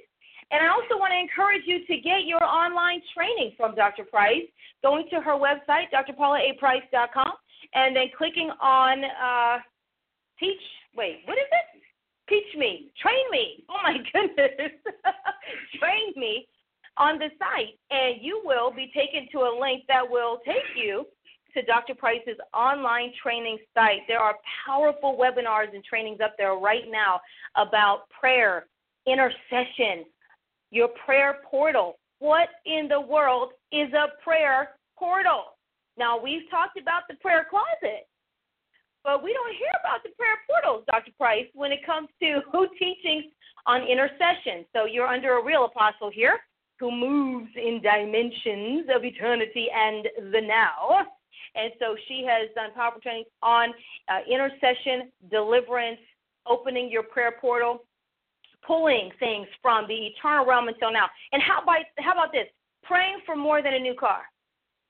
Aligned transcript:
And 0.51 0.63
I 0.63 0.69
also 0.69 0.99
want 0.99 1.13
to 1.13 1.19
encourage 1.19 1.63
you 1.67 1.87
to 1.87 1.97
get 2.03 2.27
your 2.27 2.43
online 2.45 3.01
training 3.15 3.53
from 3.57 3.75
Dr. 3.75 4.05
Price, 4.05 4.45
going 4.83 5.07
to 5.11 5.21
her 5.21 5.33
website, 5.33 5.89
drpaulaaprice.com, 5.91 7.33
and 7.75 7.97
then 7.97 8.07
clicking 8.17 8.51
on 8.61 9.05
uh, 9.05 9.59
Teach. 10.39 10.61
Wait, 10.97 11.23
what 11.25 11.39
is 11.39 11.49
it? 11.51 11.83
Teach 12.29 12.59
me, 12.59 12.91
train 13.01 13.25
me. 13.31 13.65
Oh 13.69 13.79
my 13.83 13.97
goodness, 14.13 14.73
train 15.79 16.13
me 16.17 16.47
on 16.97 17.19
the 17.19 17.29
site, 17.39 17.79
and 17.91 18.17
you 18.21 18.43
will 18.45 18.71
be 18.71 18.91
taken 18.95 19.29
to 19.33 19.39
a 19.41 19.59
link 19.59 19.85
that 19.89 20.09
will 20.09 20.39
take 20.47 20.77
you 20.77 21.07
to 21.55 21.63
Dr. 21.63 21.95
Price's 21.95 22.39
online 22.53 23.13
training 23.23 23.59
site. 23.75 24.01
There 24.09 24.19
are 24.19 24.37
powerful 24.67 25.17
webinars 25.17 25.73
and 25.75 25.85
trainings 25.85 26.21
up 26.23 26.35
there 26.37 26.55
right 26.55 26.85
now 26.91 27.21
about 27.57 28.09
prayer, 28.11 28.67
intercession, 29.07 30.05
your 30.71 30.89
prayer 31.05 31.39
portal. 31.49 31.99
What 32.19 32.49
in 32.67 32.89
the 32.89 33.01
world 33.01 33.53
is 33.73 33.93
a 33.93 34.23
prayer 34.23 34.71
portal? 34.99 35.57
Now, 35.97 36.21
we've 36.21 36.49
talked 36.51 36.79
about 36.79 37.03
the 37.09 37.15
prayer 37.17 37.47
closet, 37.49 38.09
but 39.05 39.23
we 39.23 39.33
don't 39.33 39.55
hear 39.55 39.71
about 39.79 40.03
the 40.03 40.11
prayer 40.17 40.39
portals, 40.49 40.85
Dr. 40.91 41.13
Price, 41.17 41.47
when 41.55 41.71
it 41.71 41.87
comes 41.87 42.09
to 42.21 42.41
who 42.51 42.67
teachings 42.79 43.25
on 43.67 43.83
intercession. 43.83 44.65
So 44.73 44.87
you're 44.87 45.07
under 45.07 45.39
a 45.39 45.45
real 45.45 45.67
apostle 45.67 46.11
here 46.13 46.41
who 46.85 46.91
moves 46.91 47.49
in 47.57 47.81
dimensions 47.81 48.87
of 48.95 49.05
eternity 49.05 49.69
and 49.75 50.07
the 50.33 50.41
now. 50.41 51.07
And 51.55 51.73
so 51.79 51.97
she 52.09 52.27
has 52.29 52.51
done 52.55 52.75
powerful 52.75 53.01
training 53.01 53.25
on 53.43 53.71
uh, 54.09 54.21
intercession, 54.31 55.11
deliverance, 55.31 56.01
opening 56.47 56.91
your 56.91 57.05
prayer 57.05 57.37
portal, 57.41 57.85
pulling 58.67 59.11
things 59.19 59.47
from 59.63 59.87
the 59.89 59.95
eternal 59.95 60.45
realm 60.45 60.69
until 60.69 60.93
now. 60.93 61.07
And 61.33 61.41
how 61.41 61.63
about 61.63 61.87
how 62.01 62.13
about 62.13 62.33
this? 62.33 62.49
Praying 62.83 63.21
for 63.25 63.35
more 63.35 63.63
than 63.63 63.73
a 63.73 63.79
new 63.79 63.95
car. 63.95 64.23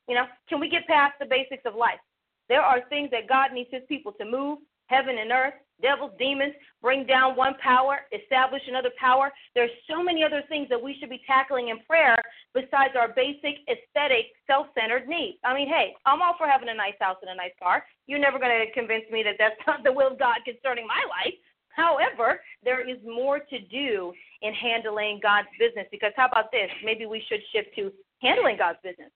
You 0.09 0.17
know, 0.17 0.25
can 0.49 0.59
we 0.59 0.69
get 0.69 0.89
past 0.89 1.15
the 1.21 1.27
basics 1.27 1.63
of 1.65 1.77
life? 1.77 2.01
There 2.49 2.61
are 2.61 2.81
things 2.89 3.11
that 3.13 3.29
God 3.29 3.53
needs 3.53 3.71
His 3.71 3.83
people 3.89 4.13
to 4.19 4.25
move, 4.25 4.59
heaven 4.87 5.17
and 5.17 5.31
earth, 5.31 5.55
devils, 5.81 6.13
demons, 6.19 6.55
bring 6.83 7.07
down 7.07 7.37
one 7.37 7.55
power, 7.63 8.01
establish 8.13 8.63
another 8.69 8.91
power. 8.99 9.33
There's 9.55 9.71
so 9.89 10.03
many 10.03 10.23
other 10.23 10.43
things 10.49 10.69
that 10.69 10.81
we 10.81 10.97
should 10.99 11.11
be 11.11 11.21
tackling 11.27 11.69
in 11.69 11.79
prayer 11.89 12.17
besides 12.53 12.95
our 12.99 13.09
basic 13.09 13.65
aesthetic, 13.69 14.33
self-centered 14.47 15.09
needs. 15.09 15.39
I 15.45 15.55
mean, 15.55 15.69
hey, 15.69 15.95
I'm 16.07 16.23
all 16.23 16.35
for 16.39 16.47
having 16.47 16.69
a 16.69 16.75
nice 16.75 16.99
house 17.01 17.19
and 17.23 17.31
a 17.31 17.37
nice 17.37 17.55
car. 17.61 17.85
You're 18.07 18.23
never 18.23 18.39
going 18.39 18.53
to 18.53 18.73
convince 18.73 19.05
me 19.11 19.23
that 19.25 19.37
that's 19.39 19.61
not 19.67 19.85
the 19.85 19.93
will 19.93 20.13
of 20.13 20.19
God 20.19 20.37
concerning 20.45 20.87
my 20.87 21.03
life. 21.09 21.35
However, 21.75 22.41
there 22.63 22.89
is 22.89 22.99
more 23.05 23.41
to 23.41 23.59
do 23.59 24.13
in 24.43 24.55
handling 24.55 25.19
God's 25.23 25.49
business 25.59 25.87
because 25.91 26.13
how 26.17 26.27
about 26.27 26.53
this? 26.53 26.71
Maybe 26.85 27.07
we 27.07 27.23
should 27.29 27.41
shift 27.53 27.75
to 27.77 27.91
handling 28.23 28.57
God's 28.57 28.79
business 28.83 29.11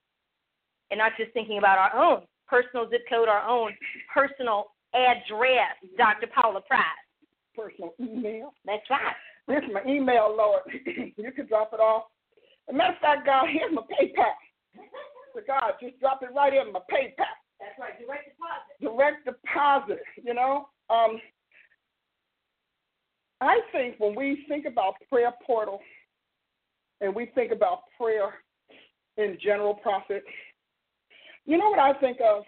and 0.90 0.98
not 0.98 1.12
just 1.16 1.32
thinking 1.32 1.58
about 1.58 1.78
our 1.78 1.94
own 1.94 2.22
personal 2.48 2.88
zip 2.90 3.04
code, 3.08 3.28
our 3.28 3.46
own 3.46 3.72
personal 4.12 4.72
address, 5.06 5.76
Dr. 5.96 6.26
Paula 6.34 6.60
Price. 6.62 6.82
Personal 7.54 7.94
email. 8.00 8.52
That's 8.64 8.88
right. 8.90 9.14
This 9.48 9.62
is 9.64 9.70
my 9.72 9.82
email, 9.90 10.34
Lord. 10.36 10.62
you 11.16 11.32
can 11.32 11.46
drop 11.46 11.70
it 11.72 11.80
off. 11.80 12.04
As 12.68 12.74
a 12.74 12.76
matter 12.76 12.94
of 12.94 13.00
fact, 13.00 13.26
God, 13.26 13.46
here's 13.50 13.72
my 13.74 13.82
PayPal. 13.82 14.34
So 15.34 15.40
God, 15.46 15.72
just 15.80 15.98
drop 16.00 16.22
it 16.22 16.30
right 16.34 16.52
in 16.52 16.72
my 16.72 16.80
PayPal. 16.80 17.32
That's 17.58 17.78
right, 17.80 17.98
direct 17.98 18.30
deposit. 18.30 18.78
Direct 18.80 19.24
deposit, 19.24 20.02
you 20.22 20.34
know. 20.34 20.68
Um, 20.90 21.20
I 23.40 23.60
think 23.72 23.96
when 23.98 24.14
we 24.14 24.44
think 24.48 24.66
about 24.66 24.94
prayer 25.08 25.32
portal 25.44 25.80
and 27.00 27.14
we 27.14 27.26
think 27.34 27.52
about 27.52 27.82
prayer 27.98 28.34
in 29.16 29.38
general, 29.42 29.74
prophet, 29.74 30.22
you 31.44 31.56
know 31.56 31.70
what 31.70 31.78
I 31.78 31.94
think 31.94 32.18
of? 32.20 32.44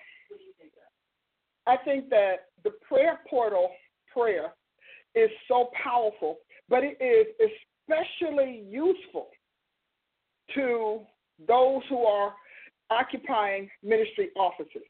I 1.71 1.77
think 1.85 2.11
that 2.11 2.49
the 2.65 2.71
prayer 2.89 3.21
portal 3.31 3.71
prayer 4.13 4.53
is 5.15 5.31
so 5.47 5.71
powerful, 5.85 6.39
but 6.69 6.81
it 6.83 6.99
is 7.01 7.51
especially 7.89 8.65
useful 8.69 9.29
to 10.57 11.01
those 11.47 11.83
who 11.89 12.05
are 12.05 12.35
occupying 12.91 13.71
ministry 13.85 14.31
offices. 14.37 14.83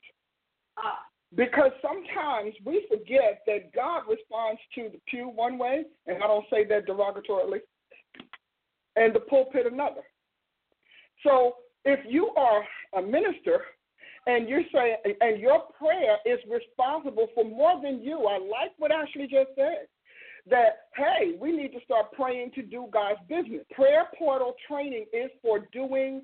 Because 1.37 1.71
sometimes 1.83 2.55
we 2.65 2.87
forget 2.89 3.43
that 3.47 3.75
God 3.75 4.05
responds 4.09 4.61
to 4.75 4.89
the 4.91 5.01
pew 5.07 5.29
one 5.29 5.59
way, 5.59 5.85
and 6.07 6.17
I 6.17 6.27
don't 6.27 6.47
say 6.51 6.65
that 6.65 6.87
derogatorily, 6.87 7.61
and 8.97 9.15
the 9.15 9.21
pulpit 9.21 9.67
another. 9.71 10.01
So 11.25 11.57
if 11.85 12.01
you 12.09 12.31
are 12.37 12.65
a 12.97 13.03
minister 13.03 13.65
and 14.31 14.49
you're 14.49 14.63
saying, 14.73 14.97
and 15.21 15.41
your 15.41 15.63
prayer 15.77 16.19
is 16.25 16.39
responsible 16.49 17.27
for 17.35 17.45
more 17.45 17.81
than 17.83 18.01
you. 18.01 18.27
I 18.27 18.39
like 18.39 18.73
what 18.79 18.93
Ashley 18.93 19.23
just 19.23 19.51
said. 19.57 19.89
That, 20.49 20.87
hey, 20.95 21.33
we 21.41 21.51
need 21.51 21.73
to 21.73 21.81
start 21.85 22.13
praying 22.13 22.53
to 22.55 22.63
do 22.63 22.87
God's 22.93 23.19
business. 23.29 23.65
Prayer 23.73 24.05
portal 24.17 24.55
training 24.69 25.07
is 25.13 25.31
for 25.43 25.67
doing 25.73 26.23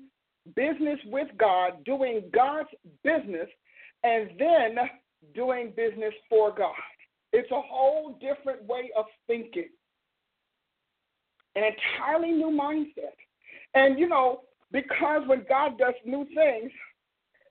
business 0.55 0.99
with 1.07 1.27
God, 1.37 1.83
doing 1.83 2.23
God's 2.33 2.69
business, 3.03 3.49
and 4.03 4.29
then 4.39 4.77
doing 5.35 5.73
business 5.75 6.13
for 6.29 6.55
God. 6.55 6.71
It's 7.33 7.51
a 7.51 7.61
whole 7.61 8.17
different 8.21 8.63
way 8.63 8.89
of 8.97 9.05
thinking, 9.27 9.69
an 11.55 11.63
entirely 11.63 12.31
new 12.31 12.57
mindset. 12.57 13.17
And, 13.75 13.99
you 13.99 14.07
know, 14.07 14.43
because 14.71 15.23
when 15.27 15.45
God 15.49 15.77
does 15.77 15.93
new 16.05 16.25
things, 16.33 16.71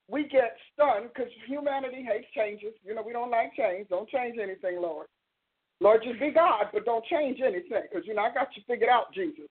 we 0.08 0.28
get 0.28 0.56
stunned 0.72 1.10
because 1.12 1.30
humanity 1.46 2.06
hates 2.06 2.28
changes. 2.34 2.74
You 2.84 2.94
know, 2.94 3.02
we 3.04 3.12
don't 3.12 3.30
like 3.30 3.54
change. 3.56 3.88
Don't 3.88 4.08
change 4.08 4.36
anything, 4.40 4.80
Lord. 4.80 5.06
Lord, 5.80 6.02
just 6.04 6.20
be 6.20 6.30
God, 6.30 6.66
but 6.72 6.84
don't 6.84 7.04
change 7.06 7.40
anything 7.40 7.82
because, 7.90 8.06
you 8.06 8.14
know, 8.14 8.22
I 8.22 8.32
got 8.32 8.48
you 8.56 8.62
figured 8.66 8.88
out, 8.88 9.12
Jesus. 9.12 9.44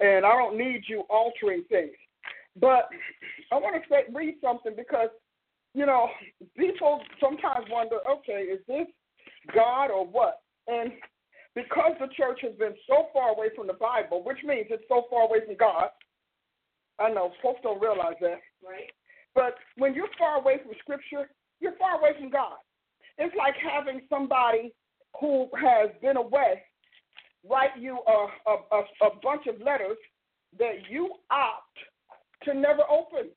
And 0.00 0.24
I 0.24 0.36
don't 0.36 0.56
need 0.56 0.82
you 0.86 1.02
altering 1.10 1.64
things. 1.68 1.96
But 2.60 2.88
I 3.50 3.56
want 3.56 3.74
to 3.74 3.88
say, 3.88 4.02
read 4.12 4.36
something 4.42 4.74
because, 4.76 5.08
you 5.74 5.86
know, 5.86 6.08
people 6.56 7.00
sometimes 7.20 7.66
wonder, 7.70 7.96
okay, 8.08 8.42
is 8.42 8.60
this 8.68 8.86
God 9.54 9.90
or 9.90 10.06
what? 10.06 10.40
And 10.68 10.92
because 11.54 11.92
the 11.98 12.08
church 12.16 12.40
has 12.42 12.54
been 12.54 12.74
so 12.86 13.08
far 13.12 13.30
away 13.30 13.48
from 13.56 13.66
the 13.66 13.72
Bible, 13.72 14.22
which 14.22 14.38
means 14.44 14.66
it's 14.70 14.84
so 14.88 15.04
far 15.10 15.22
away 15.22 15.38
from 15.44 15.56
God, 15.56 15.88
I 17.00 17.10
know 17.10 17.32
folks 17.42 17.60
don't 17.62 17.80
realize 17.80 18.16
that. 18.20 18.38
Right. 18.62 18.90
But 19.38 19.54
when 19.76 19.94
you're 19.94 20.10
far 20.18 20.40
away 20.40 20.58
from 20.64 20.72
Scripture, 20.80 21.30
you're 21.60 21.76
far 21.78 22.00
away 22.00 22.10
from 22.18 22.28
God. 22.28 22.56
It's 23.18 23.34
like 23.38 23.54
having 23.62 24.00
somebody 24.10 24.74
who 25.20 25.48
has 25.62 25.90
been 26.02 26.16
away 26.16 26.64
write 27.48 27.70
you 27.78 28.00
a, 28.08 28.26
a, 28.50 28.54
a, 28.72 28.80
a 29.06 29.10
bunch 29.22 29.46
of 29.46 29.60
letters 29.60 29.96
that 30.58 30.90
you 30.90 31.14
opt 31.30 31.78
to 32.46 32.52
never 32.52 32.82
open. 32.90 33.30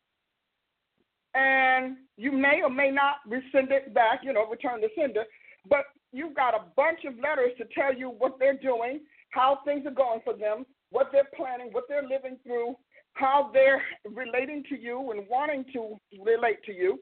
And 1.36 1.98
you 2.18 2.31
may 2.31 2.62
or 2.63 2.71
may 2.71 2.89
not 2.89 3.18
resend 3.30 3.69
it 3.69 3.94
back, 3.94 4.21
you 4.24 4.33
know, 4.33 4.47
return 4.50 4.81
the 4.81 4.88
sender, 5.00 5.25
but 5.69 5.86
you've 6.12 6.36
got 6.36 6.56
a 6.56 6.65
bunch 6.75 7.01
of 7.07 7.13
letters 7.19 7.51
to 7.59 7.65
tell 7.75 7.94
you 7.94 8.09
what 8.09 8.39
they're 8.39 8.57
doing, 8.57 9.01
how 9.30 9.59
things 9.65 9.86
are 9.86 9.92
going 9.92 10.21
for 10.24 10.33
them, 10.33 10.65
what 10.89 11.09
they're 11.12 11.30
planning, 11.36 11.69
what 11.71 11.83
they're 11.88 12.01
living 12.01 12.38
through, 12.44 12.75
how 13.13 13.49
they're 13.53 13.81
relating 14.09 14.63
to 14.69 14.79
you 14.79 15.11
and 15.11 15.27
wanting 15.29 15.65
to 15.73 15.97
relate 16.23 16.63
to 16.65 16.73
you. 16.73 16.99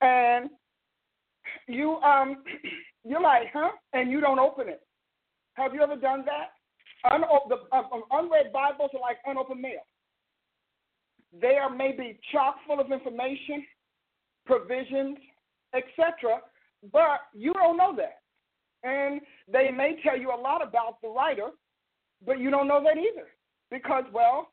And 0.00 0.50
you 1.68 1.96
um 1.96 2.42
you're 3.04 3.20
like, 3.20 3.48
huh? 3.52 3.70
And 3.92 4.10
you 4.10 4.20
don't 4.20 4.38
open 4.38 4.68
it. 4.68 4.82
Have 5.54 5.74
you 5.74 5.82
ever 5.82 5.96
done 5.96 6.24
that? 6.26 6.50
Un- 7.10 7.22
the, 7.48 7.56
uh, 7.72 7.82
unread 8.10 8.52
Bibles 8.52 8.90
are 8.94 9.00
like 9.00 9.18
unopened 9.24 9.60
mail. 9.60 9.86
They 11.40 11.56
are 11.56 11.70
maybe 11.70 12.18
chock 12.32 12.56
full 12.66 12.80
of 12.80 12.90
information, 12.90 13.64
provisions, 14.44 15.18
etc., 15.74 16.40
but 16.92 17.20
you 17.34 17.52
don't 17.52 17.76
know 17.76 17.94
that. 17.96 18.18
And 18.82 19.20
they 19.50 19.70
may 19.70 19.96
tell 20.02 20.18
you 20.18 20.32
a 20.32 20.40
lot 20.40 20.66
about 20.66 21.00
the 21.02 21.08
writer, 21.08 21.48
but 22.24 22.38
you 22.38 22.50
don't 22.50 22.68
know 22.68 22.82
that 22.82 22.96
either. 22.98 23.28
Because, 23.70 24.04
well, 24.12 24.48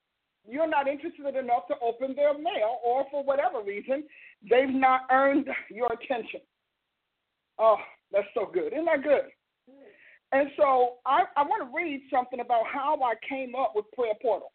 you're 0.47 0.69
not 0.69 0.87
interested 0.87 1.35
enough 1.35 1.67
to 1.67 1.75
open 1.81 2.15
their 2.15 2.33
mail, 2.37 2.79
or 2.83 3.05
for 3.09 3.23
whatever 3.23 3.61
reason, 3.61 4.03
they've 4.49 4.69
not 4.69 5.01
earned 5.11 5.47
your 5.69 5.87
attention. 5.93 6.41
Oh, 7.59 7.77
that's 8.11 8.27
so 8.33 8.49
good. 8.51 8.73
Isn't 8.73 8.85
that 8.85 9.03
good? 9.03 9.29
And 10.31 10.49
so 10.57 10.95
I, 11.05 11.23
I 11.37 11.43
want 11.43 11.69
to 11.69 11.75
read 11.75 12.01
something 12.11 12.39
about 12.39 12.63
how 12.71 12.99
I 13.03 13.13
came 13.27 13.53
up 13.55 13.73
with 13.75 13.85
Prayer 13.95 14.13
Portal. 14.21 14.51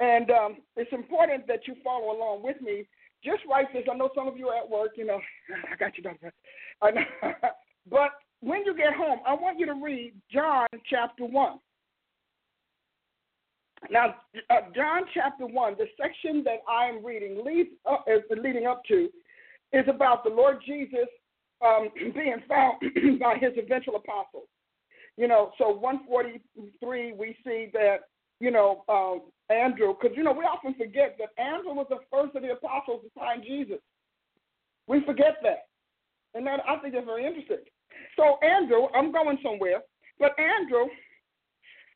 And 0.00 0.30
um, 0.30 0.56
it's 0.76 0.92
important 0.92 1.46
that 1.46 1.60
you 1.68 1.76
follow 1.84 2.16
along 2.16 2.42
with 2.42 2.60
me. 2.60 2.86
Just 3.22 3.42
write 3.48 3.72
this. 3.72 3.84
I 3.90 3.94
know 3.94 4.10
some 4.14 4.26
of 4.26 4.36
you 4.36 4.48
are 4.48 4.58
at 4.58 4.68
work, 4.68 4.92
you 4.96 5.06
know. 5.06 5.20
I 5.72 5.76
got 5.76 5.96
you, 5.96 6.02
Doctor. 6.02 6.32
but 7.90 8.10
when 8.40 8.64
you 8.64 8.74
get 8.76 8.94
home, 8.94 9.20
I 9.26 9.34
want 9.34 9.60
you 9.60 9.66
to 9.66 9.74
read 9.74 10.14
John 10.32 10.66
chapter 10.90 11.24
1. 11.24 11.58
Now, 13.90 14.16
uh, 14.50 14.60
John 14.74 15.02
chapter 15.12 15.46
1, 15.46 15.74
the 15.78 15.86
section 16.00 16.44
that 16.44 16.62
I 16.68 16.86
am 16.86 17.04
reading, 17.04 17.44
leads 17.44 17.70
up, 17.90 18.06
leading 18.30 18.66
up 18.66 18.82
to, 18.88 19.08
is 19.72 19.84
about 19.88 20.24
the 20.24 20.30
Lord 20.30 20.58
Jesus 20.64 21.08
um, 21.64 21.88
being 22.14 22.42
found 22.48 22.80
by 23.20 23.36
his 23.40 23.52
eventual 23.56 23.96
apostles. 23.96 24.48
You 25.16 25.28
know, 25.28 25.52
so 25.58 25.70
143, 25.70 27.12
we 27.12 27.36
see 27.44 27.68
that, 27.74 28.08
you 28.40 28.50
know, 28.50 28.84
um, 28.88 29.22
Andrew, 29.50 29.94
because, 29.94 30.16
you 30.16 30.22
know, 30.22 30.32
we 30.32 30.44
often 30.44 30.74
forget 30.74 31.18
that 31.18 31.42
Andrew 31.42 31.74
was 31.74 31.86
the 31.90 31.98
first 32.10 32.34
of 32.34 32.42
the 32.42 32.52
apostles 32.52 33.02
to 33.04 33.10
find 33.14 33.42
Jesus. 33.42 33.78
We 34.86 35.04
forget 35.04 35.36
that. 35.42 35.66
And 36.34 36.46
that, 36.46 36.60
I 36.66 36.78
think 36.78 36.94
that's 36.94 37.04
very 37.04 37.26
interesting. 37.26 37.58
So, 38.16 38.38
Andrew, 38.40 38.86
I'm 38.94 39.12
going 39.12 39.38
somewhere, 39.42 39.82
but 40.18 40.32
Andrew 40.38 40.86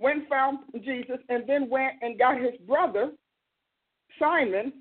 went 0.00 0.20
and 0.20 0.28
found 0.28 0.58
Jesus 0.84 1.18
and 1.28 1.44
then 1.46 1.68
went 1.68 1.94
and 2.02 2.18
got 2.18 2.40
his 2.40 2.54
brother, 2.66 3.12
Simon, 4.18 4.72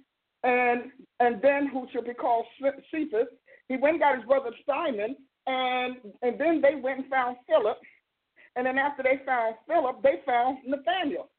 and 0.44 0.91
and 1.19 1.41
then 1.41 1.67
who 1.67 1.88
should 1.91 2.06
be 2.06 2.13
called 2.13 2.45
Cephas. 2.91 3.27
He 3.67 3.77
went 3.77 3.95
and 3.95 4.01
got 4.01 4.17
his 4.17 4.25
brother 4.25 4.51
Simon, 4.65 5.15
and 5.47 5.97
and 6.21 6.39
then 6.39 6.62
they 6.62 6.75
went 6.75 7.00
and 7.00 7.09
found 7.09 7.38
Philip, 7.47 7.77
and 8.56 8.65
then 8.65 8.77
after 8.77 9.03
they 9.03 9.21
found 9.25 9.56
Philip, 9.67 10.01
they 10.03 10.21
found 10.25 10.59
Nathaniel. 10.65 11.29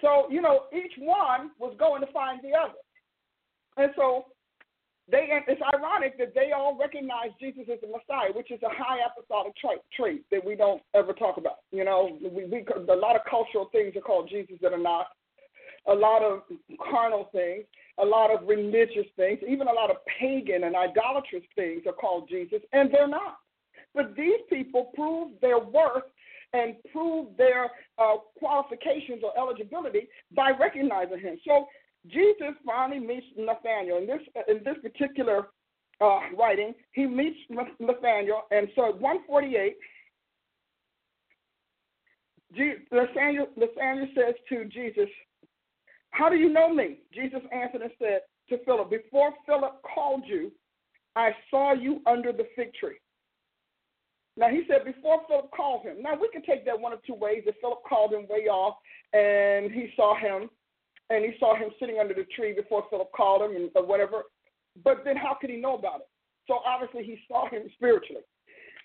So, 0.00 0.26
you 0.30 0.42
know, 0.42 0.64
each 0.74 0.92
one 0.98 1.52
was 1.58 1.74
going 1.78 2.00
to 2.00 2.12
find 2.12 2.40
the 2.42 2.50
other. 2.58 2.74
And 3.76 3.92
so 3.96 4.26
they 5.12 5.28
it's 5.46 5.60
ironic 5.74 6.16
that 6.18 6.34
they 6.34 6.52
all 6.56 6.76
recognize 6.76 7.28
Jesus 7.38 7.64
as 7.70 7.78
the 7.82 7.86
Messiah, 7.86 8.32
which 8.34 8.50
is 8.50 8.60
a 8.62 8.72
high 8.72 8.98
apostolic 9.06 9.54
trait, 9.56 9.78
trait 9.94 10.24
that 10.32 10.44
we 10.44 10.56
don't 10.56 10.82
ever 10.94 11.12
talk 11.12 11.36
about. 11.36 11.58
You 11.70 11.84
know, 11.84 12.18
we, 12.22 12.46
we 12.46 12.64
a 12.88 12.96
lot 12.96 13.14
of 13.14 13.22
cultural 13.28 13.68
things 13.70 13.94
are 13.94 14.00
called 14.00 14.28
Jesus 14.30 14.56
that 14.62 14.72
are 14.72 14.78
not. 14.78 15.08
A 15.88 15.94
lot 15.94 16.22
of 16.22 16.42
carnal 16.90 17.28
things, 17.32 17.64
a 17.98 18.04
lot 18.04 18.30
of 18.30 18.48
religious 18.48 19.06
things, 19.16 19.40
even 19.46 19.66
a 19.66 19.72
lot 19.72 19.90
of 19.90 19.96
pagan 20.18 20.64
and 20.64 20.76
idolatrous 20.76 21.42
things 21.56 21.82
are 21.86 21.92
called 21.92 22.28
Jesus, 22.28 22.60
and 22.72 22.88
they're 22.90 23.08
not. 23.08 23.38
But 23.94 24.16
these 24.16 24.40
people 24.48 24.92
prove 24.94 25.32
their 25.40 25.58
worth 25.58 26.04
and 26.54 26.76
prove 26.92 27.28
their 27.36 27.64
uh, 27.98 28.16
qualifications 28.38 29.22
or 29.24 29.36
eligibility 29.36 30.08
by 30.36 30.52
recognizing 30.58 31.18
him. 31.18 31.38
So 31.46 31.66
Jesus 32.08 32.54
finally 32.66 32.98
meets 32.98 33.26
Nathaniel. 33.36 33.98
In 33.98 34.06
this 34.06 34.20
in 34.48 34.62
this 34.64 34.76
particular 34.82 35.48
uh, 36.00 36.20
writing, 36.36 36.74
he 36.92 37.06
meets 37.06 37.38
Nathaniel, 37.78 38.42
and 38.50 38.68
so 38.74 38.92
148. 38.98 39.76
Nathaniel, 42.90 43.46
Nathaniel 43.56 44.08
says 44.14 44.34
to 44.48 44.64
Jesus, 44.66 45.08
How 46.10 46.28
do 46.28 46.36
you 46.36 46.50
know 46.50 46.72
me? 46.72 46.98
Jesus 47.14 47.40
answered 47.50 47.82
and 47.82 47.90
said 47.98 48.20
to 48.50 48.62
Philip, 48.64 48.90
Before 48.90 49.32
Philip 49.46 49.80
called 49.94 50.24
you, 50.26 50.52
I 51.16 51.30
saw 51.50 51.72
you 51.72 52.00
under 52.06 52.32
the 52.32 52.46
fig 52.56 52.74
tree. 52.74 52.96
Now 54.36 54.48
he 54.48 54.62
said 54.66 54.84
before 54.84 55.20
Philip 55.28 55.50
called 55.54 55.82
him. 55.82 56.02
Now 56.02 56.14
we 56.18 56.28
can 56.32 56.42
take 56.42 56.64
that 56.64 56.78
one 56.78 56.92
of 56.92 57.02
two 57.04 57.14
ways. 57.14 57.42
If 57.46 57.56
Philip 57.60 57.80
called 57.86 58.12
him 58.14 58.26
way 58.28 58.48
off 58.48 58.76
and 59.12 59.70
he 59.70 59.92
saw 59.94 60.16
him 60.16 60.48
and 61.12 61.24
he 61.24 61.32
saw 61.38 61.54
him 61.54 61.68
sitting 61.78 61.98
under 62.00 62.14
the 62.14 62.24
tree 62.34 62.54
before 62.54 62.84
Philip 62.88 63.10
called 63.14 63.42
him 63.42 63.56
and 63.56 63.70
or 63.74 63.84
whatever. 63.84 64.22
But 64.82 65.04
then 65.04 65.16
how 65.16 65.36
could 65.38 65.50
he 65.50 65.56
know 65.56 65.76
about 65.76 66.00
it? 66.00 66.08
So 66.48 66.60
obviously 66.64 67.04
he 67.04 67.18
saw 67.28 67.48
him 67.48 67.62
spiritually. 67.74 68.22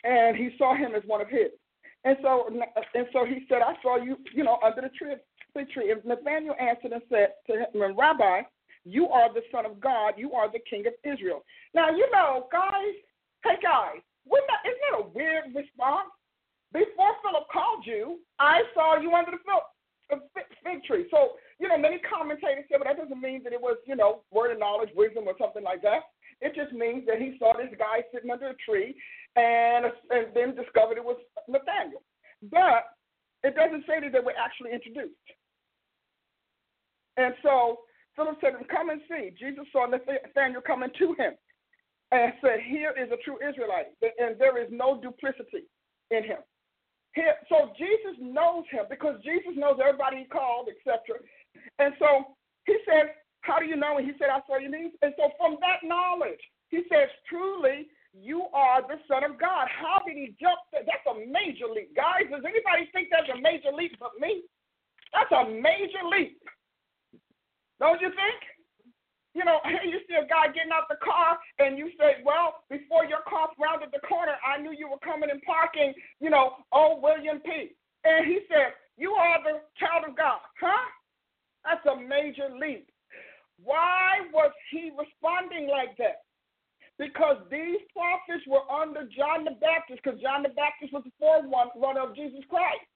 And 0.03 0.35
he 0.35 0.49
saw 0.57 0.75
him 0.75 0.93
as 0.95 1.03
one 1.05 1.21
of 1.21 1.29
his. 1.29 1.51
And 2.03 2.17
so 2.21 2.49
and 2.93 3.07
so 3.13 3.25
he 3.25 3.45
said, 3.49 3.61
I 3.61 3.73
saw 3.81 3.97
you, 3.97 4.17
you 4.33 4.43
know, 4.43 4.59
under 4.63 4.81
the 4.81 4.89
tree 4.89 5.15
fig 5.53 5.69
tree. 5.69 5.91
And 5.91 6.03
Nathaniel 6.05 6.55
answered 6.59 6.91
and 6.91 7.01
said 7.09 7.29
to 7.47 7.65
him, 7.65 7.97
Rabbi, 7.97 8.41
you 8.85 9.07
are 9.07 9.33
the 9.33 9.41
Son 9.51 9.65
of 9.65 9.79
God, 9.79 10.13
you 10.17 10.33
are 10.33 10.51
the 10.51 10.59
King 10.69 10.85
of 10.87 10.93
Israel. 11.03 11.43
Now 11.73 11.89
you 11.89 12.09
know, 12.11 12.47
guys, 12.51 12.95
hey 13.43 13.57
guys, 13.61 14.01
that, 14.29 14.69
isn't 14.69 14.81
that 14.91 14.99
a 14.99 15.09
weird 15.15 15.55
response? 15.55 16.11
Before 16.73 17.15
Philip 17.23 17.47
called 17.51 17.85
you, 17.85 18.19
I 18.39 18.61
saw 18.73 18.99
you 18.99 19.13
under 19.13 19.31
the 19.31 19.43
fig 20.09 20.83
tree. 20.83 21.07
So, 21.11 21.37
you 21.59 21.67
know, 21.67 21.77
many 21.77 21.99
commentators 21.99 22.65
say, 22.69 22.77
well, 22.79 22.87
that 22.87 23.01
doesn't 23.01 23.21
mean 23.21 23.43
that 23.43 23.53
it 23.53 23.61
was, 23.61 23.77
you 23.85 23.95
know, 23.95 24.23
word 24.31 24.51
of 24.51 24.59
knowledge, 24.59 24.89
wisdom, 24.95 25.27
or 25.27 25.35
something 25.39 25.63
like 25.63 25.81
that. 25.81 26.01
It 26.41 26.53
just 26.55 26.71
means 26.71 27.05
that 27.07 27.19
he 27.19 27.35
saw 27.39 27.53
this 27.53 27.73
guy 27.77 28.05
sitting 28.13 28.29
under 28.29 28.49
a 28.49 28.55
tree 28.63 28.95
and, 29.35 29.85
and 30.11 30.27
then 30.33 30.55
discovered 30.55 30.97
it 30.97 31.03
was 31.03 31.17
Nathaniel. 31.47 32.03
But 32.51 32.93
it 33.43 33.55
doesn't 33.55 33.85
say 33.87 33.99
that 34.01 34.11
they 34.11 34.19
were 34.19 34.37
actually 34.37 34.71
introduced. 34.71 35.17
And 37.17 37.33
so 37.41 37.79
Philip 38.15 38.37
said, 38.41 38.53
Come 38.69 38.89
and 38.89 39.01
see. 39.09 39.33
Jesus 39.37 39.65
saw 39.71 39.87
Nathaniel 39.87 40.61
coming 40.61 40.89
to 40.99 41.15
him 41.17 41.33
and 42.11 42.33
said, 42.41 42.59
Here 42.65 42.93
is 42.97 43.09
a 43.11 43.17
true 43.23 43.37
Israelite, 43.41 43.87
and 44.01 44.37
there 44.39 44.61
is 44.61 44.69
no 44.71 44.99
duplicity 45.01 45.65
in 46.11 46.23
him. 46.23 46.39
So 47.49 47.71
Jesus 47.77 48.17
knows 48.19 48.63
him 48.71 48.85
because 48.89 49.17
Jesus 49.23 49.55
knows 49.55 49.79
everybody 49.81 50.23
he 50.23 50.25
called, 50.25 50.69
etc. 50.69 51.19
And 51.79 51.93
so 51.99 52.35
he 52.65 52.77
said, 52.85 53.15
How 53.41 53.59
do 53.59 53.65
you 53.65 53.75
know? 53.75 53.97
And 53.97 54.05
he 54.05 54.13
said, 54.19 54.29
I 54.29 54.41
saw 54.47 54.57
your 54.57 54.71
knees. 54.71 54.93
And 55.01 55.13
so 55.17 55.31
from 55.37 55.57
that 55.61 55.81
knowledge, 55.87 56.41
he 56.69 56.83
says, 56.91 57.09
Truly, 57.29 57.87
you 58.13 58.47
are 58.53 58.81
the 58.81 58.97
Son 59.07 59.23
of 59.23 59.39
God. 59.39 59.67
How 59.69 60.01
did 60.05 60.17
he 60.17 60.35
jump? 60.39 60.59
There? 60.71 60.83
That's 60.85 61.05
a 61.05 61.15
major 61.29 61.69
leap. 61.69 61.95
Guys, 61.95 62.29
does 62.29 62.43
anybody 62.45 62.89
think 62.91 63.09
that's 63.11 63.29
a 63.29 63.39
major 63.39 63.71
leap 63.71 63.95
but 63.99 64.17
me? 64.19 64.43
That's 65.13 65.31
a 65.31 65.49
major 65.49 66.03
leap. 66.09 66.41
Don't 67.79 68.01
you 68.01 68.09
think? 68.09 68.39
You 69.37 69.45
know, 69.45 69.61
you 69.85 70.01
see 70.09 70.17
a 70.17 70.25
guy 70.25 70.49
getting 70.49 70.73
out 70.73 70.89
the 70.89 70.97
car 70.97 71.37
and 71.61 71.77
you 71.77 71.93
say, 72.01 72.25
well, 72.25 72.65
before 72.73 73.05
your 73.05 73.21
car 73.29 73.53
rounded 73.61 73.93
the 73.93 74.01
corner, 74.01 74.33
I 74.41 74.57
knew 74.57 74.73
you 74.73 74.89
were 74.89 75.01
coming 75.05 75.29
and 75.29 75.41
parking, 75.45 75.93
you 76.19 76.33
know, 76.33 76.57
oh, 76.73 76.97
William 76.97 77.39
P. 77.45 77.77
And 78.03 78.25
he 78.25 78.41
said, 78.49 78.73
you 78.97 79.13
are 79.13 79.37
the 79.45 79.61
child 79.77 80.09
of 80.09 80.17
God. 80.17 80.41
Huh? 80.59 80.89
That's 81.61 81.85
a 81.85 82.01
major 82.01 82.49
leap. 82.49 82.89
Why 83.61 84.25
was 84.33 84.51
he 84.71 84.89
responding 84.97 85.69
like 85.69 85.93
that? 85.97 86.25
Because 86.97 87.37
these 87.51 87.81
prophets 87.93 88.41
were 88.49 88.65
under 88.73 89.05
John 89.13 89.45
the 89.45 89.53
Baptist, 89.61 90.01
because 90.01 90.17
John 90.17 90.41
the 90.41 90.49
Baptist 90.57 90.93
was 90.93 91.05
the 91.05 91.13
forerunner 91.21 92.09
of 92.09 92.15
Jesus 92.15 92.41
Christ. 92.49 92.89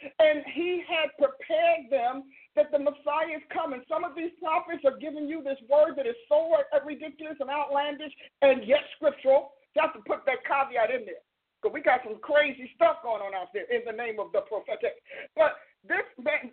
And 0.00 0.40
he 0.54 0.82
had 0.88 1.12
prepared 1.20 1.92
them 1.92 2.24
that 2.56 2.70
the 2.70 2.78
Messiah 2.78 3.34
is 3.34 3.44
coming. 3.52 3.82
Some 3.88 4.04
of 4.04 4.14
these 4.14 4.30
prophets 4.38 4.82
are 4.86 4.98
giving 4.98 5.26
you 5.26 5.42
this 5.42 5.58
word 5.68 5.96
that 5.96 6.06
is 6.06 6.18
so 6.28 6.54
ridiculous 6.86 7.36
and 7.40 7.50
outlandish 7.50 8.12
and 8.42 8.66
yet 8.66 8.82
scriptural. 8.96 9.58
You 9.74 9.82
have 9.82 9.94
to 9.94 10.02
put 10.06 10.22
that 10.26 10.46
caveat 10.46 10.94
in 10.94 11.06
there. 11.06 11.22
Because 11.58 11.74
we 11.74 11.80
got 11.80 12.04
some 12.04 12.20
crazy 12.20 12.70
stuff 12.76 13.02
going 13.02 13.22
on 13.24 13.34
out 13.34 13.50
there 13.56 13.66
in 13.72 13.82
the 13.88 13.96
name 13.96 14.20
of 14.20 14.30
the 14.30 14.44
prophetic. 14.46 15.00
But 15.34 15.58
this 15.82 16.06
man, 16.20 16.52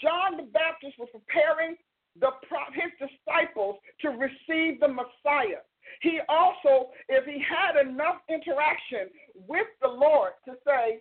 John 0.00 0.38
the 0.38 0.48
Baptist 0.54 0.96
was 0.98 1.10
preparing 1.12 1.76
the 2.20 2.30
his 2.72 2.92
disciples 2.96 3.76
to 4.00 4.08
receive 4.16 4.80
the 4.80 4.88
Messiah. 4.88 5.60
He 6.00 6.20
also, 6.28 6.90
if 7.08 7.24
he 7.24 7.42
had 7.42 7.76
enough 7.80 8.16
interaction 8.28 9.10
with 9.46 9.66
the 9.82 9.88
Lord 9.88 10.32
to 10.46 10.54
say, 10.66 11.00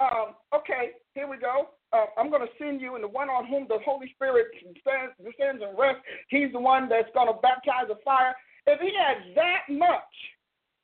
um, 0.00 0.34
okay, 0.54 0.92
here 1.14 1.28
we 1.28 1.36
go. 1.38 1.70
Uh, 1.94 2.10
I'm 2.18 2.28
going 2.28 2.42
to 2.42 2.50
send 2.58 2.80
you, 2.80 2.96
and 2.96 3.04
the 3.04 3.08
one 3.08 3.30
on 3.30 3.46
whom 3.46 3.70
the 3.70 3.78
Holy 3.86 4.10
Spirit 4.18 4.50
descends, 4.58 5.14
descends 5.22 5.62
and 5.62 5.78
rests, 5.78 6.02
he's 6.26 6.50
the 6.50 6.58
one 6.58 6.88
that's 6.90 7.08
going 7.14 7.30
to 7.30 7.38
baptize 7.38 7.86
the 7.86 8.02
fire. 8.04 8.34
If 8.66 8.80
he 8.82 8.90
had 8.90 9.30
that 9.38 9.70
much 9.70 10.14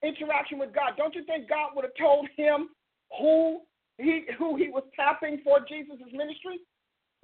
interaction 0.07 0.63
with 0.63 0.71
God, 0.71 0.95
don't 0.97 1.15
you 1.15 1.25
think 1.27 1.51
God 1.51 1.75
would 1.75 1.83
have 1.83 1.99
told 1.99 2.31
him 2.37 2.71
who 3.19 3.67
he 3.99 4.23
who 4.39 4.55
he 4.55 4.71
was 4.71 4.85
tapping 4.95 5.43
for 5.43 5.59
Jesus' 5.67 5.99
ministry? 6.15 6.63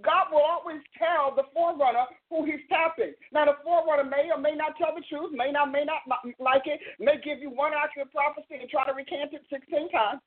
God 0.02 0.28
will 0.34 0.42
always 0.42 0.82
tell 0.98 1.32
the 1.32 1.48
forerunner 1.54 2.04
who 2.28 2.44
he's 2.44 2.60
tapping. 2.68 3.14
Now, 3.32 3.46
the 3.46 3.56
forerunner 3.64 4.04
may 4.04 4.28
or 4.34 4.36
may 4.36 4.52
not 4.52 4.76
tell 4.76 4.92
the 4.92 5.00
truth, 5.08 5.32
may 5.32 5.52
not, 5.52 5.72
may 5.72 5.84
not 5.86 6.04
like 6.38 6.66
it, 6.66 6.80
may 7.00 7.16
give 7.24 7.40
you 7.40 7.48
one 7.48 7.72
accurate 7.72 8.12
prophecy 8.12 8.60
and 8.60 8.68
try 8.68 8.84
to 8.84 8.92
recant 8.92 9.32
it 9.32 9.40
16 9.48 9.88
times. 9.88 10.20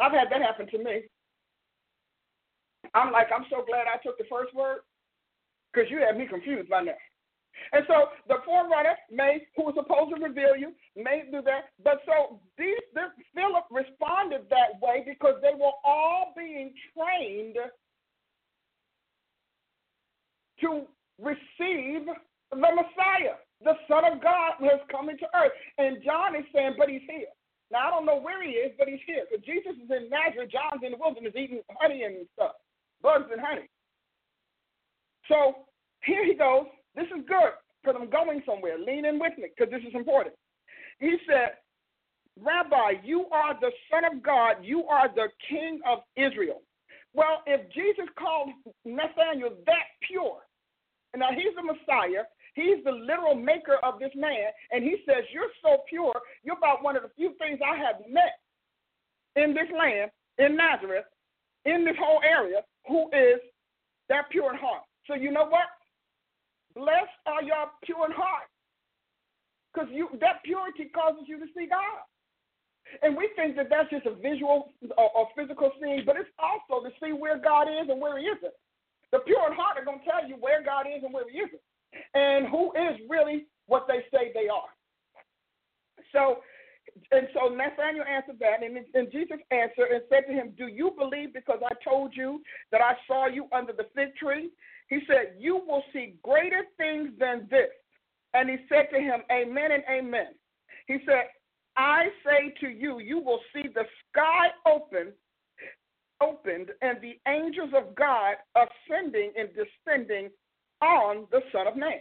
I've 0.00 0.10
had 0.10 0.26
that 0.30 0.42
happen 0.42 0.66
to 0.74 0.78
me. 0.78 1.06
I'm 2.96 3.12
like, 3.12 3.28
I'm 3.34 3.44
so 3.50 3.62
glad 3.68 3.84
I 3.86 4.00
took 4.02 4.16
the 4.16 4.24
first 4.30 4.54
word 4.54 4.80
because 5.72 5.90
you 5.90 5.98
had 5.98 6.16
me 6.16 6.26
confused 6.26 6.70
by 6.70 6.82
now. 6.82 6.96
And 7.72 7.84
so 7.88 8.08
the 8.28 8.36
forerunner 8.44 8.96
may, 9.10 9.46
who 9.56 9.64
was 9.64 9.74
supposed 9.76 10.16
to 10.16 10.22
reveal 10.22 10.56
you, 10.56 10.72
may 10.96 11.24
do 11.30 11.42
that. 11.42 11.72
But 11.82 12.00
so 12.06 12.40
these, 12.58 12.80
this, 12.94 13.12
Philip 13.34 13.64
responded 13.70 14.48
that 14.48 14.80
way 14.80 15.04
because 15.04 15.36
they 15.42 15.52
were 15.52 15.76
all 15.84 16.32
being 16.36 16.72
trained 16.96 17.56
to 20.60 20.88
receive 21.20 22.08
the 22.50 22.56
Messiah. 22.56 23.36
The 23.64 23.76
Son 23.88 24.04
of 24.04 24.22
God 24.22 24.60
has 24.60 24.80
come 24.90 25.08
into 25.08 25.24
earth. 25.36 25.52
And 25.78 26.04
John 26.04 26.36
is 26.36 26.44
saying, 26.54 26.74
but 26.78 26.88
he's 26.88 27.04
here. 27.08 27.32
Now, 27.72 27.88
I 27.88 27.90
don't 27.90 28.06
know 28.06 28.20
where 28.20 28.42
he 28.44 28.50
is, 28.50 28.72
but 28.78 28.88
he's 28.88 29.02
here. 29.06 29.24
Because 29.28 29.44
Jesus 29.44 29.74
is 29.82 29.90
in 29.90 30.08
Nazareth, 30.08 30.52
John's 30.52 30.84
in 30.84 30.92
the 30.92 30.98
wilderness 31.00 31.34
eating 31.34 31.62
honey 31.80 32.04
and 32.04 32.28
stuff, 32.34 32.52
bugs 33.06 33.30
and 33.30 33.40
honey. 33.40 33.70
So 35.30 35.66
here 36.02 36.26
he 36.26 36.34
goes. 36.34 36.66
This 36.96 37.06
is 37.06 37.22
good 37.28 37.54
because 37.78 37.94
I'm 38.00 38.10
going 38.10 38.42
somewhere. 38.44 38.78
Lean 38.78 39.04
in 39.04 39.20
with 39.20 39.38
me 39.38 39.46
because 39.54 39.70
this 39.70 39.86
is 39.86 39.94
important. 39.94 40.34
He 40.98 41.14
said, 41.28 41.62
Rabbi, 42.42 43.00
you 43.04 43.26
are 43.30 43.54
the 43.60 43.70
Son 43.90 44.04
of 44.04 44.22
God. 44.22 44.56
You 44.62 44.84
are 44.86 45.08
the 45.14 45.28
King 45.48 45.80
of 45.86 46.00
Israel. 46.16 46.62
Well, 47.14 47.42
if 47.46 47.60
Jesus 47.72 48.06
called 48.18 48.50
Nathaniel 48.84 49.56
that 49.66 49.86
pure, 50.06 50.40
and 51.12 51.20
now 51.20 51.30
he's 51.30 51.54
the 51.54 51.62
Messiah, 51.62 52.24
he's 52.54 52.82
the 52.84 52.92
literal 52.92 53.34
maker 53.34 53.78
of 53.82 53.98
this 53.98 54.12
man, 54.14 54.50
and 54.70 54.82
he 54.82 54.96
says, 55.06 55.24
You're 55.32 55.54
so 55.62 55.78
pure, 55.88 56.12
you're 56.42 56.58
about 56.58 56.82
one 56.82 56.96
of 56.96 57.02
the 57.02 57.10
few 57.16 57.32
things 57.38 57.58
I 57.64 57.76
have 57.76 57.96
met 58.10 58.36
in 59.36 59.54
this 59.54 59.68
land, 59.72 60.10
in 60.38 60.56
Nazareth, 60.56 61.06
in 61.64 61.84
this 61.84 61.96
whole 61.98 62.20
area, 62.22 62.60
who 62.88 63.08
is 63.12 63.40
that 64.08 64.30
pure 64.30 64.52
in 64.52 64.58
heart. 64.58 64.82
So 65.06 65.14
you 65.14 65.30
know 65.30 65.46
what? 65.46 65.66
Blessed 66.74 67.18
are 67.26 67.42
y'all 67.42 67.70
pure 67.84 68.06
in 68.06 68.12
heart. 68.12 68.48
Because 69.72 69.88
you 69.92 70.08
that 70.20 70.42
purity 70.44 70.90
causes 70.94 71.24
you 71.26 71.38
to 71.38 71.46
see 71.56 71.66
God. 71.68 72.04
And 73.02 73.16
we 73.16 73.28
think 73.34 73.56
that 73.56 73.68
that's 73.68 73.90
just 73.90 74.06
a 74.06 74.14
visual 74.14 74.72
or, 74.96 75.10
or 75.10 75.28
physical 75.36 75.72
seeing, 75.82 76.04
but 76.06 76.16
it's 76.16 76.30
also 76.38 76.86
to 76.86 76.94
see 77.02 77.12
where 77.12 77.38
God 77.38 77.66
is 77.68 77.90
and 77.90 78.00
where 78.00 78.18
He 78.18 78.26
isn't. 78.26 78.54
The 79.12 79.18
pure 79.20 79.50
in 79.50 79.56
heart 79.56 79.78
are 79.78 79.84
going 79.84 80.00
to 80.00 80.04
tell 80.04 80.26
you 80.26 80.36
where 80.38 80.62
God 80.62 80.86
is 80.86 81.02
and 81.02 81.12
where 81.12 81.28
He 81.28 81.38
isn't, 81.38 81.60
and 82.14 82.46
who 82.46 82.72
is 82.72 82.96
really 83.08 83.46
what 83.66 83.86
they 83.88 84.06
say 84.14 84.30
they 84.32 84.48
are. 84.48 84.70
So, 86.12 86.38
and 87.10 87.28
so 87.34 87.48
Nathaniel 87.48 88.04
answered 88.04 88.38
that, 88.40 88.62
and, 88.62 88.76
and 88.94 89.12
Jesus 89.12 89.38
answered 89.50 89.90
and 89.92 90.02
said 90.08 90.24
to 90.28 90.32
him, 90.32 90.52
"Do 90.56 90.66
you 90.66 90.92
believe 90.96 91.32
because 91.32 91.60
I 91.64 91.72
told 91.84 92.14
you 92.14 92.42
that 92.72 92.80
I 92.80 92.94
saw 93.06 93.26
you 93.26 93.48
under 93.52 93.72
the 93.72 93.86
fig 93.94 94.16
tree?" 94.16 94.50
He 94.88 95.00
said, 95.06 95.36
"You 95.38 95.62
will 95.66 95.82
see 95.92 96.14
greater 96.22 96.64
things 96.76 97.10
than 97.18 97.48
this." 97.50 97.70
And 98.34 98.48
he 98.50 98.56
said 98.68 98.88
to 98.92 99.00
him, 99.00 99.22
"Amen 99.30 99.72
and 99.72 99.84
amen." 99.90 100.34
He 100.86 100.98
said, 101.04 101.30
I 101.76 102.06
say 102.24 102.54
to 102.60 102.68
you, 102.68 103.00
you 103.00 103.20
will 103.20 103.40
see 103.52 103.68
the 103.74 103.84
sky 104.08 104.48
open, 104.66 105.12
opened, 106.22 106.70
and 106.80 106.98
the 107.00 107.18
angels 107.28 107.70
of 107.76 107.94
God 107.94 108.36
ascending 108.54 109.32
and 109.38 109.48
descending 109.54 110.30
on 110.80 111.26
the 111.30 111.40
Son 111.52 111.66
of 111.66 111.76
Man. 111.76 112.00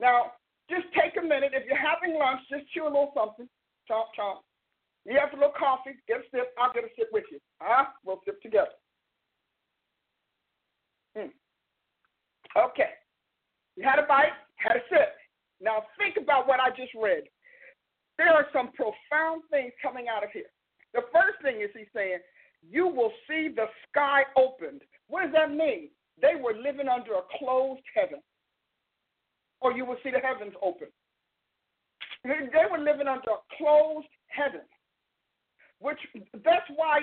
Now, 0.00 0.32
just 0.72 0.88
take 0.96 1.20
a 1.20 1.24
minute. 1.24 1.52
If 1.52 1.68
you're 1.68 1.76
having 1.76 2.16
lunch, 2.16 2.40
just 2.48 2.64
chew 2.72 2.84
a 2.84 2.88
little 2.88 3.12
something. 3.12 3.48
Chomp, 3.84 4.08
chomp. 4.16 4.40
You 5.04 5.18
have 5.20 5.34
a 5.34 5.36
little 5.36 5.52
coffee, 5.52 6.00
get 6.08 6.24
a 6.24 6.26
sip. 6.32 6.54
I'll 6.56 6.72
get 6.72 6.84
a 6.84 6.92
sip 6.96 7.12
with 7.12 7.24
you. 7.30 7.38
Huh? 7.60 7.92
We'll 8.04 8.22
sip 8.24 8.40
together. 8.40 8.72
Hmm. 11.16 11.34
Okay. 12.56 12.96
You 13.76 13.84
had 13.84 13.98
a 13.98 14.06
bite, 14.06 14.32
had 14.56 14.76
a 14.76 14.84
sip. 14.88 15.12
Now 15.60 15.84
think 15.98 16.16
about 16.16 16.48
what 16.48 16.60
I 16.60 16.70
just 16.70 16.94
read 16.96 17.28
there 18.18 18.32
are 18.32 18.46
some 18.52 18.70
profound 18.72 19.42
things 19.50 19.72
coming 19.82 20.06
out 20.08 20.24
of 20.24 20.30
here. 20.32 20.50
The 20.94 21.02
first 21.12 21.40
thing 21.42 21.60
is 21.62 21.70
he's 21.74 21.90
saying, 21.94 22.18
you 22.62 22.86
will 22.86 23.12
see 23.28 23.48
the 23.54 23.66
sky 23.88 24.22
opened. 24.36 24.82
What 25.08 25.24
does 25.24 25.32
that 25.32 25.50
mean? 25.50 25.88
They 26.20 26.36
were 26.38 26.54
living 26.54 26.88
under 26.88 27.14
a 27.14 27.26
closed 27.38 27.82
heaven. 27.94 28.20
Or 29.62 29.72
you 29.72 29.84
will 29.84 29.96
see 30.02 30.10
the 30.10 30.18
heavens 30.18 30.54
open. 30.62 30.88
They 32.24 32.66
were 32.70 32.78
living 32.78 33.08
under 33.08 33.30
a 33.30 33.56
closed 33.56 34.08
heaven. 34.26 34.62
Which 35.78 35.98
that's 36.44 36.68
why 36.76 37.00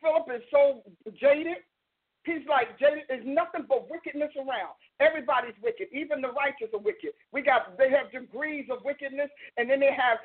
Philip 0.00 0.26
is 0.34 0.42
so 0.50 0.82
jaded 1.20 1.58
He's 2.24 2.44
like, 2.48 2.76
jaded. 2.78 3.08
there's 3.08 3.24
nothing 3.24 3.64
but 3.68 3.88
wickedness 3.88 4.30
around. 4.36 4.76
Everybody's 5.00 5.56
wicked. 5.62 5.88
Even 5.92 6.20
the 6.20 6.36
righteous 6.36 6.68
are 6.74 6.80
wicked. 6.80 7.16
We 7.32 7.40
got 7.40 7.78
they 7.78 7.88
have 7.88 8.12
degrees 8.12 8.68
of 8.70 8.84
wickedness, 8.84 9.30
and 9.56 9.70
then 9.70 9.80
they 9.80 9.92
have 9.96 10.20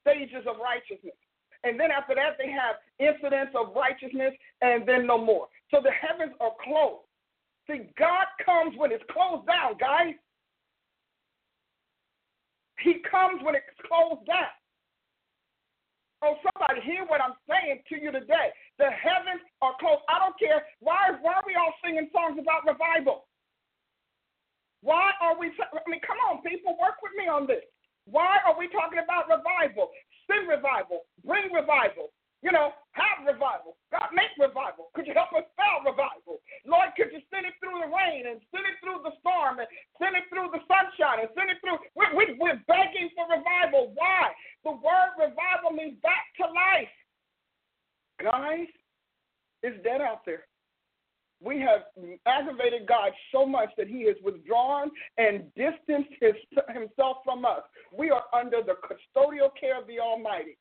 stages 0.00 0.48
of 0.48 0.56
righteousness. 0.56 1.16
And 1.64 1.78
then 1.78 1.90
after 1.90 2.14
that, 2.14 2.40
they 2.40 2.48
have 2.48 2.80
incidents 2.96 3.52
of 3.52 3.76
righteousness, 3.76 4.32
and 4.62 4.88
then 4.88 5.06
no 5.06 5.18
more. 5.18 5.48
So 5.70 5.80
the 5.82 5.92
heavens 5.92 6.32
are 6.40 6.56
closed. 6.64 7.04
See, 7.68 7.92
God 7.98 8.26
comes 8.40 8.72
when 8.78 8.92
it's 8.92 9.04
closed 9.10 9.46
down, 9.46 9.76
guys. 9.76 10.14
He 12.80 13.00
comes 13.08 13.42
when 13.42 13.54
it's 13.54 13.68
closed 13.88 14.26
down. 14.26 14.52
Oh, 16.24 16.36
somebody 16.42 16.80
hear 16.80 17.04
what 17.04 17.20
I'm 17.20 17.36
saying 17.44 17.84
to 17.92 17.96
you 18.00 18.10
today. 18.10 18.52
The 18.80 18.88
heavens 18.88 19.44
are 19.60 19.76
closed. 19.80 20.04
I 20.08 20.18
don't 20.18 20.36
care. 20.40 20.64
Why, 20.80 21.12
why 21.20 21.40
are 21.40 21.46
we 21.46 21.56
all 21.56 21.76
singing 21.84 22.08
songs 22.12 22.40
about 22.40 22.64
revival? 22.64 23.28
Why 24.80 25.12
are 25.20 25.36
we, 25.36 25.52
I 25.52 25.82
mean, 25.88 26.00
come 26.04 26.16
on, 26.30 26.40
people, 26.44 26.76
work 26.80 27.00
with 27.02 27.12
me 27.16 27.28
on 27.28 27.46
this. 27.46 27.64
Why 28.06 28.38
are 28.46 28.56
we 28.56 28.68
talking 28.70 29.02
about 29.02 29.28
revival? 29.28 29.90
Send 30.30 30.48
revival, 30.48 31.04
bring 31.24 31.52
revival, 31.52 32.14
you 32.42 32.52
know, 32.52 32.76
have 32.92 33.24
revival. 33.24 33.76
God, 33.92 34.12
make 34.12 34.32
revival. 34.36 34.92
Could 34.92 35.08
you 35.08 35.16
help 35.16 35.32
us 35.32 35.48
spell 35.56 35.84
revival? 35.84 36.40
Lord, 36.68 36.92
could 36.96 37.12
you 37.12 37.20
send 37.32 37.48
it 37.48 37.56
through 37.60 37.80
the 37.80 37.88
rain 37.88 38.28
and 38.28 38.40
send 38.52 38.68
it 38.68 38.76
through 38.84 39.00
the 39.04 39.16
storm 39.24 39.60
and 39.60 39.68
send 39.96 40.16
it 40.16 40.28
through 40.28 40.52
the 40.52 40.60
sunshine 40.68 41.24
and 41.24 41.30
send 41.32 41.48
it 41.48 41.60
through? 41.64 41.80
We're, 41.96 42.12
we're 42.36 42.60
begging 42.68 43.08
for 43.16 43.24
revival. 43.28 43.92
Why? 43.96 44.32
The 44.64 44.76
word 44.76 45.12
revival 45.16 45.72
means 45.72 45.96
back 46.04 46.28
to 46.40 46.44
life. 46.48 46.92
Guys, 48.20 48.68
it's 49.62 49.80
dead 49.84 50.00
out 50.00 50.24
there. 50.24 50.44
We 51.40 51.60
have 51.60 51.84
aggravated 52.24 52.88
God 52.88 53.12
so 53.30 53.44
much 53.44 53.68
that 53.76 53.88
He 53.88 54.06
has 54.06 54.16
withdrawn 54.24 54.90
and 55.18 55.44
distanced 55.54 56.12
his, 56.20 56.32
Himself 56.72 57.18
from 57.24 57.44
us. 57.44 57.60
We 57.92 58.10
are 58.10 58.24
under 58.32 58.62
the 58.62 58.76
custodial 58.80 59.50
care 59.58 59.78
of 59.78 59.86
the 59.86 60.00
Almighty 60.00 60.56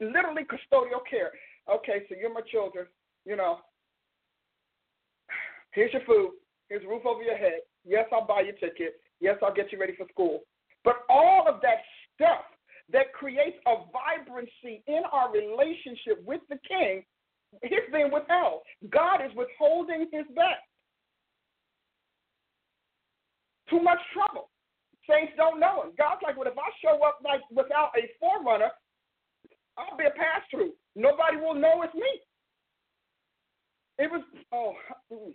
literally 0.00 0.44
custodial 0.44 1.02
care. 1.08 1.30
Okay, 1.70 2.04
so 2.08 2.14
you're 2.18 2.32
my 2.32 2.40
children. 2.50 2.86
You 3.24 3.36
know, 3.36 3.58
here's 5.72 5.92
your 5.92 6.02
food. 6.06 6.32
Here's 6.68 6.84
a 6.84 6.88
roof 6.88 7.04
over 7.06 7.22
your 7.22 7.36
head. 7.36 7.60
Yes, 7.84 8.06
I'll 8.12 8.26
buy 8.26 8.42
your 8.42 8.54
ticket. 8.54 9.00
Yes, 9.20 9.36
I'll 9.42 9.54
get 9.54 9.72
you 9.72 9.78
ready 9.78 9.94
for 9.96 10.06
school. 10.10 10.40
But 10.84 11.04
all 11.08 11.46
of 11.48 11.60
that 11.62 11.78
stuff 12.14 12.44
that 12.92 13.12
creates 13.12 13.56
a 13.66 13.74
vibrancy 13.92 14.82
in 14.86 15.02
our 15.12 15.32
relationship 15.32 16.24
with 16.24 16.40
the 16.48 16.58
King 16.66 17.04
is 17.62 17.92
being 17.92 18.10
withheld. 18.12 18.60
God 18.90 19.20
is 19.24 19.32
withholding 19.36 20.08
his 20.12 20.24
best. 20.34 20.64
Too 23.68 23.82
much 23.82 23.98
trouble. 24.12 24.48
Saints 25.08 25.32
don't 25.36 25.60
know 25.60 25.82
him. 25.82 25.92
God's 25.96 26.20
like, 26.22 26.36
well, 26.36 26.48
if 26.48 26.58
I 26.58 26.70
show 26.82 27.02
up 27.04 27.18
like 27.24 27.40
without 27.50 27.90
a 27.96 28.08
forerunner, 28.20 28.70
I'll 29.78 29.96
be 29.96 30.04
a 30.04 30.10
pass 30.10 30.42
through. 30.50 30.72
Nobody 30.96 31.36
will 31.36 31.54
know 31.54 31.82
it's 31.82 31.94
me. 31.94 32.20
It 33.98 34.10
was 34.10 34.22
oh, 34.52 34.74
mm. 35.12 35.32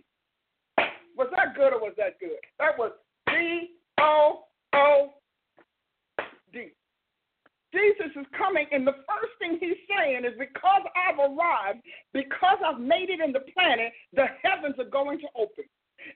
was 1.17 1.27
that 1.35 1.55
good 1.55 1.73
or 1.73 1.79
was 1.79 1.93
that 1.97 2.19
good? 2.19 2.39
That 2.59 2.77
was 2.77 2.91
D 3.27 3.71
O 3.99 4.43
O 4.75 5.09
D. 6.53 6.71
Jesus 7.73 8.11
is 8.15 8.25
coming, 8.37 8.67
and 8.71 8.85
the 8.85 8.93
first 9.09 9.33
thing 9.39 9.57
he's 9.59 9.81
saying 9.89 10.25
is 10.25 10.37
because 10.37 10.83
I've 10.93 11.17
arrived, 11.17 11.81
because 12.13 12.59
I've 12.63 12.79
made 12.79 13.09
it 13.09 13.19
in 13.19 13.31
the 13.33 13.41
planet, 13.51 13.91
the 14.13 14.27
heavens 14.43 14.75
are 14.77 14.89
going 14.89 15.19
to 15.19 15.27
open. 15.35 15.65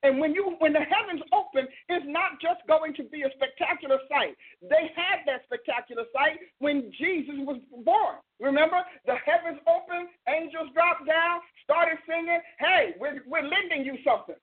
And 0.04 0.20
when 0.20 0.34
you 0.34 0.56
when 0.60 0.74
the 0.74 0.82
heavens 0.82 1.22
open, 1.34 1.68
it's 1.90 2.06
not 2.08 2.40
just 2.42 2.66
going 2.68 2.94
to 2.96 3.04
be 3.04 3.24
a 3.24 3.32
spectacular 3.36 4.00
sight. 4.10 4.36
They 4.62 4.92
had 4.96 5.26
that 5.26 5.44
spectacular 5.46 6.04
sight 6.14 6.40
when 6.60 6.92
Jesus 6.98 7.36
was 7.40 7.60
born. 7.84 8.18
Remember, 8.40 8.82
the 9.06 9.16
heavens 9.26 9.60
opened, 9.68 10.10
angels 10.28 10.70
dropped 10.74 11.08
down, 11.08 11.42
started 11.64 11.98
singing, 12.08 12.40
"Hey, 12.60 12.96
we're 13.00 13.24
we're 13.28 13.44
lending 13.48 13.86
you 13.86 13.98
something 14.04 14.36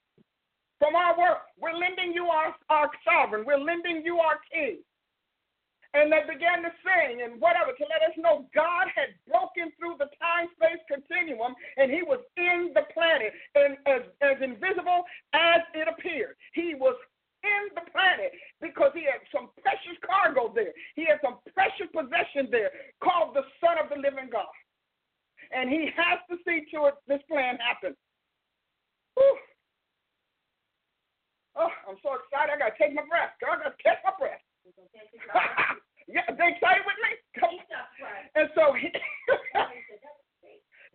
from 0.79 0.97
our 0.97 1.19
work. 1.19 1.43
We're 1.59 1.77
lending 1.77 2.13
you 2.13 2.27
our 2.27 2.55
our 2.71 2.91
sovereign. 3.05 3.45
We're 3.47 3.59
lending 3.59 4.03
you 4.05 4.19
our 4.19 4.39
king." 4.53 4.79
And 5.95 6.11
they 6.11 6.27
began 6.27 6.67
to 6.67 6.75
sing 6.83 7.23
and 7.23 7.39
whatever 7.39 7.71
to 7.71 7.85
let 7.87 8.03
us 8.03 8.19
know 8.19 8.51
God 8.51 8.91
had 8.91 9.15
broken 9.31 9.71
through 9.79 9.95
the 10.03 10.11
time 10.19 10.51
space 10.59 10.83
continuum 10.91 11.55
and 11.79 11.87
he 11.87 12.03
was 12.03 12.19
in 12.37 12.75
the 12.75 12.83
planet 12.91 13.31
and 13.55 13.79
as, 13.87 14.03
as 14.19 14.43
invisible 14.43 15.07
as 15.33 15.63
it 15.71 15.87
appeared. 15.87 16.35
He 16.53 16.75
was 16.75 16.99
in 17.47 17.71
the 17.79 17.87
planet 17.95 18.35
because 18.59 18.91
he 18.91 19.07
had 19.07 19.23
some 19.31 19.55
precious 19.63 19.95
cargo 20.03 20.51
there. 20.51 20.75
He 20.99 21.07
had 21.07 21.23
some 21.23 21.39
precious 21.55 21.87
possession 21.95 22.51
there 22.51 22.75
called 22.99 23.39
the 23.39 23.47
Son 23.63 23.79
of 23.79 23.87
the 23.87 24.01
Living 24.03 24.33
God. 24.35 24.51
And 25.55 25.71
he 25.71 25.95
has 25.95 26.19
to 26.27 26.43
see 26.43 26.67
to 26.75 26.91
it 26.91 26.99
this 27.07 27.23
plan 27.31 27.61
happen. 27.63 27.95
Whew. 29.15 29.39
Oh, 31.55 31.71
I'm 31.87 32.01
so 32.03 32.19
excited. 32.19 32.51
I 32.51 32.59
got 32.59 32.75
to 32.75 32.79
take 32.83 32.99
my 32.99 33.07
breath. 33.07 33.39
I 33.39 33.63
got 33.63 33.71
to 33.71 33.79
catch 33.79 34.03
my 34.03 34.11
breath. 34.19 34.43
yeah, 36.09 36.25
they 36.29 36.49
excited 36.57 36.85
with 36.85 36.99
me? 37.05 37.13
Come 37.39 37.57
And 38.35 38.49
so 38.55 38.73
he, 38.73 38.89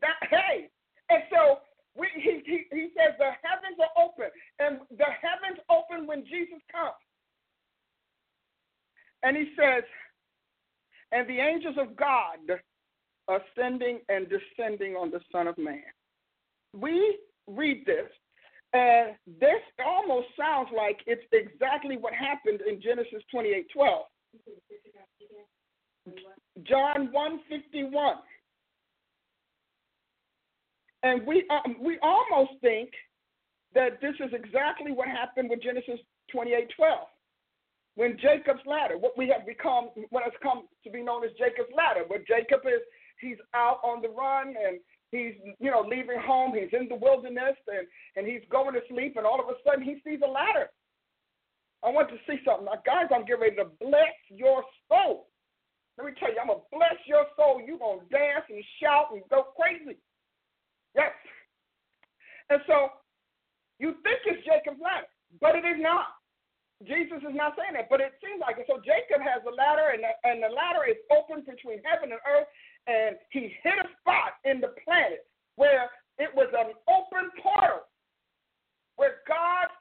that 0.01 0.17
hey, 0.29 0.69
and 1.09 1.23
so 1.29 1.59
we, 1.95 2.07
he, 2.15 2.41
he 2.45 2.65
he 2.71 2.89
says 2.97 3.15
the 3.17 3.31
heavens 3.43 3.77
are 3.79 4.03
open, 4.03 4.29
and 4.59 4.79
the 4.97 5.11
heavens 5.21 5.59
open 5.69 6.07
when 6.07 6.25
Jesus 6.25 6.61
comes. 6.71 6.93
And 9.23 9.35
he 9.35 9.51
says, 9.59 9.83
and 11.11 11.27
the 11.27 11.39
angels 11.39 11.75
of 11.77 11.95
God 11.95 12.61
ascending 13.27 13.99
and 14.09 14.27
descending 14.29 14.95
on 14.95 15.11
the 15.11 15.19
Son 15.31 15.47
of 15.47 15.57
Man. 15.57 15.83
We 16.73 17.19
read 17.47 17.85
this, 17.85 18.09
and 18.73 19.15
this 19.39 19.61
almost 19.83 20.27
sounds 20.37 20.69
like 20.75 20.99
it's 21.07 21.23
exactly 21.31 21.97
what 21.97 22.13
happened 22.13 22.61
in 22.61 22.81
Genesis 22.81 23.23
28 23.31 23.67
12. 23.73 24.05
John 26.67 27.09
151. 27.11 28.15
And 31.01 31.25
we 31.25 31.45
um, 31.49 31.77
we 31.81 31.97
almost 32.03 32.51
think 32.61 32.91
that 33.73 34.01
this 34.01 34.15
is 34.19 34.31
exactly 34.33 34.91
what 34.91 35.07
happened 35.07 35.49
with 35.49 35.63
Genesis 35.63 35.99
28:12. 36.35 36.67
When 37.95 38.17
Jacob's 38.17 38.65
ladder, 38.65 38.97
what 38.97 39.17
we 39.17 39.27
have 39.29 39.45
become 39.45 39.89
what 40.09 40.23
has 40.23 40.33
come 40.43 40.67
to 40.83 40.89
be 40.89 41.01
known 41.01 41.23
as 41.23 41.31
Jacob's 41.31 41.71
ladder, 41.75 42.03
where 42.07 42.19
Jacob 42.27 42.61
is 42.65 42.81
he's 43.19 43.37
out 43.53 43.79
on 43.83 44.01
the 44.01 44.09
run 44.09 44.49
and 44.49 44.79
he's 45.11 45.33
you 45.59 45.71
know 45.71 45.85
leaving 45.87 46.19
home, 46.19 46.53
he's 46.53 46.73
in 46.73 46.87
the 46.87 46.95
wilderness 46.95 47.57
and 47.67 47.87
and 48.15 48.27
he's 48.27 48.45
going 48.49 48.73
to 48.73 48.81
sleep 48.89 49.15
and 49.17 49.25
all 49.25 49.39
of 49.39 49.49
a 49.49 49.57
sudden 49.65 49.83
he 49.83 50.01
sees 50.03 50.19
a 50.25 50.29
ladder 50.29 50.69
I 51.83 51.89
want 51.89 52.09
to 52.11 52.19
see 52.27 52.39
something. 52.43 52.67
Now, 52.67 52.83
guys, 52.83 53.07
I'm 53.07 53.23
getting 53.23 53.55
ready 53.55 53.59
to 53.63 53.71
bless 53.79 54.15
your 54.27 54.63
soul. 54.91 55.31
Let 55.95 56.07
me 56.07 56.13
tell 56.19 56.31
you, 56.31 56.39
I'm 56.39 56.51
going 56.51 56.59
to 56.59 56.71
bless 56.75 56.99
your 57.07 57.23
soul. 57.35 57.63
You're 57.63 57.79
going 57.79 58.03
to 58.03 58.09
dance 58.11 58.47
and 58.51 58.63
shout 58.79 59.15
and 59.15 59.23
go 59.31 59.55
crazy. 59.55 59.99
Yes. 60.95 61.15
And 62.51 62.59
so 62.67 62.99
you 63.79 63.95
think 64.03 64.23
it's 64.27 64.43
Jacob's 64.43 64.79
ladder, 64.83 65.07
but 65.39 65.55
it 65.55 65.63
is 65.63 65.79
not. 65.79 66.19
Jesus 66.87 67.19
is 67.19 67.35
not 67.35 67.59
saying 67.59 67.75
that, 67.75 67.91
but 67.91 67.99
it 67.99 68.15
seems 68.23 68.39
like 68.39 68.55
it. 68.55 68.63
So 68.63 68.79
Jacob 68.79 69.19
has 69.19 69.43
a 69.43 69.51
ladder, 69.51 69.91
and 69.91 69.99
the, 69.99 70.11
and 70.23 70.39
the 70.39 70.47
ladder 70.47 70.87
is 70.87 70.95
open 71.11 71.43
between 71.43 71.83
heaven 71.83 72.15
and 72.15 72.23
earth, 72.23 72.47
and 72.87 73.15
he 73.31 73.53
hit 73.63 73.77
a 73.79 73.87
spot 73.99 74.39
in 74.45 74.61
the 74.61 74.73
planet 74.83 75.25
where 75.55 75.89
it 76.17 76.29
was 76.33 76.47
an 76.53 76.73
open 76.87 77.31
portal 77.41 77.87
where 78.95 79.23
God's 79.27 79.71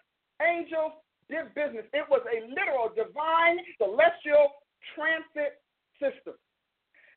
angels 0.42 0.94
did 1.28 1.52
business. 1.54 1.84
It 1.92 2.06
was 2.08 2.22
a 2.30 2.46
literal 2.46 2.88
divine 2.94 3.58
celestial 3.76 4.54
transit 4.94 5.58
system. 5.98 6.38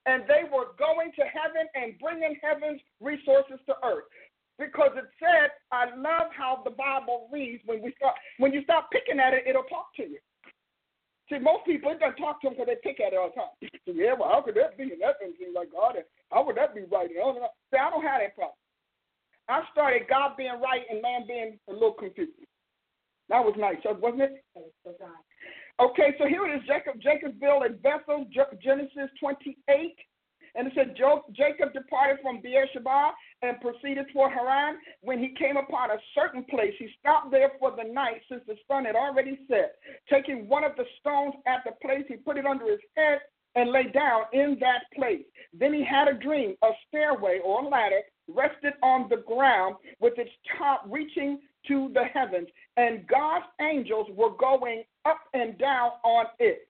And 0.10 0.26
they 0.26 0.50
were 0.50 0.74
going 0.82 1.14
to 1.14 1.24
heaven 1.30 1.70
and 1.78 1.94
bringing 2.02 2.36
heaven's 2.42 2.82
resources 3.00 3.62
to 3.70 3.78
earth. 3.86 4.10
Because 4.58 4.92
it 4.98 5.06
said, 5.22 5.54
I 5.72 5.94
love 5.96 6.34
how 6.34 6.62
the 6.66 6.74
Bible 6.74 7.30
reads. 7.32 7.62
When 7.66 7.82
we 7.82 7.94
start, 7.98 8.16
when 8.38 8.54
you 8.54 8.64
start 8.64 8.86
picking 8.92 9.20
at 9.20 9.34
it, 9.34 9.46
it'll 9.48 9.70
talk 9.70 9.94
to 9.98 10.04
you. 10.04 10.18
See, 11.32 11.40
most 11.40 11.64
people 11.64 11.96
it 11.96 12.04
doesn't 12.04 12.20
talk 12.20 12.44
to 12.44 12.52
them 12.52 12.60
because 12.60 12.68
they 12.68 12.84
pick 12.84 13.00
at 13.00 13.16
it 13.16 13.18
all 13.18 13.32
the 13.32 13.40
time. 13.40 13.56
So, 13.88 13.98
yeah, 13.98 14.14
well, 14.14 14.30
how 14.30 14.46
could 14.46 14.54
that 14.62 14.78
be? 14.78 14.94
And 14.94 15.02
that 15.02 15.18
doesn't 15.18 15.40
seem 15.40 15.56
like 15.56 15.72
God. 15.74 15.96
And 15.96 16.06
how 16.30 16.46
would 16.46 16.56
that 16.58 16.76
be 16.76 16.86
right? 16.92 17.10
And 17.10 17.18
all 17.18 17.34
that. 17.34 17.58
See, 17.74 17.82
I 17.82 17.90
don't 17.90 18.06
have 18.06 18.22
that 18.22 18.36
problem. 18.36 18.60
I 19.50 19.64
started 19.72 20.06
God 20.06 20.38
being 20.38 20.62
right 20.62 20.86
and 20.86 21.02
man 21.02 21.26
being 21.26 21.58
a 21.68 21.74
little 21.74 21.98
confused. 21.98 22.36
That 23.30 23.42
was 23.42 23.56
nice, 23.58 23.80
wasn't 23.84 24.22
it? 24.22 24.44
Okay, 25.80 26.14
so 26.20 26.28
here 26.28 26.46
it 26.46 26.62
is 26.62 26.68
Jacob, 26.68 27.02
Jacob's 27.02 27.40
bill 27.40 27.64
at 27.64 27.82
Bethel, 27.82 28.28
Genesis 28.62 29.10
28. 29.20 29.56
And 30.56 30.68
it 30.68 30.74
said 30.76 30.96
Jacob 31.34 31.74
departed 31.74 32.20
from 32.22 32.42
Beersheba 32.42 33.12
and 33.42 33.60
proceeded 33.62 34.08
toward 34.12 34.34
Haran. 34.34 34.78
When 35.02 35.20
he 35.20 35.34
came 35.38 35.58
upon 35.58 35.92
a 35.92 35.98
certain 36.14 36.44
place, 36.46 36.74
he 36.78 36.90
stopped 37.00 37.32
there 37.32 37.52
for 37.60 37.72
the 37.72 37.92
night 37.92 38.22
since 38.30 38.42
the 38.48 38.56
sun 38.68 38.86
had 38.86 38.96
already 38.96 39.40
set. 39.48 39.76
Taking 40.10 40.48
one 40.48 40.64
of 40.64 40.76
the 40.76 40.86
stones 41.00 41.36
at 41.48 41.64
the 41.66 41.72
place, 41.82 42.06
he 42.08 42.16
put 42.16 42.38
it 42.38 42.46
under 42.46 42.70
his 42.70 42.80
head 42.96 43.20
and 43.56 43.72
lay 43.72 43.84
down 43.92 44.24
in 44.34 44.58
that 44.62 44.84
place. 44.96 45.24
Then 45.54 45.74
he 45.74 45.84
had 45.84 46.08
a 46.08 46.14
dream. 46.14 46.56
A 46.64 46.70
stairway 46.88 47.40
or 47.44 47.64
a 47.64 47.68
ladder 47.68 48.02
rested 48.28 48.74
on 48.82 49.10
the 49.10 49.18
ground 49.18 49.76
with 50.00 50.18
its 50.18 50.32
top 50.58 50.86
reaching 50.90 51.40
to 51.68 51.92
the 51.94 52.04
heavens, 52.06 52.48
and 52.78 53.06
God's 53.08 53.46
angels 53.62 54.08
were 54.16 54.32
going 54.32 54.84
up 55.06 55.20
and 55.34 55.58
down 55.58 55.92
on 56.04 56.26
it. 56.40 56.68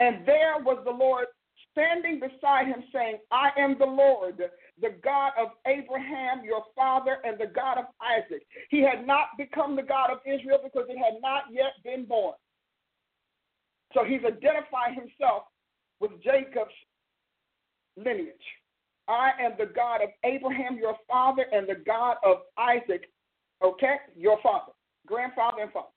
And 0.00 0.26
there 0.26 0.54
was 0.58 0.82
the 0.84 0.90
Lord 0.90 1.26
standing 1.72 2.20
beside 2.20 2.66
him, 2.66 2.82
saying, 2.92 3.16
I 3.30 3.50
am 3.58 3.76
the 3.78 3.86
Lord, 3.86 4.42
the 4.80 4.94
God 5.02 5.32
of 5.38 5.48
Abraham, 5.66 6.44
your 6.44 6.64
father, 6.76 7.18
and 7.24 7.38
the 7.38 7.46
God 7.46 7.78
of 7.78 7.84
Isaac. 8.00 8.42
He 8.70 8.80
had 8.80 9.06
not 9.06 9.28
become 9.38 9.76
the 9.76 9.82
God 9.82 10.10
of 10.10 10.18
Israel 10.26 10.58
because 10.62 10.86
it 10.88 10.98
had 10.98 11.20
not 11.22 11.44
yet 11.50 11.72
been 11.84 12.04
born. 12.04 12.34
So 13.94 14.04
he's 14.04 14.20
identifying 14.24 14.94
himself 14.94 15.44
with 16.00 16.12
Jacob's 16.22 16.72
lineage. 17.96 18.34
I 19.08 19.32
am 19.40 19.52
the 19.58 19.66
God 19.66 20.00
of 20.02 20.10
Abraham, 20.24 20.76
your 20.76 20.96
father, 21.08 21.46
and 21.52 21.68
the 21.68 21.82
God 21.86 22.16
of 22.24 22.38
Isaac, 22.56 23.10
okay, 23.62 23.96
your 24.16 24.38
father, 24.42 24.72
grandfather, 25.06 25.62
and 25.62 25.72
father. 25.72 25.88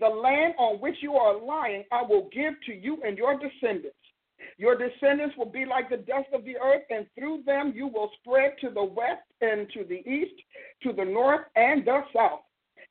The 0.00 0.08
land 0.08 0.54
on 0.58 0.80
which 0.80 0.96
you 1.00 1.14
are 1.14 1.40
lying, 1.40 1.84
I 1.92 2.02
will 2.02 2.28
give 2.32 2.54
to 2.66 2.74
you 2.74 2.98
and 3.06 3.16
your 3.16 3.38
descendants. 3.38 3.96
Your 4.58 4.76
descendants 4.76 5.36
will 5.36 5.50
be 5.50 5.64
like 5.64 5.88
the 5.88 5.96
dust 5.98 6.28
of 6.32 6.44
the 6.44 6.56
earth, 6.58 6.82
and 6.90 7.06
through 7.16 7.42
them 7.46 7.72
you 7.74 7.86
will 7.86 8.10
spread 8.20 8.54
to 8.60 8.70
the 8.70 8.84
west 8.84 9.22
and 9.40 9.68
to 9.72 9.84
the 9.84 10.06
east, 10.08 10.34
to 10.82 10.92
the 10.92 11.04
north 11.04 11.42
and 11.56 11.84
the 11.84 12.02
south. 12.14 12.40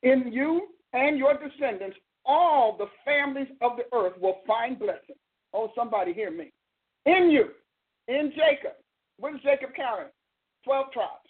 In 0.01 0.31
you 0.31 0.69
and 0.93 1.17
your 1.17 1.33
descendants, 1.33 1.97
all 2.25 2.77
the 2.77 2.87
families 3.05 3.49
of 3.61 3.73
the 3.77 3.83
earth 3.95 4.13
will 4.19 4.37
find 4.47 4.79
blessing. 4.79 5.15
Oh, 5.53 5.71
somebody 5.75 6.13
hear 6.13 6.31
me. 6.31 6.51
In 7.05 7.29
you, 7.29 7.49
in 8.07 8.31
Jacob, 8.31 8.77
what 9.17 9.35
is 9.35 9.41
Jacob 9.43 9.75
carrying? 9.75 10.09
Twelve 10.63 10.91
tribes. 10.91 11.22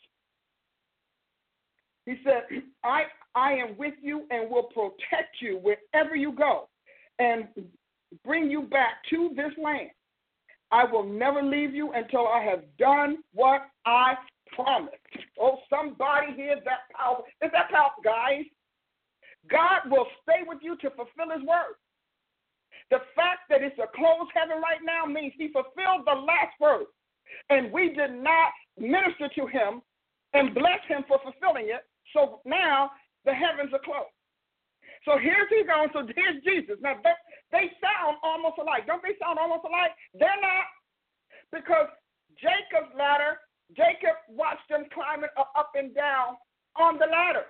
He 2.05 2.15
said, 2.23 2.43
I, 2.83 3.03
I 3.35 3.53
am 3.53 3.77
with 3.77 3.93
you 4.01 4.25
and 4.29 4.49
will 4.49 4.63
protect 4.63 5.41
you 5.41 5.59
wherever 5.61 6.15
you 6.15 6.33
go 6.33 6.67
and 7.19 7.47
bring 8.25 8.49
you 8.49 8.63
back 8.63 9.03
to 9.09 9.29
this 9.35 9.51
land. 9.61 9.89
I 10.71 10.85
will 10.85 11.03
never 11.03 11.41
leave 11.41 11.73
you 11.73 11.91
until 11.93 12.27
I 12.27 12.43
have 12.43 12.63
done 12.77 13.17
what 13.33 13.61
I 13.85 14.15
promised. 14.55 14.95
Oh, 15.39 15.59
somebody 15.69 16.33
hears 16.35 16.59
that 16.65 16.89
power. 16.97 17.19
Is 17.41 17.51
that 17.53 17.69
power, 17.69 17.91
guys? 18.03 18.45
God 19.49 19.89
will 19.89 20.07
stay 20.23 20.41
with 20.47 20.59
you 20.61 20.75
to 20.77 20.89
fulfill 20.91 21.35
his 21.35 21.45
word. 21.47 21.75
The 22.91 22.99
fact 23.15 23.49
that 23.49 23.61
it's 23.61 23.77
a 23.79 23.87
closed 23.95 24.31
heaven 24.33 24.61
right 24.61 24.81
now 24.83 25.05
means 25.05 25.33
he 25.37 25.49
fulfilled 25.51 26.05
the 26.05 26.19
last 26.19 26.53
word. 26.59 26.85
And 27.49 27.71
we 27.71 27.93
did 27.93 28.11
not 28.21 28.51
minister 28.77 29.29
to 29.35 29.47
him 29.47 29.81
and 30.33 30.53
bless 30.53 30.79
him 30.87 31.03
for 31.07 31.19
fulfilling 31.23 31.69
it. 31.69 31.85
So 32.13 32.41
now 32.45 32.91
the 33.25 33.33
heavens 33.33 33.73
are 33.73 33.83
closed. 33.83 34.13
So 35.03 35.19
here's 35.19 35.49
he 35.49 35.65
going. 35.67 35.89
So 35.91 36.07
here's 36.07 36.39
Jesus. 36.43 36.79
Now 36.79 36.95
they, 37.03 37.17
they 37.51 37.65
sound 37.83 38.17
almost 38.23 38.55
alike. 38.61 38.87
Don't 38.87 39.03
they 39.03 39.17
sound 39.19 39.37
almost 39.37 39.67
alike? 39.67 39.91
They're 40.15 40.41
not. 40.41 40.67
Because 41.51 41.91
Jacob's 42.39 42.93
ladder, 42.97 43.37
Jacob 43.75 44.15
watched 44.29 44.65
them 44.69 44.85
climbing 44.93 45.29
up 45.37 45.71
and 45.75 45.93
down 45.93 46.39
on 46.79 46.97
the 46.97 47.05
ladder. 47.05 47.45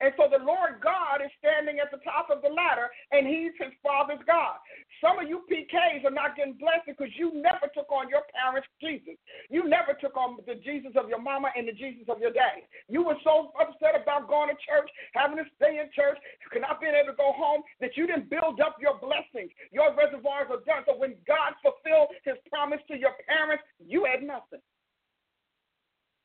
And 0.00 0.10
so 0.16 0.26
the 0.26 0.42
Lord 0.42 0.82
God 0.82 1.22
is 1.22 1.30
standing 1.38 1.78
at 1.78 1.90
the 1.94 2.02
top 2.02 2.30
of 2.30 2.42
the 2.42 2.50
ladder, 2.50 2.90
and 3.12 3.26
He's 3.26 3.54
His 3.60 3.74
Father's 3.82 4.22
God. 4.26 4.58
Some 4.98 5.18
of 5.20 5.28
you 5.28 5.46
PKs 5.46 6.02
are 6.02 6.14
not 6.14 6.34
getting 6.34 6.58
blessed 6.58 6.88
because 6.88 7.12
you 7.14 7.30
never 7.34 7.70
took 7.70 7.90
on 7.92 8.08
your 8.08 8.26
parents' 8.34 8.68
Jesus. 8.80 9.14
You 9.50 9.68
never 9.68 9.94
took 9.94 10.16
on 10.16 10.40
the 10.46 10.58
Jesus 10.58 10.96
of 10.96 11.08
your 11.08 11.20
mama 11.20 11.52
and 11.54 11.68
the 11.68 11.76
Jesus 11.76 12.08
of 12.08 12.18
your 12.18 12.32
daddy. 12.32 12.66
You 12.88 13.04
were 13.04 13.18
so 13.22 13.52
upset 13.60 13.94
about 13.94 14.26
going 14.26 14.50
to 14.50 14.58
church, 14.64 14.88
having 15.14 15.38
to 15.38 15.46
stay 15.60 15.78
in 15.78 15.92
church, 15.94 16.18
not 16.56 16.80
being 16.80 16.96
able 16.96 17.12
to 17.12 17.18
go 17.18 17.36
home, 17.36 17.62
that 17.80 17.96
you 17.96 18.06
didn't 18.06 18.30
build 18.30 18.60
up 18.60 18.80
your 18.80 18.98
blessings. 18.98 19.52
Your 19.70 19.92
reservoirs 19.94 20.48
are 20.50 20.64
done. 20.64 20.82
So 20.86 20.96
when 20.96 21.14
God 21.28 21.54
fulfilled 21.62 22.14
His 22.24 22.40
promise 22.48 22.80
to 22.88 22.96
your 22.96 23.14
parents, 23.28 23.62
you 23.78 24.08
had 24.08 24.24
nothing 24.24 24.62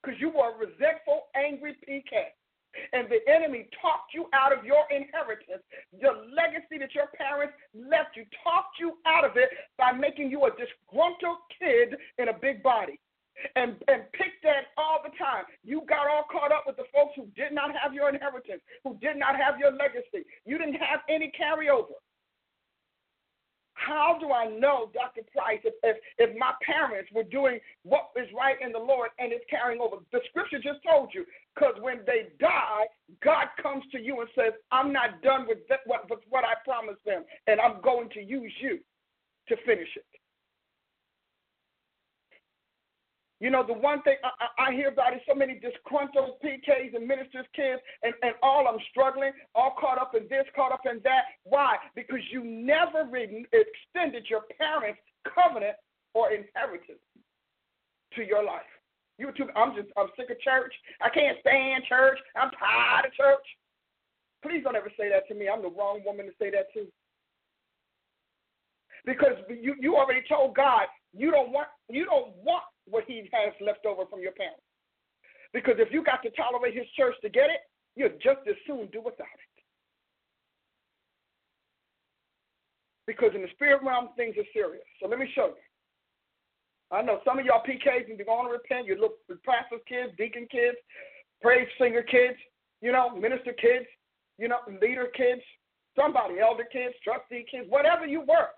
because 0.01 0.15
you 0.19 0.29
were 0.29 0.55
a 0.55 0.57
resentful, 0.57 1.27
angry 1.35 1.75
PK 1.83 2.31
and 2.93 3.07
the 3.09 3.19
enemy 3.29 3.67
talked 3.81 4.13
you 4.13 4.27
out 4.33 4.55
of 4.55 4.65
your 4.65 4.85
inheritance, 4.89 5.63
the 6.01 6.25
legacy 6.33 6.77
that 6.79 6.93
your 6.93 7.07
parents 7.17 7.53
left 7.73 8.15
you, 8.15 8.25
talked 8.43 8.79
you 8.79 8.97
out 9.05 9.25
of 9.25 9.37
it 9.37 9.49
by 9.77 9.91
making 9.91 10.29
you 10.29 10.45
a 10.45 10.51
disgruntled 10.51 11.41
kid 11.57 11.97
in 12.17 12.29
a 12.29 12.33
big 12.33 12.61
body. 12.63 12.99
And, 13.55 13.79
and 13.87 14.03
picked 14.11 14.43
that 14.43 14.75
all 14.75 14.99
the 14.99 15.15
time. 15.15 15.47
You 15.63 15.87
got 15.87 16.11
all 16.11 16.27
caught 16.29 16.51
up 16.51 16.67
with 16.67 16.75
the 16.75 16.83
folks 16.91 17.15
who 17.15 17.31
did 17.39 17.55
not 17.55 17.71
have 17.71 17.93
your 17.93 18.09
inheritance, 18.09 18.59
who 18.83 18.99
did 18.99 19.15
not 19.15 19.39
have 19.39 19.57
your 19.57 19.71
legacy. 19.71 20.27
You 20.43 20.57
didn't 20.57 20.75
have 20.75 21.07
any 21.07 21.31
carryover. 21.31 21.95
How 23.79 24.17
do 24.19 24.31
I 24.33 24.45
know, 24.45 24.91
Dr. 24.93 25.21
Price, 25.31 25.59
if, 25.63 25.73
if, 25.83 25.97
if 26.17 26.37
my 26.37 26.51
parents 26.61 27.09
were 27.15 27.23
doing 27.23 27.59
what 27.83 28.11
is 28.15 28.27
right 28.35 28.57
in 28.61 28.73
the 28.73 28.79
Lord 28.79 29.09
and 29.19 29.31
it's 29.31 29.45
carrying 29.49 29.79
over? 29.79 29.97
The 30.11 30.19
scripture 30.29 30.59
just 30.59 30.83
told 30.83 31.09
you, 31.13 31.23
because 31.55 31.75
when 31.79 31.99
they 32.05 32.27
die, 32.39 32.91
God 33.23 33.47
comes 33.61 33.83
to 33.93 33.99
you 33.99 34.19
and 34.19 34.29
says, 34.35 34.51
I'm 34.71 34.91
not 34.91 35.21
done 35.21 35.45
with, 35.47 35.59
that, 35.69 35.79
what, 35.85 36.09
with 36.09 36.19
what 36.29 36.43
I 36.43 36.59
promised 36.65 37.03
them, 37.05 37.23
and 37.47 37.61
I'm 37.61 37.81
going 37.81 38.09
to 38.11 38.21
use 38.21 38.53
you 38.59 38.79
to 39.47 39.55
finish 39.65 39.89
it. 39.95 40.05
You 43.39 43.49
know, 43.49 43.63
the 43.65 43.73
one 43.73 44.01
thing 44.01 44.15
I, 44.23 44.67
I, 44.67 44.73
hear 44.73 44.89
about 44.89 45.13
is 45.13 45.21
so 45.25 45.33
many 45.33 45.53
disgruntled 45.53 46.43
PKs 46.43 46.93
and 46.93 47.07
ministers' 47.07 47.47
kids, 47.55 47.79
and, 48.03 48.13
and 48.21 48.33
all 48.43 48.67
I'm 48.67 48.79
struggling, 48.91 49.31
all 49.55 49.75
caught 49.79 49.97
up 49.97 50.11
in 50.13 50.27
this, 50.27 50.43
caught 50.55 50.73
up 50.73 50.83
in 50.83 50.99
that. 51.05 51.23
Why? 51.45 51.77
Because 51.95 52.19
you 52.31 52.43
never 52.43 53.07
extended 53.07 54.25
your 54.29 54.43
parents' 54.59 54.99
covenant 55.23 55.77
or 56.13 56.31
inheritance 56.31 56.99
to 58.15 58.23
your 58.23 58.43
life. 58.43 58.67
You 59.17 59.31
too, 59.35 59.47
I'm 59.55 59.73
just, 59.73 59.87
I'm 59.95 60.07
sick 60.17 60.29
of 60.31 60.39
church. 60.41 60.73
I 60.99 61.09
can't 61.09 61.37
stand 61.39 61.83
church. 61.87 62.19
I'm 62.35 62.51
tired 62.59 63.05
of 63.05 63.13
church. 63.13 63.47
Please 64.43 64.63
don't 64.63 64.75
ever 64.75 64.91
say 64.97 65.09
that 65.09 65.27
to 65.27 65.33
me. 65.35 65.47
I'm 65.47 65.61
the 65.61 65.71
wrong 65.71 66.01
woman 66.05 66.25
to 66.25 66.31
say 66.39 66.51
that 66.51 66.71
to. 66.73 66.87
Because 69.05 69.39
you, 69.49 69.75
you 69.79 69.95
already 69.95 70.23
told 70.27 70.55
God 70.55 70.87
you 71.13 71.31
don't 71.31 71.51
want 71.51 71.67
you 71.89 72.05
don't 72.05 72.35
want 72.43 72.63
what 72.89 73.03
he 73.07 73.29
has 73.31 73.53
left 73.61 73.85
over 73.85 74.05
from 74.09 74.21
your 74.21 74.33
parents. 74.33 74.63
Because 75.53 75.75
if 75.77 75.91
you 75.91 76.03
got 76.03 76.21
to 76.23 76.29
tolerate 76.31 76.75
his 76.75 76.85
church 76.95 77.15
to 77.21 77.29
get 77.29 77.49
it, 77.49 77.61
you'd 77.95 78.21
just 78.21 78.45
as 78.47 78.55
soon 78.67 78.87
do 78.91 79.01
without 79.01 79.27
it. 79.33 79.55
Because 83.07 83.31
in 83.33 83.41
the 83.41 83.49
spirit 83.53 83.81
realm, 83.83 84.09
things 84.15 84.35
are 84.37 84.45
serious. 84.53 84.85
So 85.01 85.07
let 85.07 85.17
me 85.17 85.27
show 85.33 85.47
you. 85.47 85.65
I 86.91 87.01
know 87.01 87.19
some 87.25 87.39
of 87.39 87.45
y'all 87.45 87.63
PKs 87.65 88.09
and 88.09 88.17
you're 88.17 88.25
going 88.25 88.45
to 88.45 88.53
repent. 88.53 88.85
You 88.85 88.99
look 88.99 89.17
for 89.25 89.35
pastor's 89.45 89.81
kids, 89.87 90.13
deacon 90.17 90.47
kids, 90.49 90.77
praise 91.41 91.67
singer 91.79 92.03
kids, 92.03 92.37
you 92.81 92.91
know, 92.91 93.15
minister 93.15 93.53
kids, 93.53 93.85
you 94.37 94.47
know, 94.47 94.59
leader 94.81 95.07
kids, 95.15 95.41
somebody, 95.95 96.39
elder 96.39 96.65
kids, 96.71 96.93
trustee 97.03 97.45
kids, 97.49 97.65
whatever 97.69 98.05
you 98.05 98.21
were. 98.21 98.49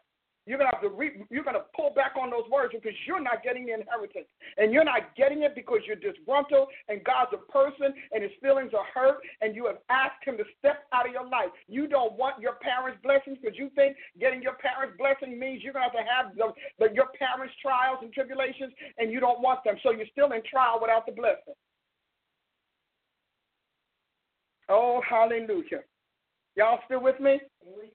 You're 0.45 0.57
gonna 0.57 0.71
have 0.73 0.81
to 0.81 0.89
re- 0.89 1.21
you're 1.29 1.43
gonna 1.43 1.65
pull 1.75 1.93
back 1.93 2.13
on 2.19 2.31
those 2.31 2.49
words 2.49 2.73
because 2.73 2.97
you're 3.05 3.21
not 3.21 3.43
getting 3.43 3.65
the 3.65 3.73
inheritance, 3.73 4.25
and 4.57 4.73
you're 4.73 4.83
not 4.83 5.15
getting 5.15 5.43
it 5.43 5.53
because 5.53 5.79
you're 5.85 6.01
disgruntled, 6.01 6.69
and 6.89 7.03
God's 7.03 7.31
a 7.33 7.51
person, 7.51 7.93
and 8.11 8.23
His 8.23 8.31
feelings 8.41 8.71
are 8.73 8.85
hurt, 8.93 9.21
and 9.41 9.55
you 9.55 9.67
have 9.67 9.77
asked 9.89 10.25
Him 10.25 10.37
to 10.37 10.43
step 10.57 10.89
out 10.93 11.05
of 11.05 11.13
your 11.13 11.27
life. 11.27 11.53
You 11.67 11.87
don't 11.87 12.13
want 12.13 12.41
your 12.41 12.55
parents' 12.61 12.99
blessings 13.03 13.37
because 13.41 13.57
you 13.57 13.69
think 13.75 13.95
getting 14.19 14.41
your 14.41 14.55
parents' 14.55 14.97
blessing 14.97 15.37
means 15.37 15.61
you're 15.63 15.73
gonna 15.73 15.85
have 15.85 15.93
to 15.93 16.09
have 16.09 16.35
the, 16.35 16.53
the, 16.79 16.93
your 16.93 17.13
parents' 17.17 17.53
trials 17.61 17.99
and 18.01 18.11
tribulations, 18.11 18.73
and 18.97 19.11
you 19.11 19.19
don't 19.19 19.41
want 19.41 19.63
them, 19.63 19.75
so 19.83 19.91
you're 19.91 20.09
still 20.11 20.31
in 20.31 20.41
trial 20.49 20.79
without 20.81 21.05
the 21.05 21.11
blessing. 21.11 21.53
Oh, 24.69 25.01
hallelujah. 25.07 25.85
Y'all 26.55 26.79
still 26.85 27.01
with 27.01 27.19
me? 27.19 27.39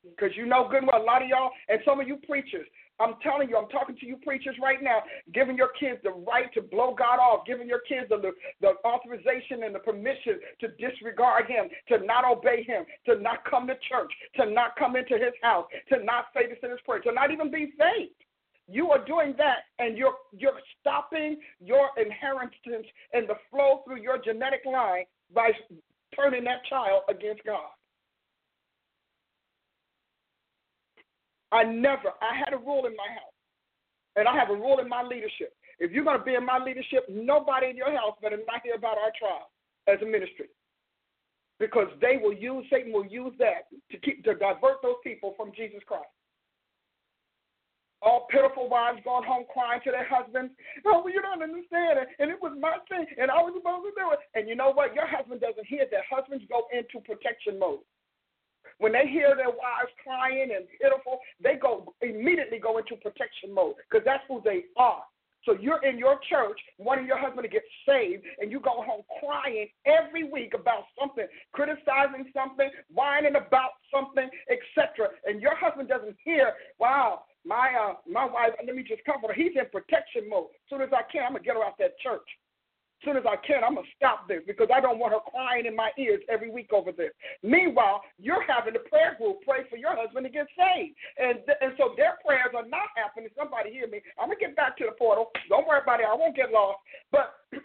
Because 0.03 0.37
you 0.37 0.47
know 0.47 0.69
good 0.69 0.79
and 0.79 0.88
well, 0.90 1.03
a 1.03 1.05
lot 1.05 1.23
of 1.23 1.29
y'all, 1.29 1.51
and 1.69 1.81
some 1.85 2.01
of 2.01 2.09
you 2.09 2.16
preachers, 2.16 2.66
I'm 2.99 3.14
telling 3.23 3.51
you, 3.51 3.59
I'm 3.59 3.69
talking 3.69 3.97
to 3.97 4.07
you 4.07 4.16
preachers 4.16 4.57
right 4.62 4.83
now, 4.83 5.03
giving 5.35 5.57
your 5.57 5.71
kids 5.79 6.01
the 6.03 6.11
right 6.11 6.53
to 6.55 6.62
blow 6.62 6.95
God 6.95 7.19
off, 7.19 7.45
giving 7.47 7.69
your 7.69 7.81
kids 7.81 8.09
the, 8.09 8.33
the 8.62 8.73
authorization 8.87 9.64
and 9.64 9.75
the 9.75 9.81
permission 9.81 10.40
to 10.61 10.69
disregard 10.81 11.47
Him, 11.47 11.66
to 11.88 12.05
not 12.07 12.25
obey 12.25 12.64
Him, 12.64 12.85
to 13.05 13.21
not 13.21 13.45
come 13.45 13.66
to 13.66 13.75
church, 13.88 14.12
to 14.37 14.47
not 14.51 14.77
come 14.79 14.97
into 14.97 15.14
His 15.14 15.35
house, 15.42 15.66
to 15.92 16.03
not 16.03 16.27
say 16.33 16.49
this 16.49 16.59
in 16.62 16.71
His 16.71 16.81
prayer, 16.87 17.01
to 17.01 17.12
not 17.12 17.31
even 17.31 17.51
be 17.51 17.75
saved. 17.79 18.14
You 18.69 18.90
are 18.90 19.05
doing 19.05 19.35
that, 19.38 19.69
and 19.79 19.97
you're 19.97 20.16
you're 20.37 20.59
stopping 20.81 21.37
your 21.61 21.90
inheritance 21.97 22.87
and 23.12 23.29
the 23.29 23.37
flow 23.51 23.83
through 23.85 24.01
your 24.01 24.19
genetic 24.19 24.62
line 24.64 25.05
by 25.33 25.51
turning 26.16 26.45
that 26.45 26.64
child 26.69 27.03
against 27.09 27.45
God. 27.45 27.71
I 31.52 31.62
never, 31.64 32.11
I 32.20 32.37
had 32.37 32.52
a 32.52 32.59
rule 32.59 32.87
in 32.87 32.96
my 32.96 33.09
house, 33.09 33.37
and 34.16 34.26
I 34.26 34.35
have 34.37 34.50
a 34.50 34.54
rule 34.54 34.78
in 34.80 34.88
my 34.88 35.02
leadership. 35.02 35.54
If 35.78 35.92
you're 35.92 36.04
going 36.04 36.18
to 36.18 36.24
be 36.24 36.35
in 36.35 36.44
my 36.44 36.59
leadership, 36.59 37.06
nobody 37.09 37.68
in 37.70 37.76
your 37.76 37.92
house 37.92 38.16
better 38.22 38.38
not 38.46 38.62
hear 38.64 38.74
about 38.74 38.98
our 38.98 39.12
trial 39.18 39.50
as 39.87 40.00
a 40.02 40.06
ministry. 40.06 40.48
Because 41.59 41.88
they 42.00 42.18
will 42.20 42.35
use, 42.35 42.66
Satan 42.70 42.92
will 42.92 43.06
use 43.06 43.32
that 43.38 43.68
to 43.90 43.98
keep 43.98 44.24
to 44.24 44.35
divert 44.35 44.82
those 44.82 45.00
people 45.04 45.35
from 45.37 45.52
Jesus 45.56 45.80
Christ. 45.87 46.09
All 48.02 48.26
pitiful 48.30 48.68
wives 48.68 49.00
going 49.04 49.24
home 49.24 49.44
crying 49.52 49.80
to 49.85 49.90
their 49.90 50.06
husbands. 50.06 50.52
Oh, 50.85 51.00
well, 51.02 51.12
you 51.12 51.22
don't 51.22 51.42
understand 51.42 51.98
it. 51.98 52.09
And 52.18 52.30
it 52.30 52.37
was 52.40 52.52
my 52.61 52.76
thing, 52.88 53.06
and 53.16 53.30
I 53.30 53.40
was 53.40 53.56
supposed 53.56 53.88
to 53.88 53.92
do 53.96 54.12
it. 54.12 54.20
And 54.37 54.48
you 54.48 54.54
know 54.54 54.70
what? 54.70 54.94
Your 54.94 55.06
husband 55.06 55.40
doesn't 55.40 55.66
hear 55.66 55.87
that. 55.90 56.04
Husbands 56.11 56.44
go 56.48 56.68
into 56.76 57.00
protection 57.00 57.59
mode. 57.59 57.80
When 58.79 58.93
they 58.93 59.07
hear 59.09 59.35
their 59.35 59.49
wives 59.49 59.93
crying 60.03 60.51
and 60.55 60.67
pitiful, 60.81 61.19
they 61.43 61.57
go 61.57 61.95
immediately 62.03 62.59
go 62.59 62.79
into 62.79 62.97
protection 62.97 63.53
mode 63.55 63.75
because 63.89 64.05
that's 64.05 64.23
who 64.29 64.43
they 64.45 64.65
are. 64.77 65.03
So 65.47 65.55
you're 65.55 65.83
in 65.85 65.97
your 65.97 66.19
church 66.29 66.59
wanting 66.77 67.07
your 67.07 67.19
husband 67.19 67.45
to 67.45 67.49
get 67.49 67.62
saved, 67.87 68.25
and 68.41 68.51
you 68.51 68.59
go 68.59 68.83
home 68.83 69.03
crying 69.23 69.69
every 69.87 70.25
week 70.29 70.53
about 70.55 70.91
something, 70.99 71.27
criticizing 71.53 72.27
something, 72.35 72.69
whining 72.93 73.37
about 73.37 73.79
something, 73.95 74.29
etc. 74.51 75.09
And 75.25 75.41
your 75.41 75.55
husband 75.55 75.89
doesn't 75.89 76.17
hear, 76.25 76.53
wow, 76.81 77.23
my 77.45 77.71
uh, 77.79 77.95
my 78.11 78.25
wife, 78.25 78.59
let 78.59 78.75
me 78.75 78.83
just 78.83 79.05
comfort 79.05 79.29
her. 79.29 79.35
He's 79.35 79.55
in 79.55 79.71
protection 79.71 80.29
mode. 80.29 80.51
As 80.51 80.69
soon 80.69 80.83
as 80.83 80.91
I 80.93 81.07
can, 81.11 81.23
I'm 81.23 81.33
gonna 81.39 81.45
get 81.45 81.55
her 81.55 81.65
out 81.65 81.79
that 81.79 81.97
church 82.03 82.27
soon 83.04 83.16
as 83.16 83.24
I 83.26 83.37
can, 83.46 83.64
I'm 83.64 83.74
going 83.74 83.87
to 83.87 83.96
stop 83.96 84.28
this 84.28 84.42
because 84.46 84.68
I 84.72 84.80
don't 84.80 84.98
want 84.98 85.12
her 85.12 85.20
crying 85.30 85.66
in 85.66 85.76
my 85.76 85.90
ears 85.98 86.22
every 86.28 86.50
week 86.50 86.72
over 86.72 86.92
this. 86.92 87.12
Meanwhile, 87.42 88.02
you're 88.18 88.44
having 88.46 88.74
a 88.76 88.88
prayer 88.88 89.16
group 89.18 89.42
pray 89.44 89.68
for 89.68 89.76
your 89.76 89.96
husband 89.96 90.24
to 90.26 90.32
get 90.32 90.46
saved. 90.56 90.94
And, 91.18 91.40
and 91.61 91.72
so 91.76 91.94
their 91.96 92.16
prayers 92.24 92.54
are 92.56 92.66
not 92.66 92.88
happening. 92.96 93.28
Somebody 93.37 93.72
hear 93.72 93.88
me. 93.88 94.00
I'm 94.18 94.28
going 94.28 94.38
to 94.38 94.46
get 94.46 94.56
back 94.56 94.76
to 94.78 94.85
the 94.87 94.92
portal. 94.92 95.30
Don't 95.48 95.66
worry 95.66 95.80
about 95.82 96.00
it. 96.00 96.06
I 96.09 96.14
won't 96.14 96.37
get 96.37 96.52
lost. 96.52 96.78
But 97.12 97.35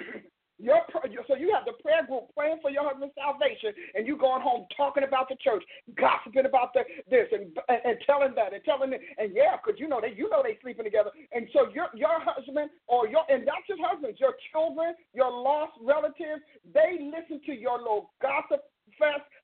Your, 0.61 0.85
so 1.27 1.35
you 1.35 1.49
have 1.53 1.65
the 1.65 1.73
prayer 1.81 2.05
group 2.05 2.29
praying 2.37 2.59
for 2.61 2.69
your 2.69 2.85
husband's 2.85 3.15
salvation, 3.17 3.73
and 3.95 4.05
you 4.05 4.15
going 4.15 4.41
home 4.41 4.65
talking 4.77 5.03
about 5.03 5.27
the 5.27 5.35
church, 5.41 5.63
gossiping 5.97 6.45
about 6.45 6.73
the, 6.73 6.85
this, 7.09 7.27
and 7.33 7.49
and, 7.67 7.97
telling 8.05 8.33
that 8.35 8.53
and 8.53 8.63
telling 8.63 8.93
it, 8.93 9.01
and 9.17 9.33
yeah, 9.33 9.57
because 9.57 9.79
you 9.79 9.87
know 9.87 9.99
they 9.99 10.13
you 10.13 10.29
know 10.29 10.45
they 10.45 10.57
sleeping 10.61 10.85
together, 10.85 11.09
and 11.33 11.47
so 11.51 11.67
your 11.73 11.89
your 11.97 12.21
husband 12.21 12.69
or 12.87 13.07
your 13.07 13.25
and 13.29 13.45
not 13.45 13.65
just 13.67 13.81
husbands, 13.81 14.19
your 14.19 14.37
children, 14.53 14.93
your 15.13 15.31
lost 15.33 15.73
relatives, 15.81 16.45
they 16.73 17.01
listen 17.01 17.41
to 17.45 17.53
your 17.53 17.77
little 17.77 18.11
gossip 18.21 18.70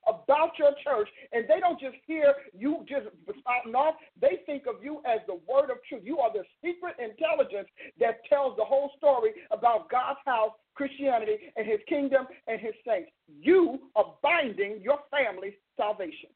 about 0.06 0.58
your 0.58 0.72
church, 0.82 1.08
and 1.32 1.44
they 1.48 1.60
don't 1.60 1.78
just 1.78 1.96
hear 2.06 2.34
you 2.56 2.84
just 2.88 3.06
spouting 3.40 3.74
off. 3.74 3.94
They 4.20 4.40
think 4.46 4.64
of 4.66 4.82
you 4.82 5.02
as 5.04 5.20
the 5.26 5.38
word 5.48 5.70
of 5.70 5.78
truth. 5.88 6.02
You 6.04 6.18
are 6.18 6.32
the 6.32 6.44
secret 6.64 6.96
intelligence 6.98 7.68
that 8.00 8.24
tells 8.28 8.56
the 8.56 8.64
whole 8.64 8.90
story 8.96 9.32
about 9.50 9.90
God's 9.90 10.20
house, 10.24 10.52
Christianity, 10.74 11.36
and 11.56 11.66
His 11.66 11.80
kingdom 11.88 12.26
and 12.46 12.60
His 12.60 12.74
saints. 12.86 13.10
You 13.28 13.80
are 13.96 14.14
binding 14.22 14.80
your 14.82 14.98
family's 15.10 15.54
salvation. 15.76 16.30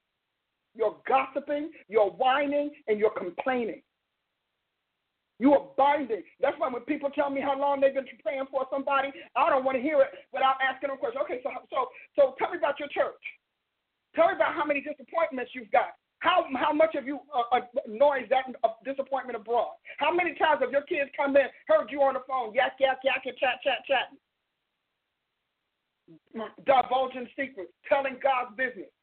You're 0.75 0.97
gossiping, 1.07 1.71
you're 1.89 2.11
whining, 2.11 2.71
and 2.89 2.99
you're 2.99 3.11
complaining. 3.11 3.83
You 5.43 5.59
are 5.59 5.67
binding. 5.75 6.23
That's 6.39 6.55
why 6.63 6.71
when 6.71 6.87
people 6.87 7.11
tell 7.11 7.27
me 7.27 7.43
how 7.43 7.59
long 7.59 7.83
they've 7.83 7.93
been 7.93 8.07
praying 8.23 8.47
for 8.47 8.63
somebody, 8.71 9.11
I 9.35 9.51
don't 9.51 9.67
want 9.67 9.75
to 9.75 9.83
hear 9.83 9.99
it 9.99 10.15
without 10.31 10.55
asking 10.63 10.95
them 10.95 11.03
questions. 11.03 11.19
Okay, 11.27 11.43
so 11.43 11.51
so 11.67 11.91
so 12.15 12.23
tell 12.39 12.55
me 12.55 12.63
about 12.63 12.79
your 12.79 12.87
church. 12.95 13.19
Tell 14.15 14.31
me 14.31 14.39
about 14.39 14.55
how 14.55 14.63
many 14.63 14.79
disappointments 14.79 15.51
you've 15.51 15.75
got. 15.75 15.99
How 16.23 16.47
how 16.55 16.71
much 16.71 16.95
have 16.95 17.11
you 17.11 17.19
uh, 17.35 17.59
annoyed 17.91 18.31
that 18.31 18.55
uh, 18.63 18.79
disappointment 18.87 19.35
abroad? 19.35 19.75
How 19.99 20.15
many 20.15 20.39
times 20.39 20.63
have 20.63 20.71
your 20.71 20.87
kids 20.87 21.11
come 21.19 21.35
in, 21.35 21.51
heard 21.67 21.91
you 21.91 22.07
on 22.07 22.15
the 22.15 22.23
phone, 22.31 22.55
yak 22.55 22.79
yak 22.79 23.03
yak, 23.03 23.27
and 23.27 23.35
chat 23.43 23.59
chat 23.67 23.83
chat, 23.83 24.15
divulging 26.63 27.27
secrets, 27.35 27.75
telling 27.91 28.15
God's 28.23 28.55
business? 28.55 28.95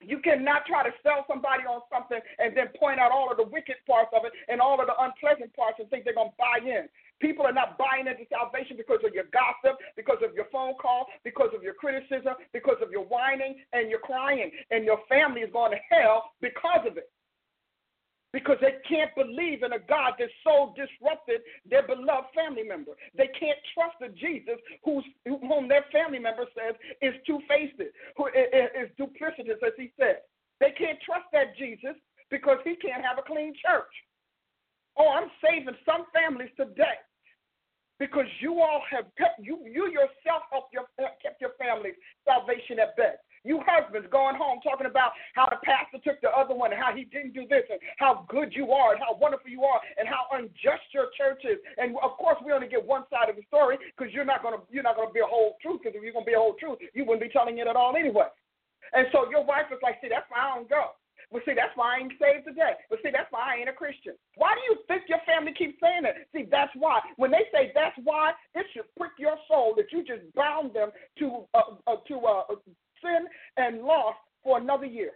You 0.00 0.18
cannot 0.18 0.66
try 0.66 0.82
to 0.82 0.92
sell 1.02 1.24
somebody 1.28 1.64
on 1.64 1.80
something 1.92 2.20
and 2.38 2.56
then 2.56 2.68
point 2.78 3.00
out 3.00 3.12
all 3.12 3.30
of 3.30 3.36
the 3.38 3.46
wicked 3.46 3.76
parts 3.86 4.10
of 4.14 4.24
it 4.24 4.32
and 4.48 4.60
all 4.60 4.80
of 4.80 4.86
the 4.86 4.96
unpleasant 4.98 5.54
parts 5.54 5.78
and 5.78 5.88
think 5.88 6.04
they're 6.04 6.14
going 6.14 6.30
to 6.30 6.40
buy 6.40 6.60
in. 6.60 6.88
People 7.20 7.46
are 7.46 7.56
not 7.56 7.78
buying 7.78 8.06
into 8.06 8.26
salvation 8.28 8.76
because 8.76 9.00
of 9.06 9.14
your 9.14 9.30
gossip, 9.32 9.78
because 9.96 10.18
of 10.20 10.34
your 10.34 10.46
phone 10.52 10.74
call, 10.76 11.06
because 11.22 11.50
of 11.54 11.62
your 11.62 11.74
criticism, 11.74 12.34
because 12.52 12.76
of 12.82 12.90
your 12.90 13.04
whining 13.06 13.56
and 13.72 13.88
your 13.88 14.00
crying. 14.00 14.50
And 14.70 14.84
your 14.84 14.98
family 15.08 15.40
is 15.40 15.52
going 15.52 15.72
to 15.72 15.80
hell 15.88 16.34
because 16.40 16.84
of 16.84 16.96
it 16.96 17.08
because 18.34 18.58
they 18.60 18.82
can't 18.82 19.14
believe 19.14 19.62
in 19.62 19.78
a 19.78 19.86
God 19.86 20.18
that 20.18 20.28
so 20.42 20.74
disrupted 20.74 21.46
their 21.70 21.86
beloved 21.86 22.34
family 22.34 22.66
member. 22.66 22.98
They 23.14 23.30
can't 23.38 23.62
trust 23.70 24.02
a 24.02 24.10
Jesus 24.10 24.58
who's, 24.82 25.06
whom 25.22 25.70
their 25.70 25.86
family 25.94 26.18
member 26.18 26.42
says 26.50 26.74
is 26.98 27.14
two 27.30 27.38
faced, 27.46 27.78
who 28.18 28.26
is 28.34 28.90
duplicitous, 28.98 29.62
as 29.62 29.78
he 29.78 29.94
said. 29.94 30.26
They 30.58 30.74
can't 30.74 30.98
trust 31.06 31.30
that 31.30 31.54
Jesus 31.54 31.94
because 32.28 32.58
he 32.66 32.74
can't 32.74 33.06
have 33.06 33.22
a 33.22 33.24
clean 33.24 33.54
church. 33.54 33.94
Oh, 34.98 35.14
I'm 35.14 35.30
saving 35.38 35.78
some 35.86 36.10
families 36.10 36.50
today 36.58 36.98
because 37.98 38.26
you 38.40 38.58
all 38.58 38.82
have 38.90 39.06
kept 39.16 39.38
you 39.38 39.58
you 39.66 39.90
yourself 39.90 40.42
helped 40.50 40.74
your 40.74 40.86
kept 41.22 41.40
your 41.40 41.54
family's 41.58 41.94
salvation 42.26 42.78
at 42.78 42.96
best. 42.96 43.22
You 43.44 43.60
husbands 43.60 44.08
going 44.10 44.36
home 44.36 44.64
talking 44.64 44.88
about 44.88 45.12
how 45.36 45.46
the 45.52 45.60
pastor 45.60 46.00
took 46.00 46.20
the 46.24 46.32
other 46.32 46.56
one 46.56 46.72
and 46.72 46.80
how 46.80 46.96
he 46.96 47.04
didn't 47.04 47.36
do 47.36 47.44
this 47.44 47.68
and 47.68 47.78
how 48.00 48.24
good 48.28 48.56
you 48.56 48.72
are 48.72 48.96
and 48.96 49.00
how 49.04 49.14
wonderful 49.20 49.52
you 49.52 49.62
are 49.62 49.80
and 50.00 50.08
how 50.08 50.24
unjust 50.32 50.88
your 50.96 51.12
church 51.12 51.44
is. 51.44 51.60
And 51.76 51.94
of 52.02 52.16
course, 52.16 52.40
we 52.40 52.52
only 52.52 52.68
get 52.68 52.80
one 52.80 53.04
side 53.12 53.28
of 53.28 53.36
the 53.36 53.44
story 53.46 53.76
because 53.92 54.12
you're 54.12 54.24
not 54.24 54.42
gonna 54.42 54.64
you're 54.72 54.82
not 54.82 54.96
gonna 54.96 55.12
be 55.12 55.20
a 55.20 55.28
whole 55.28 55.60
truth. 55.60 55.84
Because 55.84 55.94
if 55.94 56.02
you're 56.02 56.16
gonna 56.16 56.24
be 56.24 56.34
a 56.34 56.40
whole 56.40 56.56
truth, 56.56 56.80
you 56.96 57.04
wouldn't 57.04 57.22
be 57.22 57.28
telling 57.28 57.58
it 57.60 57.68
at 57.68 57.76
all 57.76 57.94
anyway. 57.94 58.32
And 58.92 59.06
so 59.12 59.28
your 59.30 59.44
wife 59.44 59.68
is 59.72 59.78
like, 59.82 60.00
see, 60.00 60.08
that's 60.08 60.26
why 60.32 60.40
I 60.40 60.56
don't 60.56 60.68
go. 60.68 60.96
Well, 61.30 61.42
see, 61.44 61.54
that's 61.56 61.74
why 61.74 61.96
I 61.96 62.00
ain't 62.04 62.12
saved 62.20 62.46
today. 62.46 62.78
But 62.88 63.00
see, 63.02 63.10
that's 63.10 63.30
why 63.30 63.42
I 63.42 63.58
ain't 63.58 63.68
a 63.68 63.72
Christian. 63.72 64.14
Why 64.36 64.54
do 64.54 64.62
you 64.70 64.78
think 64.86 65.08
your 65.08 65.18
family 65.26 65.52
keeps 65.52 65.80
saying 65.82 66.04
that? 66.04 66.14
See, 66.32 66.46
that's 66.48 66.70
why. 66.76 67.00
When 67.16 67.30
they 67.30 67.48
say 67.50 67.72
that's 67.74 67.96
why, 68.04 68.32
it 68.54 68.66
should 68.72 68.86
prick 68.96 69.12
your 69.18 69.36
soul 69.48 69.74
that 69.76 69.90
you 69.90 70.04
just 70.04 70.22
bound 70.34 70.74
them 70.74 70.90
to 71.18 71.44
uh, 71.54 71.74
uh, 71.86 71.96
to 72.06 72.14
uh, 72.20 72.54
sin 73.04 73.26
and 73.56 73.82
loss 73.82 74.14
for 74.42 74.58
another 74.58 74.86
year. 74.86 75.12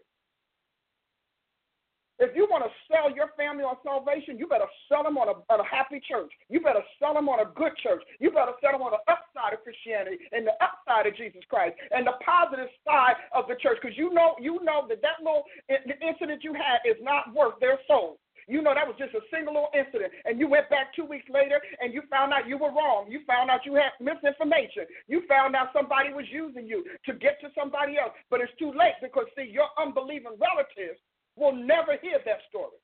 If 2.19 2.35
you 2.35 2.51
want 2.51 2.67
to 2.67 2.73
sell 2.91 3.15
your 3.15 3.31
family 3.39 3.63
on 3.63 3.79
salvation, 3.87 4.43
you 4.43 4.51
better 4.51 4.67
sell 4.91 5.07
them 5.07 5.17
on 5.17 5.31
a, 5.31 5.39
on 5.55 5.63
a 5.63 5.65
happy 5.65 6.03
church. 6.03 6.31
You 6.51 6.59
better 6.59 6.83
sell 6.99 7.15
them 7.15 7.29
on 7.31 7.39
a 7.39 7.49
good 7.55 7.79
church. 7.79 8.03
You 8.19 8.35
better 8.35 8.59
sell 8.59 8.75
them 8.75 8.83
on 8.83 8.91
the 8.91 9.03
upside 9.07 9.55
of 9.55 9.63
Christianity 9.63 10.19
and 10.35 10.43
the 10.43 10.59
upside 10.59 11.07
of 11.07 11.15
Jesus 11.15 11.47
Christ 11.47 11.79
and 11.95 12.03
the 12.03 12.19
positive 12.19 12.67
side 12.83 13.15
of 13.31 13.47
the 13.47 13.55
church. 13.63 13.79
Because 13.81 13.97
you 13.97 14.11
know, 14.11 14.35
you 14.43 14.59
know 14.67 14.83
that 14.91 14.99
that 14.99 15.23
little 15.23 15.47
incident 15.71 16.43
you 16.43 16.59
had 16.59 16.83
is 16.83 16.99
not 16.99 17.31
worth 17.31 17.55
their 17.63 17.79
soul. 17.87 18.19
You 18.49 18.65
know 18.65 18.73
that 18.73 18.89
was 18.89 18.97
just 18.97 19.13
a 19.13 19.21
single 19.29 19.53
little 19.53 19.73
incident, 19.77 20.11
and 20.25 20.41
you 20.41 20.49
went 20.49 20.73
back 20.73 20.97
two 20.97 21.05
weeks 21.05 21.29
later 21.29 21.61
and 21.81 21.93
you 21.93 22.03
found 22.09 22.33
out 22.33 22.49
you 22.49 22.57
were 22.57 22.73
wrong. 22.73 23.07
You 23.09 23.21
found 23.29 23.51
out 23.51 23.69
you 23.69 23.77
had 23.77 23.93
misinformation. 24.01 24.89
You 25.07 25.23
found 25.29 25.55
out 25.55 25.69
somebody 25.77 26.13
was 26.13 26.25
using 26.33 26.67
you 26.67 26.85
to 27.05 27.13
get 27.13 27.41
to 27.45 27.53
somebody 27.53 27.99
else. 28.01 28.17
But 28.31 28.41
it's 28.41 28.53
too 28.59 28.73
late 28.73 28.97
because, 29.03 29.29
see, 29.37 29.53
your 29.53 29.69
unbelieving 29.77 30.41
relatives 30.41 30.99
will 31.37 31.55
never 31.55 32.01
hear 32.01 32.19
that 32.25 32.41
story. 32.49 32.81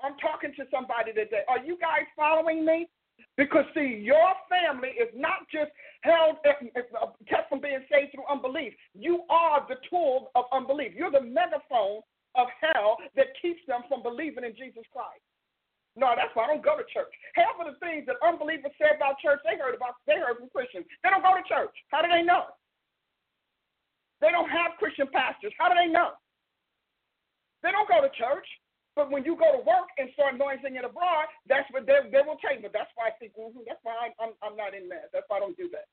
I'm 0.00 0.14
talking 0.22 0.54
to 0.54 0.64
somebody 0.70 1.12
today. 1.12 1.42
Are 1.48 1.58
you 1.58 1.76
guys 1.82 2.06
following 2.14 2.64
me? 2.64 2.86
Because, 3.36 3.66
see, 3.74 3.98
your 3.98 4.30
family 4.46 4.94
is 4.94 5.10
not 5.14 5.50
just 5.50 5.70
held, 6.02 6.38
eh, 6.46 6.70
eh, 6.76 6.82
kept 7.26 7.48
from 7.50 7.60
being 7.60 7.82
saved 7.90 8.14
through 8.14 8.26
unbelief. 8.30 8.72
You 8.94 9.22
are 9.28 9.66
the 9.68 9.76
tool 9.90 10.30
of 10.34 10.44
unbelief. 10.52 10.92
You're 10.94 11.10
the 11.10 11.22
megaphone 11.22 12.02
of 12.38 12.46
hell 12.62 12.96
that 13.18 13.34
keeps 13.42 13.60
them 13.66 13.82
from 13.90 14.06
believing 14.06 14.46
in 14.46 14.54
Jesus 14.54 14.86
Christ. 14.94 15.20
No, 15.98 16.14
that's 16.14 16.30
why 16.38 16.46
I 16.46 16.54
don't 16.54 16.62
go 16.62 16.78
to 16.78 16.86
church. 16.86 17.10
Half 17.34 17.58
of 17.58 17.66
the 17.66 17.74
things 17.82 18.06
that 18.06 18.22
unbelievers 18.22 18.70
say 18.78 18.94
about 18.94 19.18
church, 19.18 19.42
they 19.42 19.58
heard 19.58 19.74
about 19.74 19.98
they 20.06 20.14
heard 20.14 20.38
from 20.38 20.46
Christians. 20.54 20.86
They 21.02 21.10
don't 21.10 21.26
go 21.26 21.34
to 21.34 21.42
church. 21.42 21.74
How 21.90 22.00
do 22.00 22.06
they 22.06 22.22
know? 22.22 22.54
They 24.22 24.30
don't 24.30 24.46
have 24.46 24.78
Christian 24.78 25.10
pastors. 25.10 25.50
How 25.58 25.66
do 25.66 25.74
they 25.74 25.90
know? 25.90 26.14
They 27.66 27.74
don't 27.74 27.90
go 27.90 27.98
to 27.98 28.10
church. 28.14 28.46
But 28.94 29.10
when 29.14 29.22
you 29.22 29.38
go 29.38 29.54
to 29.54 29.62
work 29.62 29.90
and 29.98 30.10
start 30.14 30.38
noising 30.38 30.74
it 30.74 30.82
abroad, 30.82 31.30
that's 31.46 31.66
what 31.70 31.86
they, 31.86 31.98
they 32.10 32.22
will 32.22 32.38
you. 32.38 32.62
But 32.62 32.74
that's 32.74 32.90
why 32.98 33.10
I 33.10 33.14
think, 33.18 33.30
mm-hmm, 33.38 33.62
that's 33.62 33.78
why 33.86 34.10
I'm, 34.18 34.34
I'm 34.42 34.58
not 34.58 34.74
in 34.74 34.90
that. 34.90 35.14
That's 35.14 35.22
why 35.30 35.38
I 35.38 35.46
don't 35.46 35.54
do 35.54 35.70
that. 35.70 35.86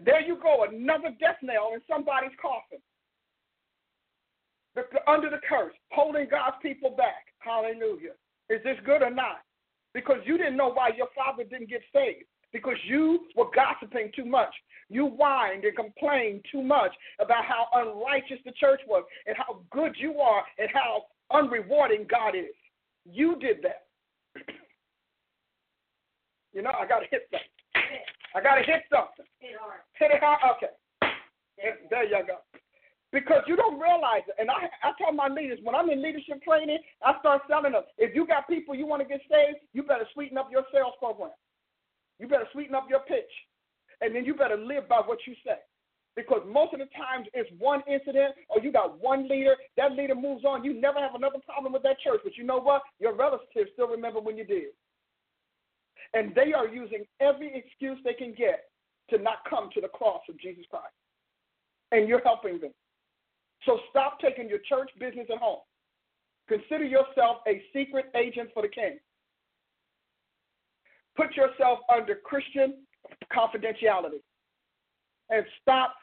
There 0.00 0.20
you 0.20 0.40
go, 0.40 0.64
another 0.64 1.12
death 1.20 1.40
nail 1.44 1.72
in 1.76 1.80
somebody's 1.84 2.36
coffin 2.40 2.80
under 5.06 5.30
the 5.30 5.40
curse, 5.48 5.74
holding 5.92 6.28
God's 6.30 6.56
people 6.62 6.90
back. 6.90 7.26
Hallelujah. 7.38 8.12
Is 8.50 8.62
this 8.64 8.76
good 8.84 9.02
or 9.02 9.10
not? 9.10 9.42
Because 9.94 10.18
you 10.24 10.36
didn't 10.36 10.56
know 10.56 10.72
why 10.72 10.90
your 10.96 11.08
father 11.14 11.44
didn't 11.44 11.70
get 11.70 11.82
saved. 11.92 12.24
Because 12.52 12.76
you 12.86 13.20
were 13.34 13.46
gossiping 13.54 14.10
too 14.14 14.24
much. 14.24 14.54
You 14.88 15.08
whined 15.08 15.64
and 15.64 15.76
complained 15.76 16.44
too 16.50 16.62
much 16.62 16.92
about 17.18 17.44
how 17.44 17.66
unrighteous 17.74 18.38
the 18.44 18.52
church 18.52 18.80
was 18.86 19.04
and 19.26 19.36
how 19.36 19.60
good 19.70 19.96
you 19.98 20.20
are 20.20 20.42
and 20.58 20.68
how 20.72 21.04
unrewarding 21.32 22.08
God 22.08 22.36
is. 22.36 22.54
You 23.04 23.36
did 23.40 23.58
that. 23.62 23.86
you 26.52 26.62
know, 26.62 26.70
I 26.78 26.86
got 26.86 27.00
to 27.00 27.06
hit 27.10 27.28
something. 27.30 27.48
I 28.34 28.42
got 28.42 28.56
to 28.56 28.62
hit 28.62 28.82
something. 28.90 29.26
Hit 29.38 29.50
it 29.50 29.56
hard. 29.60 29.80
Hit 29.98 30.10
it 30.12 30.22
hard? 30.22 30.56
Okay. 30.56 30.72
There 31.90 32.04
you 32.04 32.22
go 32.26 32.36
because 33.16 33.40
you 33.48 33.56
don't 33.56 33.80
realize 33.80 34.28
it. 34.28 34.36
And 34.38 34.50
I, 34.50 34.68
I 34.84 34.92
tell 35.00 35.10
my 35.10 35.28
leaders 35.28 35.58
when 35.62 35.74
I'm 35.74 35.88
in 35.88 36.02
leadership 36.02 36.44
training, 36.44 36.76
I 37.00 37.18
start 37.20 37.48
telling 37.48 37.72
them 37.72 37.80
if 37.96 38.14
you 38.14 38.26
got 38.26 38.46
people 38.46 38.74
you 38.74 38.86
want 38.86 39.00
to 39.00 39.08
get 39.08 39.22
saved, 39.24 39.64
you 39.72 39.82
better 39.82 40.04
sweeten 40.12 40.36
up 40.36 40.52
your 40.52 40.64
sales 40.70 40.92
program. 40.98 41.32
You 42.20 42.28
better 42.28 42.44
sweeten 42.52 42.74
up 42.74 42.88
your 42.90 43.00
pitch, 43.00 43.32
and 44.02 44.14
then 44.14 44.26
you 44.26 44.34
better 44.34 44.58
live 44.58 44.86
by 44.86 45.00
what 45.00 45.18
you 45.26 45.32
say. 45.46 45.56
Because 46.14 46.42
most 46.46 46.74
of 46.74 46.80
the 46.80 46.92
times 46.92 47.26
it's 47.32 47.48
one 47.58 47.80
incident 47.88 48.34
or 48.48 48.60
you 48.62 48.70
got 48.70 49.00
one 49.00 49.28
leader, 49.28 49.56
that 49.78 49.92
leader 49.92 50.14
moves 50.14 50.44
on. 50.44 50.64
You 50.64 50.78
never 50.78 50.98
have 50.98 51.14
another 51.14 51.38
problem 51.44 51.72
with 51.72 51.82
that 51.84 52.00
church. 52.00 52.20
But 52.22 52.36
you 52.36 52.44
know 52.44 52.58
what? 52.58 52.82
Your 53.00 53.14
relatives 53.14 53.70
still 53.72 53.88
remember 53.88 54.20
when 54.20 54.36
you 54.36 54.44
did. 54.44 54.72
And 56.14 56.34
they 56.34 56.52
are 56.52 56.68
using 56.68 57.04
every 57.20 57.52
excuse 57.54 57.98
they 58.02 58.14
can 58.14 58.32
get 58.32 58.64
to 59.10 59.18
not 59.18 59.38
come 59.48 59.68
to 59.74 59.80
the 59.80 59.88
cross 59.88 60.22
of 60.30 60.40
Jesus 60.40 60.64
Christ. 60.70 60.92
And 61.92 62.08
you're 62.08 62.22
helping 62.24 62.60
them. 62.60 62.72
So 63.66 63.80
stop 63.90 64.20
taking 64.20 64.48
your 64.48 64.60
church 64.60 64.90
business 64.98 65.26
at 65.30 65.38
home. 65.38 65.58
Consider 66.48 66.84
yourself 66.84 67.38
a 67.48 67.62
secret 67.74 68.06
agent 68.14 68.50
for 68.54 68.62
the 68.62 68.68
king. 68.68 68.98
Put 71.16 71.34
yourself 71.36 71.80
under 71.92 72.14
Christian 72.14 72.84
confidentiality 73.32 74.22
and 75.30 75.44
stop 75.60 75.94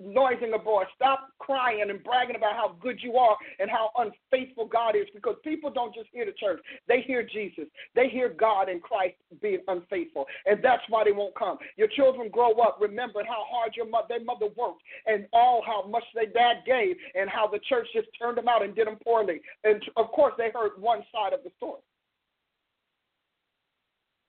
noising 0.00 0.52
abroad. 0.54 0.86
Stop 0.94 1.28
crying 1.38 1.86
and 1.88 2.02
bragging 2.02 2.36
about 2.36 2.54
how 2.54 2.76
good 2.80 2.98
you 3.02 3.16
are 3.16 3.36
and 3.58 3.70
how 3.70 3.90
unfaithful 3.98 4.66
God 4.66 4.96
is 4.96 5.06
because 5.14 5.36
people 5.44 5.70
don't 5.70 5.94
just 5.94 6.08
hear 6.12 6.24
the 6.24 6.32
church. 6.32 6.60
They 6.88 7.02
hear 7.02 7.22
Jesus. 7.22 7.64
They 7.94 8.08
hear 8.08 8.28
God 8.28 8.68
and 8.68 8.82
Christ 8.82 9.14
being 9.40 9.60
unfaithful. 9.68 10.26
And 10.44 10.60
that's 10.62 10.82
why 10.88 11.04
they 11.04 11.12
won't 11.12 11.34
come. 11.34 11.58
Your 11.76 11.88
children 11.88 12.28
grow 12.30 12.52
up 12.54 12.78
remembering 12.80 13.26
how 13.26 13.44
hard 13.48 13.74
your 13.76 13.88
mother, 13.88 14.06
their 14.08 14.24
mother 14.24 14.46
worked 14.56 14.82
and 15.06 15.26
all 15.32 15.62
how 15.66 15.86
much 15.86 16.04
their 16.14 16.26
dad 16.26 16.62
gave 16.66 16.96
and 17.14 17.28
how 17.30 17.46
the 17.46 17.58
church 17.68 17.86
just 17.94 18.08
turned 18.18 18.38
them 18.38 18.48
out 18.48 18.62
and 18.62 18.74
did 18.74 18.86
them 18.86 18.98
poorly. 19.02 19.40
And 19.64 19.82
of 19.96 20.08
course, 20.08 20.34
they 20.38 20.50
heard 20.54 20.72
one 20.78 21.02
side 21.12 21.32
of 21.32 21.42
the 21.44 21.50
story. 21.56 21.80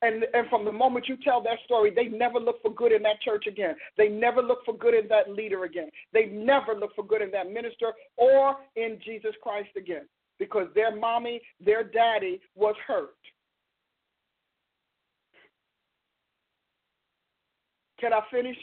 And, 0.03 0.25
and 0.33 0.47
from 0.49 0.63
the 0.63 0.71
moment 0.71 1.07
you 1.07 1.17
tell 1.23 1.41
that 1.41 1.57
story, 1.65 1.91
they 1.93 2.05
never 2.05 2.39
look 2.39 2.61
for 2.61 2.71
good 2.71 2.91
in 2.91 3.01
that 3.03 3.19
church 3.21 3.45
again. 3.47 3.75
They 3.97 4.09
never 4.09 4.43
look 4.43 4.59
for 4.63 4.77
good 4.77 4.93
in 4.93 5.07
that 5.07 5.31
leader 5.31 5.63
again. 5.63 5.89
They 6.13 6.25
never 6.25 6.75
look 6.75 6.93
for 6.95 7.03
good 7.03 7.23
in 7.23 7.31
that 7.31 7.51
minister 7.51 7.93
or 8.15 8.57
in 8.75 8.99
Jesus 9.03 9.33
Christ 9.41 9.69
again 9.75 10.07
because 10.37 10.67
their 10.75 10.95
mommy, 10.95 11.41
their 11.59 11.83
daddy 11.83 12.39
was 12.55 12.75
hurt. 12.87 13.15
Can 17.99 18.13
I 18.13 18.19
finish? 18.31 18.57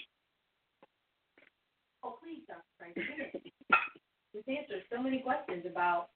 Oh, 2.05 2.17
please, 2.23 2.43
Dr. 2.47 2.63
Frank. 2.79 2.95
this 4.35 4.45
answers 4.47 4.85
so 4.95 5.03
many 5.03 5.19
questions 5.19 5.65
about 5.69 6.11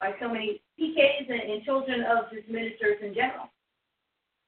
by 0.00 0.12
so 0.20 0.28
many 0.28 0.60
PKs 0.78 1.30
and, 1.30 1.50
and 1.50 1.64
children 1.64 2.02
of 2.02 2.30
just 2.30 2.46
ministers 2.48 2.98
in 3.02 3.14
general 3.14 3.48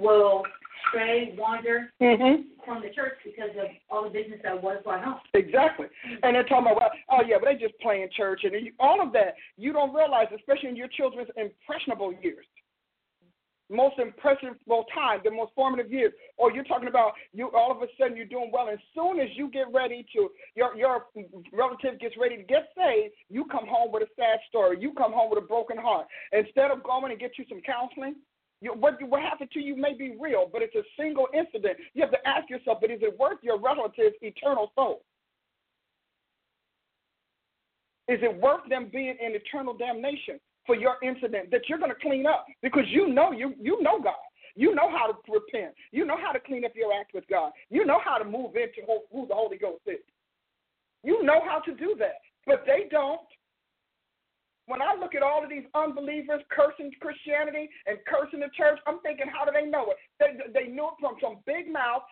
will 0.00 0.42
stray, 0.88 1.34
wander 1.38 1.92
mm-hmm. 2.00 2.42
from 2.64 2.82
the 2.82 2.90
church 2.90 3.14
because 3.24 3.50
of 3.60 3.68
all 3.90 4.04
the 4.04 4.10
business 4.10 4.40
that 4.42 4.60
was 4.60 4.80
going 4.84 5.02
on. 5.02 5.20
Exactly. 5.34 5.86
And 6.22 6.34
they're 6.34 6.44
talking 6.44 6.72
about, 6.72 6.76
well, 6.76 6.90
oh, 7.10 7.22
yeah, 7.26 7.36
but 7.40 7.46
they 7.46 7.56
just 7.56 7.78
playing 7.80 8.08
church. 8.16 8.42
And 8.44 8.54
all 8.78 9.00
of 9.00 9.12
that, 9.12 9.34
you 9.56 9.72
don't 9.72 9.94
realize, 9.94 10.26
especially 10.34 10.70
in 10.70 10.76
your 10.76 10.88
children's 10.88 11.30
impressionable 11.36 12.12
years, 12.22 12.46
most 13.70 13.98
impressionable 13.98 14.84
time, 14.92 15.20
the 15.22 15.30
most 15.30 15.52
formative 15.54 15.92
years, 15.92 16.12
or 16.36 16.52
you're 16.52 16.64
talking 16.64 16.88
about 16.88 17.12
you 17.32 17.50
all 17.54 17.70
of 17.70 17.80
a 17.82 17.86
sudden 17.98 18.16
you're 18.16 18.26
doing 18.26 18.50
well, 18.52 18.66
and 18.66 18.74
as 18.74 18.84
soon 18.94 19.20
as 19.20 19.28
you 19.36 19.48
get 19.48 19.66
ready 19.72 20.04
to 20.12 20.28
your 20.56 20.74
your 20.76 21.06
relative 21.52 22.00
gets 22.00 22.16
ready 22.20 22.36
to 22.36 22.42
get 22.42 22.68
saved, 22.76 23.14
you 23.28 23.44
come 23.44 23.66
home 23.68 23.92
with 23.92 24.02
a 24.02 24.08
sad 24.16 24.40
story. 24.48 24.76
You 24.80 24.92
come 24.94 25.12
home 25.12 25.30
with 25.30 25.38
a 25.38 25.46
broken 25.46 25.78
heart. 25.78 26.06
Instead 26.32 26.72
of 26.72 26.82
going 26.82 27.12
and 27.12 27.20
get 27.20 27.38
you 27.38 27.44
some 27.48 27.60
counseling, 27.62 28.16
what, 28.62 29.02
what 29.08 29.22
happened 29.22 29.50
to 29.52 29.60
you 29.60 29.76
may 29.76 29.94
be 29.94 30.16
real, 30.20 30.48
but 30.52 30.62
it's 30.62 30.74
a 30.74 30.82
single 30.98 31.28
incident. 31.32 31.78
You 31.94 32.02
have 32.02 32.10
to 32.10 32.28
ask 32.28 32.50
yourself, 32.50 32.78
but 32.80 32.90
is 32.90 33.00
it 33.02 33.18
worth 33.18 33.38
your 33.42 33.58
relative's 33.58 34.16
eternal 34.20 34.70
soul? 34.74 35.02
Is 38.08 38.18
it 38.22 38.40
worth 38.40 38.68
them 38.68 38.90
being 38.92 39.16
in 39.24 39.34
eternal 39.34 39.72
damnation 39.72 40.40
for 40.66 40.74
your 40.74 40.96
incident 41.02 41.50
that 41.52 41.62
you're 41.68 41.78
going 41.78 41.92
to 41.92 42.00
clean 42.00 42.26
up? 42.26 42.44
Because 42.60 42.84
you 42.88 43.08
know 43.08 43.32
you 43.32 43.54
you 43.60 43.80
know 43.82 44.00
God. 44.02 44.14
You 44.56 44.74
know 44.74 44.90
how 44.90 45.06
to 45.06 45.32
repent. 45.32 45.74
You 45.92 46.04
know 46.04 46.16
how 46.20 46.32
to 46.32 46.40
clean 46.40 46.64
up 46.64 46.72
your 46.74 46.92
act 46.92 47.14
with 47.14 47.24
God. 47.30 47.52
You 47.70 47.86
know 47.86 48.00
how 48.04 48.18
to 48.18 48.24
move 48.24 48.56
into 48.56 48.82
who 49.12 49.26
the 49.28 49.34
Holy 49.34 49.58
Ghost 49.58 49.82
is. 49.86 50.00
You 51.04 51.22
know 51.22 51.40
how 51.48 51.60
to 51.60 51.72
do 51.72 51.94
that, 52.00 52.16
but 52.46 52.64
they 52.66 52.88
don't 52.90 53.20
when 54.70 54.80
I 54.80 54.94
look 54.94 55.16
at 55.16 55.22
all 55.22 55.42
of 55.42 55.50
these 55.50 55.64
unbelievers 55.74 56.42
cursing 56.48 56.92
Christianity 57.00 57.68
and 57.86 57.98
cursing 58.06 58.38
the 58.38 58.50
church, 58.56 58.78
I'm 58.86 59.00
thinking, 59.00 59.26
how 59.26 59.44
do 59.44 59.50
they 59.52 59.68
know 59.68 59.86
it? 59.90 59.96
They, 60.20 60.60
they 60.60 60.70
knew 60.70 60.84
it 60.84 60.94
from 61.00 61.16
some 61.20 61.38
big 61.44 61.72
mouth, 61.72 62.02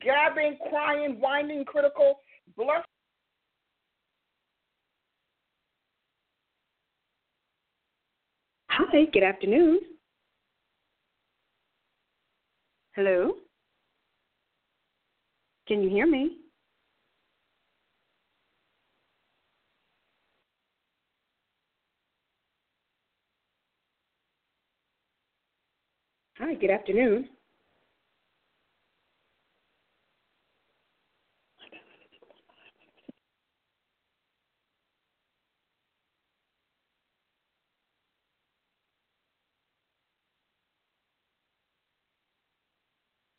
gabbing, 0.00 0.56
crying, 0.70 1.20
whining, 1.20 1.66
critical, 1.66 2.20
blush. 2.56 2.82
Hi, 8.70 9.04
good 9.12 9.22
afternoon. 9.22 9.80
Hello? 12.94 13.32
Can 15.68 15.82
you 15.82 15.90
hear 15.90 16.06
me? 16.06 16.38
Hi, 26.38 26.52
good 26.52 26.68
afternoon. 26.68 27.30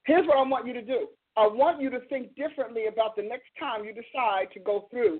Here's 0.05 0.25
what 0.25 0.37
I 0.37 0.41
want 0.41 0.65
you 0.65 0.73
to 0.73 0.81
do. 0.81 1.09
I 1.35 1.45
want 1.45 1.79
you 1.79 1.91
to 1.91 1.99
think 2.09 2.35
differently 2.35 2.87
about 2.87 3.15
the 3.15 3.21
next 3.21 3.49
time 3.59 3.85
you 3.85 3.93
decide 3.93 4.47
to 4.55 4.59
go 4.59 4.87
through 4.89 5.19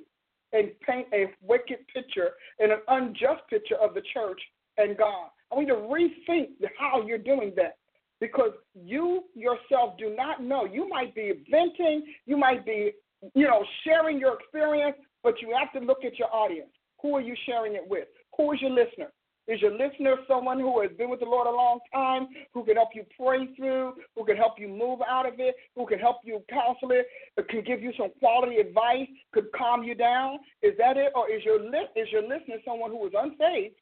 and 0.51 0.71
paint 0.81 1.07
a 1.13 1.25
wicked 1.43 1.77
picture 1.93 2.31
and 2.57 2.71
an 2.71 2.79
unjust 2.87 3.41
picture 3.51 3.75
of 3.75 3.93
the 3.93 4.01
church 4.15 4.41
and 4.77 4.97
God. 4.97 5.29
I 5.51 5.55
want 5.55 5.67
you 5.67 5.75
to 5.75 5.81
rethink 5.81 6.69
how 6.77 7.01
you're 7.01 7.17
doing 7.17 7.53
that 7.55 7.77
because 8.19 8.51
you 8.75 9.23
yourself 9.35 9.97
do 9.97 10.15
not 10.15 10.43
know. 10.43 10.65
You 10.65 10.89
might 10.89 11.13
be 11.15 11.45
venting, 11.49 12.03
you 12.25 12.37
might 12.37 12.65
be, 12.65 12.91
you 13.33 13.47
know, 13.47 13.63
sharing 13.83 14.19
your 14.19 14.35
experience, 14.39 14.97
but 15.23 15.35
you 15.41 15.55
have 15.57 15.71
to 15.79 15.85
look 15.85 16.03
at 16.03 16.17
your 16.17 16.33
audience. 16.33 16.69
Who 17.01 17.15
are 17.15 17.21
you 17.21 17.35
sharing 17.45 17.75
it 17.75 17.87
with? 17.87 18.07
Who 18.37 18.51
is 18.53 18.61
your 18.61 18.71
listener? 18.71 19.11
Is 19.47 19.61
your 19.61 19.71
listener 19.71 20.17
someone 20.27 20.59
who 20.59 20.81
has 20.81 20.91
been 20.97 21.09
with 21.09 21.21
the 21.21 21.25
Lord 21.25 21.47
a 21.47 21.51
long 21.51 21.79
time, 21.93 22.27
who 22.53 22.65
can 22.65 22.75
help 22.75 22.89
you 22.93 23.05
pray 23.17 23.47
through, 23.55 23.93
who 24.15 24.25
can 24.25 24.35
help 24.35 24.59
you 24.59 24.67
move 24.67 24.99
out 25.07 25.25
of 25.25 25.35
it, 25.39 25.55
who 25.75 25.85
can 25.87 25.99
help 25.99 26.17
you 26.25 26.43
counsel 26.49 26.91
it, 26.91 27.07
uh, 27.39 27.43
can 27.49 27.63
give 27.63 27.81
you 27.81 27.93
some 27.97 28.09
quality 28.19 28.57
advice, 28.57 29.07
could 29.31 29.45
calm 29.55 29.83
you 29.83 29.95
down? 29.95 30.39
Is 30.61 30.73
that 30.79 30.97
it? 30.97 31.13
Or 31.15 31.31
is 31.31 31.45
your, 31.45 31.63
is 31.63 32.11
your 32.11 32.23
listener 32.23 32.57
someone 32.65 32.91
who 32.91 33.07
is 33.07 33.13
unsaved 33.17 33.75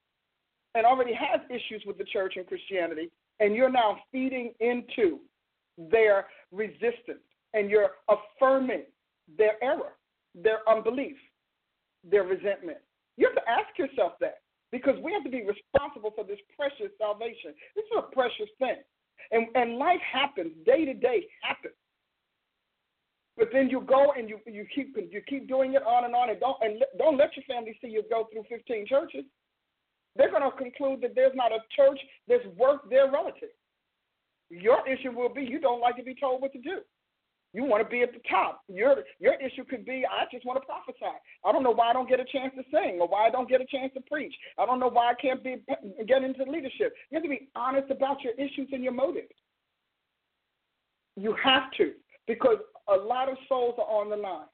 and 0.75 0.85
already 0.85 1.13
has 1.13 1.39
issues 1.49 1.83
with 1.87 1.97
the 1.97 2.03
church 2.03 2.33
and 2.35 2.45
Christianity, 2.45 3.09
and 3.39 3.55
you're 3.55 3.71
now 3.71 3.97
feeding 4.11 4.53
into 4.59 5.19
their 5.77 6.27
resistance 6.51 7.23
and 7.53 7.69
you're 7.69 7.91
affirming 8.09 8.83
their 9.37 9.61
error, 9.63 9.93
their 10.35 10.59
unbelief, 10.69 11.15
their 12.09 12.23
resentment. 12.23 12.77
You 13.17 13.27
have 13.27 13.35
to 13.35 13.49
ask 13.49 13.77
yourself 13.79 14.13
that 14.19 14.39
because 14.71 14.95
we 15.01 15.13
have 15.13 15.23
to 15.23 15.29
be 15.29 15.43
responsible 15.43 16.11
for 16.13 16.25
this 16.25 16.39
precious 16.55 16.91
salvation. 16.99 17.55
This 17.75 17.85
is 17.85 17.97
a 17.97 18.13
precious 18.13 18.51
thing. 18.59 18.75
And, 19.31 19.47
and 19.55 19.77
life 19.77 20.01
happens, 20.01 20.51
day 20.65 20.85
to 20.85 20.93
day 20.93 21.25
happens. 21.41 21.73
But 23.37 23.49
then 23.51 23.69
you 23.69 23.81
go 23.81 24.13
and 24.17 24.29
you, 24.29 24.39
you 24.45 24.65
keep 24.73 24.95
you 24.95 25.21
keep 25.27 25.47
doing 25.47 25.73
it 25.73 25.83
on 25.83 26.05
and 26.05 26.15
on 26.15 26.29
and 26.29 26.39
don't 26.39 26.55
and 26.61 26.83
don't 26.97 27.17
let 27.17 27.35
your 27.35 27.43
family 27.43 27.77
see 27.81 27.89
you 27.89 28.03
go 28.09 28.27
through 28.31 28.43
15 28.47 28.87
churches 28.87 29.25
they're 30.15 30.31
going 30.31 30.49
to 30.49 30.55
conclude 30.57 31.01
that 31.01 31.13
there's 31.15 31.35
not 31.35 31.51
a 31.51 31.59
church 31.75 31.99
that's 32.27 32.45
worth 32.57 32.81
their 32.89 33.11
relative. 33.11 33.49
Your 34.49 34.87
issue 34.87 35.11
will 35.11 35.33
be 35.33 35.43
you 35.43 35.59
don't 35.59 35.81
like 35.81 35.97
to 35.97 36.03
be 36.03 36.15
told 36.15 36.41
what 36.41 36.53
to 36.53 36.59
do. 36.59 36.79
You 37.53 37.63
want 37.63 37.81
to 37.83 37.89
be 37.89 38.01
at 38.01 38.11
the 38.11 38.19
top. 38.29 38.63
Your 38.67 38.97
your 39.19 39.35
issue 39.35 39.63
could 39.63 39.85
be 39.85 40.05
I 40.05 40.25
just 40.29 40.45
want 40.45 40.61
to 40.61 40.65
prophesy. 40.65 41.15
I 41.45 41.51
don't 41.53 41.63
know 41.63 41.71
why 41.71 41.89
I 41.89 41.93
don't 41.93 42.07
get 42.07 42.19
a 42.19 42.25
chance 42.25 42.53
to 42.57 42.63
sing 42.69 42.99
or 42.99 43.07
why 43.07 43.27
I 43.27 43.29
don't 43.29 43.47
get 43.47 43.61
a 43.61 43.65
chance 43.65 43.93
to 43.93 44.01
preach. 44.01 44.35
I 44.59 44.65
don't 44.65 44.79
know 44.79 44.89
why 44.89 45.11
I 45.11 45.13
can't 45.13 45.41
be 45.41 45.63
get 46.05 46.23
into 46.23 46.43
leadership. 46.43 46.93
You 47.09 47.15
have 47.15 47.23
to 47.23 47.29
be 47.29 47.47
honest 47.55 47.89
about 47.89 48.21
your 48.21 48.33
issues 48.33 48.67
and 48.73 48.83
your 48.83 48.91
motives. 48.91 49.31
You 51.15 51.33
have 51.41 51.71
to 51.77 51.93
because 52.27 52.57
a 52.89 52.95
lot 52.97 53.29
of 53.29 53.37
souls 53.47 53.75
are 53.77 54.01
on 54.01 54.09
the 54.09 54.17
line 54.17 54.47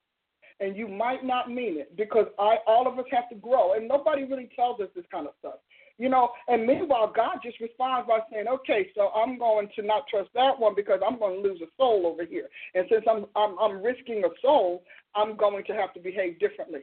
and 0.62 0.78
you 0.78 0.88
might 0.88 1.26
not 1.26 1.50
mean 1.50 1.80
it 1.80 1.98
because 1.98 2.28
I 2.40 2.58
all 2.68 2.88
of 2.88 2.98
us 2.98 3.06
have 3.12 3.28
to 3.30 3.36
grow 3.36 3.74
and 3.74 3.88
nobody 3.88 4.24
really 4.24 4.50
tells 4.56 4.80
us 4.80 4.88
this 4.96 5.06
kind 5.12 5.28
of 5.28 5.34
stuff. 5.40 5.56
You 5.98 6.10
know, 6.10 6.30
and 6.48 6.66
meanwhile 6.66 7.12
God 7.14 7.40
just 7.44 7.60
responds 7.60 8.08
by 8.08 8.20
saying, 8.32 8.46
Okay, 8.48 8.90
so 8.96 9.10
I'm 9.10 9.38
going 9.38 9.70
to 9.76 9.82
not 9.82 10.08
trust 10.08 10.30
that 10.36 10.58
one 10.58 10.74
because 10.76 11.02
I'm 11.06 11.20
going 11.20 11.42
to 11.42 11.50
lose 11.50 11.62
a 11.62 11.70
soul 11.78 12.08
over 12.08 12.26
here. 12.26 12.48
And 12.76 12.86
since 12.90 13.04
I'm 13.10 13.26
I'm 13.36 13.58
I'm 13.60 13.84
risking 13.84 14.24
a 14.24 14.30
soul, 14.42 14.84
I'm 15.16 15.36
going 15.36 15.64
to 15.66 15.74
have 15.74 15.94
to 15.96 16.00
behave 16.00 16.40
differently. 16.40 16.82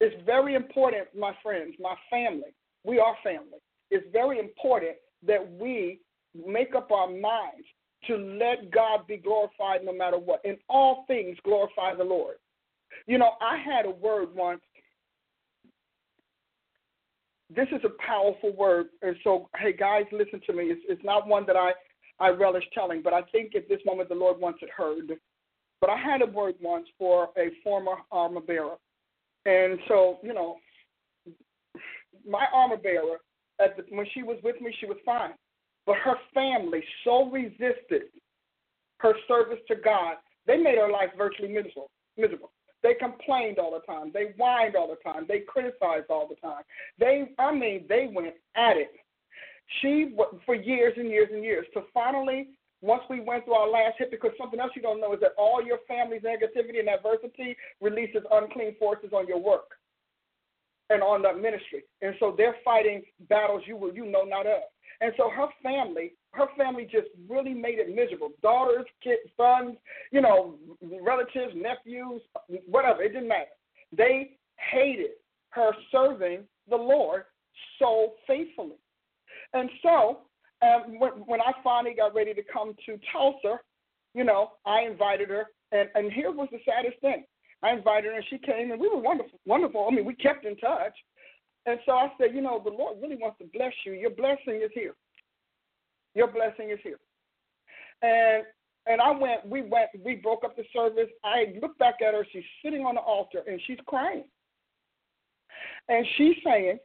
It's 0.00 0.16
very 0.26 0.54
important, 0.54 1.08
my 1.16 1.32
friends, 1.42 1.74
my 1.80 1.94
family, 2.10 2.52
we 2.84 2.98
are 2.98 3.14
family. 3.22 3.60
It's 3.90 4.06
very 4.12 4.38
important 4.38 4.96
that 5.24 5.52
we 5.60 6.00
make 6.34 6.74
up 6.74 6.90
our 6.90 7.08
minds 7.08 7.66
to 8.08 8.16
let 8.16 8.70
God 8.72 9.06
be 9.06 9.16
glorified 9.16 9.84
no 9.84 9.92
matter 9.92 10.18
what. 10.18 10.40
In 10.44 10.56
all 10.68 11.04
things, 11.06 11.36
glorify 11.44 11.94
the 11.94 12.04
Lord. 12.04 12.36
You 13.06 13.18
know, 13.18 13.32
I 13.40 13.58
had 13.58 13.86
a 13.86 13.90
word 13.90 14.34
once. 14.34 14.60
This 17.54 17.68
is 17.72 17.82
a 17.84 18.02
powerful 18.06 18.52
word, 18.56 18.86
and 19.02 19.14
so 19.22 19.48
hey, 19.58 19.72
guys, 19.72 20.04
listen 20.10 20.40
to 20.46 20.52
me. 20.54 20.64
It's, 20.64 20.80
it's 20.88 21.04
not 21.04 21.28
one 21.28 21.44
that 21.46 21.56
I 21.56 21.72
I 22.18 22.28
relish 22.28 22.64
telling, 22.72 23.02
but 23.02 23.12
I 23.12 23.22
think 23.32 23.54
at 23.54 23.68
this 23.68 23.80
moment 23.84 24.08
the 24.08 24.14
Lord 24.14 24.38
wants 24.40 24.60
it 24.62 24.70
heard. 24.70 25.18
but 25.80 25.90
I 25.90 25.96
had 25.98 26.22
a 26.22 26.26
word 26.26 26.54
once 26.62 26.86
for 26.98 27.30
a 27.36 27.48
former 27.64 27.96
armor 28.12 28.40
bearer. 28.40 28.76
And 29.44 29.78
so, 29.88 30.18
you 30.22 30.32
know, 30.32 30.56
my 32.26 32.46
armor 32.54 32.76
bearer, 32.76 33.18
at 33.60 33.76
the, 33.76 33.84
when 33.94 34.06
she 34.14 34.22
was 34.22 34.38
with 34.44 34.60
me, 34.60 34.72
she 34.78 34.86
was 34.86 34.98
fine. 35.04 35.32
But 35.84 35.96
her 35.96 36.14
family 36.32 36.82
so 37.04 37.28
resisted 37.28 38.04
her 38.98 39.14
service 39.26 39.58
to 39.66 39.74
God, 39.74 40.14
they 40.46 40.56
made 40.56 40.78
her 40.78 40.90
life 40.90 41.10
virtually 41.18 41.48
miserable. 41.48 41.90
miserable. 42.16 42.52
They 42.82 42.94
complained 42.94 43.58
all 43.58 43.72
the 43.72 43.92
time. 43.92 44.10
They 44.12 44.32
whined 44.36 44.76
all 44.76 44.88
the 44.88 45.10
time. 45.10 45.26
They 45.28 45.40
criticized 45.40 46.06
all 46.10 46.28
the 46.28 46.36
time. 46.36 46.62
They, 46.98 47.30
I 47.38 47.54
mean, 47.54 47.86
they 47.88 48.10
went 48.12 48.34
at 48.56 48.76
it. 48.76 48.92
She, 49.80 50.14
for 50.44 50.54
years 50.54 50.94
and 50.96 51.08
years 51.08 51.28
and 51.32 51.44
years, 51.44 51.66
to 51.74 51.82
finally, 51.94 52.48
once 52.80 53.02
we 53.08 53.20
went 53.20 53.44
through 53.44 53.54
our 53.54 53.70
last 53.70 53.94
hit, 53.98 54.10
because 54.10 54.32
something 54.36 54.58
else 54.58 54.72
you 54.74 54.82
don't 54.82 55.00
know 55.00 55.14
is 55.14 55.20
that 55.20 55.32
all 55.38 55.64
your 55.64 55.78
family's 55.86 56.22
negativity 56.22 56.80
and 56.80 56.88
adversity 56.88 57.56
releases 57.80 58.22
unclean 58.32 58.74
forces 58.78 59.10
on 59.12 59.26
your 59.28 59.40
work 59.40 59.70
and 60.90 61.02
on 61.02 61.22
the 61.22 61.32
ministry. 61.32 61.84
And 62.02 62.14
so 62.18 62.34
they're 62.36 62.56
fighting 62.64 63.02
battles 63.28 63.62
you 63.66 63.76
will 63.76 63.94
you 63.94 64.04
know 64.04 64.24
not 64.24 64.46
of. 64.46 64.62
And 65.00 65.12
so 65.16 65.30
her 65.30 65.46
family, 65.62 66.14
her 66.32 66.46
family 66.56 66.84
just 66.90 67.08
really 67.28 67.54
made 67.54 67.78
it 67.78 67.94
miserable. 67.94 68.30
Daughters, 68.42 68.86
kids, 69.02 69.20
sons, 69.36 69.76
you 70.10 70.20
know, 70.20 70.54
relatives, 71.00 71.54
nephews, 71.54 72.22
whatever, 72.66 73.02
it 73.02 73.12
didn't 73.12 73.28
matter. 73.28 73.50
They 73.96 74.32
hated 74.56 75.10
her 75.50 75.72
serving 75.90 76.44
the 76.68 76.76
Lord 76.76 77.24
so 77.78 78.14
faithfully. 78.26 78.78
And 79.52 79.68
so 79.82 80.20
um, 80.62 80.98
when, 80.98 81.12
when 81.26 81.40
I 81.40 81.52
finally 81.62 81.94
got 81.94 82.14
ready 82.14 82.32
to 82.32 82.42
come 82.50 82.74
to 82.86 82.98
Tulsa, 83.12 83.60
you 84.14 84.24
know, 84.24 84.52
I 84.64 84.82
invited 84.82 85.28
her. 85.28 85.46
And, 85.72 85.88
and 85.94 86.12
here 86.12 86.30
was 86.30 86.48
the 86.50 86.60
saddest 86.66 87.00
thing. 87.00 87.24
I 87.62 87.72
invited 87.72 88.10
her 88.10 88.16
and 88.16 88.24
she 88.30 88.38
came 88.38 88.72
and 88.72 88.80
we 88.80 88.88
were 88.88 89.00
wonderful. 89.00 89.38
Wonderful. 89.46 89.86
I 89.90 89.94
mean, 89.94 90.04
we 90.04 90.14
kept 90.14 90.44
in 90.44 90.56
touch. 90.56 90.94
And 91.66 91.78
so 91.86 91.92
I 91.92 92.08
said, 92.18 92.34
you 92.34 92.40
know, 92.40 92.60
the 92.62 92.70
Lord 92.70 92.96
really 93.00 93.16
wants 93.16 93.38
to 93.38 93.44
bless 93.52 93.72
you. 93.86 93.92
Your 93.92 94.10
blessing 94.10 94.60
is 94.64 94.70
here. 94.74 94.94
Your 96.14 96.26
blessing 96.26 96.70
is 96.70 96.78
here. 96.82 96.98
And 98.02 98.44
and 98.86 99.00
I 99.00 99.12
went, 99.12 99.46
we 99.46 99.62
went, 99.62 99.90
we 100.04 100.16
broke 100.16 100.44
up 100.44 100.56
the 100.56 100.64
service. 100.74 101.08
I 101.24 101.54
looked 101.62 101.78
back 101.78 101.96
at 102.06 102.14
her. 102.14 102.26
She's 102.32 102.42
sitting 102.64 102.84
on 102.84 102.96
the 102.96 103.00
altar 103.00 103.42
and 103.46 103.60
she's 103.66 103.78
crying. 103.86 104.24
And 105.88 106.04
she's 106.16 106.34
saying, 106.44 106.78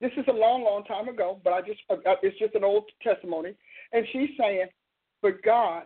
this 0.00 0.12
is 0.16 0.24
a 0.28 0.32
long, 0.32 0.64
long 0.64 0.84
time 0.84 1.08
ago, 1.08 1.40
but 1.44 1.52
I 1.52 1.60
just, 1.60 1.80
uh, 1.90 1.96
uh, 2.08 2.16
it's 2.22 2.38
just 2.38 2.54
an 2.54 2.64
old 2.64 2.84
testimony. 3.02 3.54
And 3.92 4.06
she's 4.12 4.30
saying, 4.38 4.66
but 5.20 5.42
God, 5.42 5.82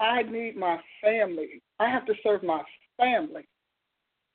I 0.00 0.22
need 0.22 0.56
my 0.56 0.78
family. 1.02 1.62
I 1.78 1.90
have 1.90 2.06
to 2.06 2.14
serve 2.22 2.42
my 2.42 2.62
family. 2.96 3.46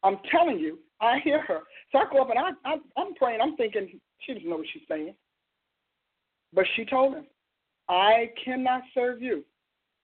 I'm 0.04 0.18
telling 0.30 0.60
you, 0.60 0.80
I 1.02 1.20
hear 1.24 1.42
her. 1.42 1.62
So 1.92 2.00
I 2.00 2.06
go 2.12 2.22
up 2.22 2.30
and 2.30 2.40
I, 2.40 2.50
I 2.66 2.76
I'm 2.98 3.14
praying. 3.16 3.40
I'm 3.42 3.56
thinking 3.56 4.00
she 4.20 4.34
doesn't 4.34 4.50
know 4.50 4.58
what 4.58 4.68
she's 4.74 4.84
saying. 4.88 5.16
But 6.54 6.66
she 6.76 6.86
told 6.86 7.16
him, 7.16 7.26
I 7.90 8.32
cannot 8.44 8.82
serve 8.94 9.22
you 9.22 9.44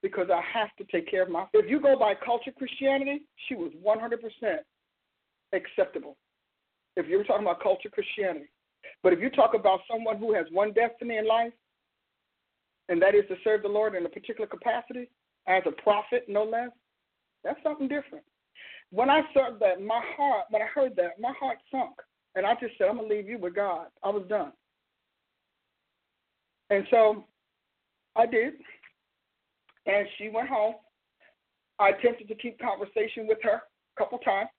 because 0.02 0.28
I 0.34 0.41
have 0.54 0.70
to 0.78 0.84
take 0.91 1.10
care 1.10 1.24
of 1.24 1.30
my. 1.30 1.45
If 1.54 1.70
you 1.70 1.80
go 1.80 1.97
by 1.97 2.14
culture 2.16 2.52
Christianity, 2.58 3.22
she 3.47 3.56
was 3.56 3.72
100% 3.86 4.58
acceptable. 5.54 6.18
If 6.95 7.08
you're 7.08 7.24
talking 7.24 7.45
about 7.45 7.62
culture 7.62 7.89
Christianity, 7.89 8.50
but 9.04 9.14
if 9.14 9.20
you 9.20 9.30
talk 9.30 9.54
about 9.54 9.82
someone 9.91 10.18
who 10.18 10.34
has 10.34 10.45
one 10.52 10.74
destiny 10.74 11.18
in 11.18 11.28
life, 11.28 11.54
and 12.89 13.02
that 13.02 13.14
is 13.14 13.24
to 13.30 13.36
serve 13.43 13.62
the 13.62 13.68
Lord 13.68 13.95
in 13.95 14.06
a 14.06 14.10
particular 14.10 14.47
capacity 14.47 15.10
as 15.47 15.64
a 15.68 15.82
prophet, 15.82 16.26
no 16.28 16.43
less, 16.43 16.72
that's 17.43 17.62
something 17.64 17.88
different. 17.88 18.24
When 18.91 19.10
I 19.10 19.22
said 19.34 19.60
that, 19.60 19.82
my 19.82 20.02
heart, 20.18 20.45
when 20.50 20.62
I 20.62 20.66
heard 20.66 20.95
that, 20.95 21.20
my 21.20 21.34
heart 21.39 21.58
sunk. 21.70 21.95
And 22.36 22.45
I 22.45 22.54
just 22.56 22.78
said, 22.78 22.88
I'm 22.89 22.97
to 22.97 23.04
leave 23.04 23.28
you 23.28 23.38
with 23.38 23.56
God. 23.56 23.88
I 24.04 24.10
was 24.10 24.24
done. 24.28 24.52
And 26.70 26.86
so 26.91 27.26
I 28.15 28.26
did. 28.26 28.53
And 29.86 30.07
she 30.17 30.30
went 30.30 30.49
home. 30.49 30.76
I 31.80 31.89
attempted 31.89 32.28
to 32.28 32.36
keep 32.36 32.59
conversation 32.59 33.28
with 33.28 33.39
her 33.43 33.61
a 33.61 33.99
couple 33.99 34.17
times. 34.20 34.49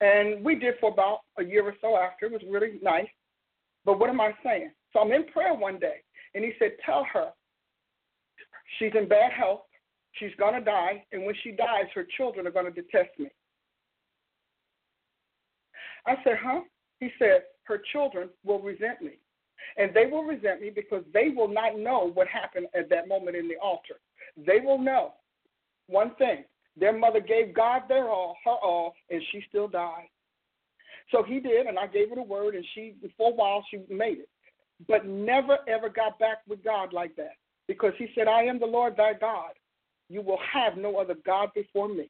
And 0.00 0.44
we 0.44 0.54
did 0.54 0.74
for 0.80 0.92
about 0.92 1.20
a 1.38 1.44
year 1.44 1.64
or 1.64 1.74
so 1.80 1.96
after. 1.96 2.26
It 2.26 2.32
was 2.32 2.42
really 2.48 2.78
nice. 2.82 3.08
But 3.84 3.98
what 3.98 4.10
am 4.10 4.20
I 4.20 4.32
saying? 4.44 4.70
So 4.92 5.00
I'm 5.00 5.12
in 5.12 5.24
prayer 5.26 5.54
one 5.54 5.78
day, 5.78 6.02
and 6.34 6.44
he 6.44 6.52
said, 6.58 6.72
Tell 6.84 7.06
her 7.12 7.30
she's 8.78 8.92
in 8.94 9.08
bad 9.08 9.32
health. 9.32 9.62
She's 10.12 10.34
going 10.38 10.54
to 10.54 10.60
die. 10.60 11.04
And 11.12 11.24
when 11.24 11.34
she 11.42 11.52
dies, 11.52 11.86
her 11.94 12.06
children 12.16 12.46
are 12.46 12.50
going 12.50 12.66
to 12.66 12.70
detest 12.72 13.10
me. 13.18 13.28
I 16.06 16.14
said, 16.24 16.36
Huh? 16.42 16.60
He 17.00 17.10
said, 17.18 17.42
Her 17.64 17.80
children 17.92 18.28
will 18.44 18.60
resent 18.60 19.02
me. 19.02 19.18
And 19.76 19.92
they 19.94 20.06
will 20.06 20.24
resent 20.24 20.60
me 20.60 20.70
because 20.70 21.02
they 21.12 21.28
will 21.34 21.48
not 21.48 21.78
know 21.78 22.10
what 22.14 22.28
happened 22.28 22.66
at 22.74 22.88
that 22.90 23.08
moment 23.08 23.36
in 23.36 23.48
the 23.48 23.56
altar. 23.62 23.94
They 24.36 24.60
will 24.60 24.78
know 24.78 25.14
one 25.86 26.14
thing 26.16 26.44
their 26.78 26.96
mother 26.96 27.20
gave 27.20 27.54
God 27.54 27.82
their 27.88 28.08
all, 28.08 28.36
her 28.44 28.52
all, 28.52 28.94
and 29.10 29.20
she 29.32 29.42
still 29.48 29.68
died. 29.68 30.08
So 31.10 31.22
he 31.22 31.40
did, 31.40 31.66
and 31.66 31.78
I 31.78 31.86
gave 31.86 32.10
her 32.10 32.16
the 32.16 32.22
word, 32.22 32.54
and 32.54 32.64
she, 32.74 32.94
for 33.16 33.30
a 33.30 33.34
while, 33.34 33.64
she 33.70 33.78
made 33.92 34.18
it. 34.18 34.28
But 34.86 35.06
never, 35.06 35.58
ever 35.66 35.88
got 35.88 36.18
back 36.18 36.38
with 36.46 36.62
God 36.62 36.92
like 36.92 37.16
that 37.16 37.32
because 37.66 37.92
he 37.98 38.08
said, 38.14 38.28
I 38.28 38.42
am 38.42 38.60
the 38.60 38.66
Lord 38.66 38.96
thy 38.96 39.14
God. 39.14 39.52
You 40.08 40.22
will 40.22 40.38
have 40.52 40.76
no 40.76 40.96
other 40.96 41.16
God 41.26 41.48
before 41.54 41.88
me. 41.88 42.08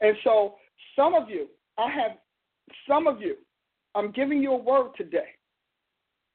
And 0.00 0.16
so, 0.22 0.56
some 0.94 1.14
of 1.14 1.30
you, 1.30 1.48
I 1.78 1.90
have 1.90 2.12
some 2.88 3.06
of 3.06 3.20
you, 3.20 3.36
I'm 3.94 4.12
giving 4.12 4.42
you 4.42 4.52
a 4.52 4.56
word 4.56 4.90
today. 4.96 5.35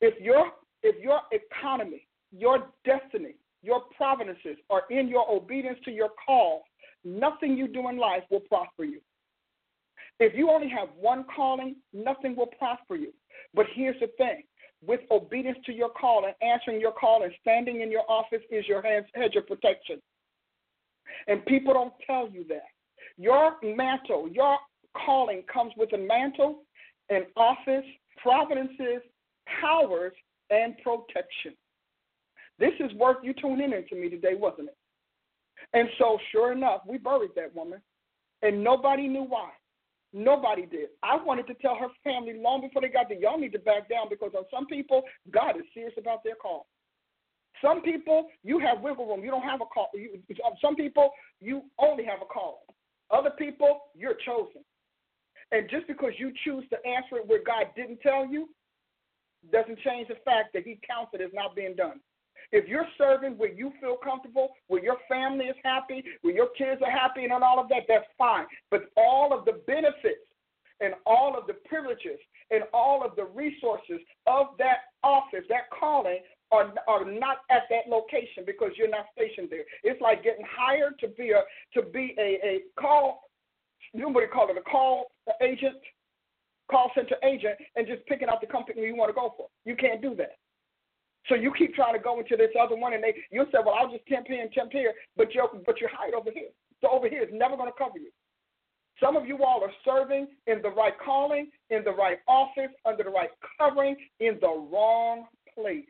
If 0.02 0.20
your 0.20 0.52
if 0.84 1.02
your 1.02 1.22
economy, 1.32 2.08
your 2.32 2.70
destiny, 2.86 3.36
your 3.62 3.84
providences 3.96 4.58
are 4.70 4.84
in 4.90 5.08
your 5.08 5.30
obedience 5.30 5.78
to 5.86 5.92
your 5.92 6.10
call, 6.26 6.64
nothing 7.06 7.56
you 7.56 7.68
do 7.68 7.88
in 7.90 7.98
life 7.98 8.24
will 8.32 8.40
prosper 8.40 8.84
you. 8.84 9.00
If 10.20 10.34
you 10.36 10.50
only 10.50 10.70
have 10.70 10.90
one 11.00 11.26
calling, 11.36 11.76
nothing 11.94 12.36
will 12.36 12.48
prosper 12.48 12.96
you. 12.96 13.14
But 13.54 13.68
here's 13.76 14.00
the 14.00 14.08
thing 14.18 14.44
with 14.86 15.02
obedience 15.12 15.60
to 15.66 15.74
your 15.74 15.90
call 15.90 16.26
and 16.26 16.34
answering 16.42 16.82
your 16.82 16.92
call 16.92 17.24
and 17.24 17.32
standing 17.42 17.82
in 17.82 17.92
your 17.92 18.10
office 18.10 18.42
is 18.50 18.68
your 18.68 18.82
hedge 18.82 19.36
of 19.36 19.48
protection. 19.48 20.02
And 21.28 21.46
people 21.46 21.74
don't 21.74 21.94
tell 22.06 22.28
you 22.30 22.46
that. 22.50 22.66
Your 23.18 23.58
mantle, 23.62 24.28
your 24.32 24.58
calling 25.06 25.44
comes 25.52 25.74
with 25.78 25.94
a 25.94 25.98
mantle, 25.98 26.64
an 27.10 27.26
office, 27.36 27.86
providences, 28.18 29.02
powers, 29.60 30.14
and 30.50 30.76
protection. 30.84 31.56
This 32.60 32.74
is 32.80 32.94
worth 32.94 33.18
you 33.24 33.34
tuning 33.34 33.74
in 33.74 33.88
to 33.88 33.96
me 33.96 34.10
today, 34.10 34.36
wasn't 34.36 34.70
it? 34.70 34.78
And 35.74 35.88
so, 35.98 36.18
sure 36.32 36.52
enough, 36.52 36.82
we 36.88 36.98
buried 36.98 37.32
that 37.36 37.56
woman, 37.56 37.82
and 38.42 38.64
nobody 38.64 39.08
knew 39.08 39.24
why. 39.24 39.50
Nobody 40.14 40.66
did. 40.66 40.90
I 41.04 41.16
wanted 41.16 41.48
to 41.48 41.54
tell 41.56 41.76
her 41.76 41.88
family 42.04 42.34
long 42.38 42.62
before 42.62 42.82
they 42.82 42.90
got 42.90 43.08
there, 43.08 43.18
y'all 43.18 43.40
need 43.40 43.54
to 43.54 43.60
back 43.60 43.88
down 43.90 44.08
because 44.10 44.32
on 44.38 44.44
some 44.54 44.66
people, 44.66 45.04
God 45.32 45.56
is 45.56 45.64
serious 45.74 45.94
about 45.98 46.24
their 46.24 46.36
call. 46.36 46.68
Some 47.64 47.82
people, 47.82 48.28
you 48.44 48.60
have 48.60 48.82
wiggle 48.82 49.08
room. 49.08 49.24
You 49.24 49.32
don't 49.32 49.44
have 49.44 49.62
a 49.62 49.66
call. 49.66 49.90
You, 49.94 50.20
um, 50.46 50.54
some 50.62 50.76
people, 50.76 51.12
you 51.40 51.64
only 51.80 52.04
have 52.04 52.22
a 52.22 52.26
call. 52.26 52.66
Other 53.10 53.30
people, 53.38 53.82
you're 53.96 54.18
chosen. 54.26 54.64
And 55.52 55.70
just 55.70 55.88
because 55.88 56.12
you 56.18 56.32
choose 56.44 56.64
to 56.70 56.78
answer 56.88 57.18
it 57.18 57.28
where 57.28 57.44
God 57.44 57.68
didn't 57.76 58.02
tell 58.02 58.26
you, 58.26 58.50
doesn't 59.52 59.80
change 59.80 60.08
the 60.08 60.20
fact 60.26 60.54
that 60.54 60.64
He 60.64 60.80
counts 60.86 61.12
it 61.14 61.22
as 61.22 61.32
not 61.34 61.56
being 61.56 61.76
done. 61.76 62.00
If 62.52 62.68
you're 62.68 62.88
serving 62.98 63.38
where 63.38 63.52
you 63.52 63.72
feel 63.80 63.96
comfortable, 64.04 64.50
where 64.68 64.84
your 64.84 64.98
family 65.08 65.46
is 65.46 65.56
happy, 65.64 66.04
where 66.22 66.34
your 66.34 66.50
kids 66.58 66.82
are 66.84 66.92
happy, 66.92 67.24
and 67.24 67.32
all 67.32 67.60
of 67.60 67.70
that, 67.70 67.84
that's 67.88 68.06
fine. 68.18 68.46
But 68.70 68.92
all 68.98 69.38
of 69.38 69.46
the 69.46 69.62
benefits 69.68 70.28
and 70.82 70.94
all 71.06 71.38
of 71.38 71.48
the 71.48 71.54
privileges 71.66 72.20
and 72.50 72.64
all 72.74 73.06
of 73.06 73.16
the 73.16 73.26
resources 73.26 74.02
of 74.28 74.48
that 74.58 74.92
office, 75.04 75.46
that 75.50 75.70
calling, 75.78 76.20
are, 76.52 76.74
are 76.88 77.06
not 77.06 77.38
at 77.50 77.64
that 77.70 77.88
location 77.88 78.44
because 78.46 78.72
you're 78.76 78.90
not 78.90 79.06
stationed 79.16 79.48
there. 79.50 79.64
It's 79.84 80.02
like 80.02 80.24
getting 80.24 80.46
hired 80.50 81.00
to 81.00 81.08
be 81.08 81.32
a 81.32 81.44
to 81.80 81.88
be 81.88 82.14
a, 82.20 82.40
a 82.44 82.60
call 82.80 83.22
you 83.94 84.02
know 84.02 84.10
what 84.10 84.30
call 84.32 84.50
it, 84.50 84.58
a 84.58 84.62
call 84.62 85.12
agent, 85.42 85.76
call 86.72 86.92
center 86.96 87.16
agent, 87.24 87.56
and 87.76 87.86
just 87.86 88.06
picking 88.08 88.30
out 88.30 88.42
the 88.42 88.48
company 88.48 88.82
you 88.82 88.96
want 88.96 89.10
to 89.10 89.14
go 89.14 89.34
for. 89.38 89.48
You 89.66 89.76
can't 89.76 90.02
do 90.02 90.16
that. 90.16 90.38
So 91.28 91.36
you 91.36 91.54
keep 91.56 91.76
trying 91.76 91.94
to 91.94 92.00
go 92.00 92.20
into 92.20 92.36
this 92.36 92.50
other 92.60 92.76
one, 92.76 92.94
and 92.94 93.04
they 93.04 93.14
you 93.30 93.46
say, 93.52 93.60
well, 93.64 93.76
I'll 93.76 93.92
just 93.92 94.08
temp 94.08 94.28
here 94.28 94.42
and 94.42 94.52
temp 94.52 94.72
here, 94.72 94.94
but 95.18 95.34
you're 95.36 95.50
but 95.66 95.80
you're 95.80 95.92
hired 95.94 96.16
over 96.16 96.32
here. 96.34 96.50
So 96.82 96.90
over 96.90 97.08
here 97.08 97.22
is 97.22 97.30
never 97.32 97.56
going 97.56 97.70
to 97.70 97.78
cover 97.78 98.00
you. 98.00 98.10
Some 99.02 99.16
of 99.16 99.26
you 99.28 99.44
all 99.44 99.64
are 99.64 99.72
serving 99.84 100.28
in 100.48 100.62
the 100.62 100.70
right 100.70 100.94
calling, 101.04 101.50
in 101.70 101.84
the 101.84 101.92
right 101.92 102.20
office, 102.28 102.72
under 102.86 103.04
the 103.04 103.10
right 103.10 103.30
covering, 103.60 103.96
in 104.20 104.38
the 104.42 104.68
wrong 104.72 105.26
place. 105.56 105.86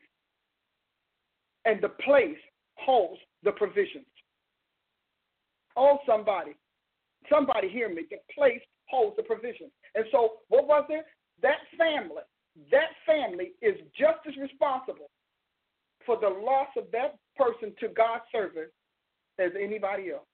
And 1.66 1.82
the 1.82 1.90
place 1.90 2.38
holds 2.76 3.20
the 3.44 3.52
provisions. 3.52 4.06
Oh, 5.76 6.00
somebody, 6.06 6.52
somebody 7.30 7.70
hear 7.70 7.90
me. 7.90 8.04
The 8.10 8.18
place 8.34 8.62
holds 8.90 9.16
the 9.16 9.24
provision. 9.24 9.70
And 9.96 10.06
so, 10.12 10.40
what 10.48 10.68
was 10.68 10.86
it? 10.90 11.06
That 11.42 11.60
family, 11.78 12.24
that 12.72 12.92
family 13.06 13.54
is 13.62 13.76
just 13.98 14.20
as 14.28 14.36
responsible 14.38 15.10
for 16.06 16.18
the 16.20 16.30
loss 16.30 16.70
of 16.78 16.86
that 16.92 17.16
person 17.36 17.74
to 17.80 17.88
God's 17.90 18.24
service 18.32 18.72
as 19.40 19.52
anybody 19.60 20.12
else. 20.12 20.26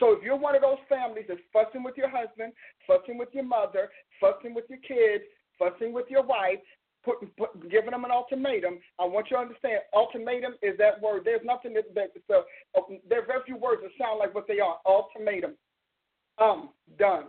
So 0.00 0.12
if 0.12 0.22
you're 0.22 0.36
one 0.36 0.54
of 0.54 0.62
those 0.62 0.80
families 0.88 1.26
that's 1.28 1.40
fussing 1.52 1.82
with 1.82 1.96
your 1.96 2.08
husband, 2.08 2.52
fussing 2.86 3.18
with 3.18 3.28
your 3.32 3.44
mother, 3.44 3.90
fussing 4.20 4.54
with 4.54 4.64
your 4.68 4.78
kids, 4.80 5.24
fussing 5.58 5.92
with 5.92 6.06
your 6.08 6.22
wife, 6.22 6.58
put, 7.04 7.16
giving 7.70 7.90
them 7.90 8.04
an 8.04 8.10
ultimatum, 8.10 8.78
I 8.98 9.04
want 9.04 9.30
you 9.30 9.36
to 9.36 9.42
understand 9.42 9.80
ultimatum 9.94 10.54
is 10.62 10.78
that 10.78 11.00
word. 11.02 11.22
There's 11.24 11.44
nothing 11.44 11.74
that, 11.74 11.94
that 11.94 12.10
so, 12.26 12.44
there 13.08 13.22
are 13.22 13.26
very 13.26 13.42
few 13.44 13.56
words 13.56 13.82
that 13.82 13.90
sound 13.98 14.18
like 14.18 14.34
what 14.34 14.48
they 14.48 14.60
are. 14.60 14.78
Ultimatum. 14.86 15.52
Um, 16.38 16.70
done. 16.98 17.26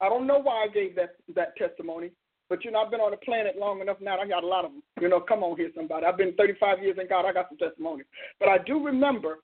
I 0.00 0.08
don't 0.08 0.26
know 0.26 0.38
why 0.38 0.64
I 0.64 0.68
gave 0.68 0.94
that 0.96 1.16
that 1.34 1.56
testimony, 1.56 2.10
but 2.48 2.64
you 2.64 2.70
know 2.70 2.80
I've 2.80 2.90
been 2.90 3.00
on 3.00 3.10
the 3.10 3.16
planet 3.18 3.56
long 3.58 3.80
enough 3.80 3.98
now. 4.00 4.18
I 4.18 4.26
got 4.28 4.44
a 4.44 4.46
lot 4.46 4.64
of 4.64 4.72
them. 4.72 4.82
You 5.00 5.08
know, 5.08 5.20
come 5.20 5.42
on 5.42 5.56
here, 5.56 5.70
somebody. 5.74 6.06
I've 6.06 6.16
been 6.16 6.34
35 6.34 6.82
years 6.82 6.98
in 7.00 7.08
God. 7.08 7.26
I 7.26 7.32
got 7.32 7.48
some 7.48 7.58
testimonies, 7.58 8.06
but 8.38 8.48
I 8.48 8.58
do 8.58 8.84
remember 8.84 9.38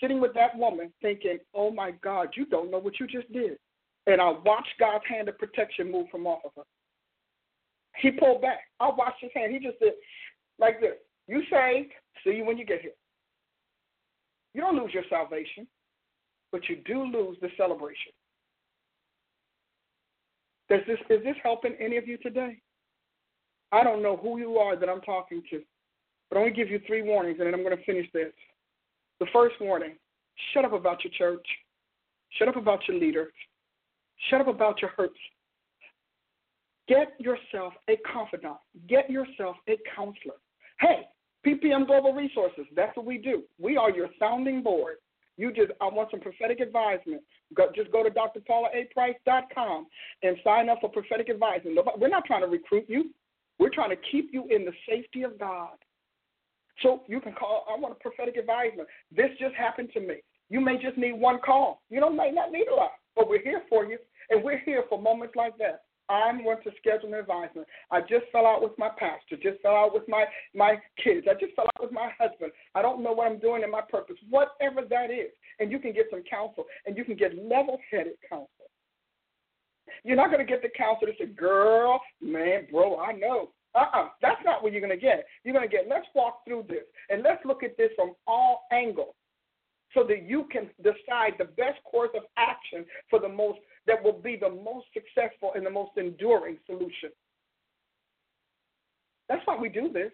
sitting 0.00 0.20
with 0.20 0.34
that 0.34 0.56
woman 0.56 0.92
thinking, 1.02 1.38
"Oh 1.54 1.70
my 1.70 1.90
God, 1.90 2.28
you 2.36 2.46
don't 2.46 2.70
know 2.70 2.78
what 2.78 2.98
you 3.00 3.06
just 3.06 3.30
did," 3.32 3.58
and 4.06 4.20
I 4.20 4.30
watched 4.30 4.78
God's 4.78 5.04
hand 5.06 5.28
of 5.28 5.38
protection 5.38 5.90
move 5.90 6.08
from 6.10 6.26
off 6.26 6.44
of 6.44 6.52
her. 6.56 6.64
He 7.96 8.10
pulled 8.10 8.42
back. 8.42 8.60
I 8.80 8.88
watched 8.88 9.20
his 9.20 9.32
hand. 9.34 9.52
He 9.52 9.58
just 9.58 9.78
said, 9.78 9.94
like 10.58 10.80
this: 10.80 10.96
"You 11.26 11.42
saved. 11.50 11.92
See 12.24 12.36
you 12.36 12.44
when 12.44 12.58
you 12.58 12.64
get 12.64 12.80
here." 12.80 12.92
You 14.54 14.62
don't 14.62 14.76
lose 14.76 14.92
your 14.94 15.04
salvation, 15.10 15.68
but 16.50 16.68
you 16.68 16.76
do 16.84 17.04
lose 17.04 17.36
the 17.40 17.50
celebration. 17.56 18.12
Does 20.68 20.80
this 20.86 20.98
is 21.10 21.24
this 21.24 21.36
helping 21.42 21.74
any 21.80 21.96
of 21.96 22.06
you 22.06 22.18
today? 22.18 22.60
I 23.72 23.82
don't 23.82 24.02
know 24.02 24.16
who 24.16 24.38
you 24.38 24.56
are 24.56 24.76
that 24.76 24.88
I'm 24.88 25.00
talking 25.00 25.42
to, 25.50 25.62
but 26.28 26.38
I'm 26.38 26.44
to 26.44 26.50
give 26.50 26.70
you 26.70 26.80
three 26.86 27.02
warnings, 27.02 27.38
and 27.38 27.46
then 27.46 27.54
I'm 27.54 27.64
to 27.76 27.84
finish 27.84 28.06
this. 28.12 28.32
The 29.20 29.26
first 29.32 29.56
warning: 29.60 29.96
shut 30.52 30.64
up 30.64 30.72
about 30.72 31.04
your 31.04 31.12
church, 31.16 31.46
shut 32.38 32.48
up 32.48 32.56
about 32.56 32.80
your 32.86 32.98
leaders, 32.98 33.32
shut 34.30 34.40
up 34.40 34.48
about 34.48 34.80
your 34.82 34.90
hurts. 34.90 35.18
Get 36.88 37.14
yourself 37.18 37.74
a 37.88 37.96
confidant. 38.10 38.56
Get 38.88 39.10
yourself 39.10 39.56
a 39.68 39.76
counselor. 39.94 40.36
Hey, 40.80 41.02
PPM 41.46 41.86
Global 41.86 42.12
Resources, 42.14 42.64
that's 42.74 42.96
what 42.96 43.04
we 43.04 43.18
do. 43.18 43.42
We 43.58 43.76
are 43.76 43.90
your 43.90 44.08
sounding 44.18 44.62
board 44.62 44.96
you 45.38 45.52
just, 45.52 45.70
I 45.80 45.86
want 45.86 46.10
some 46.10 46.20
prophetic 46.20 46.60
advisement. 46.60 47.22
Go, 47.54 47.68
just 47.74 47.90
go 47.92 48.02
to 48.02 48.10
drpaulaaprice.com 48.10 49.86
and 50.24 50.36
sign 50.44 50.68
up 50.68 50.78
for 50.80 50.90
prophetic 50.90 51.28
advisement. 51.28 51.78
We're 51.96 52.08
not 52.08 52.24
trying 52.26 52.42
to 52.42 52.48
recruit 52.48 52.84
you. 52.88 53.10
We're 53.58 53.70
trying 53.70 53.90
to 53.90 53.96
keep 54.10 54.30
you 54.32 54.46
in 54.50 54.64
the 54.64 54.72
safety 54.88 55.22
of 55.22 55.38
God. 55.38 55.78
So 56.82 57.02
you 57.06 57.20
can 57.20 57.32
call, 57.32 57.64
I 57.72 57.78
want 57.78 57.92
a 57.92 58.02
prophetic 58.02 58.36
advisement. 58.36 58.88
This 59.16 59.30
just 59.40 59.54
happened 59.54 59.90
to 59.94 60.00
me. 60.00 60.16
You 60.50 60.60
may 60.60 60.76
just 60.76 60.98
need 60.98 61.12
one 61.12 61.38
call. 61.44 61.82
You 61.88 62.00
don't 62.00 62.16
may 62.16 62.30
not 62.30 62.52
need 62.52 62.66
a 62.68 62.74
lot, 62.74 62.92
but 63.14 63.28
we're 63.28 63.42
here 63.42 63.62
for 63.68 63.84
you, 63.84 63.98
and 64.30 64.42
we're 64.42 64.58
here 64.58 64.84
for 64.88 65.00
moments 65.00 65.34
like 65.36 65.56
that. 65.58 65.82
I'm 66.08 66.42
going 66.42 66.62
to 66.64 66.70
schedule 66.78 67.08
an 67.08 67.20
advisement. 67.20 67.66
I 67.90 68.00
just 68.00 68.26
fell 68.32 68.46
out 68.46 68.62
with 68.62 68.72
my 68.78 68.88
pastor, 68.88 69.36
just 69.42 69.60
fell 69.62 69.76
out 69.76 69.94
with 69.94 70.08
my, 70.08 70.24
my 70.54 70.76
kids. 71.02 71.26
I 71.28 71.34
just 71.34 71.54
fell 71.54 71.66
out 71.66 71.82
with 71.82 71.92
my 71.92 72.10
husband. 72.18 72.52
I 72.74 72.82
don't 72.82 73.02
know 73.02 73.12
what 73.12 73.30
I'm 73.30 73.38
doing 73.38 73.62
in 73.62 73.70
my 73.70 73.82
purpose, 73.82 74.16
whatever 74.30 74.82
that 74.88 75.10
is. 75.10 75.30
And 75.60 75.70
you 75.70 75.78
can 75.78 75.92
get 75.92 76.06
some 76.10 76.22
counsel, 76.28 76.64
and 76.86 76.96
you 76.96 77.04
can 77.04 77.16
get 77.16 77.36
level 77.36 77.78
headed 77.90 78.14
counsel. 78.28 78.48
You're 80.04 80.16
not 80.16 80.30
going 80.30 80.44
to 80.44 80.50
get 80.50 80.62
the 80.62 80.70
counsel 80.76 81.06
to 81.06 81.12
say, 81.18 81.26
girl, 81.26 82.00
man, 82.20 82.66
bro, 82.70 83.00
I 83.00 83.12
know. 83.12 83.50
Uh 83.74 83.80
uh-uh. 83.80 84.00
uh 84.00 84.08
That's 84.22 84.40
not 84.44 84.62
what 84.62 84.72
you're 84.72 84.80
going 84.80 84.98
to 84.98 85.02
get. 85.02 85.26
You're 85.44 85.54
going 85.54 85.68
to 85.68 85.74
get, 85.74 85.88
let's 85.88 86.06
walk 86.14 86.44
through 86.46 86.64
this, 86.68 86.84
and 87.10 87.22
let's 87.22 87.44
look 87.44 87.62
at 87.62 87.76
this 87.76 87.90
from 87.96 88.12
all 88.26 88.62
angles 88.72 89.14
so 89.94 90.04
that 90.04 90.22
you 90.24 90.46
can 90.52 90.68
decide 90.82 91.34
the 91.38 91.46
best 91.56 91.82
course 91.84 92.10
of 92.14 92.22
action 92.36 92.84
for 93.08 93.18
the 93.18 93.28
most 93.28 93.58
that 93.88 94.02
will 94.02 94.20
be 94.20 94.36
the 94.36 94.48
most 94.48 94.86
successful 94.94 95.52
and 95.56 95.66
the 95.66 95.70
most 95.70 95.92
enduring 95.96 96.58
solution. 96.66 97.10
That's 99.28 99.42
why 99.44 99.56
we 99.58 99.68
do 99.68 99.90
this. 99.92 100.12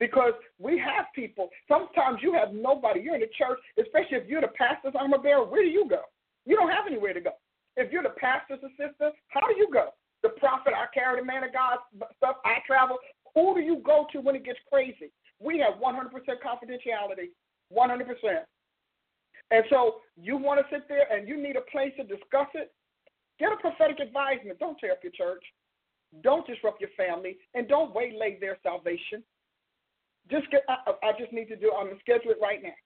Because 0.00 0.32
we 0.58 0.78
have 0.78 1.06
people. 1.14 1.48
Sometimes 1.68 2.18
you 2.22 2.32
have 2.32 2.52
nobody. 2.52 3.00
You're 3.00 3.14
in 3.14 3.20
the 3.20 3.30
church, 3.38 3.58
especially 3.78 4.18
if 4.18 4.26
you're 4.26 4.40
the 4.40 4.50
pastor's 4.58 4.94
armor 4.98 5.18
bearer. 5.18 5.44
Where 5.44 5.62
do 5.62 5.68
you 5.68 5.88
go? 5.88 6.00
You 6.44 6.56
don't 6.56 6.70
have 6.70 6.86
anywhere 6.88 7.14
to 7.14 7.20
go. 7.20 7.30
If 7.76 7.92
you're 7.92 8.02
the 8.02 8.16
pastor's 8.18 8.58
assistant, 8.64 9.14
how 9.28 9.46
do 9.46 9.54
you 9.56 9.68
go? 9.72 9.90
The 10.22 10.30
prophet, 10.30 10.72
I 10.74 10.86
carry 10.92 11.20
the 11.20 11.26
man 11.26 11.44
of 11.44 11.52
God 11.52 11.78
stuff, 12.16 12.36
I 12.44 12.58
travel. 12.66 12.96
Who 13.34 13.54
do 13.54 13.60
you 13.60 13.80
go 13.84 14.06
to 14.12 14.20
when 14.20 14.34
it 14.34 14.44
gets 14.44 14.58
crazy? 14.70 15.12
We 15.38 15.58
have 15.58 15.80
100% 15.80 16.10
confidentiality, 16.42 17.30
100%. 17.72 18.44
And 19.50 19.64
so 19.70 19.96
you 20.16 20.36
want 20.36 20.60
to 20.60 20.66
sit 20.74 20.88
there 20.88 21.06
and 21.12 21.28
you 21.28 21.40
need 21.40 21.56
a 21.56 21.70
place 21.70 21.92
to 21.96 22.04
discuss 22.04 22.48
it. 22.54 22.72
Get 23.42 23.50
a 23.50 23.56
prophetic 23.56 23.98
advisement. 23.98 24.60
Don't 24.60 24.78
tear 24.78 24.92
up 24.92 25.02
your 25.02 25.10
church. 25.10 25.42
Don't 26.22 26.46
disrupt 26.46 26.80
your 26.80 26.90
family, 26.96 27.38
and 27.54 27.66
don't 27.66 27.92
waylay 27.92 28.38
their 28.38 28.56
salvation. 28.62 29.24
Just 30.30 30.48
get. 30.52 30.62
I, 30.68 30.92
I 31.02 31.10
just 31.18 31.32
need 31.32 31.48
to 31.48 31.56
do. 31.56 31.72
I'm 31.76 31.88
gonna 31.88 31.98
schedule 31.98 32.30
it 32.30 32.38
right 32.40 32.62
now. 32.62 32.78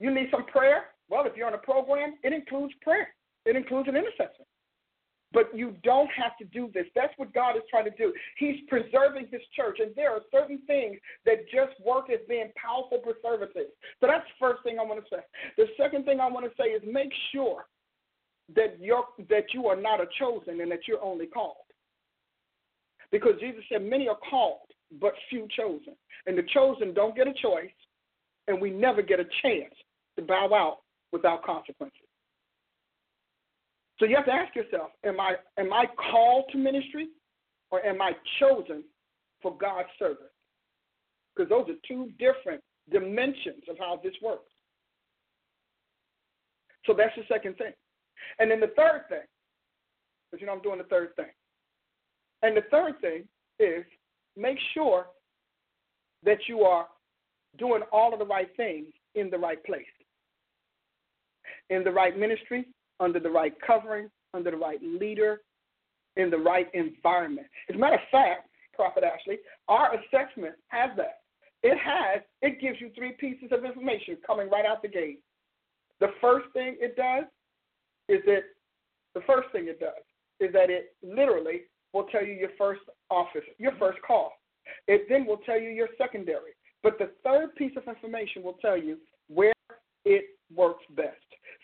You 0.00 0.12
need 0.12 0.26
some 0.32 0.44
prayer. 0.46 0.86
Well, 1.08 1.24
if 1.26 1.36
you're 1.36 1.46
on 1.46 1.54
a 1.54 1.58
program, 1.58 2.14
it 2.24 2.32
includes 2.32 2.74
prayer. 2.82 3.14
It 3.46 3.54
includes 3.54 3.88
an 3.88 3.94
intercessor. 3.94 4.42
But 5.32 5.56
you 5.56 5.76
don't 5.84 6.10
have 6.16 6.36
to 6.38 6.44
do 6.46 6.72
this. 6.74 6.86
That's 6.96 7.12
what 7.16 7.32
God 7.32 7.54
is 7.54 7.62
trying 7.70 7.84
to 7.84 7.96
do. 7.96 8.12
He's 8.38 8.56
preserving 8.66 9.28
His 9.30 9.42
church, 9.54 9.78
and 9.78 9.94
there 9.94 10.10
are 10.10 10.22
certain 10.32 10.58
things 10.66 10.98
that 11.26 11.46
just 11.46 11.78
work 11.86 12.10
as 12.10 12.18
being 12.28 12.50
powerful 12.56 12.98
preservatives. 12.98 13.70
So 14.00 14.08
that's 14.08 14.26
the 14.26 14.38
first 14.40 14.64
thing 14.64 14.80
I 14.80 14.82
want 14.82 14.98
to 14.98 15.06
say. 15.14 15.22
The 15.56 15.66
second 15.78 16.06
thing 16.06 16.18
I 16.18 16.26
want 16.26 16.44
to 16.46 16.52
say 16.60 16.70
is 16.70 16.82
make 16.84 17.12
sure 17.30 17.66
that 18.54 18.76
you're 18.80 19.04
that 19.28 19.52
you 19.52 19.66
are 19.66 19.76
not 19.76 20.00
a 20.00 20.06
chosen 20.18 20.60
and 20.60 20.70
that 20.70 20.86
you're 20.86 21.02
only 21.02 21.26
called. 21.26 21.56
Because 23.10 23.34
Jesus 23.40 23.62
said, 23.70 23.82
Many 23.82 24.08
are 24.08 24.18
called, 24.30 24.68
but 25.00 25.12
few 25.30 25.48
chosen. 25.56 25.94
And 26.26 26.36
the 26.36 26.44
chosen 26.54 26.94
don't 26.94 27.16
get 27.16 27.26
a 27.26 27.34
choice, 27.34 27.70
and 28.48 28.60
we 28.60 28.70
never 28.70 29.02
get 29.02 29.20
a 29.20 29.26
chance 29.42 29.74
to 30.16 30.22
bow 30.22 30.52
out 30.54 30.78
without 31.12 31.44
consequences. 31.44 32.08
So 33.98 34.04
you 34.04 34.14
have 34.16 34.26
to 34.26 34.32
ask 34.32 34.54
yourself, 34.54 34.90
am 35.04 35.20
I 35.20 35.34
am 35.58 35.72
I 35.72 35.86
called 36.10 36.44
to 36.52 36.58
ministry 36.58 37.08
or 37.70 37.84
am 37.84 38.00
I 38.00 38.12
chosen 38.38 38.84
for 39.42 39.56
God's 39.56 39.88
service? 39.98 40.32
Because 41.34 41.48
those 41.48 41.68
are 41.68 41.78
two 41.86 42.10
different 42.18 42.62
dimensions 42.90 43.64
of 43.68 43.76
how 43.78 44.00
this 44.02 44.14
works. 44.22 44.50
So 46.86 46.94
that's 46.94 47.14
the 47.16 47.22
second 47.32 47.56
thing. 47.58 47.72
And 48.38 48.50
then 48.50 48.60
the 48.60 48.72
third 48.76 49.02
thing, 49.08 49.26
because 50.30 50.40
you 50.40 50.46
know 50.46 50.52
I'm 50.52 50.62
doing 50.62 50.78
the 50.78 50.84
third 50.84 51.14
thing. 51.16 51.26
And 52.42 52.56
the 52.56 52.64
third 52.70 53.00
thing 53.00 53.24
is 53.58 53.84
make 54.36 54.58
sure 54.74 55.06
that 56.24 56.38
you 56.46 56.62
are 56.62 56.86
doing 57.58 57.82
all 57.92 58.12
of 58.12 58.18
the 58.18 58.26
right 58.26 58.48
things 58.56 58.88
in 59.14 59.30
the 59.30 59.38
right 59.38 59.62
place, 59.64 59.86
in 61.70 61.82
the 61.82 61.90
right 61.90 62.18
ministry, 62.18 62.66
under 63.00 63.18
the 63.18 63.30
right 63.30 63.54
covering, 63.66 64.10
under 64.34 64.50
the 64.50 64.56
right 64.56 64.80
leader, 64.82 65.40
in 66.16 66.30
the 66.30 66.38
right 66.38 66.68
environment. 66.74 67.46
As 67.68 67.76
a 67.76 67.78
matter 67.78 67.94
of 67.96 68.00
fact, 68.10 68.48
Prophet 68.74 69.04
Ashley, 69.04 69.38
our 69.68 69.92
assessment 69.94 70.54
has 70.68 70.90
that. 70.96 71.20
It 71.62 71.76
has, 71.78 72.22
it 72.42 72.60
gives 72.60 72.80
you 72.80 72.90
three 72.94 73.12
pieces 73.18 73.48
of 73.50 73.64
information 73.64 74.16
coming 74.24 74.48
right 74.48 74.64
out 74.64 74.82
the 74.82 74.88
gate. 74.88 75.20
The 76.00 76.12
first 76.20 76.46
thing 76.52 76.76
it 76.78 76.96
does 76.96 77.24
is 78.08 78.20
that 78.26 78.42
the 79.14 79.20
first 79.26 79.50
thing 79.52 79.68
it 79.68 79.80
does 79.80 80.04
is 80.40 80.52
that 80.52 80.70
it 80.70 80.94
literally 81.02 81.62
will 81.92 82.04
tell 82.04 82.24
you 82.24 82.34
your 82.34 82.50
first 82.58 82.80
office, 83.10 83.42
your 83.58 83.72
first 83.78 83.98
call. 84.06 84.32
It 84.86 85.06
then 85.08 85.26
will 85.26 85.38
tell 85.38 85.60
you 85.60 85.70
your 85.70 85.88
secondary. 85.96 86.52
But 86.82 86.98
the 86.98 87.10
third 87.24 87.54
piece 87.56 87.72
of 87.76 87.88
information 87.88 88.42
will 88.42 88.58
tell 88.60 88.76
you 88.76 88.98
where 89.28 89.52
it 90.04 90.24
works 90.54 90.84
best. 90.96 91.16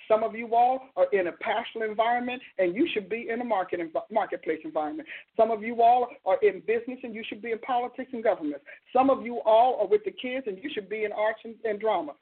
Some 0.09 0.23
of 0.23 0.35
you 0.35 0.55
all 0.55 0.81
are 0.97 1.07
in 1.13 1.29
a 1.29 1.33
pastoral 1.33 1.89
environment 1.89 2.43
and 2.59 2.75
you 2.75 2.87
should 2.93 3.09
be 3.09 3.29
in 3.31 3.41
a 3.41 3.45
market 3.45 3.81
marketplace 4.11 4.61
environment. 4.65 5.09
Some 5.37 5.51
of 5.51 5.63
you 5.63 5.81
all 5.81 6.09
are 6.27 6.39
in 6.43 6.61
business 6.61 6.99
and 7.03 7.15
you 7.15 7.23
should 7.27 7.41
be 7.41 7.53
in 7.53 7.59
politics 7.61 8.11
and 8.13 8.23
government. 8.23 8.61
Some 8.93 9.09
of 9.09 9.25
you 9.25 9.41
all 9.47 9.81
are 9.81 9.87
with 9.87 10.03
the 10.05 10.11
kids 10.11 10.47
and 10.47 10.59
you 10.63 10.71
should 10.75 10.91
be 10.91 11.05
in 11.05 11.13
arts 11.13 11.41
and, 11.45 11.55
and 11.65 11.81
drama 11.81 12.13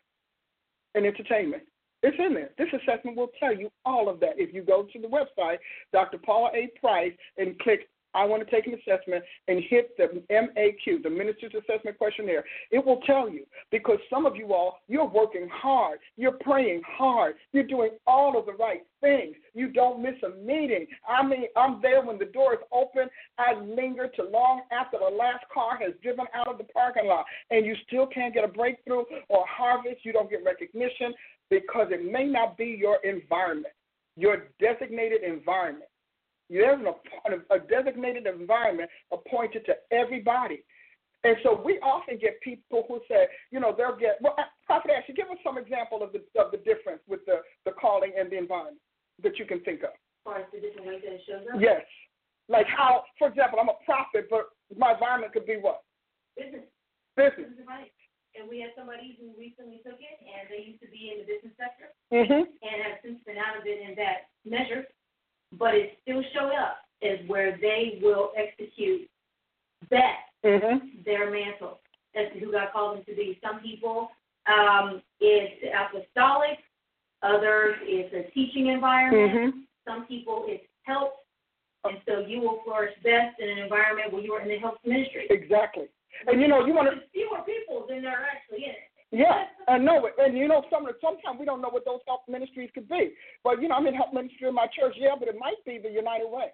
and 0.95 1.05
entertainment. 1.07 1.65
It's 2.03 2.17
in 2.19 2.35
there. 2.35 2.51
This 2.59 2.69
assessment 2.73 3.17
will 3.17 3.31
tell 3.39 3.55
you 3.55 3.71
all 3.85 4.09
of 4.09 4.21
that. 4.21 4.31
If 4.37 4.53
you 4.55 4.63
go 4.63 4.87
to 4.93 4.99
the 4.99 5.09
website, 5.09 5.59
Dr. 5.93 6.19
Paula 6.19 6.51
A. 6.55 6.69
Price, 6.81 7.13
and 7.39 7.59
click 7.61 7.89
I 8.15 8.25
want 8.25 8.47
to 8.47 8.51
take 8.51 8.67
an 8.67 8.75
assessment 8.75 9.25
and 9.49 9.63
hit 9.69 9.97
the 9.97 10.23
MAQ, 10.31 11.03
the 11.03 11.11
Minister's 11.11 11.53
Assessment 11.55 11.97
Questionnaire. 11.97 12.45
It 12.71 12.85
will 12.85 13.01
tell 13.07 13.29
you 13.29 13.47
because 13.71 13.99
some 14.11 14.27
of 14.27 14.37
you 14.37 14.53
all, 14.53 14.81
you're 14.89 15.07
working 15.07 15.49
hard, 15.53 15.99
you're 16.17 16.39
praying 16.41 16.83
hard, 16.87 17.37
you're 17.53 17.67
doing 17.67 17.91
all 18.07 18.39
of 18.39 18.47
the 18.47 18.53
right 18.53 18.83
things. 19.01 19.35
You 19.55 19.69
don't 19.69 20.03
miss 20.03 20.15
a 20.25 20.37
meeting. 20.45 20.87
I 21.09 21.27
mean, 21.27 21.47
I'm 21.57 21.81
there 21.83 22.05
when 22.05 22.19
the 22.19 22.27
door 22.27 22.55
is 22.55 22.61
open. 22.73 23.09
I 23.39 23.55
linger 23.55 24.09
to 24.17 24.23
long 24.25 24.63
after 24.71 24.99
the 24.99 25.15
last 25.15 25.45
car 25.53 25.79
has 25.79 25.93
driven 26.03 26.27
out 26.35 26.49
of 26.49 26.59
the 26.59 26.65
parking 26.65 27.07
lot, 27.07 27.25
and 27.51 27.67
you 27.67 27.75
still 27.87 28.07
can't 28.07 28.33
get 28.35 28.45
a 28.45 28.49
breakthrough 28.49 29.05
or 29.29 29.45
harvest. 29.49 30.05
You 30.05 30.13
don't 30.13 30.31
get 30.31 30.45
recognition 30.45 31.15
because 31.53 31.89
it 31.91 32.11
may 32.11 32.25
not 32.25 32.57
be 32.57 32.65
your 32.65 32.97
environment, 33.05 33.75
your 34.17 34.49
designated 34.59 35.23
environment. 35.23 35.91
There's 36.49 36.81
a, 36.81 37.55
a 37.55 37.59
designated 37.61 38.27
environment 38.27 38.89
appointed 39.13 39.67
to 39.67 39.75
everybody. 39.91 40.65
And 41.25 41.37
so 41.43 41.61
we 41.63 41.79
often 41.81 42.17
get 42.19 42.41
people 42.41 42.85
who 42.89 43.01
say, 43.07 43.27
you 43.51 43.61
know, 43.61 43.75
they'll 43.77 43.97
get, 43.97 44.17
well, 44.23 44.35
Prophet 44.67 44.93
Ashley, 44.97 45.15
give 45.15 45.29
us 45.29 45.37
some 45.45 45.59
example 45.59 46.03
of 46.03 46.11
the, 46.13 46.25
of 46.41 46.51
the 46.53 46.57
difference 46.57 47.01
with 47.07 47.21
the, 47.27 47.43
the 47.67 47.73
calling 47.73 48.13
and 48.19 48.33
the 48.33 48.39
environment 48.39 48.79
that 49.23 49.39
you 49.39 49.45
can 49.45 49.61
think 49.61 49.83
of. 49.83 49.93
As 49.93 50.25
far 50.25 50.37
as 50.39 50.47
the 50.55 50.61
different 50.61 50.89
ways 50.89 51.03
that 51.05 51.13
it 51.13 51.23
shows 51.29 51.45
up? 51.53 51.61
Yes. 51.61 51.83
Like 52.49 52.67
how, 52.67 53.05
for 53.19 53.29
example, 53.29 53.61
I'm 53.61 53.69
a 53.69 53.79
prophet, 53.85 54.27
but 54.31 54.49
my 54.77 54.95
environment 54.95 55.35
could 55.35 55.47
be 55.47 55.59
what? 55.61 55.83
Business. 56.37 56.65
Business. 57.15 57.49
Business 57.49 57.69
right. 57.69 57.93
And 58.39 58.49
we 58.49 58.61
had 58.61 58.71
somebody 58.77 59.19
who 59.21 59.29
recently 59.39 59.79
took 59.85 60.01
it, 60.01 60.17
and 60.25 60.49
they 60.49 60.65
used 60.65 60.81
to 60.81 60.89
be 60.89 61.13
in 61.13 61.21
the 61.21 61.27
business 61.29 61.53
sector, 61.61 61.93
Mm-hmm. 62.13 62.45
and 62.45 62.77
have 62.85 62.99
since 63.05 63.19
been 63.25 63.37
out 63.39 63.57
of 63.57 63.65
it 63.65 63.81
in 63.81 63.95
that 63.97 64.29
measure, 64.45 64.85
but 65.59 65.75
it 65.75 65.99
still 66.03 66.23
showed 66.35 66.53
up 66.53 66.85
as 67.03 67.19
where 67.27 67.57
they 67.61 67.99
will 68.03 68.33
execute 68.37 69.09
best 69.91 70.29
Mm-hmm. 70.45 71.03
their 71.05 71.31
mantle 71.31 71.79
as 72.17 72.33
to 72.33 72.41
who 72.41 72.51
God 72.51 72.69
called 72.73 72.99
them 72.99 73.05
to 73.05 73.15
be. 73.15 73.39
Some 73.43 73.61
people, 73.61 74.11
um, 74.47 75.01
it's 75.21 75.63
apostolic. 75.71 76.59
Others, 77.23 77.77
it's 77.83 78.13
a 78.13 78.31
teaching 78.33 78.67
environment. 78.67 79.55
Mm-hmm. 79.55 79.59
Some 79.87 80.07
people, 80.07 80.45
it's 80.49 80.65
help. 80.83 81.15
And 81.85 81.99
so 82.07 82.19
you 82.27 82.41
will 82.41 82.61
flourish 82.65 82.95
best 83.05 83.39
in 83.39 83.49
an 83.49 83.59
environment 83.59 84.13
where 84.13 84.23
you 84.23 84.33
are 84.33 84.41
in 84.41 84.49
the 84.49 84.59
health 84.59 84.79
ministry. 84.85 85.27
Exactly. 85.31 85.85
And 86.27 86.41
you 86.41 86.49
know, 86.49 86.65
you 86.65 86.75
want 86.75 86.89
to 86.89 87.01
fewer 87.13 87.41
people 87.45 87.87
than 87.89 88.03
there 88.03 88.13
are 88.13 88.27
actually 88.27 88.65
in 88.65 88.71
it. 88.71 88.89
Yeah, 89.13 89.45
I 89.69 89.77
know 89.77 90.07
it. 90.07 90.15
And 90.19 90.37
you 90.39 90.49
know, 90.49 90.65
some 90.71 90.89
sometimes 91.01 91.39
we 91.39 91.45
don't 91.45 91.61
know 91.61 91.69
what 91.69 91.85
those 91.85 92.01
help 92.07 92.23
ministries 92.29 92.71
could 92.73 92.89
be. 92.89 93.13
But 93.45 93.61
you 93.61 93.69
know, 93.69 93.77
I'm 93.77 93.87
in 93.87 93.95
help 93.95 94.15
ministry 94.15 94.49
in 94.49 94.55
my 94.55 94.67
church, 94.73 94.95
yeah, 94.97 95.15
but 95.19 95.29
it 95.29 95.37
might 95.39 95.61
be 95.67 95.79
the 95.79 95.91
United 95.91 96.29
Way. 96.29 96.49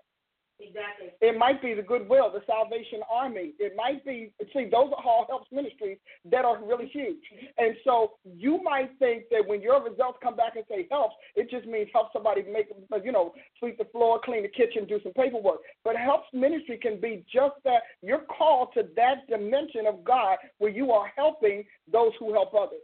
Exactly. 0.61 1.11
It 1.21 1.39
might 1.39 1.63
be 1.63 1.75
the 1.75 1.83
Goodwill, 1.83 2.33
the 2.33 2.43
Salvation 2.45 3.01
Army. 3.09 3.53
It 3.61 3.75
might 3.77 4.05
be 4.05 4.33
see, 4.53 4.65
those 4.65 4.91
are 4.97 5.05
all 5.05 5.25
helps 5.29 5.47
ministries 5.53 5.99
that 6.33 6.45
are 6.45 6.63
really 6.65 6.89
huge. 6.89 7.23
And 7.59 7.77
so 7.85 8.15
you 8.25 8.61
might 8.63 8.91
think 8.99 9.25
that 9.31 9.47
when 9.47 9.63
your 9.63 9.83
results 9.83 10.19
come 10.21 10.35
back 10.35 10.57
and 10.57 10.65
say 10.69 10.89
helps, 10.91 11.15
it 11.37 11.49
just 11.49 11.65
means 11.67 11.89
help 11.93 12.09
somebody 12.13 12.43
make 12.43 12.67
you 13.05 13.13
know, 13.13 13.35
sweep 13.61 13.79
the 13.79 13.85
floor, 13.87 14.21
clean 14.25 14.43
the 14.43 14.49
kitchen, 14.49 14.85
do 14.85 14.99
some 15.03 15.13
paperwork. 15.13 15.61
But 15.85 15.97
helps 15.97 16.27
ministry 16.33 16.77
can 16.77 17.01
be 17.01 17.25
just 17.33 17.55
that 17.65 17.83
you're 18.03 18.27
called 18.27 18.71
to 18.75 18.83
that 18.97 19.29
dimension 19.29 19.87
of 19.87 20.03
God 20.03 20.39
where 20.59 20.73
you 20.73 20.91
are 20.91 21.13
helping 21.15 21.65
those 21.91 22.11
who 22.19 22.33
help 22.33 22.53
others. 22.55 22.81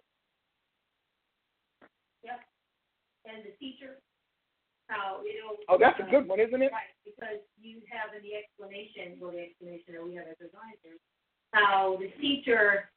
Yep. 2.22 2.40
And 3.26 3.42
the 3.44 3.50
teacher, 3.58 3.98
how 4.88 5.20
it'll. 5.24 5.56
Oh, 5.68 5.78
that's 5.78 5.98
a 6.00 6.04
uh, 6.04 6.10
good 6.10 6.28
one, 6.28 6.40
isn't 6.40 6.62
it? 6.62 6.72
Right, 6.72 6.92
because 7.04 7.40
you 7.60 7.80
have 7.88 8.14
in 8.16 8.22
the 8.22 8.36
explanation, 8.36 9.18
well, 9.20 9.32
the 9.32 9.40
explanation 9.40 9.94
that 9.94 10.04
we 10.04 10.14
have 10.16 10.26
as 10.28 10.40
advisors, 10.40 11.00
how 11.52 11.96
the 12.00 12.08
teacher 12.20 12.90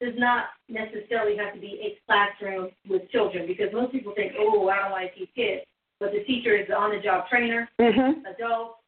does 0.00 0.14
not 0.16 0.54
necessarily 0.68 1.36
have 1.36 1.54
to 1.54 1.60
be 1.60 1.80
a 1.82 1.98
classroom 2.06 2.70
with 2.88 3.10
children, 3.10 3.46
because 3.46 3.68
most 3.72 3.92
people 3.92 4.12
think, 4.14 4.32
oh, 4.38 4.68
I 4.68 4.76
don't 4.78 4.90
want 4.92 5.10
to 5.10 5.18
teach 5.18 5.30
kids, 5.34 5.62
but 5.98 6.12
the 6.12 6.22
teacher 6.24 6.56
is 6.56 6.68
the 6.68 6.74
on-the-job 6.74 7.28
trainer, 7.28 7.68
Mm-hmm. 7.80 8.24
adults, 8.26 8.78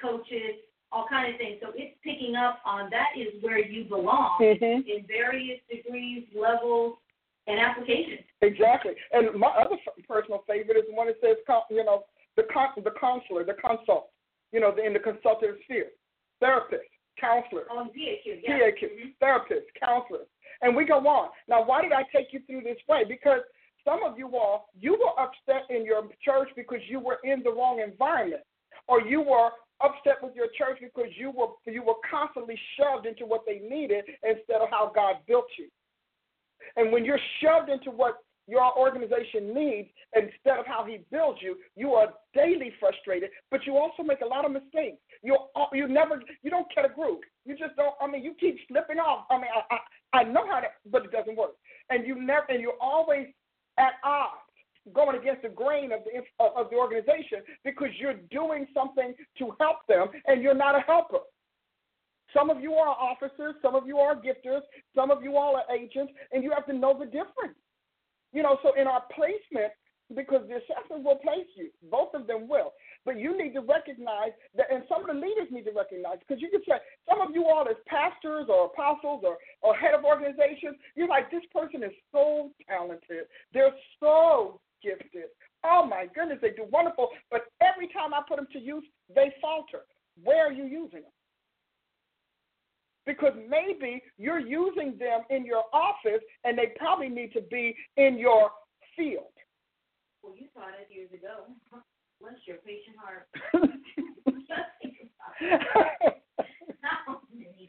coaches, 0.00 0.62
all 0.92 1.06
kind 1.08 1.32
of 1.32 1.38
things. 1.38 1.58
So 1.60 1.72
it's 1.74 1.96
picking 2.04 2.36
up 2.36 2.60
on 2.64 2.90
that 2.90 3.18
is 3.18 3.42
where 3.42 3.58
you 3.58 3.84
belong 3.84 4.38
Mm-hmm. 4.40 4.88
in 4.88 5.04
various 5.06 5.58
degrees, 5.68 6.24
levels, 6.34 6.96
and 7.46 7.58
applications. 7.58 8.20
Exactly. 8.40 8.92
And 9.12 9.38
my 9.38 9.48
other 9.48 9.76
personal 10.08 10.44
favorite 10.46 10.76
is 10.76 10.84
the 10.88 10.94
one 10.94 11.08
that 11.08 11.16
says, 11.20 11.36
you 11.70 11.84
know, 11.84 12.04
the 12.36 12.44
con- 12.52 12.82
the 12.82 12.92
counselor, 12.98 13.44
the 13.44 13.54
consult, 13.54 14.10
you 14.52 14.60
know, 14.60 14.74
the, 14.74 14.84
in 14.84 14.92
the 14.92 14.98
consultative 14.98 15.56
sphere, 15.64 15.88
therapist, 16.40 16.88
counselor, 17.20 17.64
oh, 17.70 17.78
On 17.78 17.86
PAQ, 17.88 18.42
yeah. 18.42 18.58
PAQ, 18.58 18.82
mm-hmm. 18.82 19.08
therapist, 19.20 19.66
counselor, 19.78 20.24
and 20.62 20.74
we 20.74 20.84
go 20.84 20.98
on. 21.06 21.30
Now, 21.48 21.64
why 21.64 21.82
did 21.82 21.92
I 21.92 22.04
take 22.14 22.32
you 22.32 22.40
through 22.46 22.62
this 22.62 22.78
way? 22.88 23.04
Because 23.06 23.40
some 23.84 24.02
of 24.04 24.18
you 24.18 24.28
all, 24.36 24.68
you 24.78 24.92
were 24.92 25.20
upset 25.20 25.68
in 25.68 25.84
your 25.84 26.02
church 26.24 26.48
because 26.56 26.80
you 26.88 27.00
were 27.00 27.18
in 27.24 27.42
the 27.42 27.50
wrong 27.50 27.80
environment, 27.80 28.42
or 28.88 29.00
you 29.00 29.20
were 29.20 29.50
upset 29.82 30.22
with 30.22 30.34
your 30.34 30.46
church 30.56 30.78
because 30.80 31.10
you 31.16 31.30
were 31.30 31.48
you 31.66 31.82
were 31.82 31.98
constantly 32.08 32.58
shoved 32.78 33.06
into 33.06 33.26
what 33.26 33.42
they 33.46 33.58
needed 33.58 34.04
instead 34.22 34.60
of 34.60 34.68
how 34.70 34.92
God 34.94 35.16
built 35.26 35.46
you. 35.58 35.66
And 36.76 36.92
when 36.92 37.04
you're 37.04 37.20
shoved 37.40 37.68
into 37.68 37.90
what 37.90 38.16
your 38.48 38.76
organization 38.76 39.54
needs 39.54 39.88
instead 40.14 40.58
of 40.58 40.66
how 40.66 40.84
he 40.84 40.98
builds 41.10 41.38
you, 41.40 41.56
you 41.76 41.92
are 41.94 42.08
daily 42.34 42.72
frustrated, 42.80 43.30
but 43.50 43.64
you 43.66 43.76
also 43.76 44.02
make 44.02 44.20
a 44.20 44.26
lot 44.26 44.44
of 44.44 44.52
mistakes. 44.52 44.98
You 45.22 45.36
uh, 45.54 45.66
you 45.72 45.86
never 45.86 46.22
you 46.42 46.50
don't 46.50 46.66
get 46.74 46.84
a 46.84 46.88
groove. 46.88 47.20
You 47.44 47.56
just 47.56 47.76
don't. 47.76 47.94
I 48.00 48.06
mean, 48.08 48.24
you 48.24 48.34
keep 48.38 48.56
slipping 48.68 48.98
off. 48.98 49.26
I 49.30 49.36
mean, 49.36 49.46
I 49.54 49.76
I, 50.12 50.20
I 50.20 50.24
know 50.24 50.46
how 50.46 50.60
to, 50.60 50.66
but 50.90 51.04
it 51.04 51.12
doesn't 51.12 51.36
work. 51.36 51.52
And 51.90 52.06
you 52.06 52.20
never 52.20 52.46
and 52.48 52.60
you're 52.60 52.80
always 52.80 53.28
at 53.78 53.92
odds, 54.04 54.42
going 54.92 55.18
against 55.18 55.42
the 55.42 55.48
grain 55.48 55.92
of 55.92 56.00
the 56.04 56.44
of 56.44 56.70
the 56.70 56.76
organization 56.76 57.38
because 57.64 57.88
you're 57.98 58.18
doing 58.30 58.66
something 58.74 59.14
to 59.38 59.52
help 59.60 59.78
them 59.88 60.08
and 60.26 60.42
you're 60.42 60.54
not 60.54 60.74
a 60.74 60.80
helper. 60.80 61.18
Some 62.34 62.50
of 62.50 62.60
you 62.60 62.74
are 62.74 62.88
officers, 62.88 63.54
some 63.62 63.74
of 63.74 63.86
you 63.86 63.98
are 63.98 64.14
gifters, 64.16 64.62
some 64.94 65.10
of 65.10 65.22
you 65.22 65.36
all 65.36 65.56
are 65.56 65.74
agents, 65.74 66.12
and 66.32 66.42
you 66.42 66.50
have 66.50 66.66
to 66.66 66.72
know 66.72 66.96
the 66.98 67.06
difference. 67.06 67.58
You 68.32 68.42
know, 68.42 68.58
so 68.62 68.72
in 68.80 68.86
our 68.86 69.02
placement, 69.14 69.72
because 70.14 70.44
the 70.48 70.56
assessment 70.60 71.04
will 71.04 71.16
place 71.16 71.48
you, 71.56 71.70
both 71.90 72.14
of 72.14 72.26
them 72.26 72.48
will. 72.48 72.72
But 73.04 73.18
you 73.18 73.36
need 73.36 73.52
to 73.54 73.60
recognize 73.60 74.32
that, 74.56 74.66
and 74.70 74.84
some 74.88 75.02
of 75.02 75.08
the 75.08 75.20
leaders 75.20 75.48
need 75.50 75.64
to 75.64 75.72
recognize, 75.72 76.18
because 76.20 76.40
you 76.40 76.50
can 76.50 76.60
say, 76.68 76.76
some 77.08 77.20
of 77.20 77.34
you 77.34 77.44
all 77.46 77.66
as 77.68 77.76
pastors 77.86 78.46
or 78.48 78.66
apostles 78.66 79.24
or, 79.24 79.36
or 79.62 79.74
head 79.74 79.94
of 79.94 80.04
organizations, 80.04 80.76
you're 80.96 81.08
like, 81.08 81.30
this 81.30 81.44
person 81.52 81.82
is 81.82 81.92
so 82.12 82.50
talented. 82.68 83.28
They're 83.52 83.74
so 84.00 84.60
gifted. 84.82 85.32
Oh 85.64 85.86
my 85.86 86.06
goodness, 86.14 86.38
they 86.42 86.50
do 86.50 86.66
wonderful. 86.70 87.08
But 87.30 87.46
every 87.60 87.88
time 87.88 88.12
I 88.14 88.20
put 88.26 88.36
them 88.36 88.48
to 88.52 88.58
use, 88.58 88.84
they 89.14 89.32
falter. 89.40 89.84
Where 90.22 90.46
are 90.48 90.52
you 90.52 90.64
using 90.64 91.02
them? 91.02 91.16
Because 93.06 93.32
maybe 93.48 94.02
you're 94.18 94.38
using 94.40 94.96
them 94.98 95.22
in 95.30 95.44
your 95.44 95.64
office 95.72 96.22
and 96.44 96.56
they 96.56 96.72
probably 96.78 97.08
need 97.08 97.32
to 97.32 97.40
be 97.42 97.74
in 97.96 98.18
your 98.18 98.50
field. 98.96 99.24
Well, 100.22 100.34
you 100.36 100.46
taught 100.54 100.68
us 100.68 100.86
years 100.90 101.10
ago. 101.12 101.46
Bless 102.20 102.34
your 102.46 102.58
patient 102.58 102.96
heart. 102.98 103.28
How 106.82 107.20
many 107.34 107.46
things 107.54 107.68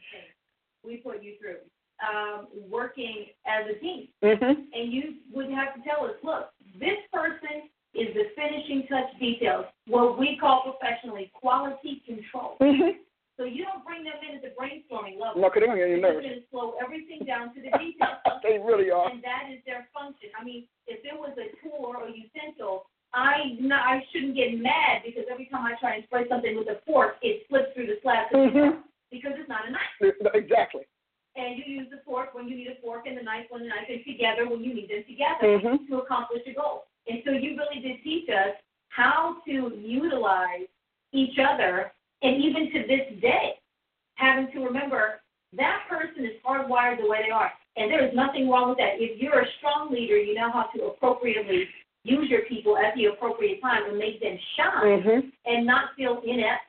we 0.84 0.98
put 0.98 1.22
you 1.22 1.34
through 1.40 1.56
um, 2.02 2.46
working 2.70 3.26
as 3.46 3.64
a 3.74 3.78
team. 3.80 4.08
mhm. 4.22 4.66
And 4.72 4.92
you 4.92 5.14
would 5.32 5.50
have 5.50 5.74
to 5.74 5.80
tell 5.82 6.04
us, 6.04 6.16
look, 6.22 6.50
this 6.78 6.98
person 7.12 7.68
is 7.94 8.08
the 8.14 8.24
finishing 8.34 8.86
touch 8.88 9.18
details, 9.20 9.66
what 9.86 10.18
we 10.18 10.36
call 10.40 10.62
professionally 10.78 11.30
quality 11.34 12.02
control. 12.06 12.56
Mhm. 12.60 12.98
So 13.36 13.42
you 13.44 13.64
don't 13.66 13.84
bring 13.84 14.04
them 14.04 14.14
in 14.22 14.36
at 14.38 14.42
the 14.42 14.54
brainstorming 14.54 15.18
level. 15.18 15.42
No, 15.42 15.50
'cause 15.50 15.58
they're 15.58 15.66
gonna 15.66 15.80
get 15.80 15.88
you 15.90 15.98
You're 15.98 16.06
nervous. 16.06 16.22
going 16.22 16.40
to 16.40 16.46
slow 16.50 16.74
everything 16.80 17.26
down 17.26 17.52
to 17.54 17.60
the 17.60 17.70
details. 17.78 18.18
They 18.44 18.58
really 18.58 18.90
are. 18.90 19.08
and 19.10 19.22
that 19.24 19.48
is 19.50 19.58
their 19.64 19.88
function. 19.92 20.28
I 20.38 20.44
mean, 20.44 20.68
if 20.86 21.00
it 21.04 21.16
was 21.18 21.32
a 21.38 21.48
tool 21.64 21.80
or 21.86 22.04
a 22.06 22.10
utensil, 22.12 22.86
I 23.14 23.56
no, 23.58 23.74
I 23.76 24.04
shouldn't 24.12 24.36
get 24.36 24.54
mad 24.60 25.02
because 25.04 25.24
every 25.30 25.46
time 25.46 25.64
I 25.64 25.74
try 25.80 25.94
and 25.96 26.04
spray 26.04 26.28
something 26.28 26.54
with 26.56 26.68
a 26.68 26.76
fork, 26.86 27.16
it 27.22 27.46
slips 27.48 27.72
through 27.74 27.86
the 27.86 27.98
slab 28.02 28.28
Mhm. 28.30 28.82
because 29.10 29.32
it's 29.38 29.48
not 29.48 29.66
a 29.66 29.70
knife. 29.70 30.34
Exactly. 30.34 30.84
And 31.36 31.56
you 31.58 31.64
use 31.80 31.88
the 31.90 31.98
fork 32.04 32.34
when 32.34 32.46
you 32.48 32.54
need 32.56 32.68
a 32.68 32.74
fork 32.76 33.06
and 33.06 33.16
the 33.16 33.22
knife 33.22 33.50
when 33.50 33.62
the 33.62 33.68
knife 33.68 33.88
is 33.88 34.04
together 34.04 34.46
when 34.46 34.62
you 34.62 34.74
need 34.74 34.88
them 34.90 35.02
together 35.04 35.58
Mhm. 35.58 35.88
to 35.88 35.98
accomplish 36.02 36.46
a 36.46 36.52
goal. 36.52 36.86
And 37.08 37.22
so 37.24 37.30
you 37.32 37.56
really 37.56 37.80
did 37.80 38.02
teach 38.02 38.28
us 38.28 38.54
how 38.88 39.40
to 39.46 39.74
utilize 39.74 40.68
each 41.12 41.38
other, 41.38 41.93
and 42.24 42.42
even 42.42 42.72
to 42.72 42.88
this 42.88 43.20
day, 43.20 43.54
having 44.16 44.50
to 44.52 44.60
remember 44.60 45.20
that 45.56 45.82
person 45.88 46.24
is 46.24 46.32
hardwired 46.44 47.00
the 47.00 47.08
way 47.08 47.20
they 47.24 47.30
are. 47.30 47.52
And 47.76 47.90
there 47.90 48.06
is 48.06 48.14
nothing 48.14 48.48
wrong 48.48 48.70
with 48.70 48.78
that. 48.78 48.94
If 48.98 49.20
you're 49.20 49.40
a 49.40 49.46
strong 49.58 49.92
leader, 49.92 50.16
you 50.16 50.34
know 50.34 50.50
how 50.50 50.68
to 50.74 50.84
appropriately 50.86 51.68
use 52.04 52.28
your 52.28 52.42
people 52.42 52.76
at 52.76 52.94
the 52.96 53.06
appropriate 53.06 53.60
time 53.60 53.88
and 53.88 53.98
make 53.98 54.20
them 54.20 54.38
shine 54.56 55.02
Mhm. 55.02 55.32
and 55.46 55.66
not 55.66 55.94
feel 55.96 56.20
inept 56.20 56.64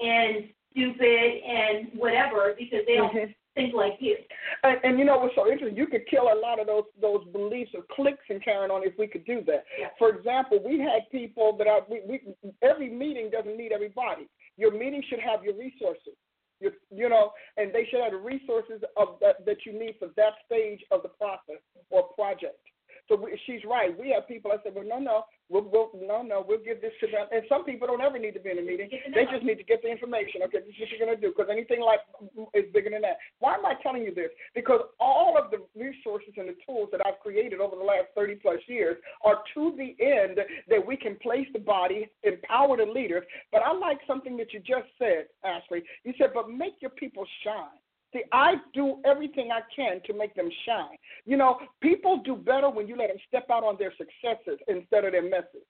and 0.00 0.48
stupid 0.70 1.42
and 1.44 1.92
whatever 1.94 2.54
because 2.58 2.84
they 2.86 2.96
don't 2.96 3.12
Mhm. 3.12 3.34
think 3.54 3.74
like 3.74 4.00
you. 4.00 4.16
And, 4.64 4.80
and 4.82 4.98
you 4.98 5.04
know 5.04 5.18
what's 5.18 5.34
so 5.34 5.46
interesting? 5.50 5.76
You 5.76 5.86
could 5.86 6.06
kill 6.06 6.32
a 6.32 6.34
lot 6.34 6.58
of 6.58 6.66
those 6.66 6.84
those 6.98 7.24
beliefs 7.26 7.74
or 7.74 7.82
cliques 7.82 8.24
and 8.30 8.42
carrying 8.42 8.70
on 8.70 8.82
if 8.82 8.96
we 8.98 9.06
could 9.06 9.24
do 9.24 9.42
that. 9.42 9.66
Yeah. 9.78 9.90
For 9.98 10.08
example, 10.08 10.58
we 10.58 10.78
had 10.80 11.10
people 11.10 11.52
that 11.58 11.66
are 11.66 11.84
we, 11.88 12.00
we 12.00 12.20
every 12.62 12.88
meeting 12.88 13.30
doesn't 13.30 13.56
need 13.56 13.72
everybody. 13.72 14.26
Your 14.62 14.70
meeting 14.70 15.02
should 15.10 15.18
have 15.18 15.42
your 15.42 15.54
resources. 15.58 16.14
You 16.60 17.08
know, 17.08 17.32
and 17.56 17.74
they 17.74 17.84
should 17.90 18.00
have 18.00 18.12
the 18.12 18.18
resources 18.18 18.80
of 18.96 19.18
that, 19.20 19.44
that 19.44 19.66
you 19.66 19.72
need 19.76 19.96
for 19.98 20.06
that 20.16 20.34
stage 20.46 20.78
of 20.92 21.02
the 21.02 21.08
process 21.08 21.58
or 21.90 22.04
project. 22.14 22.62
So 23.08 23.16
we, 23.16 23.36
she's 23.44 23.62
right. 23.68 23.90
We 23.98 24.10
have 24.10 24.28
people 24.28 24.52
that 24.52 24.62
say, 24.62 24.70
well, 24.72 24.86
no, 24.86 25.00
no, 25.00 25.24
we'll, 25.52 25.68
we'll, 25.68 25.90
no, 26.00 26.22
no, 26.22 26.44
we'll 26.46 26.64
give 26.64 26.80
this 26.80 26.92
to 27.00 27.06
them. 27.06 27.28
And 27.30 27.42
some 27.48 27.64
people 27.64 27.86
don't 27.86 28.00
ever 28.00 28.18
need 28.18 28.32
to 28.32 28.40
be 28.40 28.50
in 28.50 28.58
a 28.58 28.62
meeting. 28.62 28.88
They 29.14 29.24
just 29.30 29.44
need 29.44 29.60
to 29.60 29.64
get 29.64 29.82
the 29.82 29.92
information. 29.92 30.40
Okay, 30.48 30.64
this 30.64 30.72
is 30.72 30.80
what 30.80 30.88
you're 30.88 31.04
going 31.04 31.14
to 31.14 31.20
do 31.20 31.34
because 31.36 31.52
anything 31.52 31.84
like 31.84 32.00
mm, 32.16 32.48
is 32.54 32.64
bigger 32.72 32.88
than 32.88 33.02
that. 33.02 33.20
Why 33.38 33.54
am 33.54 33.66
I 33.66 33.74
telling 33.82 34.02
you 34.02 34.14
this? 34.14 34.32
Because 34.54 34.80
all 34.98 35.36
of 35.36 35.50
the 35.52 35.60
resources 35.78 36.32
and 36.36 36.48
the 36.48 36.56
tools 36.64 36.88
that 36.92 37.04
I've 37.04 37.20
created 37.20 37.60
over 37.60 37.76
the 37.76 37.84
last 37.84 38.08
30 38.16 38.36
plus 38.36 38.58
years 38.66 38.96
are 39.24 39.44
to 39.54 39.76
the 39.76 39.92
end 40.02 40.40
that 40.68 40.80
we 40.80 40.96
can 40.96 41.16
place 41.20 41.46
the 41.52 41.60
body, 41.60 42.08
empower 42.24 42.76
the 42.78 42.88
leaders. 42.88 43.24
But 43.52 43.62
I 43.62 43.76
like 43.76 43.98
something 44.06 44.36
that 44.38 44.52
you 44.52 44.60
just 44.60 44.88
said, 44.98 45.28
Ashley. 45.44 45.82
You 46.04 46.14
said, 46.16 46.30
but 46.32 46.48
make 46.48 46.80
your 46.80 46.90
people 46.90 47.26
shine. 47.44 47.81
See, 48.12 48.22
I 48.32 48.56
do 48.74 48.98
everything 49.04 49.50
I 49.50 49.60
can 49.74 50.00
to 50.06 50.12
make 50.12 50.34
them 50.34 50.50
shine. 50.66 50.96
You 51.24 51.36
know, 51.36 51.58
people 51.80 52.20
do 52.24 52.36
better 52.36 52.68
when 52.68 52.86
you 52.86 52.96
let 52.96 53.08
them 53.08 53.16
step 53.26 53.46
out 53.50 53.64
on 53.64 53.76
their 53.78 53.92
successes 53.96 54.60
instead 54.68 55.04
of 55.04 55.12
their 55.12 55.22
messes. 55.22 55.64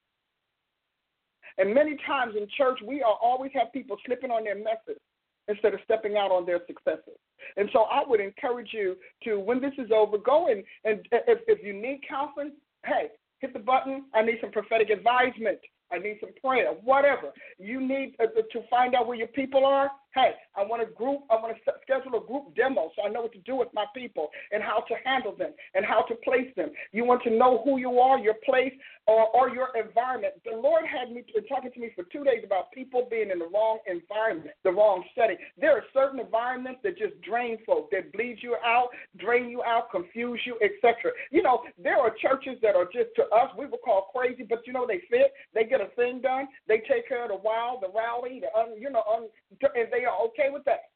And 1.59 1.75
many 1.75 1.97
times 2.07 2.35
in 2.37 2.49
church, 2.57 2.79
we 2.87 3.03
are 3.03 3.17
always 3.23 3.53
have 3.55 3.73
people 3.73 3.97
slipping 4.07 4.31
on 4.31 4.43
their 4.43 4.57
messes 4.57 5.01
instead 5.49 5.75
of 5.75 5.81
stepping 5.85 6.17
out 6.17 6.31
on 6.31 6.47
their 6.47 6.61
successes. 6.67 7.19
And 7.57 7.69
so 7.73 7.83
I 7.83 8.03
would 8.07 8.21
encourage 8.21 8.71
you 8.73 8.97
to, 9.25 9.39
when 9.39 9.61
this 9.61 9.75
is 9.79 9.91
over, 9.95 10.19
go 10.19 10.49
and, 10.49 10.65
and 10.85 11.07
if, 11.13 11.41
if 11.47 11.65
you 11.65 11.73
need 11.73 12.01
counseling, 12.09 12.53
hey, 12.87 13.09
hit 13.41 13.53
the 13.53 13.59
button. 13.59 14.05
I 14.15 14.23
need 14.23 14.39
some 14.41 14.51
prophetic 14.51 14.91
advisement. 14.91 15.59
I 15.93 15.99
need 15.99 16.19
some 16.21 16.31
prayer, 16.43 16.73
whatever. 16.85 17.33
You 17.59 17.81
need 17.87 18.15
uh, 18.19 18.27
to 18.27 18.67
find 18.71 18.95
out 18.95 19.07
where 19.07 19.17
your 19.17 19.29
people 19.29 19.67
are. 19.67 19.91
Hey, 20.15 20.33
I 20.57 20.63
want 20.65 20.83
a 20.83 20.87
group. 20.87 21.21
I 21.31 21.37
want 21.37 21.57
to 21.57 21.73
schedule 21.83 22.21
a 22.21 22.27
group 22.27 22.55
demo 22.55 22.91
so 22.95 23.03
I 23.05 23.09
know 23.09 23.23
what 23.23 23.33
to 23.33 23.39
do 23.41 23.57
with 23.57 23.69
my 23.73 23.87
people 23.97 24.29
and 24.53 24.63
how 24.63 24.81
to 24.81 24.95
handle 25.05 25.35
them 25.35 25.53
and 25.75 25.85
how 25.85 26.03
to 26.03 26.15
place 26.17 26.53
them. 26.57 26.71
You 26.93 27.05
want 27.05 27.23
to 27.25 27.31
know 27.31 27.63
who 27.65 27.79
you 27.79 27.99
are, 27.99 28.19
your 28.19 28.37
place, 28.45 28.73
or, 29.07 29.27
or 29.35 29.49
your 29.49 29.69
environment. 29.75 30.35
The 30.45 30.57
Lord 30.57 30.85
had 30.87 31.11
me 31.11 31.25
talking 31.49 31.73
to 31.73 31.81
me 31.81 31.91
for 31.97 32.05
two 32.13 32.25
days 32.25 32.43
about 32.45 32.71
people 32.73 33.09
being 33.11 33.31
in 33.31 33.39
the 33.39 33.49
wrong 33.53 33.79
environment, 33.87 34.51
the 34.65 34.71
wrong 34.71 35.03
setting. 35.17 35.37
There 35.59 35.73
are 35.73 35.85
certain 35.93 36.21
environments 36.21 36.81
that 36.85 36.99
just 36.99 37.21
drain 37.23 37.59
folk, 37.67 37.91
that 37.91 38.13
bleed 38.13 38.39
you 38.43 38.57
out, 38.65 38.89
drain 39.19 39.49
you 39.49 39.63
out, 39.65 39.91
confuse 39.91 40.41
you, 40.45 40.59
etc. 40.63 41.11
You 41.31 41.43
know, 41.43 41.63
there 41.83 41.99
are 41.99 42.13
churches 42.21 42.59
that 42.63 42.77
are 42.77 42.85
just 42.85 43.17
to 43.17 43.23
us 43.35 43.51
we 43.59 43.67
would 43.67 43.81
call 43.85 44.11
crazy, 44.15 44.45
but 44.49 44.67
you 44.67 44.73
know 44.73 44.87
they 44.87 45.01
fit. 45.11 45.33
They 45.55 45.65
get 45.65 45.81
a 45.81 45.89
thing 45.97 46.21
done. 46.21 46.49
They 46.69 46.83
take 46.89 47.09
care 47.09 47.25
of 47.25 47.31
the 47.31 47.37
wild, 47.37 47.83
the 47.83 47.89
rowdy, 47.89 48.41
the 48.41 48.53
un, 48.59 48.79
you 48.79 48.91
know, 48.91 49.03
un, 49.11 49.29
and 49.75 49.89
they 49.91 50.02
are 50.05 50.17
okay 50.27 50.49
with 50.53 50.65
that 50.65 50.91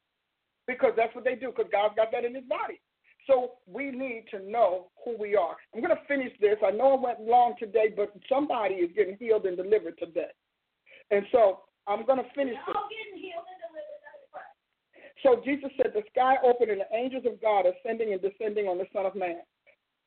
because 0.67 0.93
that's 0.95 1.13
what 1.15 1.23
they 1.23 1.35
do. 1.35 1.53
Because 1.55 1.71
God's 1.71 1.95
got 1.95 2.11
that 2.11 2.25
in 2.25 2.35
His 2.35 2.45
body. 2.45 2.79
So 3.25 3.59
we 3.67 3.91
need 3.91 4.25
to 4.31 4.39
know 4.39 4.87
who 5.03 5.17
we 5.17 5.35
are. 5.35 5.57
I'm 5.75 5.81
going 5.81 5.95
to 5.95 6.07
finish 6.07 6.31
this. 6.39 6.55
I 6.65 6.71
know 6.71 6.95
I 6.95 7.01
went 7.01 7.21
long 7.21 7.55
today, 7.59 7.91
but 7.95 8.13
somebody 8.29 8.75
is 8.75 8.91
getting 8.95 9.17
healed 9.19 9.45
and 9.45 9.57
delivered 9.57 9.97
today. 9.99 10.31
And 11.11 11.25
so 11.31 11.63
I'm 11.87 12.05
going 12.05 12.19
to 12.19 12.29
finish 12.35 12.55
this. 12.55 12.75
Getting 12.75 13.19
healed 13.19 13.43
and 13.47 13.59
delivered. 13.67 13.97
So 15.23 15.41
Jesus 15.43 15.71
said, 15.77 15.93
"The 15.93 16.03
sky 16.11 16.37
opened 16.43 16.71
and 16.71 16.81
the 16.81 16.95
angels 16.95 17.25
of 17.25 17.41
God 17.41 17.65
ascending 17.65 18.13
and 18.13 18.21
descending 18.21 18.67
on 18.67 18.77
the 18.77 18.85
Son 18.93 19.05
of 19.05 19.15
Man." 19.15 19.41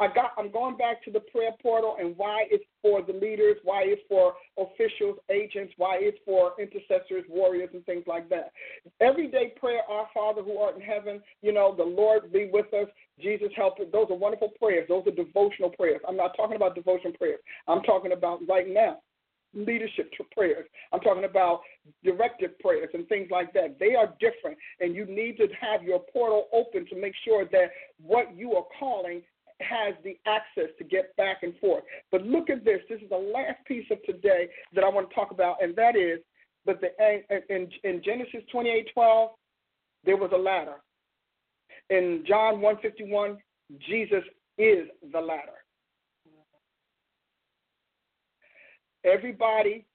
I 0.01 0.09
got. 0.09 0.33
I'm 0.39 0.51
going 0.51 0.79
back 0.79 1.05
to 1.05 1.11
the 1.11 1.21
prayer 1.21 1.51
portal 1.63 1.97
and 2.01 2.17
why 2.17 2.45
it's 2.51 2.65
for 2.81 3.03
the 3.03 3.13
leaders, 3.13 3.57
why 3.65 3.83
it's 3.85 4.01
for 4.09 4.35
officials, 4.57 5.19
agents, 5.31 5.75
why 5.77 5.99
it's 6.01 6.19
for 6.25 6.53
intercessors, 6.59 7.25
warriors, 7.29 7.69
and 7.75 7.85
things 7.85 8.05
like 8.07 8.29
that. 8.31 8.53
Everyday 9.01 9.53
prayer, 9.61 9.83
Our 9.91 10.09
Father 10.15 10.43
who 10.43 10.57
art 10.57 10.77
in 10.77 10.81
heaven. 10.81 11.21
You 11.43 11.53
know, 11.53 11.75
the 11.77 11.85
Lord 11.85 12.33
be 12.33 12.49
with 12.51 12.73
us. 12.73 12.89
Jesus 13.21 13.49
help 13.55 13.79
us. 13.79 13.87
Those 13.93 14.07
are 14.09 14.17
wonderful 14.17 14.51
prayers. 14.59 14.87
Those 14.89 15.07
are 15.07 15.11
devotional 15.11 15.71
prayers. 15.71 16.01
I'm 16.09 16.17
not 16.17 16.35
talking 16.35 16.57
about 16.57 16.75
devotion 16.75 17.13
prayers. 17.13 17.41
I'm 17.69 17.83
talking 17.83 18.13
about 18.13 18.41
right 18.49 18.67
now 18.69 18.99
leadership 19.55 20.13
prayers. 20.31 20.67
I'm 20.93 21.01
talking 21.01 21.25
about 21.25 21.61
directive 22.05 22.59
prayers 22.61 22.91
and 22.95 23.07
things 23.09 23.29
like 23.31 23.53
that. 23.55 23.79
They 23.79 23.95
are 23.95 24.15
different, 24.21 24.57
and 24.81 24.95
you 24.95 25.05
need 25.07 25.37
to 25.39 25.49
have 25.61 25.83
your 25.83 26.01
portal 26.13 26.47
open 26.53 26.87
to 26.87 26.97
make 27.01 27.15
sure 27.25 27.45
that 27.47 27.71
what 28.03 28.37
you 28.37 28.55
are 28.55 28.65
calling 28.79 29.23
has 29.61 29.95
the 30.05 30.19
access 30.27 30.71
to 30.79 30.85
get 30.85 31.15
back 31.17 31.43
and 31.43 31.55
forth. 31.59 31.85
But 32.11 32.23
look 32.23 32.51
at 32.51 32.65
this. 32.65 32.81
This 32.89 33.01
is 33.01 33.09
the 33.11 33.17
last 33.17 33.65
piece 33.67 33.87
of 33.91 34.03
today 34.05 34.49
that 34.75 34.85
I 34.85 34.89
want 34.89 35.09
to 35.09 35.15
talk 35.15 35.31
about, 35.31 35.63
and 35.63 35.75
that 35.77 35.97
is, 35.97 36.21
but 36.65 36.81
the 36.81 36.89
in, 37.49 37.69
in 37.85 38.03
Genesis 38.03 38.43
28:12, 38.53 39.31
there 40.05 40.17
was 40.17 40.31
a 40.33 40.39
ladder. 40.39 40.77
In 41.89 42.25
John 42.27 42.61
151, 42.61 43.39
Jesus 43.89 44.23
is 44.59 44.87
the 45.13 45.21
ladder. 45.21 45.65
Everybody 49.05 49.87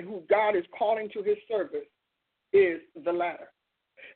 who 0.00 0.22
God 0.28 0.56
is 0.56 0.64
calling 0.76 1.08
to 1.10 1.22
his 1.22 1.36
service 1.48 1.86
is 2.52 2.80
the 3.04 3.12
ladder. 3.12 3.48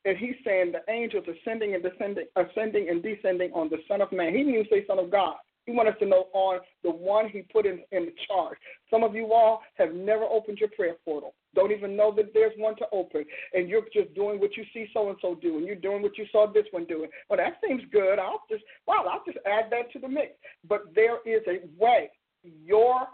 And 0.04 0.16
he's 0.16 0.36
saying 0.44 0.72
the 0.72 0.92
angels 0.92 1.24
ascending 1.28 1.74
and 1.74 1.82
descending, 1.82 2.26
ascending 2.36 2.88
and 2.88 3.02
descending 3.02 3.52
on 3.52 3.68
the 3.68 3.78
Son 3.88 4.00
of 4.00 4.12
Man. 4.12 4.32
He 4.32 4.38
didn't 4.38 4.54
even 4.54 4.66
say 4.70 4.86
Son 4.86 4.98
of 4.98 5.10
God. 5.10 5.36
He 5.68 5.74
wants 5.74 5.92
us 5.92 5.98
to 5.98 6.06
know 6.06 6.28
on 6.32 6.60
the 6.82 6.90
one 6.90 7.28
he 7.28 7.42
put 7.42 7.66
in, 7.66 7.80
in 7.92 8.10
charge. 8.26 8.56
Some 8.90 9.04
of 9.04 9.14
you 9.14 9.34
all 9.34 9.60
have 9.74 9.92
never 9.92 10.24
opened 10.24 10.56
your 10.56 10.70
prayer 10.70 10.94
portal. 11.04 11.34
Don't 11.54 11.72
even 11.72 11.94
know 11.94 12.10
that 12.16 12.32
there's 12.32 12.54
one 12.56 12.74
to 12.76 12.86
open. 12.90 13.26
And 13.52 13.68
you're 13.68 13.84
just 13.92 14.14
doing 14.14 14.40
what 14.40 14.56
you 14.56 14.64
see 14.72 14.88
so 14.94 15.10
and 15.10 15.18
so 15.20 15.34
do, 15.34 15.58
and 15.58 15.66
you're 15.66 15.76
doing 15.76 16.00
what 16.00 16.16
you 16.16 16.24
saw 16.32 16.50
this 16.50 16.64
one 16.70 16.86
doing. 16.86 17.10
Well, 17.28 17.36
that 17.36 17.60
seems 17.66 17.82
good. 17.92 18.18
I'll 18.18 18.44
just 18.50 18.64
well, 18.86 19.04
I'll 19.10 19.22
just 19.26 19.36
add 19.44 19.64
that 19.70 19.92
to 19.92 19.98
the 19.98 20.08
mix. 20.08 20.32
But 20.66 20.94
there 20.94 21.18
is 21.26 21.42
a 21.46 21.60
way. 21.78 22.10
Your 22.42 23.06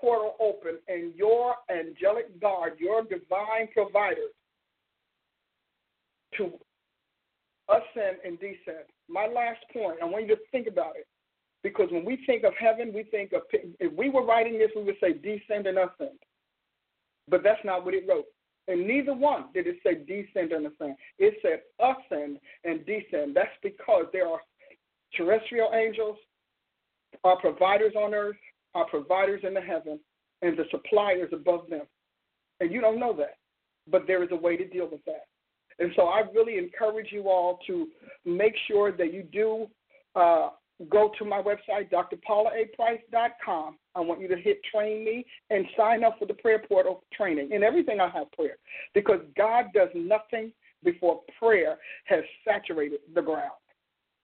portal 0.00 0.34
open 0.40 0.78
and 0.88 1.14
your 1.14 1.54
angelic 1.70 2.40
guard, 2.40 2.72
your 2.80 3.02
divine 3.02 3.68
providers 3.72 4.32
to 6.36 6.52
ascend 7.68 8.18
and 8.24 8.38
descend. 8.38 8.86
My 9.08 9.26
last 9.26 9.60
point, 9.72 9.98
I 10.02 10.04
want 10.04 10.26
you 10.26 10.36
to 10.36 10.42
think 10.50 10.66
about 10.66 10.96
it. 10.96 11.06
Because 11.62 11.88
when 11.90 12.04
we 12.06 12.18
think 12.24 12.44
of 12.44 12.54
heaven, 12.58 12.92
we 12.94 13.02
think 13.02 13.32
of, 13.32 13.42
if 13.52 13.92
we 13.92 14.08
were 14.08 14.24
writing 14.24 14.58
this, 14.58 14.70
we 14.74 14.82
would 14.84 14.96
say 15.00 15.12
descend 15.12 15.66
and 15.66 15.78
ascend. 15.78 16.18
But 17.28 17.42
that's 17.42 17.62
not 17.64 17.84
what 17.84 17.94
it 17.94 18.04
wrote. 18.08 18.24
And 18.66 18.86
neither 18.86 19.12
one 19.12 19.46
did 19.52 19.66
it 19.66 19.76
say 19.84 19.94
descend 19.94 20.52
and 20.52 20.66
ascend. 20.66 20.96
It 21.18 21.34
said 21.42 21.60
ascend 21.78 22.38
and 22.64 22.86
descend. 22.86 23.36
That's 23.36 23.50
because 23.62 24.06
there 24.12 24.26
are 24.26 24.40
terrestrial 25.14 25.72
angels, 25.74 26.16
our 27.24 27.36
providers 27.40 27.94
on 27.96 28.14
earth, 28.14 28.36
our 28.74 28.86
providers 28.86 29.42
in 29.46 29.54
the 29.54 29.60
heaven, 29.60 29.98
and 30.42 30.56
the 30.56 30.64
suppliers 30.70 31.30
above 31.32 31.68
them. 31.68 31.82
And 32.60 32.72
you 32.72 32.80
don't 32.80 33.00
know 33.00 33.12
that. 33.16 33.36
But 33.90 34.06
there 34.06 34.22
is 34.22 34.30
a 34.32 34.36
way 34.36 34.56
to 34.56 34.68
deal 34.68 34.88
with 34.90 35.04
that. 35.06 35.24
And 35.80 35.90
so 35.96 36.08
I 36.08 36.22
really 36.34 36.58
encourage 36.58 37.08
you 37.10 37.28
all 37.28 37.58
to 37.66 37.88
make 38.24 38.54
sure 38.68 38.92
that 38.92 39.12
you 39.12 39.22
do 39.22 39.66
uh, 40.14 40.50
go 40.90 41.10
to 41.18 41.24
my 41.24 41.42
website, 41.42 41.90
drpaulaaprice.com. 41.90 43.78
I 43.94 44.00
want 44.00 44.20
you 44.20 44.28
to 44.28 44.36
hit 44.36 44.60
train 44.70 45.04
me 45.04 45.24
and 45.48 45.66
sign 45.76 46.04
up 46.04 46.18
for 46.18 46.26
the 46.26 46.34
prayer 46.34 46.62
portal 46.68 47.02
training. 47.12 47.50
And 47.52 47.64
everything 47.64 47.98
I 47.98 48.08
have 48.10 48.30
prayer 48.32 48.56
because 48.94 49.20
God 49.36 49.66
does 49.74 49.88
nothing 49.94 50.52
before 50.84 51.22
prayer 51.38 51.78
has 52.04 52.24
saturated 52.46 53.00
the 53.14 53.22
ground. 53.22 53.52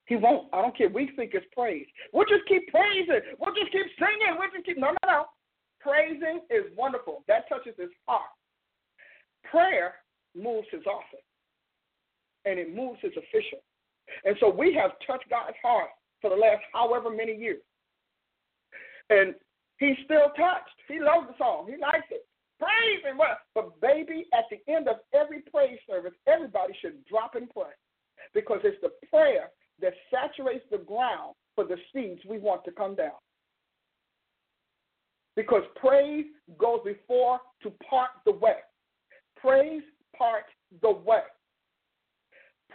He 0.07 0.17
won't. 0.17 0.49
I 0.53 0.63
don't 0.63 0.77
care. 0.77 0.89
We 0.89 1.11
think 1.17 1.33
it's 1.35 1.47
praise. 1.53 1.87
We'll 2.13 2.27
just 2.27 2.47
keep 2.47 2.69
praising. 2.69 3.21
We'll 3.41 3.55
just 3.55 3.73
keep 3.73 3.87
singing. 3.99 4.37
We'll 4.39 4.51
just 4.55 4.65
keep. 4.65 4.79
No, 4.79 4.89
no, 4.89 5.09
no. 5.09 5.25
Praising 5.81 6.41
is 6.49 6.65
wonderful. 6.77 7.25
That 7.27 7.49
touches 7.49 7.75
his 7.77 7.91
heart. 8.07 8.31
Prayer 9.51 9.95
moves 10.35 10.69
his 10.71 10.83
office 10.87 11.26
and 12.47 12.59
it 12.59 12.75
moves 12.75 12.99
his 13.03 13.13
official. 13.13 13.59
And 14.25 14.37
so 14.41 14.49
we 14.49 14.73
have 14.75 14.93
touched 15.07 15.29
God's 15.29 15.57
heart 15.63 15.91
for 16.21 16.31
the 16.31 16.37
last 16.37 16.63
however 16.73 17.11
many 17.11 17.35
years. 17.35 17.61
And 19.11 19.35
he's 19.79 19.97
still 20.05 20.31
touched. 20.39 20.79
He 20.89 21.01
loves 21.01 21.27
the 21.29 21.35
song. 21.39 21.67
He 21.67 21.77
likes 21.77 22.07
it. 22.11 22.25
Praise 22.59 23.03
what? 23.17 23.39
But 23.55 23.79
baby, 23.81 24.27
at 24.33 24.45
the 24.51 24.73
end 24.73 24.89
of 24.89 24.97
every 25.13 25.43
praise 25.53 25.79
service, 25.89 26.15
everybody 26.27 26.73
should 26.81 27.05
drop 27.05 27.35
and 27.35 27.51
pray. 27.51 27.75
Because 28.33 28.61
it's 28.65 28.81
the 28.81 28.93
prayer 29.11 29.51
that 29.81 29.93
saturates 30.11 30.65
the 30.71 30.79
ground 30.79 31.35
for 31.55 31.65
the 31.65 31.77
seeds 31.93 32.21
we 32.29 32.39
want 32.39 32.65
to 32.65 32.73
come 32.73 32.95
down. 32.95 33.19
Because 35.35 35.63
praise 35.77 36.25
goes 36.59 36.81
before 36.85 37.41
to 37.63 37.71
part 37.89 38.11
the 38.25 38.33
way. 38.33 38.57
Praise 39.37 39.83
part 40.17 40.45
the 40.81 40.91
way. 40.91 41.21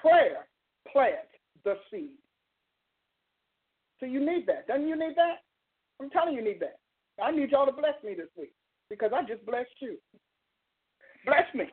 Prayer 0.02 0.48
plants 0.92 1.32
the 1.64 1.76
seed. 1.90 2.18
So 4.00 4.06
you 4.06 4.20
need 4.20 4.48
that. 4.48 4.68
Doesn't 4.68 4.88
you 4.88 4.98
need 4.98 5.16
that? 5.16 5.46
I'm 6.02 6.10
telling 6.10 6.34
you, 6.34 6.42
you 6.42 6.46
need 6.46 6.60
that. 6.60 6.80
I 7.22 7.32
need 7.32 7.52
y'all 7.52 7.68
to 7.68 7.72
bless 7.72 7.94
me 8.04 8.16
this 8.16 8.30
week 8.38 8.54
because 8.90 9.12
I 9.16 9.22
just 9.24 9.46
blessed 9.46 9.70
you. 9.80 9.98
Bless 11.26 11.46
me. 11.54 11.66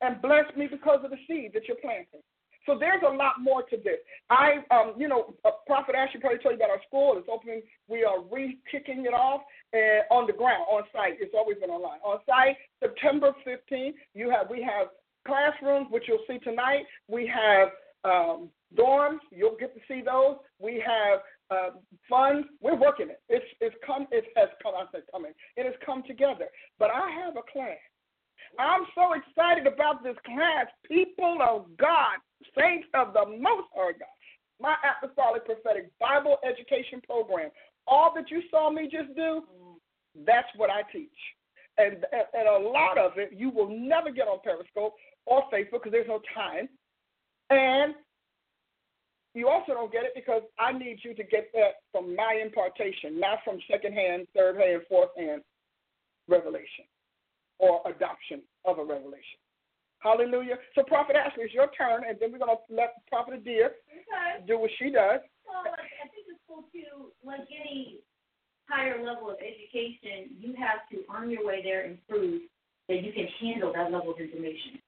And 0.00 0.20
bless 0.22 0.44
me 0.56 0.66
because 0.66 1.00
of 1.04 1.10
the 1.10 1.20
seed 1.28 1.52
that 1.54 1.68
you're 1.68 1.76
planting. 1.82 2.24
So 2.66 2.76
there's 2.78 3.02
a 3.06 3.14
lot 3.14 3.34
more 3.40 3.62
to 3.62 3.76
this. 3.76 4.02
I, 4.28 4.58
um, 4.72 4.94
you 4.98 5.06
know, 5.06 5.34
uh, 5.44 5.50
Prophet 5.66 5.94
Ashley 5.94 6.20
probably 6.20 6.38
told 6.40 6.58
you 6.58 6.64
about 6.64 6.70
our 6.70 6.82
school. 6.86 7.14
It's 7.16 7.28
opening. 7.32 7.62
We 7.88 8.04
are 8.04 8.20
re-kicking 8.20 9.06
it 9.06 9.14
off 9.14 9.42
and 9.72 10.02
on 10.10 10.26
the 10.26 10.32
ground, 10.32 10.64
on 10.68 10.82
site. 10.92 11.14
It's 11.20 11.32
always 11.34 11.58
been 11.58 11.70
online. 11.70 12.00
On 12.04 12.18
site, 12.26 12.56
September 12.82 13.32
15th. 13.46 13.94
You 14.14 14.30
have 14.30 14.50
we 14.50 14.62
have 14.62 14.88
classrooms, 15.26 15.88
which 15.90 16.04
you'll 16.06 16.24
see 16.28 16.38
tonight. 16.38 16.84
We 17.08 17.26
have 17.26 17.68
um, 18.04 18.48
dorms. 18.76 19.18
You'll 19.30 19.56
get 19.58 19.74
to 19.74 19.80
see 19.88 20.02
those. 20.04 20.36
We 20.60 20.82
have 20.86 21.20
uh, 21.50 21.76
funds. 22.08 22.46
We're 22.60 22.76
working 22.80 23.10
it. 23.10 23.20
It's 23.28 23.46
it's 23.60 23.76
come. 23.86 24.06
It 24.10 24.24
has 24.36 24.48
come. 24.62 24.74
I 24.74 24.84
said 24.92 25.02
coming. 25.12 25.32
It 25.56 25.64
has 25.66 25.74
come 25.84 26.02
together. 26.06 26.46
But 26.78 26.90
I 26.90 27.10
have 27.24 27.36
a 27.36 27.42
class. 27.52 27.78
I'm 28.58 28.86
so 28.94 29.12
excited 29.12 29.66
about 29.66 30.02
this 30.02 30.16
class. 30.24 30.66
People 30.88 31.38
of 31.42 31.66
God, 31.76 32.18
saints 32.58 32.88
of 32.94 33.12
the 33.12 33.26
Most 33.26 33.68
High 33.74 33.92
God. 33.92 34.16
My 34.60 34.74
apostolic 34.82 35.44
prophetic 35.44 35.90
Bible 36.00 36.38
education 36.48 37.02
program. 37.06 37.50
All 37.86 38.12
that 38.14 38.30
you 38.30 38.42
saw 38.50 38.70
me 38.70 38.88
just 38.90 39.14
do, 39.14 39.42
that's 40.26 40.48
what 40.56 40.70
I 40.70 40.82
teach. 40.90 41.10
And, 41.78 41.96
and 42.12 42.48
a 42.48 42.68
lot 42.68 42.96
of 42.96 43.12
it 43.16 43.32
you 43.36 43.50
will 43.50 43.68
never 43.68 44.10
get 44.10 44.26
on 44.26 44.38
Periscope 44.42 44.94
or 45.26 45.42
Facebook 45.52 45.82
because 45.84 45.92
there's 45.92 46.08
no 46.08 46.20
time. 46.34 46.68
And 47.50 47.94
you 49.34 49.48
also 49.48 49.74
don't 49.74 49.92
get 49.92 50.04
it 50.04 50.12
because 50.14 50.42
I 50.58 50.72
need 50.72 51.00
you 51.02 51.14
to 51.14 51.22
get 51.22 51.50
that 51.52 51.84
from 51.92 52.16
my 52.16 52.40
impartation, 52.42 53.20
not 53.20 53.38
from 53.44 53.58
secondhand, 53.70 54.26
third 54.34 54.56
hand, 54.56 54.82
fourth 54.88 55.10
hand 55.16 55.42
revelation 56.28 56.88
or 57.58 57.80
adoption 57.86 58.42
of 58.64 58.78
a 58.78 58.84
revelation. 58.84 59.38
Hallelujah. 60.00 60.56
So, 60.74 60.82
Prophet 60.82 61.16
Ashley, 61.16 61.44
it's 61.44 61.54
your 61.54 61.68
turn, 61.76 62.02
and 62.08 62.18
then 62.20 62.30
we're 62.32 62.38
going 62.38 62.54
to 62.54 62.74
let 62.74 62.94
Prophet 63.08 63.34
Adia 63.34 63.66
Okay. 63.66 64.46
do 64.46 64.58
what 64.58 64.70
she 64.78 64.90
does. 64.90 65.20
Well, 65.46 65.64
like, 65.64 65.90
I 66.04 66.08
think 66.08 66.26
it's 66.28 66.40
cool 66.48 66.64
too. 66.72 67.12
Like 67.24 67.48
any 67.50 68.00
higher 68.68 69.02
level 69.02 69.30
of 69.30 69.36
education, 69.40 70.36
you 70.38 70.54
have 70.58 70.84
to 70.92 71.02
earn 71.14 71.30
your 71.30 71.46
way 71.46 71.60
there 71.62 71.84
and 71.84 71.98
prove 72.08 72.42
that 72.88 73.02
you 73.02 73.12
can 73.12 73.26
handle 73.40 73.72
that 73.72 73.90
level 73.90 74.12
of 74.12 74.20
information. 74.20 74.78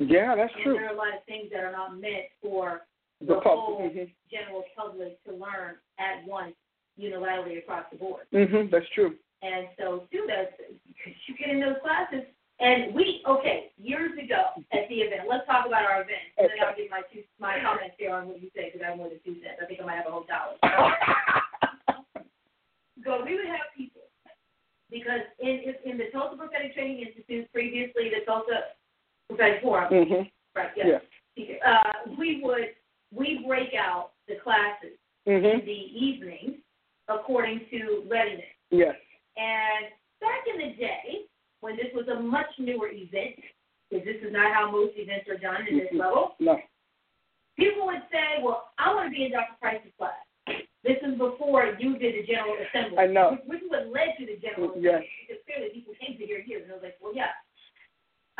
Yeah, 0.00 0.34
that's 0.34 0.52
And 0.54 0.64
true. 0.64 0.74
there 0.74 0.88
are 0.88 0.94
a 0.94 0.96
lot 0.96 1.12
of 1.14 1.22
things 1.28 1.52
that 1.52 1.62
are 1.62 1.72
not 1.72 2.00
meant 2.00 2.32
for 2.40 2.82
The 3.20 3.34
the 3.34 3.40
whole 3.40 3.84
hmm 3.88 4.08
general 4.32 4.64
public 4.76 5.22
to 5.24 5.32
learn 5.32 5.76
at 5.98 6.24
once 6.26 6.54
unilaterally 6.98 7.58
across 7.58 7.84
the 7.92 7.98
board. 7.98 8.24
hmm 8.32 8.70
That's 8.70 8.88
true. 8.94 9.14
And 9.42 9.68
so 9.78 10.04
students, 10.08 10.52
you 11.26 11.34
get 11.36 11.50
in 11.50 11.60
those 11.60 11.76
classes, 11.82 12.24
and 12.60 12.94
we 12.94 13.22
okay 13.26 13.72
years 13.76 14.12
ago 14.16 14.52
at 14.72 14.88
the 14.88 14.96
event. 15.04 15.22
Let's 15.28 15.46
talk 15.46 15.66
about 15.66 15.84
our 15.84 16.02
event. 16.02 16.28
And 16.38 16.48
then 16.48 16.60
I'll 16.66 16.76
give 16.76 16.90
my 16.90 17.02
two 17.12 17.22
my 17.38 17.56
comments 17.60 17.96
here 17.98 18.14
on 18.14 18.28
what 18.28 18.40
you 18.40 18.50
say 18.56 18.70
because 18.72 18.84
I 18.84 18.90
have 18.90 18.98
more 18.98 19.08
than 19.08 19.20
two 19.24 19.36
cents. 19.40 19.60
I 19.60 19.66
think 19.66 19.80
I 19.80 19.84
might 19.84 19.96
have 19.96 20.06
a 20.08 20.10
whole 20.12 20.24
dollar. 20.24 20.56
So 23.02 23.24
we 23.24 23.32
would 23.34 23.46
have 23.48 23.72
people 23.74 24.02
because 24.90 25.24
in 25.40 25.72
in 25.88 25.96
the 25.96 26.12
Tulsa 26.12 26.36
Prophetic 26.36 26.74
Training 26.74 27.00
Institute, 27.00 27.50
previously 27.50 28.10
the 28.12 28.24
Tulsa 28.26 28.76
Prophetic 29.30 29.62
Forum, 29.62 29.88
hmm 30.06 30.22
right? 30.54 30.70
Yeah. 30.76 30.98
Yes. 31.36 31.48
Uh, 31.66 32.10
we 32.18 32.40
would 32.42 32.74
we 33.14 33.44
break 33.46 33.70
out 33.74 34.10
the 34.28 34.34
classes 34.42 34.98
hmm 35.26 35.32
in 35.32 35.62
the 35.64 35.80
evenings 35.94 36.56
according 37.08 37.60
to 37.70 38.04
readiness. 38.10 38.44
Yes. 38.70 38.94
And 39.36 39.86
back 40.20 40.44
in 40.52 40.58
the 40.60 40.76
day, 40.76 41.26
when 41.60 41.76
this 41.76 41.86
was 41.94 42.08
a 42.08 42.20
much 42.20 42.46
newer 42.58 42.88
event, 42.88 43.36
because 43.88 44.04
this 44.04 44.16
is 44.22 44.32
not 44.32 44.52
how 44.52 44.70
most 44.70 44.92
events 44.96 45.28
are 45.28 45.38
done 45.38 45.66
in 45.68 45.78
this 45.78 45.88
level, 45.92 46.34
No. 46.40 46.58
people 47.56 47.86
would 47.86 48.02
say, 48.12 48.42
Well, 48.42 48.70
I 48.78 48.94
want 48.94 49.10
to 49.10 49.14
be 49.16 49.24
in 49.24 49.32
Dr. 49.32 49.54
Price's 49.60 49.92
class. 49.98 50.14
This 50.82 50.96
is 51.04 51.18
before 51.18 51.76
you 51.78 51.98
did 51.98 52.14
the 52.14 52.26
General 52.26 52.56
Assembly. 52.56 52.98
I 52.98 53.06
know. 53.06 53.36
Which 53.46 53.62
is 53.62 53.68
what 53.68 53.92
led 53.92 54.16
to 54.18 54.24
the 54.26 54.40
General 54.40 54.70
Assembly. 54.70 54.88
Yes. 54.88 55.02
Because 55.28 55.42
clearly 55.44 55.68
people 55.74 55.94
came 56.00 56.16
to 56.16 56.24
hear 56.24 56.40
you, 56.40 56.62
and 56.62 56.70
I 56.70 56.74
was 56.74 56.82
like, 56.84 56.96
Well, 57.02 57.14
yeah. 57.14 57.36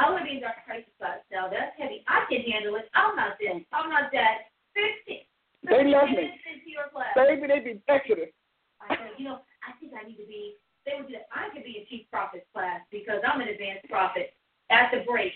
I 0.01 0.09
to 0.17 0.25
be 0.25 0.37
in 0.37 0.41
Dr. 0.41 0.65
Price's 0.65 0.97
class. 0.97 1.21
Now, 1.29 1.53
that's 1.53 1.77
heavy. 1.77 2.01
I 2.09 2.25
can 2.33 2.41
handle 2.49 2.81
it. 2.81 2.89
I'm 2.97 3.15
not 3.17 3.37
that. 3.37 3.61
I'm 3.73 3.93
not 3.93 4.09
that. 4.17 4.49
50. 4.73 5.29
They 5.69 5.85
love 5.93 6.09
me. 6.09 6.33
Into 6.49 6.73
your 6.73 6.89
class. 6.89 7.13
Baby, 7.13 7.45
they 7.45 7.61
be 7.61 7.81
Exodus. 7.85 8.33
I 8.81 8.97
said, 8.97 9.13
you 9.21 9.29
know, 9.29 9.45
I 9.61 9.77
think 9.77 9.93
I 9.93 10.09
need 10.09 10.17
to 10.17 10.25
be. 10.25 10.57
They 10.89 10.97
would 10.97 11.13
do 11.13 11.21
that. 11.21 11.29
I 11.29 11.53
could 11.53 11.65
be 11.69 11.77
in 11.77 11.85
chief 11.93 12.09
prophet's 12.09 12.49
class 12.57 12.81
because 12.91 13.21
I'm 13.21 13.45
an 13.45 13.49
advanced 13.53 13.89
prophet. 13.93 14.33
At 14.71 14.89
the 14.89 15.05
break, 15.05 15.33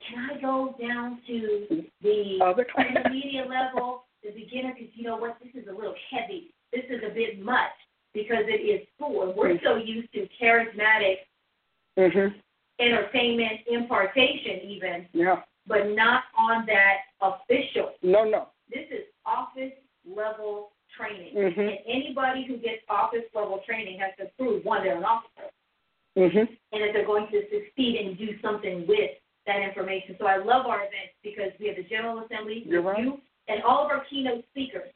can 0.00 0.30
I 0.30 0.40
go 0.40 0.74
down 0.80 1.20
to 1.26 1.84
the 2.00 2.38
intermediate 2.40 3.50
level, 3.50 4.04
the 4.24 4.30
beginner? 4.30 4.72
Because 4.72 4.88
you 4.94 5.04
know 5.04 5.16
what, 5.18 5.36
this 5.42 5.52
is 5.60 5.68
a 5.68 5.74
little 5.74 5.94
heavy. 6.08 6.54
This 6.72 6.84
is 6.88 7.02
a 7.04 7.12
bit 7.12 7.44
much 7.44 7.76
because 8.14 8.46
it 8.46 8.62
is 8.62 8.86
school, 8.96 9.34
we're 9.36 9.58
so 9.62 9.76
used 9.76 10.12
to 10.14 10.26
charismatic 10.40 11.26
hmm 11.96 12.28
entertainment 12.80 13.60
impartation, 13.66 14.60
even, 14.64 15.06
Yeah. 15.12 15.42
but 15.66 15.90
not 15.90 16.24
on 16.36 16.66
that 16.66 16.98
official. 17.20 17.92
No, 18.02 18.24
no. 18.24 18.48
This 18.72 18.86
is 18.90 19.04
office 19.26 19.72
level 20.06 20.72
training. 20.96 21.32
hmm 21.34 21.60
And 21.60 21.78
anybody 21.86 22.44
who 22.46 22.56
gets 22.56 22.82
office 22.88 23.24
level 23.34 23.62
training 23.66 23.98
has 24.00 24.12
to 24.18 24.32
prove 24.36 24.64
one, 24.64 24.82
they're 24.84 24.96
an 24.96 25.04
officer, 25.04 25.50
hmm 26.16 26.38
and 26.72 26.82
that 26.82 26.90
they're 26.92 27.06
going 27.06 27.28
to 27.30 27.42
succeed 27.50 28.00
and 28.00 28.18
do 28.18 28.38
something 28.42 28.86
with 28.86 29.10
that 29.46 29.60
information. 29.60 30.16
So 30.18 30.26
I 30.26 30.36
love 30.36 30.66
our 30.66 30.78
events 30.80 31.14
because 31.22 31.52
we 31.58 31.66
have 31.68 31.76
the 31.76 31.84
General 31.84 32.24
Assembly, 32.24 32.64
You're 32.66 32.82
right. 32.82 33.02
you, 33.02 33.20
and 33.48 33.62
all 33.62 33.84
of 33.84 33.90
our 33.90 34.04
keynote 34.10 34.44
speakers 34.50 34.90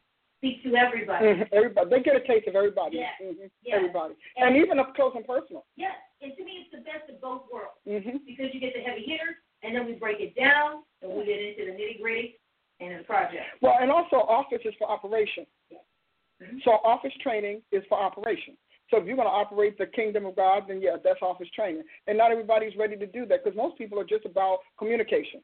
speak 0.44 0.62
to 0.64 0.76
everybody. 0.76 1.26
hmm 1.26 1.42
Everybody, 1.52 1.90
they 1.90 2.00
get 2.02 2.16
a 2.16 2.26
taste 2.26 2.48
of 2.48 2.54
everybody. 2.54 2.98
Yes. 2.98 3.12
hmm 3.20 3.46
Yes. 3.64 3.76
Everybody, 3.76 4.14
and 4.36 4.56
even 4.56 4.78
up 4.78 4.94
close 4.94 5.12
and 5.16 5.26
personal. 5.26 5.64
Yes, 5.76 5.94
and 6.20 6.32
to 6.36 6.44
me, 6.44 6.64
it's 6.64 6.70
the 6.72 6.84
best 6.84 7.08
of 7.08 7.20
both 7.20 7.42
worlds 7.52 7.80
hmm 7.88 8.18
because 8.26 8.52
you 8.52 8.60
get 8.60 8.74
the 8.74 8.82
heavy 8.82 9.02
hitters, 9.02 9.36
and 9.62 9.74
then 9.74 9.86
we 9.86 9.94
break 9.94 10.20
it 10.20 10.36
down, 10.36 10.82
and 11.02 11.12
we 11.12 11.24
get 11.24 11.40
into 11.40 11.72
the 11.72 11.76
nitty 11.76 12.00
gritty 12.00 12.38
and 12.80 13.00
the 13.00 13.04
project. 13.04 13.44
Well, 13.62 13.76
and 13.80 13.90
also 13.90 14.16
office 14.16 14.60
is 14.64 14.74
for 14.78 14.90
operation. 14.90 15.46
Mhm. 16.42 16.62
So 16.64 16.72
office 16.84 17.14
training 17.22 17.62
is 17.70 17.84
for 17.88 17.96
operation. 17.98 18.56
So 18.90 18.98
if 18.98 19.06
you're 19.06 19.16
going 19.16 19.28
to 19.28 19.32
operate 19.32 19.78
the 19.78 19.86
kingdom 19.86 20.26
of 20.26 20.36
God, 20.36 20.64
then 20.68 20.82
yeah, 20.82 20.96
that's 21.02 21.22
office 21.22 21.48
training. 21.54 21.84
And 22.06 22.18
not 22.18 22.32
everybody's 22.32 22.76
ready 22.76 22.96
to 22.96 23.06
do 23.06 23.24
that 23.26 23.42
because 23.42 23.56
most 23.56 23.78
people 23.78 23.98
are 23.98 24.04
just 24.04 24.26
about 24.26 24.58
communication. 24.78 25.40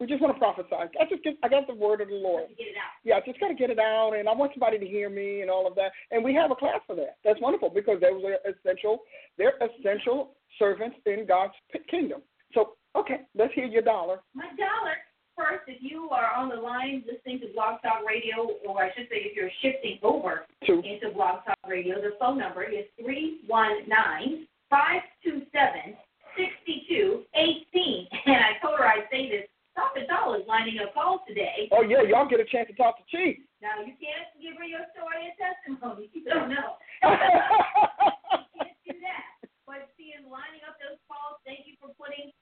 We 0.00 0.06
just 0.06 0.22
want 0.22 0.34
to 0.34 0.38
prophesy. 0.38 0.72
I 0.72 1.04
just 1.08 1.22
get, 1.22 1.34
I 1.42 1.48
got 1.48 1.66
the 1.66 1.74
word 1.74 2.00
of 2.00 2.08
the 2.08 2.14
Lord. 2.14 2.48
Get 2.56 2.68
it 2.68 2.76
out. 2.76 2.96
Yeah, 3.04 3.16
I 3.16 3.20
just 3.24 3.40
got 3.40 3.48
to 3.48 3.54
get 3.54 3.70
it 3.70 3.78
out, 3.78 4.14
and 4.16 4.28
I 4.28 4.32
want 4.32 4.52
somebody 4.54 4.78
to 4.78 4.86
hear 4.86 5.10
me 5.10 5.42
and 5.42 5.50
all 5.50 5.66
of 5.66 5.74
that. 5.74 5.92
And 6.10 6.24
we 6.24 6.34
have 6.34 6.50
a 6.50 6.54
class 6.54 6.80
for 6.86 6.96
that. 6.96 7.16
That's 7.24 7.40
wonderful 7.40 7.70
because 7.70 8.00
those 8.00 8.22
are 8.24 8.38
essential. 8.48 9.00
They're 9.36 9.54
essential 9.60 10.32
servants 10.58 10.96
in 11.04 11.26
God's 11.26 11.52
kingdom. 11.90 12.22
So 12.54 12.76
okay, 12.96 13.22
let's 13.36 13.52
hear 13.54 13.66
your 13.66 13.82
dollar. 13.82 14.20
My 14.34 14.48
dollar. 14.56 14.96
First, 15.36 15.68
if 15.68 15.82
you 15.82 16.08
are 16.08 16.32
on 16.34 16.48
the 16.48 16.56
line 16.56 17.04
listening 17.04 17.40
to 17.40 17.52
Blog 17.52 17.82
Talk 17.82 18.00
Radio, 18.08 18.56
or 18.66 18.82
I 18.82 18.88
should 18.96 19.04
say 19.10 19.20
if 19.20 19.36
you're 19.36 19.52
shifting 19.60 19.98
over 20.02 20.46
Two. 20.66 20.80
into 20.80 21.12
Blog 21.14 21.44
Talk 21.44 21.58
Radio, 21.68 22.00
the 22.00 22.16
phone 22.18 22.38
number 22.38 22.64
is 22.64 22.86
319 22.98 24.46
527 24.70 25.92
6218. 26.40 28.08
And 28.26 28.36
I 28.36 28.56
told 28.64 28.78
her 28.78 28.86
I'd 28.86 29.04
say 29.12 29.28
this. 29.28 29.44
Prophet 29.76 30.08
Doll 30.08 30.32
is 30.40 30.48
lining 30.48 30.80
up 30.80 30.96
calls 30.96 31.20
today. 31.28 31.68
Oh 31.68 31.84
yeah, 31.84 32.00
y'all 32.00 32.24
get 32.24 32.40
a 32.40 32.48
chance 32.48 32.72
to 32.72 32.76
talk 32.80 32.96
to 32.96 33.04
Chief. 33.12 33.36
Now, 33.60 33.84
you 33.84 33.92
can't 34.00 34.32
give 34.40 34.56
her 34.56 34.64
your 34.64 34.88
story 34.96 35.28
and 35.28 35.36
testimony. 35.36 36.08
You 36.16 36.24
don't 36.24 36.48
know. 36.48 36.80
can't 37.04 38.72
do 38.88 38.96
that. 39.04 39.24
But 39.68 39.92
she 40.00 40.16
is 40.16 40.24
lining 40.24 40.64
up 40.64 40.80
those 40.80 40.96
calls. 41.04 41.38
Thank 41.44 41.68
you 41.68 41.76
for 41.76 41.92
putting 42.00 42.32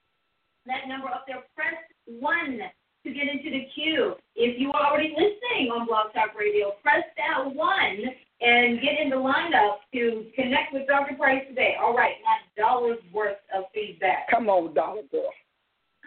that 0.65 0.87
number 0.87 1.11
up 1.11 1.27
there. 1.27 1.43
Press 1.53 1.75
one 2.07 2.57
to 3.03 3.07
get 3.11 3.27
into 3.27 3.51
the 3.51 3.67
queue. 3.75 4.15
If 4.35 4.59
you 4.59 4.71
are 4.71 4.87
already 4.87 5.11
listening 5.11 5.75
on 5.75 5.85
Blog 5.85 6.15
Talk 6.15 6.33
Radio, 6.39 6.73
press 6.81 7.03
that 7.19 7.43
one 7.45 8.15
and 8.41 8.81
get 8.81 8.99
in 8.99 9.11
the 9.11 9.19
lineup 9.19 9.83
to 9.93 10.25
connect 10.35 10.73
with 10.73 10.87
Dr. 10.87 11.15
Price 11.15 11.43
today. 11.47 11.75
All 11.79 11.95
right, 11.95 12.15
not 12.23 12.47
dollars 12.57 12.97
worth 13.13 13.37
of 13.53 13.65
feedback. 13.73 14.31
Come 14.31 14.49
on, 14.49 14.73
dollar 14.73 15.03
girl. 15.11 15.29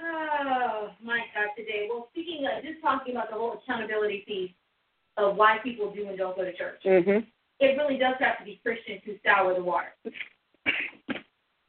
Oh 0.00 0.90
my 1.02 1.20
God, 1.34 1.48
today. 1.56 1.88
Well, 1.90 2.08
speaking 2.12 2.46
of 2.46 2.62
just 2.62 2.80
talking 2.82 3.12
about 3.14 3.30
the 3.30 3.36
whole 3.36 3.58
accountability 3.62 4.24
piece 4.26 4.52
of 5.16 5.36
why 5.36 5.58
people 5.62 5.90
do 5.92 6.06
and 6.06 6.16
don't 6.16 6.36
go 6.36 6.44
to 6.44 6.52
church, 6.56 6.82
Mhm. 6.84 7.26
it 7.60 7.76
really 7.76 7.98
does 7.98 8.16
have 8.18 8.38
to 8.38 8.44
be 8.44 8.56
Christians 8.62 9.02
who 9.04 9.18
sour 9.24 9.54
the 9.54 9.62
water. 9.62 9.92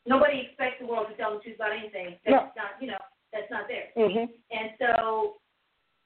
Nobody 0.06 0.42
expects 0.42 0.80
the 0.80 0.86
world 0.86 1.08
to 1.10 1.16
tell 1.16 1.36
the 1.38 1.44
truth 1.44 1.56
about 1.56 1.72
anything. 1.72 2.20
That's 2.26 2.56
No. 2.56 2.62
not, 2.64 2.82
you 2.82 2.88
know. 2.88 2.98
that's 3.32 3.50
not 3.52 3.68
there. 3.68 3.90
Mhm. 3.96 4.28
And 4.50 4.74
so, 4.80 5.40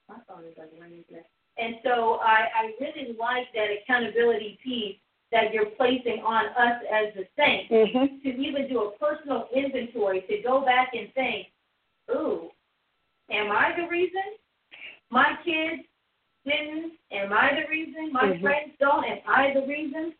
my 0.08 0.20
phone 0.28 0.44
is 0.44 0.56
like 0.58 0.68
ringing 0.78 1.04
today. 1.04 1.24
And 1.56 1.80
so 1.82 2.18
I, 2.20 2.50
I 2.54 2.74
really 2.80 3.14
like 3.14 3.50
that 3.54 3.70
accountability 3.70 4.58
piece 4.62 4.98
that 5.30 5.54
you're 5.54 5.70
placing 5.70 6.20
on 6.22 6.46
us 6.48 6.84
as 6.90 7.14
the 7.14 7.26
saints 7.34 7.70
Mhm. 7.72 8.22
to 8.22 8.28
even 8.28 8.68
do 8.68 8.82
a 8.82 8.90
personal 8.98 9.48
inventory 9.54 10.20
to 10.22 10.38
go 10.42 10.60
back 10.60 10.94
and 10.94 11.10
think, 11.14 11.48
ooh, 12.10 12.50
am 13.30 13.50
I 13.50 13.72
the 13.76 13.88
reason 13.88 14.22
my 15.10 15.36
kids 15.44 15.82
didn't? 16.44 16.92
Am 17.12 17.32
I 17.32 17.60
the 17.60 17.68
reason 17.68 18.12
my 18.12 18.24
Mhm. 18.24 18.40
friends 18.40 18.72
don't? 18.78 19.04
Am 19.04 19.20
I 19.26 19.52
the 19.54 19.66
reason? 19.66 20.14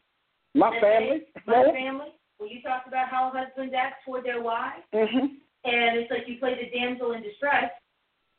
My 0.55 0.79
family. 0.81 1.19
they- 1.19 1.43
my 1.47 1.73
family. 1.73 2.13
When 2.39 2.49
you 2.49 2.63
talked 2.63 2.89
about 2.89 3.09
how 3.09 3.31
husbands 3.31 3.75
act 3.75 4.05
toward 4.05 4.25
their 4.25 4.41
wives, 4.41 4.85
Mhm. 4.93 5.41
and 5.65 5.99
it's 5.99 6.11
like 6.11 6.29
you 6.29 6.39
play 6.39 6.55
the 6.55 6.71
damsel 6.71 7.13
in 7.13 7.23
distress, 7.23 7.73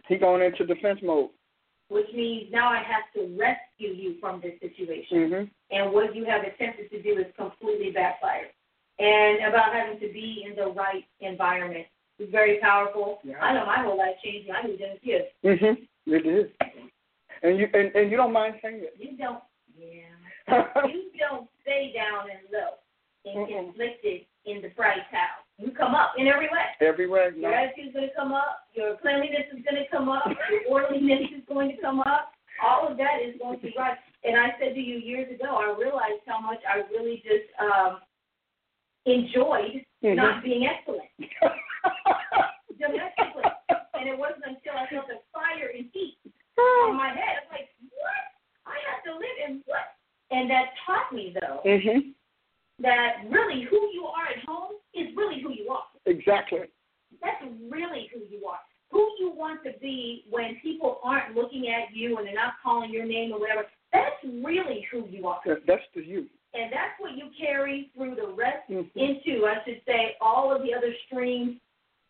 He 0.07 0.17
going 0.17 0.41
into 0.41 0.65
defense 0.65 1.01
mode. 1.01 1.31
which 1.89 2.11
means 2.13 2.51
now 2.51 2.69
I 2.69 2.81
have 2.81 3.11
to 3.13 3.35
rescue 3.37 3.89
you 3.89 4.19
from 4.19 4.41
this 4.41 4.59
situation. 4.59 5.29
Mhm. 5.29 5.51
And 5.71 5.93
what 5.93 6.15
you 6.15 6.25
have 6.25 6.43
attempted 6.43 6.89
to 6.91 7.01
do 7.01 7.19
is 7.19 7.31
completely 7.35 7.91
backfired. 7.91 8.51
And 8.99 9.43
about 9.43 9.73
having 9.73 9.99
to 9.99 10.07
be 10.07 10.43
in 10.43 10.55
the 10.55 10.67
right 10.67 11.05
environment 11.19 11.87
is 12.19 12.29
very 12.31 12.59
powerful. 12.59 13.19
Yeah. 13.23 13.39
I 13.41 13.53
know 13.53 13.65
my 13.65 13.83
whole 13.83 13.97
life 13.97 14.15
changed 14.23 14.47
when 14.47 14.55
I 14.57 14.61
was 14.67 14.79
in 14.79 14.91
a 14.95 14.99
kid. 14.99 15.23
Mhm. 15.43 15.87
It 16.07 16.25
is. 16.25 16.51
And 17.43 17.57
you 17.59 17.67
and, 17.73 17.93
and 17.95 18.11
you 18.11 18.17
don't 18.17 18.31
mind 18.33 18.55
saying 18.61 18.81
it. 18.81 18.95
You 18.97 19.17
don't, 19.17 19.43
yeah. 19.77 20.13
you 20.87 21.11
don't 21.19 21.49
stay 21.61 21.91
down 21.93 22.29
and 22.29 22.39
low 22.51 22.77
and 23.25 23.47
Mm-mm. 23.47 23.65
conflicted 23.73 24.21
in 24.45 24.61
the 24.61 24.69
price 24.69 24.99
house. 25.11 25.41
You 25.57 25.71
come 25.71 25.95
up 25.95 26.13
in 26.17 26.27
every 26.27 26.45
way. 26.47 26.67
Everywhere. 26.81 27.31
Yeah. 27.33 27.41
Your 27.41 27.51
No. 27.51 27.57
attitude's 27.57 27.93
going 27.95 28.07
to 28.09 28.15
come 28.15 28.31
up. 28.33 28.67
Your 28.73 28.97
cleanliness 28.97 29.47
is 29.55 29.63
going 29.63 29.81
to 29.83 29.89
come 29.89 30.09
up. 30.09 30.27
Your 30.51 30.61
orderliness 30.69 31.31
is 31.35 31.43
going 31.47 31.75
to 31.75 31.81
come 31.81 31.99
up. 32.01 32.31
All 32.63 32.87
of 32.87 32.97
that 32.97 33.19
is 33.25 33.35
going 33.41 33.59
to 33.61 33.69
rise. 33.77 33.97
And 34.23 34.37
I 34.37 34.49
said 34.59 34.73
to 34.75 34.79
you 34.79 34.97
years 34.97 35.27
ago, 35.33 35.55
I 35.57 35.75
realized 35.77 36.23
how 36.27 36.39
much 36.39 36.59
I 36.67 36.81
really 36.91 37.23
just 37.23 37.49
um, 37.59 37.99
enjoyed 39.05 39.85
Mhm. 40.03 40.15
not 40.15 40.43
being 40.43 40.67
excellent. 40.67 41.09
Domestically. 42.79 43.43
And 43.93 44.09
it 44.09 44.17
wasn't 44.17 44.43
until 44.45 44.73
I 44.77 44.87
felt 44.89 45.07
the 45.07 45.19
fire 45.33 45.71
and 45.75 45.87
heat 45.93 46.17
on 46.59 46.95
my 46.95 47.09
head. 47.09 47.43
I'm 47.43 47.49
like, 47.51 47.69
what? 47.89 48.23
I 48.67 48.75
have 48.91 49.03
to 49.05 49.13
live 49.15 49.37
in 49.47 49.63
what? 49.65 49.95
And 50.31 50.49
that 50.49 50.73
taught 50.85 51.13
me, 51.13 51.33
though, 51.39 51.61
Mhm. 51.63 52.13
that 52.79 53.23
really 53.29 53.61
who 53.61 53.89
you 53.93 54.05
are 54.05 54.27
at 54.27 54.39
home 54.45 54.73
is 54.93 55.15
really 55.15 55.39
who 55.39 55.51
you 55.51 55.69
are. 55.69 55.87
Exactly. 56.05 56.69
That's 57.21 57.43
really 57.69 58.07
who 58.07 58.19
you 58.29 58.45
are. 58.47 58.59
Who 58.91 59.09
you 59.19 59.29
want 59.29 59.63
to 59.63 59.71
be 59.79 60.25
when 60.29 60.57
people 60.61 60.99
aren't 61.03 61.35
looking 61.35 61.69
at 61.69 61.93
you 61.95 62.17
and 62.17 62.27
they're 62.27 62.35
not 62.35 62.55
calling 62.61 62.91
your 62.91 63.05
name 63.05 63.31
or 63.31 63.39
whatever. 63.39 63.65
That's 63.93 64.21
really 64.23 64.81
who 64.91 65.07
you 65.07 65.27
are. 65.27 65.41
That's 65.65 65.87
the 65.93 66.03
you. 66.03 66.29
And 66.55 66.71
that's 66.71 66.95
what 66.99 67.17
you 67.17 67.29
carry 67.37 67.89
through 67.93 68.15
the 68.15 68.27
rest 68.27 68.69
Mhm. 68.69 68.89
into, 68.95 69.45
I 69.45 69.61
should 69.63 69.81
say, 69.85 70.15
all 70.21 70.51
of 70.53 70.63
the 70.63 70.73
other 70.73 70.93
streams 71.05 71.59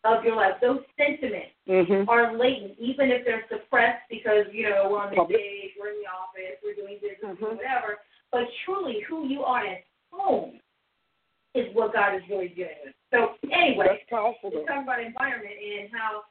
of 0.04 0.24
your 0.24 0.36
life. 0.36 0.60
Those 0.60 0.84
sentiments 0.96 1.52
Mhm. 1.66 2.08
are 2.08 2.32
latent, 2.34 2.78
even 2.78 3.10
if 3.10 3.24
they're 3.24 3.44
suppressed 3.48 4.08
because, 4.08 4.46
you 4.52 4.68
know, 4.68 4.88
we're 4.88 5.00
on 5.00 5.10
the 5.10 5.16
Public. 5.16 5.40
stage, 5.40 5.72
we're 5.78 5.88
in 5.88 6.00
the 6.00 6.06
office, 6.06 6.58
we're 6.62 6.74
doing 6.74 6.98
business, 6.98 7.36
Mhm. 7.38 7.56
whatever. 7.56 8.00
But 8.30 8.52
truly, 8.64 9.00
who 9.00 9.26
you 9.26 9.44
are 9.44 9.66
at 9.66 9.82
home 10.12 10.60
is 11.54 11.72
what 11.74 11.92
God 11.92 12.14
is 12.14 12.28
really 12.28 12.48
dealing 12.48 12.76
with. 12.84 12.94
So, 13.10 13.36
anyway, 13.50 13.86
That's 13.88 14.10
powerful 14.10 14.50
we're 14.50 14.64
talking 14.64 14.82
about 14.82 15.00
environment 15.00 15.56
and 15.60 15.90
how 15.92 16.24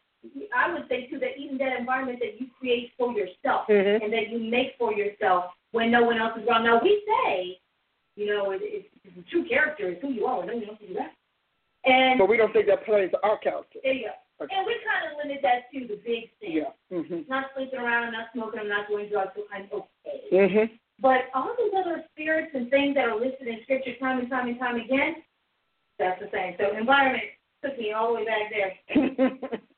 I 0.54 0.74
would 0.74 0.88
say 0.88 1.06
too 1.08 1.20
that 1.20 1.38
even 1.38 1.58
that 1.60 1.78
environment 1.78 2.20
that 2.20 2.40
you 2.40 2.48
create 2.60 2.94
for 2.98 3.12
yourself 3.12 3.68
Mhm. 3.68 4.02
and 4.02 4.12
that 4.14 4.30
you 4.30 4.40
make 4.40 4.76
for 4.78 4.92
yourself 4.94 5.54
when 5.72 5.92
no 5.92 6.04
one 6.04 6.18
else 6.18 6.36
is 6.38 6.48
around. 6.48 6.64
Now 6.64 6.80
we 6.80 7.04
say, 7.06 7.60
you 8.16 8.28
know, 8.28 8.52
it, 8.52 8.62
it's, 8.64 8.88
it's 9.04 9.30
true 9.30 9.46
character 9.48 9.90
is 9.90 9.98
who 10.02 10.10
you 10.12 10.26
are 10.26 10.46
no 10.46 10.54
one 10.56 10.64
else 10.70 10.80
is 10.88 10.96
around. 10.96 11.12
And 11.86 12.18
But 12.20 12.30
we 12.30 12.38
don't 12.38 12.52
think 12.54 12.68
that 12.68 12.86
plays 12.86 13.12
to 13.12 13.20
our 13.24 13.38
character. 13.38 13.80
there 13.84 13.94
you 13.94 14.08
go. 14.08 14.46
Okay. 14.46 14.56
And 14.56 14.66
we 14.68 14.76
kind 14.84 15.08
of 15.08 15.16
limit 15.24 15.40
that 15.44 15.72
to 15.72 15.80
the 15.88 15.96
big 16.04 16.28
things. 16.42 16.66
Yeah. 16.66 16.72
Mhm. 16.92 17.28
Not 17.30 17.52
sleeping 17.56 17.80
around, 17.80 18.12
not 18.12 18.28
smoking, 18.34 18.60
I'm 18.60 18.68
not 18.68 18.88
doing 18.90 19.08
drugs, 19.10 19.32
so 19.36 19.44
I'm 19.54 19.70
okay. 19.72 20.20
Mhm. 20.32 20.80
But 21.00 21.30
all 21.34 21.56
those 21.58 21.72
other 21.78 22.04
spirits 22.12 22.52
and 22.54 22.70
things 22.70 22.96
that 22.96 23.08
are 23.08 23.16
listed 23.20 23.48
in 23.48 23.62
scripture 23.64 23.96
time 24.00 24.20
and 24.20 24.30
time 24.30 24.48
and 24.48 24.60
time 24.60 24.76
again, 24.78 25.24
that's 26.00 26.20
the 26.22 26.30
same. 26.34 26.56
So 26.60 26.76
environment 26.76 27.24
took 27.64 27.78
me 27.78 27.92
all 27.94 28.10
the 28.10 28.14
way 28.16 28.26
back 28.26 28.50
there. 28.52 28.74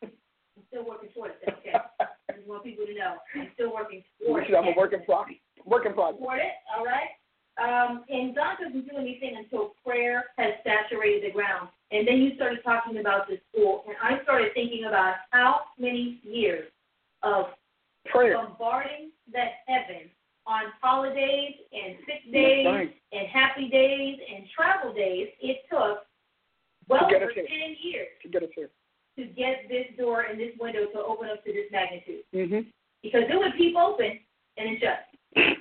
I'm 0.02 0.64
still 0.70 0.86
working 0.86 1.10
towards 1.14 1.36
it. 1.46 1.54
Okay. 1.60 1.74
I 2.00 2.34
just 2.34 2.48
want 2.48 2.64
people 2.64 2.86
to 2.86 2.94
know 2.94 3.18
I'm 3.36 3.50
still 3.54 3.74
working 3.74 4.04
towards 4.26 4.48
it. 4.50 4.56
I'm 4.56 4.68
a 4.68 4.74
work 4.78 4.94
in 4.94 5.04
progress. 5.06 5.38
Work 5.66 5.86
in 5.86 5.94
progress. 5.94 6.20
Toward 6.20 6.40
it, 6.40 6.54
all 6.76 6.86
right? 6.86 7.10
Um, 7.58 8.04
and 8.10 8.36
God 8.36 8.58
doesn't 8.64 8.88
do 8.88 8.98
anything 8.98 9.36
until 9.38 9.74
prayer 9.86 10.26
has 10.38 10.54
saturated 10.64 11.24
the 11.26 11.32
ground. 11.34 11.70
And 11.92 12.08
then 12.08 12.18
you 12.22 12.36
started 12.36 12.60
talking 12.64 13.00
about 13.00 13.28
the 13.28 13.40
school, 13.50 13.84
and 13.88 13.96
I 14.02 14.22
started 14.24 14.54
thinking 14.54 14.86
about 14.86 15.16
how 15.32 15.62
many 15.80 16.20
years 16.24 16.70
of 17.24 17.46
Prayer. 18.06 18.36
bombarding 18.38 19.10
that 19.34 19.64
heaven 19.68 20.10
on 20.46 20.64
holidays 20.82 21.56
and 21.74 21.98
sick 22.06 22.32
days 22.32 22.66
right. 22.66 22.96
and 23.12 23.28
happy 23.28 23.68
days 23.70 24.18
and 24.34 24.46
travel 24.56 24.94
days 24.94 25.28
it 25.42 25.58
took 25.70 26.06
well 26.88 27.04
over 27.06 27.32
here. 27.34 27.46
10 27.48 27.76
years 27.82 28.08
To 28.24 28.30
get 28.30 28.44
here. 28.56 28.70
to 29.18 29.26
get 29.26 29.68
this 29.68 29.88
door 29.98 30.22
and 30.22 30.40
this 30.40 30.54
window 30.60 30.86
to 30.86 31.00
open 31.00 31.28
up 31.30 31.44
to 31.44 31.52
this 31.52 31.70
magnitude. 31.72 32.24
Mhm. 32.34 32.66
Because 33.04 33.24
it 33.30 33.36
would 33.38 33.54
peep 33.58 33.76
open 33.76 34.20
and 34.58 34.70
then 34.70 34.80
shut. 34.80 35.08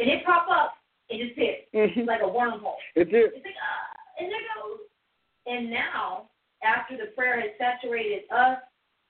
And 0.00 0.08
it 0.08 0.24
pop 0.24 0.46
up 0.48 0.77
and 1.10 1.18
disappear 1.20 1.56
Mhm. 1.72 2.06
like 2.06 2.20
a 2.20 2.24
wormhole. 2.24 2.76
It 2.94 3.10
did. 3.10 3.32
It's 3.34 3.44
like, 3.44 3.54
ah, 3.62 3.96
and 4.18 4.30
there 4.30 4.40
goes. 4.54 4.80
And 5.46 5.70
now, 5.70 6.28
after 6.62 6.96
the 6.96 7.06
prayer 7.12 7.40
has 7.40 7.50
saturated 7.56 8.24
us 8.30 8.60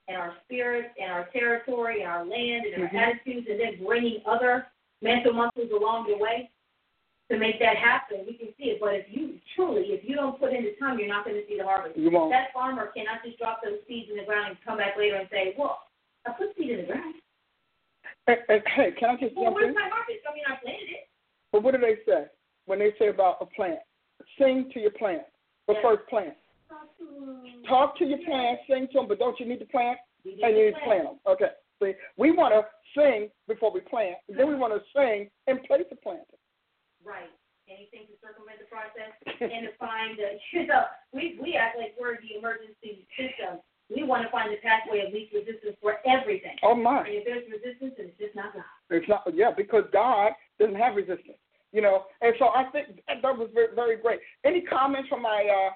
and 0.07 0.17
our 0.17 0.37
spirits 0.45 0.95
and 1.01 1.11
our 1.11 1.25
territory 1.31 2.03
and 2.03 2.11
our 2.11 2.25
land 2.25 2.67
and 2.67 2.83
our 2.83 2.89
Mhm. 2.89 2.95
attitudes, 2.95 3.49
and 3.49 3.59
then 3.61 3.85
bringing 3.85 4.23
other 4.27 4.71
mental 5.03 5.33
muscles 5.33 5.71
along 5.71 6.07
the 6.07 6.17
way 6.17 6.51
to 7.31 7.37
make 7.37 7.59
that 7.59 7.77
happen, 7.77 8.25
we 8.27 8.35
can 8.35 8.55
see 8.57 8.71
it. 8.71 8.81
But 8.81 8.95
if 8.95 9.11
you 9.11 9.41
truly, 9.55 9.93
if 9.93 10.05
you 10.05 10.15
don't 10.15 10.39
put 10.39 10.53
in 10.53 10.65
the 10.65 10.73
time, 10.77 10.99
you're 10.99 11.09
not 11.09 11.25
going 11.25 11.37
to 11.37 11.47
see 11.47 11.59
the 11.59 11.65
harvest. 11.65 11.97
You 11.97 12.11
won't. 12.11 12.31
That 12.31 12.53
farmer 12.53 12.87
cannot 12.89 13.23
just 13.25 13.39
drop 13.39 13.63
those 13.63 13.85
seeds 13.87 14.11
in 14.11 14.17
the 14.17 14.25
ground 14.25 14.49
and 14.49 14.63
come 14.63 14.79
back 14.79 14.97
later 14.97 15.17
and 15.17 15.29
say, 15.31 15.55
well, 15.59 15.89
I 16.25 16.33
put 16.33 16.57
seed 16.57 16.71
in 16.71 16.79
the 16.79 16.93
ground. 16.93 17.15
And, 18.27 18.39
and, 18.49 18.63
hey, 18.69 18.93
can 18.93 19.11
I 19.11 19.17
just 19.17 19.35
Well, 19.35 19.47
jump 19.47 19.57
where's 19.57 19.69
in? 19.69 19.75
my 19.75 19.89
harvest? 19.89 20.21
I 20.29 20.35
mean, 20.35 20.45
I 20.47 20.57
planted 20.57 20.91
it. 20.91 21.08
But 21.53 21.63
what 21.63 21.75
do 21.75 21.81
they 21.81 21.97
say 22.07 22.27
when 22.67 22.79
they 22.79 22.93
say 22.99 23.09
about 23.09 23.39
a 23.41 23.47
plant? 23.47 23.81
Sing 24.39 24.71
to 24.75 24.81
your 24.81 24.91
plant. 24.93 25.23
But 25.67 25.77
Yeah. 25.77 25.83
first 25.83 26.07
plant. 26.09 26.37
Talk 27.67 27.97
to 27.99 28.05
your 28.05 28.19
plant, 28.19 28.61
sing 28.67 28.89
to 28.89 28.93
them, 28.95 29.09
but 29.09 29.19
don't 29.19 29.39
you 29.41 29.47
need 29.47 29.59
to 29.61 29.67
plant? 29.67 29.99
And 30.25 30.37
you 30.39 30.67
need 30.67 30.75
to 30.75 30.81
plant 30.81 31.05
them. 31.05 31.21
Okay. 31.27 31.53
See, 31.81 31.95
we 32.17 32.33
want 32.33 32.53
to 32.55 32.67
sing 32.95 33.31
before 33.47 33.71
we 33.71 33.81
plant. 33.81 34.17
Then 34.29 34.49
we 34.49 34.55
want 34.55 34.75
to 34.75 34.83
sing 34.93 35.31
in 35.47 35.59
place 35.61 35.87
of 35.91 36.01
planting. 36.03 36.25
Right. 37.05 37.31
Anything 37.69 38.09
to 38.09 38.15
circumvent 38.21 38.59
the 38.59 38.67
process 38.67 39.13
and 39.41 39.69
to 39.69 39.73
find 39.79 40.19
the, 40.19 40.39
you 40.53 40.67
know, 40.67 40.85
we, 41.13 41.39
we 41.41 41.55
act 41.55 41.79
like 41.79 41.95
we're 42.01 42.19
the 42.21 42.37
emergency 42.39 43.07
system. 43.17 43.61
We 43.89 44.05
want 44.05 44.23
to 44.25 44.31
find 44.31 44.53
the 44.53 44.61
pathway 44.61 45.07
of 45.07 45.13
least 45.13 45.33
resistance 45.33 45.77
for 45.81 45.97
everything. 46.05 46.57
Oh 46.63 46.73
And 46.73 46.83
my. 46.85 47.05
if 47.09 47.25
there's 47.25 47.49
resistance, 47.49 47.95
then 47.97 48.13
it's 48.13 48.21
just 48.21 48.37
not 48.37 48.53
God. 48.53 48.65
It's 48.91 49.09
not 49.09 49.25
yeah, 49.33 49.51
because 49.57 49.85
God 49.93 50.33
doesn't 50.61 50.77
have 50.77 50.97
resistance. 50.97 51.41
You 51.73 51.83
know, 51.83 52.05
and 52.21 52.33
so 52.39 52.49
I 52.49 52.65
think 52.73 53.01
that, 53.09 53.21
that 53.21 53.37
was 53.37 53.51
very, 53.53 53.75
very 53.75 53.97
great. 53.97 54.21
Any 54.45 54.63
comments 54.63 55.09
from 55.09 55.21
my 55.21 55.45
uh, 55.45 55.73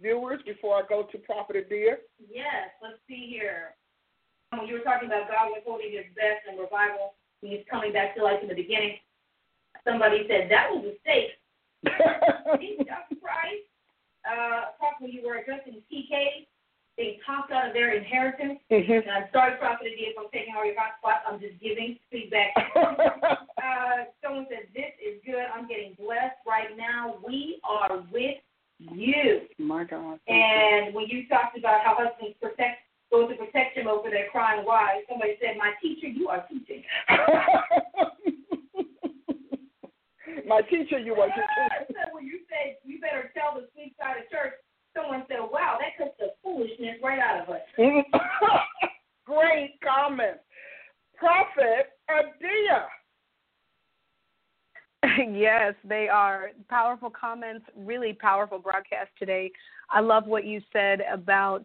viewers 0.00 0.40
before 0.44 0.76
I 0.76 0.82
go 0.88 1.04
to 1.10 1.18
Prophet 1.18 1.56
Adia? 1.56 1.96
Yes, 2.20 2.68
let's 2.82 3.00
see 3.08 3.28
here. 3.32 3.72
When 4.52 4.68
you 4.68 4.74
were 4.76 4.84
talking 4.84 5.08
about 5.08 5.28
God 5.32 5.52
withholding 5.56 5.92
his 5.92 6.04
best 6.12 6.44
and 6.48 6.60
revival, 6.60 7.16
he's 7.40 7.64
coming 7.70 7.92
back 7.92 8.14
to 8.16 8.24
life 8.24 8.40
in 8.42 8.48
the 8.48 8.54
beginning, 8.54 8.96
somebody 9.88 10.28
said 10.28 10.52
that 10.52 10.68
was 10.68 10.84
a 10.84 10.92
mistake. 10.92 11.32
Dr. 11.84 13.16
Price, 13.16 13.64
uh, 14.28 14.76
probably 14.78 15.16
you 15.16 15.24
were 15.26 15.40
addressing 15.40 15.80
TK, 15.88 16.46
they 16.96 17.18
talked 17.24 17.50
out 17.50 17.68
of 17.68 17.74
their 17.74 17.96
inheritance. 17.96 18.60
hmm 18.68 18.92
And 18.92 19.10
I'm 19.10 19.28
sorry, 19.32 19.56
Prophet 19.56 19.88
Adia, 19.92 20.12
if 20.12 20.16
I'm 20.18 20.28
taking 20.32 20.54
all 20.54 20.64
your 20.64 20.76
hot 20.76 21.00
spots. 21.00 21.24
I'm 21.26 21.40
just 21.40 21.58
giving 21.60 21.98
feedback. 22.10 22.52
uh, 22.76 24.12
someone 24.22 24.46
said, 24.50 24.68
This 24.74 24.92
is 25.00 25.20
good. 25.24 25.46
I'm 25.54 25.66
getting 25.68 25.94
blessed 25.98 26.40
right 26.46 26.76
now. 26.76 27.16
We 27.26 27.60
are 27.64 28.04
with 28.12 28.36
you. 28.78 29.48
My 29.58 29.84
God. 29.84 30.18
And 30.28 30.94
when 30.94 31.06
you 31.08 31.26
talked 31.28 31.56
about 31.56 31.80
how 31.84 31.96
husbands 31.96 32.36
protect, 32.40 32.84
go 33.10 33.28
to 33.28 33.34
protection 33.36 33.86
over 33.86 34.10
their 34.10 34.28
crying 34.30 34.64
wives, 34.66 35.06
somebody 35.08 35.36
said, 35.40 35.56
My 35.56 35.72
teacher, 35.80 36.08
you 36.08 36.28
are 36.28 36.44
teaching. 36.48 36.82
My 40.46 40.60
teacher, 40.62 40.98
you 40.98 41.14
were 41.14 41.28
I 41.30 41.84
said, 41.86 42.12
when 42.12 42.26
you 42.26 42.40
said, 42.48 42.76
You 42.84 43.00
better 43.00 43.30
tell 43.32 43.54
the 43.54 43.68
sweet 43.74 43.94
side 43.96 44.16
of 44.20 44.28
church, 44.28 44.54
someone 44.96 45.24
said, 45.28 45.38
wow, 45.40 45.78
that 45.80 46.02
took 46.02 46.16
the 46.18 46.32
foolishness 46.42 46.96
right 47.02 47.18
out 47.18 47.42
of 47.42 47.48
us. 47.48 47.60
Mm-hmm. 47.78 48.16
Great 49.26 49.78
comment. 49.82 50.38
Prophet 51.16 51.92
Adia. 52.10 52.86
Yes, 55.32 55.74
they 55.84 56.08
are 56.08 56.50
powerful 56.68 57.10
comments, 57.10 57.66
really 57.76 58.12
powerful 58.12 58.58
broadcast 58.60 59.10
today. 59.18 59.50
I 59.90 60.00
love 60.00 60.26
what 60.26 60.44
you 60.44 60.60
said 60.72 61.00
about 61.12 61.64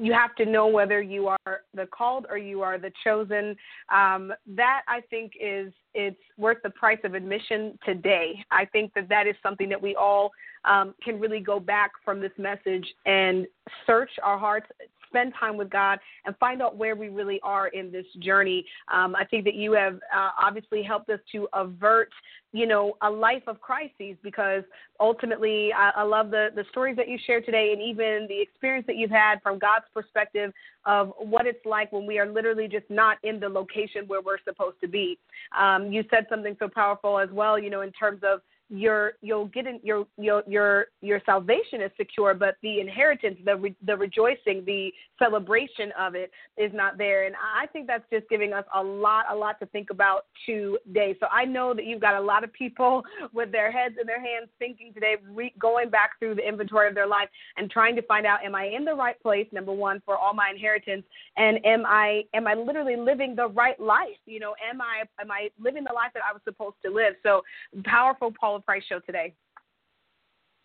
you 0.00 0.12
have 0.12 0.34
to 0.36 0.46
know 0.46 0.66
whether 0.66 1.00
you 1.00 1.28
are 1.28 1.62
the 1.74 1.86
called 1.86 2.26
or 2.28 2.38
you 2.38 2.62
are 2.62 2.78
the 2.78 2.92
chosen. 3.02 3.56
Um, 3.92 4.32
that 4.48 4.82
I 4.88 5.00
think 5.10 5.32
is 5.40 5.72
it's 5.94 6.20
worth 6.36 6.58
the 6.62 6.70
price 6.70 6.98
of 7.04 7.14
admission 7.14 7.78
today. 7.84 8.44
I 8.50 8.64
think 8.66 8.92
that 8.94 9.08
that 9.08 9.26
is 9.26 9.34
something 9.42 9.68
that 9.68 9.80
we 9.80 9.94
all 9.94 10.32
um, 10.64 10.94
can 11.02 11.20
really 11.20 11.40
go 11.40 11.60
back 11.60 11.92
from 12.04 12.20
this 12.20 12.32
message 12.38 12.86
and 13.06 13.46
search 13.86 14.10
our 14.22 14.38
hearts, 14.38 14.66
spend 15.14 15.32
time 15.38 15.56
with 15.56 15.70
God 15.70 16.00
and 16.24 16.36
find 16.38 16.60
out 16.60 16.76
where 16.76 16.96
we 16.96 17.08
really 17.08 17.38
are 17.42 17.68
in 17.68 17.92
this 17.92 18.06
journey. 18.18 18.66
Um, 18.92 19.14
I 19.14 19.24
think 19.24 19.44
that 19.44 19.54
you 19.54 19.72
have 19.72 19.94
uh, 20.14 20.30
obviously 20.40 20.82
helped 20.82 21.08
us 21.08 21.20
to 21.32 21.46
avert, 21.52 22.10
you 22.52 22.66
know, 22.66 22.96
a 23.02 23.10
life 23.10 23.44
of 23.46 23.60
crises 23.60 24.16
because 24.22 24.64
ultimately 24.98 25.72
I, 25.72 25.90
I 25.96 26.02
love 26.02 26.30
the, 26.30 26.48
the 26.54 26.64
stories 26.70 26.96
that 26.96 27.08
you 27.08 27.16
shared 27.26 27.46
today 27.46 27.72
and 27.72 27.80
even 27.80 28.26
the 28.28 28.40
experience 28.40 28.86
that 28.88 28.96
you've 28.96 29.10
had 29.10 29.40
from 29.42 29.58
God's 29.58 29.86
perspective 29.94 30.52
of 30.84 31.12
what 31.18 31.46
it's 31.46 31.64
like 31.64 31.92
when 31.92 32.06
we 32.06 32.18
are 32.18 32.26
literally 32.26 32.66
just 32.66 32.88
not 32.90 33.18
in 33.22 33.38
the 33.38 33.48
location 33.48 34.04
where 34.06 34.20
we're 34.20 34.42
supposed 34.44 34.76
to 34.80 34.88
be. 34.88 35.18
Um, 35.56 35.92
you 35.92 36.04
said 36.10 36.26
something 36.28 36.56
so 36.58 36.68
powerful 36.68 37.18
as 37.18 37.28
well, 37.30 37.58
you 37.58 37.70
know, 37.70 37.82
in 37.82 37.92
terms 37.92 38.20
of 38.24 38.40
your 38.70 39.12
you'll 39.20 39.46
get 39.46 39.66
in 39.66 39.78
your 39.82 40.06
your 40.16 40.42
your 40.46 40.86
your 41.02 41.20
salvation 41.26 41.82
is 41.82 41.90
secure 41.98 42.32
but 42.32 42.56
the 42.62 42.80
inheritance 42.80 43.36
the 43.44 43.56
re, 43.56 43.76
the 43.86 43.94
rejoicing 43.94 44.64
the 44.64 44.90
celebration 45.18 45.92
of 45.98 46.14
it 46.14 46.30
is 46.56 46.72
not 46.72 46.96
there. 46.96 47.26
And 47.26 47.34
i 47.56 47.66
think 47.66 47.86
that's 47.86 48.04
just 48.10 48.28
giving 48.30 48.52
us 48.52 48.64
a 48.74 48.82
lot 48.82 49.26
a 49.30 49.34
lot 49.34 49.58
to 49.60 49.66
think 49.66 49.90
about 49.90 50.26
today. 50.46 51.14
So 51.20 51.26
i 51.30 51.44
know 51.44 51.74
that 51.74 51.84
you've 51.84 52.00
got 52.00 52.14
a 52.14 52.20
lot 52.20 52.42
of 52.42 52.52
people 52.52 53.02
with 53.34 53.52
their 53.52 53.70
heads 53.70 53.96
in 54.00 54.06
their 54.06 54.20
hands 54.20 54.48
thinking 54.58 54.94
today 54.94 55.16
re, 55.30 55.52
going 55.58 55.90
back 55.90 56.18
through 56.18 56.36
the 56.36 56.48
inventory 56.48 56.88
of 56.88 56.94
their 56.94 57.06
life 57.06 57.28
and 57.58 57.70
trying 57.70 57.94
to 57.96 58.02
find 58.02 58.24
out 58.24 58.42
am 58.42 58.54
i 58.54 58.64
in 58.64 58.84
the 58.84 58.94
right 58.94 59.20
place 59.22 59.46
number 59.52 59.72
one 59.72 60.00
for 60.06 60.16
all 60.16 60.32
my 60.32 60.50
inheritance? 60.50 61.04
And 61.36 61.64
am 61.66 61.84
i 61.86 62.22
am 62.32 62.46
i 62.46 62.54
literally 62.54 62.96
living 62.96 63.36
the 63.36 63.48
right 63.48 63.78
life? 63.78 64.16
You 64.24 64.40
know 64.40 64.54
am 64.68 64.80
i 64.80 65.02
am 65.20 65.30
i 65.30 65.50
living 65.60 65.84
the 65.84 65.92
life 65.92 66.12
that 66.14 66.22
i 66.28 66.32
was 66.32 66.40
supposed 66.44 66.76
to 66.84 66.90
live? 66.90 67.14
So 67.22 67.42
powerful 67.84 68.32
paul 68.40 68.53
Paula 68.54 68.62
Price 68.62 68.84
Show 68.88 69.00
today. 69.00 69.34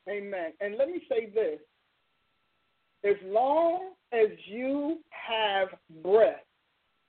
Amen. 0.08 0.54
And 0.62 0.78
let 0.78 0.88
me 0.90 1.02
say 1.10 1.30
this 1.34 1.60
as 3.04 3.16
long 3.26 3.92
as 4.12 4.28
you 4.46 5.00
have 5.10 5.70
breath, 6.04 6.46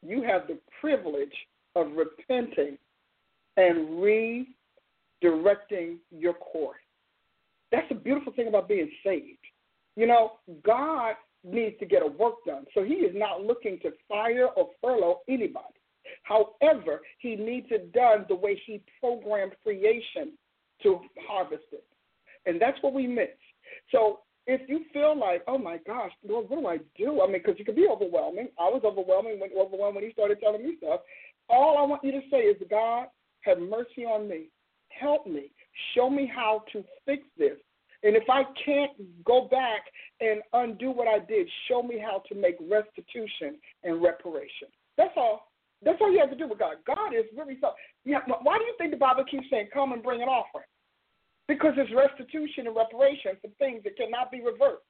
you 0.02 0.22
have 0.22 0.46
the 0.46 0.58
privilege 0.80 1.34
of 1.76 1.88
repenting 1.92 2.78
and 3.56 3.88
redirecting 5.22 5.96
your 6.10 6.34
course. 6.34 6.78
That's 7.72 7.88
the 7.88 7.94
beautiful 7.94 8.32
thing 8.32 8.48
about 8.48 8.68
being 8.68 8.90
saved. 9.04 9.38
You 9.96 10.06
know, 10.06 10.32
God 10.64 11.14
needs 11.44 11.78
to 11.80 11.86
get 11.86 12.02
a 12.02 12.06
work 12.06 12.36
done. 12.46 12.64
So 12.74 12.84
he 12.84 12.94
is 12.94 13.14
not 13.14 13.42
looking 13.42 13.78
to 13.82 13.90
fire 14.08 14.46
or 14.56 14.70
furlough 14.80 15.20
anybody. 15.28 15.66
However, 16.22 17.00
he 17.18 17.36
needs 17.36 17.66
it 17.70 17.92
done 17.92 18.24
the 18.28 18.34
way 18.34 18.60
he 18.66 18.82
programmed 19.00 19.52
creation 19.62 20.32
to 20.82 21.00
harvest 21.28 21.64
it. 21.72 21.84
And 22.46 22.60
that's 22.60 22.78
what 22.82 22.94
we 22.94 23.06
miss. 23.06 23.28
So 23.92 24.20
if 24.46 24.68
you 24.68 24.84
feel 24.92 25.18
like, 25.18 25.42
oh 25.46 25.58
my 25.58 25.78
gosh, 25.86 26.12
Lord, 26.26 26.48
what 26.48 26.60
do 26.60 26.66
I 26.66 26.78
do? 26.96 27.22
I 27.22 27.26
mean, 27.26 27.40
because 27.44 27.56
it 27.58 27.66
can 27.66 27.74
be 27.74 27.86
overwhelming. 27.90 28.48
I 28.58 28.64
was 28.64 28.82
overwhelming 28.84 29.38
when 29.38 29.50
overwhelmed 29.58 29.96
when 29.96 30.04
he 30.04 30.12
started 30.12 30.40
telling 30.40 30.64
me 30.64 30.74
stuff. 30.78 31.00
All 31.48 31.78
I 31.78 31.82
want 31.82 32.04
you 32.04 32.12
to 32.12 32.20
say 32.30 32.38
is, 32.38 32.56
God, 32.70 33.06
have 33.42 33.58
mercy 33.58 34.04
on 34.04 34.28
me. 34.28 34.48
Help 34.88 35.26
me. 35.26 35.50
Show 35.94 36.10
me 36.10 36.30
how 36.32 36.64
to 36.72 36.84
fix 37.06 37.22
this. 37.38 37.56
And 38.02 38.16
if 38.16 38.24
I 38.30 38.42
can't 38.64 38.92
go 39.24 39.46
back 39.50 39.82
and 40.20 40.40
undo 40.52 40.90
what 40.90 41.06
I 41.06 41.18
did, 41.18 41.48
show 41.68 41.82
me 41.82 41.98
how 41.98 42.22
to 42.28 42.34
make 42.34 42.56
restitution 42.60 43.56
and 43.84 44.02
reparation. 44.02 44.68
That's 44.96 45.12
all. 45.16 45.48
That's 45.82 45.98
all 46.00 46.12
you 46.12 46.18
have 46.18 46.30
to 46.30 46.36
do 46.36 46.48
with 46.48 46.58
God. 46.58 46.76
God 46.86 47.14
is 47.14 47.24
really 47.36 47.56
so. 47.60 47.72
Yeah, 48.04 48.20
why 48.26 48.58
do 48.58 48.64
you 48.64 48.74
think 48.78 48.92
the 48.92 48.96
Bible 48.96 49.24
keeps 49.24 49.48
saying, 49.50 49.68
"Come 49.72 49.92
and 49.92 50.02
bring 50.02 50.22
an 50.22 50.28
offering"? 50.28 50.66
Because 51.48 51.74
it's 51.76 51.92
restitution 51.92 52.66
and 52.66 52.76
reparation 52.76 53.36
for 53.40 53.48
things 53.58 53.82
that 53.84 53.96
cannot 53.96 54.30
be 54.30 54.40
reversed. 54.40 54.84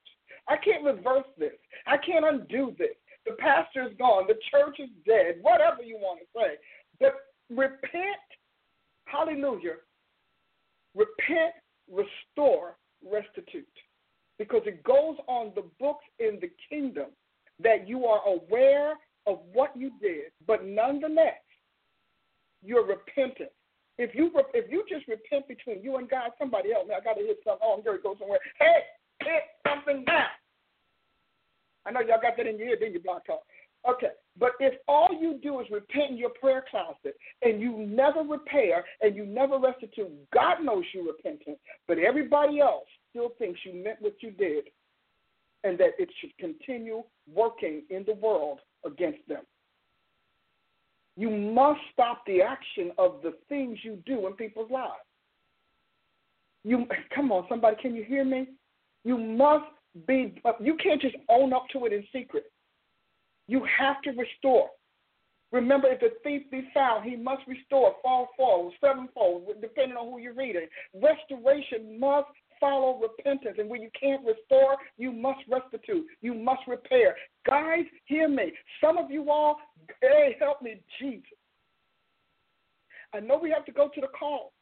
I 0.48 0.56
can't 0.56 0.84
reverse 0.84 1.26
this. 1.38 1.58
I 1.86 1.96
can't 1.96 2.24
undo 2.24 2.74
this. 2.78 2.96
The 3.26 3.32
pastor 3.32 3.82
is 3.88 3.96
gone. 3.98 4.26
The 4.26 4.38
church 4.50 4.78
is 4.78 4.90
dead. 5.06 5.38
Whatever 5.42 5.82
you 5.82 5.96
want 5.96 6.20
to 6.20 6.26
say, 6.34 6.56
but 6.98 7.14
repent. 7.50 8.20
Hallelujah. 9.06 9.76
Repent, 10.94 11.54
restore, 11.90 12.76
restitute. 13.04 13.66
Because 14.38 14.62
it 14.66 14.82
goes 14.84 15.16
on 15.26 15.52
the 15.54 15.64
books 15.78 16.04
in 16.18 16.38
the 16.40 16.50
kingdom 16.68 17.06
that 17.62 17.88
you 17.88 18.06
are 18.06 18.20
aware 18.26 18.94
of 19.26 19.40
what 19.52 19.76
you 19.76 19.90
did, 20.00 20.32
but 20.46 20.64
nonetheless, 20.64 21.40
you're 22.62 22.86
repentant. 22.86 23.50
If 23.98 24.14
you 24.14 24.30
if 24.54 24.70
you 24.70 24.84
just 24.88 25.06
repent 25.08 25.46
between 25.48 25.82
you 25.82 25.96
and 25.96 26.08
God, 26.08 26.30
somebody 26.38 26.72
else, 26.72 26.88
man, 26.88 26.98
I 27.00 27.04
got 27.04 27.14
to 27.14 27.24
hit 27.24 27.38
something. 27.44 27.60
Oh, 27.62 27.76
I'm 27.76 27.84
going 27.84 27.98
to 27.98 28.02
go 28.02 28.16
somewhere. 28.18 28.40
Hey, 28.58 28.80
hit 29.22 29.42
something 29.66 30.04
down. 30.04 30.32
I 31.86 31.90
know 31.90 32.00
y'all 32.00 32.20
got 32.20 32.36
that 32.36 32.46
in 32.46 32.58
your 32.58 32.68
ear, 32.68 32.76
didn't 32.78 32.94
you, 32.94 33.00
Blog 33.00 33.22
Talk? 33.26 33.42
Okay, 33.88 34.12
but 34.38 34.50
if 34.60 34.74
all 34.88 35.08
you 35.18 35.40
do 35.42 35.60
is 35.60 35.66
repent 35.70 36.10
in 36.10 36.18
your 36.18 36.30
prayer 36.30 36.62
closet 36.70 37.16
and 37.40 37.62
you 37.62 37.78
never 37.78 38.20
repair 38.20 38.84
and 39.00 39.16
you 39.16 39.24
never 39.24 39.58
restitute, 39.58 40.10
God 40.34 40.62
knows 40.62 40.84
you're 40.92 41.06
repentant, 41.06 41.56
but 41.88 41.98
everybody 41.98 42.60
else 42.60 42.84
still 43.08 43.30
thinks 43.38 43.60
you 43.64 43.82
meant 43.82 43.96
what 44.00 44.14
you 44.20 44.32
did 44.32 44.64
and 45.64 45.78
that 45.78 45.92
it 45.98 46.10
should 46.20 46.36
continue 46.38 47.02
working 47.32 47.82
in 47.88 48.04
the 48.04 48.14
world 48.14 48.60
against 48.84 49.26
them. 49.28 49.42
You 51.20 51.28
must 51.28 51.80
stop 51.92 52.22
the 52.26 52.40
action 52.40 52.92
of 52.96 53.16
the 53.22 53.34
things 53.50 53.76
you 53.82 54.02
do 54.06 54.26
in 54.26 54.32
people's 54.32 54.70
lives. 54.70 55.04
You 56.64 56.86
come 57.14 57.30
on, 57.30 57.44
somebody, 57.46 57.76
can 57.76 57.94
you 57.94 58.04
hear 58.04 58.24
me? 58.24 58.48
You 59.04 59.18
must 59.18 59.66
be. 60.06 60.40
You 60.62 60.78
can't 60.82 60.98
just 60.98 61.16
own 61.28 61.52
up 61.52 61.66
to 61.74 61.84
it 61.84 61.92
in 61.92 62.06
secret. 62.10 62.44
You 63.48 63.66
have 63.78 64.00
to 64.04 64.12
restore. 64.12 64.70
Remember, 65.52 65.88
if 65.88 66.00
the 66.00 66.12
thief 66.24 66.50
be 66.50 66.66
found, 66.72 67.04
he 67.04 67.16
must 67.16 67.42
restore 67.46 67.96
fourfold, 68.02 68.72
sevenfold, 68.80 69.42
depending 69.60 69.98
on 69.98 70.10
who 70.10 70.20
you're 70.20 70.32
reading. 70.32 70.68
Restoration 70.94 72.00
must 72.00 72.28
follow 72.60 73.00
repentance. 73.00 73.56
And 73.58 73.68
when 73.68 73.82
you 73.82 73.90
can't 73.98 74.22
restore, 74.24 74.76
you 74.98 75.10
must 75.12 75.40
restitute. 75.48 76.06
You 76.20 76.34
must 76.34 76.60
repair. 76.68 77.16
Guys, 77.46 77.84
hear 78.04 78.28
me. 78.28 78.52
Some 78.80 78.98
of 78.98 79.10
you 79.10 79.30
all, 79.30 79.56
hey, 80.00 80.36
help 80.38 80.62
me, 80.62 80.80
Jesus. 81.00 81.24
I 83.12 83.20
know 83.20 83.38
we 83.42 83.50
have 83.50 83.64
to 83.64 83.72
go 83.72 83.88
to 83.92 84.00
the 84.00 84.06
call, 84.08 84.52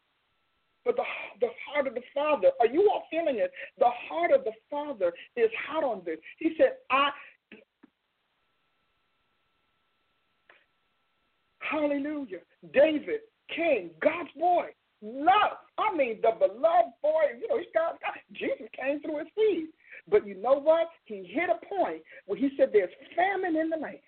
but 0.85 0.97
the, 0.97 1.03
the 1.41 1.49
heart 1.67 1.87
of 1.87 1.95
the 1.95 2.03
Father, 2.15 2.49
are 2.61 2.67
you 2.67 2.89
all 2.91 3.05
feeling 3.11 3.37
it? 3.37 3.51
The 3.79 3.91
heart 4.09 4.31
of 4.33 4.45
the 4.45 4.53
Father 4.71 5.13
is 5.37 5.51
hot 5.69 5.85
on 5.85 6.03
this. 6.07 6.17
He 6.39 6.55
said, 6.57 6.77
I. 6.91 7.11
Hallelujah. 11.61 12.39
David, 12.73 13.21
king, 13.55 13.91
God's 14.01 14.31
boy, 14.39 14.69
love. 15.03 15.59
I 15.79 15.97
mean, 15.97 16.21
the 16.23 16.33
beloved 16.39 16.93
boy, 17.03 17.39
you 17.41 17.49
know, 17.49 17.59
he 17.59 17.67
got, 17.75 17.99
Jesus 18.33 18.69
came 18.79 19.01
through 19.01 19.19
his 19.19 19.29
seed. 19.37 19.69
But 20.11 20.27
you 20.27 20.35
know 20.41 20.59
what? 20.59 20.89
He 21.05 21.25
hit 21.25 21.51
a 21.51 21.65
point 21.67 22.03
where 22.27 22.39
he 22.39 22.51
said, 22.57 22.71
There's 22.73 22.91
famine 23.15 23.57
in 23.57 23.71
the 23.71 23.77
land. 23.77 23.99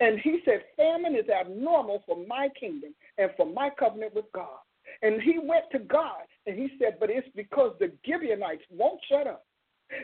And 0.00 0.18
he 0.20 0.40
said, 0.44 0.62
Famine 0.76 1.14
is 1.14 1.28
abnormal 1.28 2.02
for 2.06 2.16
my 2.26 2.48
kingdom 2.58 2.94
and 3.18 3.30
for 3.36 3.46
my 3.46 3.70
covenant 3.78 4.14
with 4.14 4.26
God. 4.32 4.58
And 5.02 5.20
he 5.20 5.38
went 5.38 5.64
to 5.72 5.78
God 5.80 6.22
and 6.46 6.56
he 6.56 6.68
said, 6.80 6.96
But 6.98 7.10
it's 7.10 7.28
because 7.34 7.74
the 7.78 7.92
Gibeonites 8.06 8.64
won't 8.70 9.00
shut 9.10 9.26
up. 9.26 9.44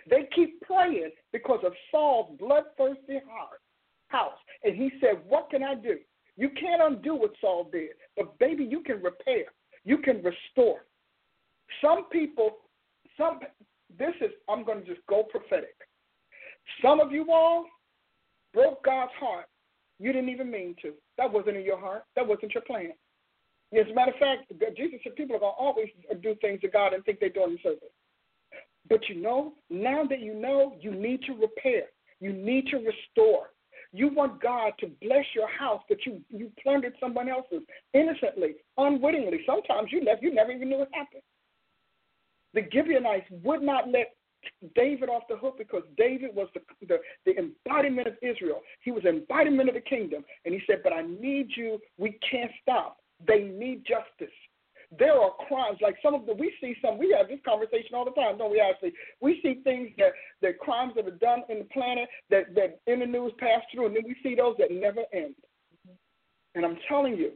They 0.08 0.28
keep 0.34 0.60
praying 0.62 1.10
because 1.32 1.60
of 1.64 1.72
Saul's 1.90 2.38
bloodthirsty 2.38 3.20
heart 3.28 3.60
house. 4.08 4.38
And 4.62 4.76
he 4.76 4.92
said, 5.00 5.22
What 5.26 5.50
can 5.50 5.62
I 5.62 5.74
do? 5.74 5.96
You 6.36 6.50
can't 6.50 6.82
undo 6.82 7.14
what 7.14 7.32
Saul 7.40 7.68
did, 7.72 7.90
but 8.16 8.38
baby, 8.38 8.64
you 8.64 8.80
can 8.82 9.02
repair. 9.02 9.44
You 9.84 9.98
can 9.98 10.22
restore. 10.22 10.84
Some 11.80 12.04
people, 12.10 12.58
some 13.16 13.40
this 13.98 14.14
is 14.20 14.30
I'm 14.48 14.64
going 14.64 14.80
to 14.80 14.86
just 14.86 15.06
go 15.08 15.24
prophetic. 15.24 15.76
Some 16.82 17.00
of 17.00 17.12
you 17.12 17.26
all 17.30 17.66
broke 18.54 18.84
God's 18.84 19.12
heart. 19.18 19.46
You 19.98 20.12
didn't 20.12 20.30
even 20.30 20.50
mean 20.50 20.74
to. 20.82 20.94
That 21.18 21.32
wasn't 21.32 21.56
in 21.56 21.64
your 21.64 21.78
heart. 21.78 22.04
That 22.16 22.26
wasn't 22.26 22.54
your 22.54 22.62
plan. 22.62 22.92
As 23.72 23.86
a 23.90 23.94
matter 23.94 24.12
of 24.12 24.18
fact, 24.18 24.52
Jesus 24.76 25.00
said 25.02 25.16
people 25.16 25.36
are 25.36 25.40
going 25.40 25.52
to 25.52 25.62
always 25.62 25.88
do 26.22 26.34
things 26.40 26.60
to 26.60 26.68
God 26.68 26.92
and 26.92 27.04
think 27.04 27.20
they're 27.20 27.30
doing 27.30 27.56
service. 27.62 27.80
But 28.88 29.00
you 29.08 29.16
know, 29.20 29.54
now 29.70 30.04
that 30.04 30.20
you 30.20 30.34
know, 30.34 30.76
you 30.80 30.92
need 30.92 31.22
to 31.22 31.32
repair. 31.32 31.84
You 32.20 32.32
need 32.32 32.66
to 32.68 32.76
restore. 32.76 33.50
You 33.92 34.08
want 34.08 34.40
God 34.40 34.72
to 34.80 34.86
bless 35.02 35.24
your 35.34 35.48
house, 35.48 35.82
but 35.88 35.98
you 36.06 36.22
you 36.30 36.50
plundered 36.62 36.94
someone 36.98 37.28
else's 37.28 37.62
innocently, 37.92 38.54
unwittingly. 38.78 39.40
Sometimes 39.46 39.92
you 39.92 40.02
left, 40.04 40.22
you 40.22 40.34
never 40.34 40.52
even 40.52 40.68
knew 40.70 40.82
it 40.82 40.88
happened. 40.92 41.22
The 42.54 42.62
Gibeonites 42.72 43.26
would 43.42 43.62
not 43.62 43.90
let 43.90 44.14
David 44.74 45.08
off 45.08 45.22
the 45.28 45.36
hook 45.36 45.56
because 45.58 45.82
David 45.96 46.34
was 46.34 46.48
the, 46.54 46.60
the, 46.86 46.98
the 47.26 47.36
embodiment 47.38 48.08
of 48.08 48.14
Israel. 48.22 48.60
He 48.82 48.90
was 48.90 49.04
the 49.04 49.10
embodiment 49.10 49.68
of 49.68 49.74
the 49.74 49.80
kingdom. 49.80 50.24
And 50.44 50.54
he 50.54 50.60
said, 50.66 50.82
But 50.82 50.92
I 50.92 51.02
need 51.02 51.50
you. 51.56 51.78
We 51.98 52.18
can't 52.28 52.50
stop. 52.62 52.98
They 53.26 53.42
need 53.42 53.84
justice. 53.86 54.34
There 54.98 55.18
are 55.18 55.32
crimes 55.48 55.78
like 55.80 55.96
some 56.02 56.14
of 56.14 56.26
the 56.26 56.34
we 56.34 56.52
see 56.60 56.76
some 56.82 56.98
we 56.98 57.14
have 57.16 57.28
this 57.28 57.40
conversation 57.44 57.94
all 57.94 58.04
the 58.04 58.10
time, 58.10 58.36
don't 58.38 58.50
we 58.50 58.60
actually? 58.60 58.92
We 59.20 59.40
see 59.42 59.60
things 59.64 59.90
that 59.98 60.12
that 60.42 60.58
crimes 60.58 60.92
that 60.96 61.06
are 61.06 61.12
done 61.12 61.42
in 61.48 61.60
the 61.60 61.64
planet 61.64 62.08
that, 62.30 62.54
that 62.54 62.80
in 62.86 63.00
the 63.00 63.06
news 63.06 63.32
pass 63.38 63.62
through 63.72 63.86
and 63.86 63.96
then 63.96 64.04
we 64.06 64.16
see 64.22 64.34
those 64.34 64.56
that 64.58 64.70
never 64.70 65.02
end. 65.14 65.34
And 66.54 66.66
I'm 66.66 66.76
telling 66.88 67.16
you, 67.16 67.32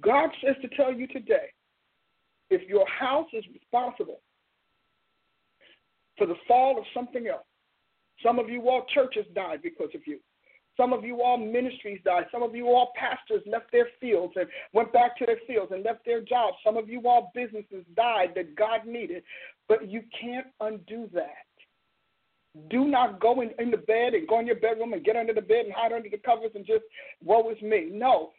God 0.00 0.30
says 0.44 0.56
to 0.62 0.68
tell 0.76 0.92
you 0.92 1.06
today, 1.06 1.52
if 2.50 2.68
your 2.68 2.86
house 2.88 3.28
is 3.32 3.44
responsible 3.52 4.20
for 6.16 6.26
the 6.26 6.34
fall 6.48 6.78
of 6.78 6.84
something 6.94 7.26
else. 7.26 7.44
Some 8.22 8.38
of 8.38 8.48
you 8.48 8.68
all 8.68 8.86
churches 8.94 9.26
died 9.34 9.60
because 9.62 9.90
of 9.94 10.00
you. 10.06 10.18
Some 10.76 10.92
of 10.92 11.04
you 11.04 11.22
all 11.22 11.38
ministries 11.38 12.00
died. 12.04 12.26
Some 12.30 12.42
of 12.42 12.54
you 12.54 12.66
all 12.66 12.92
pastors 12.96 13.42
left 13.46 13.72
their 13.72 13.88
fields 14.00 14.34
and 14.36 14.46
went 14.72 14.92
back 14.92 15.16
to 15.18 15.26
their 15.26 15.38
fields 15.46 15.72
and 15.72 15.82
left 15.82 16.04
their 16.04 16.20
jobs. 16.20 16.56
Some 16.64 16.76
of 16.76 16.88
you 16.88 17.00
all 17.06 17.32
businesses 17.34 17.84
died 17.96 18.32
that 18.34 18.54
God 18.56 18.86
needed. 18.86 19.22
But 19.68 19.88
you 19.88 20.02
can't 20.20 20.46
undo 20.60 21.08
that. 21.14 21.46
Do 22.70 22.86
not 22.86 23.20
go 23.20 23.40
in, 23.40 23.50
in 23.58 23.70
the 23.70 23.76
bed 23.76 24.14
and 24.14 24.28
go 24.28 24.40
in 24.40 24.46
your 24.46 24.56
bedroom 24.56 24.92
and 24.92 25.04
get 25.04 25.16
under 25.16 25.34
the 25.34 25.42
bed 25.42 25.66
and 25.66 25.74
hide 25.74 25.92
under 25.92 26.08
the 26.08 26.18
covers 26.18 26.52
and 26.54 26.66
just, 26.66 26.84
woe 27.22 27.50
is 27.50 27.60
me. 27.62 27.88
No. 27.90 28.30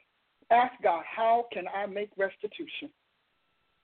Ask 0.49 0.73
God, 0.81 1.03
how 1.05 1.45
can 1.51 1.65
I 1.67 1.85
make 1.85 2.09
restitution? 2.17 2.89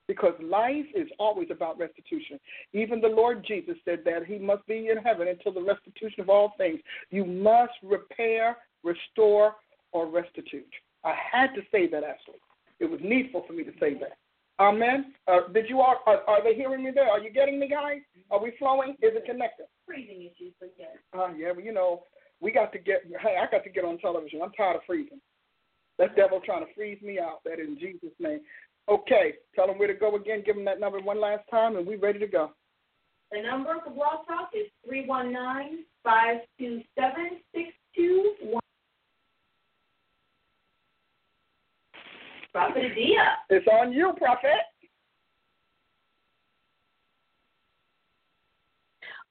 Because 0.06 0.34
life 0.42 0.86
is 0.94 1.08
always 1.18 1.48
about 1.50 1.78
restitution. 1.78 2.38
Even 2.72 3.00
the 3.00 3.08
Lord 3.08 3.44
Jesus 3.46 3.76
said 3.84 4.00
that 4.04 4.26
he 4.26 4.38
must 4.38 4.66
be 4.66 4.88
in 4.90 4.98
heaven 4.98 5.28
until 5.28 5.52
the 5.52 5.62
restitution 5.62 6.20
of 6.20 6.28
all 6.28 6.52
things. 6.58 6.80
You 7.10 7.24
must 7.24 7.72
repair, 7.82 8.56
restore, 8.82 9.56
or 9.92 10.06
restitute. 10.06 10.72
I 11.04 11.14
had 11.32 11.48
to 11.54 11.62
say 11.70 11.88
that, 11.88 12.04
Ashley. 12.04 12.40
It 12.80 12.90
was 12.90 13.00
needful 13.02 13.44
for 13.46 13.52
me 13.52 13.64
to 13.64 13.72
say 13.78 13.94
that. 13.94 14.18
Amen. 14.60 15.14
Uh, 15.26 15.48
did 15.52 15.68
you 15.68 15.80
all 15.80 15.96
are, 16.06 16.22
are, 16.28 16.42
they 16.44 16.54
hearing 16.54 16.84
me 16.84 16.90
there? 16.94 17.08
Are 17.08 17.18
you 17.18 17.30
getting 17.30 17.58
me, 17.58 17.68
guys? 17.68 18.00
Are 18.30 18.40
we 18.40 18.52
flowing? 18.58 18.90
Is 19.02 19.12
it 19.14 19.24
connected? 19.24 19.66
Freezing 19.86 20.22
issues, 20.22 20.52
but 20.60 20.72
yes. 20.78 20.90
Uh, 21.12 21.28
yeah, 21.36 21.50
well, 21.50 21.64
you 21.64 21.72
know, 21.72 22.04
we 22.40 22.52
got 22.52 22.72
to 22.72 22.78
get. 22.78 23.02
Hey, 23.20 23.36
I 23.40 23.50
got 23.50 23.64
to 23.64 23.70
get 23.70 23.84
on 23.84 23.98
television. 23.98 24.40
I'm 24.42 24.52
tired 24.52 24.76
of 24.76 24.82
freezing. 24.86 25.20
That 25.98 26.16
devil 26.16 26.40
trying 26.44 26.66
to 26.66 26.72
freeze 26.74 27.00
me 27.02 27.18
out. 27.18 27.42
That 27.44 27.58
in 27.58 27.76
Jesus' 27.78 28.14
name. 28.18 28.40
Okay, 28.88 29.34
tell 29.54 29.66
them 29.66 29.78
where 29.78 29.88
to 29.88 29.94
go 29.94 30.14
again. 30.16 30.42
Give 30.44 30.56
them 30.56 30.64
that 30.66 30.80
number 30.80 31.00
one 31.00 31.20
last 31.20 31.44
time, 31.50 31.76
and 31.76 31.86
we're 31.86 31.98
ready 31.98 32.18
to 32.18 32.26
go. 32.26 32.50
The 33.32 33.42
number 33.42 33.74
for 33.84 33.90
Blog 33.90 34.26
Talk 34.26 34.50
is 34.54 34.70
319 34.86 35.84
527 36.04 37.40
6211. 37.54 38.60
Prophet 42.52 42.92
Adia. 42.92 43.36
It's 43.50 43.66
on 43.66 43.92
you, 43.92 44.12
Prophet. 44.16 44.62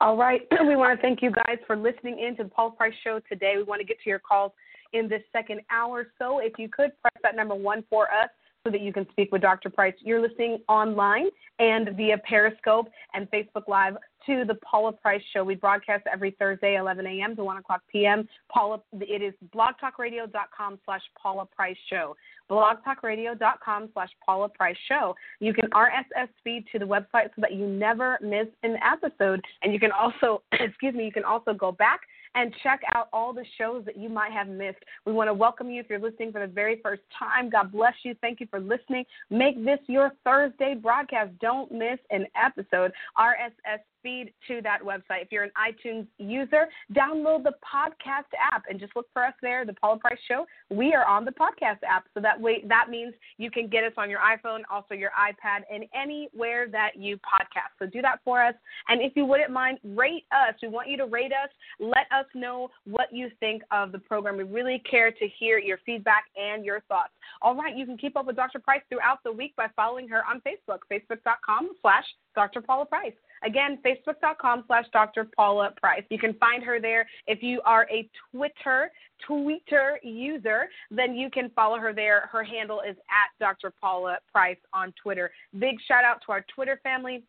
All 0.01 0.17
right. 0.17 0.41
We 0.67 0.75
want 0.75 0.97
to 0.97 1.01
thank 1.01 1.21
you 1.21 1.31
guys 1.31 1.57
for 1.65 1.77
listening 1.77 2.19
in 2.19 2.35
to 2.37 2.43
the 2.43 2.49
Paul 2.49 2.71
Price 2.71 2.93
Show 3.03 3.21
today. 3.29 3.53
We 3.55 3.63
want 3.63 3.79
to 3.79 3.85
get 3.85 3.97
to 4.03 4.09
your 4.09 4.19
calls 4.19 4.51
in 4.91 5.07
this 5.07 5.21
second 5.31 5.61
hour. 5.71 6.07
So 6.19 6.39
if 6.39 6.53
you 6.57 6.67
could 6.67 6.91
press 7.01 7.21
that 7.21 7.35
number 7.35 7.55
one 7.55 7.83
for 7.89 8.05
us 8.05 8.29
so 8.65 8.71
that 8.71 8.81
you 8.81 8.93
can 8.93 9.05
speak 9.11 9.31
with 9.31 9.41
Dr. 9.41 9.69
Price. 9.69 9.93
You're 9.99 10.21
listening 10.21 10.59
online 10.69 11.27
and 11.59 11.89
via 11.97 12.17
Periscope 12.19 12.87
and 13.13 13.29
Facebook 13.29 13.67
Live 13.67 13.95
to 14.25 14.45
the 14.45 14.55
Paula 14.55 14.93
Price 14.93 15.21
Show. 15.33 15.43
We 15.43 15.55
broadcast 15.55 16.05
every 16.11 16.31
Thursday, 16.39 16.77
11 16.77 17.05
a.m. 17.05 17.35
to 17.35 17.43
1 17.43 17.57
o'clock 17.57 17.81
p.m. 17.91 18.27
Paula, 18.49 18.81
it 18.93 19.21
is 19.21 19.33
blogtalkradio.com 19.53 20.79
slash 20.85 21.01
Paula 21.21 21.45
Price 21.45 21.75
Show. 21.89 22.15
blogtalkradio.com 22.49 23.89
slash 23.93 24.09
Paula 24.25 24.47
Price 24.47 24.77
Show. 24.87 25.13
You 25.41 25.53
can 25.53 25.69
RSS 25.71 26.29
feed 26.41 26.65
to 26.71 26.79
the 26.79 26.85
website 26.85 27.31
so 27.35 27.41
that 27.41 27.53
you 27.53 27.67
never 27.67 28.17
miss 28.21 28.47
an 28.63 28.77
episode. 28.81 29.41
And 29.61 29.73
you 29.73 29.79
can 29.79 29.91
also, 29.91 30.41
excuse 30.53 30.95
me, 30.95 31.03
you 31.03 31.11
can 31.11 31.25
also 31.25 31.53
go 31.53 31.73
back 31.73 31.99
and 32.35 32.53
check 32.63 32.81
out 32.95 33.09
all 33.13 33.33
the 33.33 33.45
shows 33.57 33.85
that 33.85 33.97
you 33.97 34.09
might 34.09 34.31
have 34.31 34.47
missed. 34.47 34.79
We 35.05 35.13
want 35.13 35.29
to 35.29 35.33
welcome 35.33 35.69
you 35.69 35.79
if 35.79 35.89
you're 35.89 35.99
listening 35.99 36.31
for 36.31 36.39
the 36.41 36.51
very 36.51 36.79
first 36.81 37.01
time. 37.17 37.49
God 37.49 37.71
bless 37.71 37.93
you. 38.03 38.15
Thank 38.21 38.39
you 38.39 38.47
for 38.49 38.59
listening. 38.59 39.05
Make 39.29 39.63
this 39.63 39.79
your 39.87 40.11
Thursday 40.23 40.75
broadcast. 40.75 41.31
Don't 41.39 41.71
miss 41.71 41.99
an 42.09 42.25
episode. 42.35 42.91
RSS 43.17 43.79
feed 44.03 44.33
to 44.47 44.61
that 44.61 44.79
website. 44.83 45.23
If 45.23 45.31
you're 45.31 45.43
an 45.43 45.51
iTunes 45.57 46.05
user, 46.17 46.67
download 46.93 47.43
the 47.43 47.53
podcast 47.63 48.29
app 48.51 48.63
and 48.69 48.79
just 48.79 48.95
look 48.95 49.07
for 49.13 49.23
us 49.23 49.33
there, 49.41 49.65
the 49.65 49.73
Paula 49.73 49.97
Price 49.97 50.19
Show. 50.27 50.45
We 50.69 50.93
are 50.93 51.05
on 51.05 51.25
the 51.25 51.31
podcast 51.31 51.79
app, 51.87 52.05
so 52.13 52.19
that 52.19 52.39
way 52.39 52.63
that 52.67 52.89
means 52.89 53.13
you 53.37 53.49
can 53.49 53.67
get 53.67 53.83
us 53.83 53.93
on 53.97 54.09
your 54.09 54.19
iPhone, 54.19 54.59
also 54.69 54.93
your 54.93 55.11
iPad, 55.11 55.61
and 55.71 55.85
anywhere 55.95 56.67
that 56.69 56.91
you 56.97 57.17
podcast. 57.17 57.71
So 57.79 57.85
do 57.85 58.01
that 58.01 58.19
for 58.23 58.43
us. 58.43 58.53
And 58.89 59.01
if 59.01 59.13
you 59.15 59.25
wouldn't 59.25 59.51
mind, 59.51 59.79
rate 59.83 60.25
us. 60.31 60.55
We 60.61 60.67
want 60.67 60.89
you 60.89 60.97
to 60.97 61.05
rate 61.05 61.31
us. 61.31 61.49
Let 61.79 62.07
us 62.11 62.25
know 62.35 62.69
what 62.85 63.13
you 63.13 63.29
think 63.39 63.63
of 63.71 63.91
the 63.91 63.99
program. 63.99 64.37
We 64.37 64.43
really 64.43 64.81
care 64.89 65.11
to 65.11 65.27
hear 65.39 65.57
your 65.57 65.77
feedback 65.85 66.25
and 66.35 66.65
your 66.65 66.81
thoughts. 66.81 67.11
All 67.41 67.55
right, 67.55 67.75
you 67.75 67.85
can 67.85 67.97
keep 67.97 68.17
up 68.17 68.25
with 68.25 68.35
Dr. 68.35 68.59
Price 68.59 68.81
throughout 68.89 69.23
the 69.23 69.31
week 69.31 69.55
by 69.55 69.67
following 69.75 70.07
her 70.09 70.23
on 70.29 70.41
Facebook, 70.41 70.79
facebook.com 70.91 71.71
slash 71.81 72.05
Dr. 72.35 72.61
Paula 72.61 72.85
Price. 72.85 73.13
Again, 73.45 73.79
facebook.com 73.85 74.63
slash 74.67 74.85
Dr. 74.93 75.27
Paula 75.35 75.73
Price. 75.79 76.03
You 76.09 76.17
can 76.17 76.33
find 76.35 76.63
her 76.63 76.79
there. 76.79 77.07
If 77.27 77.43
you 77.43 77.61
are 77.65 77.87
a 77.91 78.09
Twitter, 78.31 78.91
Twitter 79.25 79.99
user, 80.03 80.69
then 80.91 81.15
you 81.15 81.29
can 81.29 81.49
follow 81.55 81.77
her 81.77 81.93
there. 81.93 82.29
Her 82.31 82.43
handle 82.43 82.81
is 82.81 82.95
at 83.09 83.39
Dr. 83.39 83.73
Paula 83.81 84.17
Price 84.31 84.57
on 84.73 84.93
Twitter. 85.01 85.31
Big 85.59 85.75
shout 85.87 86.03
out 86.03 86.21
to 86.25 86.31
our 86.31 86.45
Twitter 86.53 86.79
family 86.83 87.23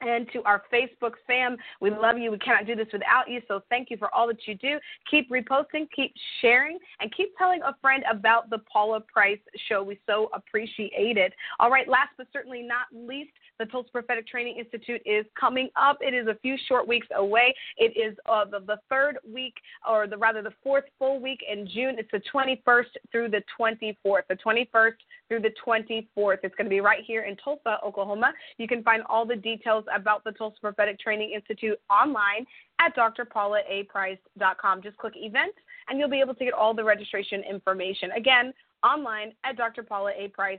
and 0.00 0.26
to 0.32 0.42
our 0.44 0.62
Facebook 0.72 1.14
fam. 1.26 1.56
We 1.80 1.90
love 1.90 2.18
you. 2.18 2.30
We 2.30 2.38
cannot 2.38 2.66
do 2.66 2.74
this 2.74 2.88
without 2.92 3.28
you. 3.28 3.40
So 3.48 3.62
thank 3.68 3.90
you 3.90 3.96
for 3.96 4.12
all 4.14 4.26
that 4.28 4.46
you 4.46 4.54
do. 4.54 4.78
Keep 5.10 5.30
reposting, 5.30 5.88
keep 5.94 6.12
sharing, 6.40 6.78
and 7.00 7.14
keep 7.14 7.36
telling 7.36 7.60
a 7.62 7.74
friend 7.80 8.04
about 8.10 8.50
the 8.50 8.58
Paula 8.70 9.00
Price 9.00 9.38
show. 9.68 9.82
We 9.82 9.98
so 10.06 10.30
appreciate 10.34 11.16
it. 11.16 11.32
All 11.58 11.70
right, 11.70 11.88
last 11.88 12.10
but 12.16 12.26
certainly 12.32 12.62
not 12.62 12.86
least, 12.92 13.30
the 13.58 13.66
Tulsa 13.66 13.90
Prophetic 13.90 14.26
Training 14.26 14.56
Institute 14.58 15.02
is 15.04 15.26
coming 15.38 15.68
up. 15.76 15.98
It 16.00 16.14
is 16.14 16.26
a 16.26 16.34
few 16.40 16.56
short 16.66 16.88
weeks 16.88 17.06
away. 17.14 17.54
It 17.76 17.92
is 17.96 18.16
uh, 18.26 18.44
the, 18.46 18.60
the 18.60 18.78
third 18.88 19.18
week, 19.30 19.54
or 19.88 20.06
the 20.06 20.16
rather 20.16 20.42
the 20.42 20.52
fourth 20.62 20.84
full 20.98 21.20
week 21.20 21.40
in 21.50 21.68
June. 21.68 21.96
It's 21.98 22.10
the 22.10 22.22
21st 22.32 22.84
through 23.12 23.28
the 23.28 23.42
24th. 23.58 24.22
The 24.28 24.36
21st 24.36 24.92
through 25.30 25.40
the 25.40 25.52
24th. 25.64 26.40
It's 26.42 26.54
going 26.56 26.66
to 26.66 26.70
be 26.70 26.80
right 26.80 27.04
here 27.06 27.22
in 27.22 27.36
Tulsa, 27.36 27.78
Oklahoma. 27.86 28.34
You 28.58 28.66
can 28.66 28.82
find 28.82 29.04
all 29.08 29.24
the 29.24 29.36
details 29.36 29.84
about 29.94 30.24
the 30.24 30.32
Tulsa 30.32 30.58
Prophetic 30.60 30.98
Training 30.98 31.30
Institute 31.32 31.78
online 31.88 32.44
at 32.80 32.96
drpaulaaprice.com. 32.96 34.82
Just 34.82 34.96
click 34.98 35.14
events 35.16 35.56
and 35.88 35.98
you'll 35.98 36.10
be 36.10 36.20
able 36.20 36.34
to 36.34 36.44
get 36.44 36.52
all 36.52 36.74
the 36.74 36.84
registration 36.84 37.42
information. 37.48 38.10
Again, 38.12 38.52
online 38.82 39.32
at 39.44 39.56
drpaulaaprice.com 39.56 40.58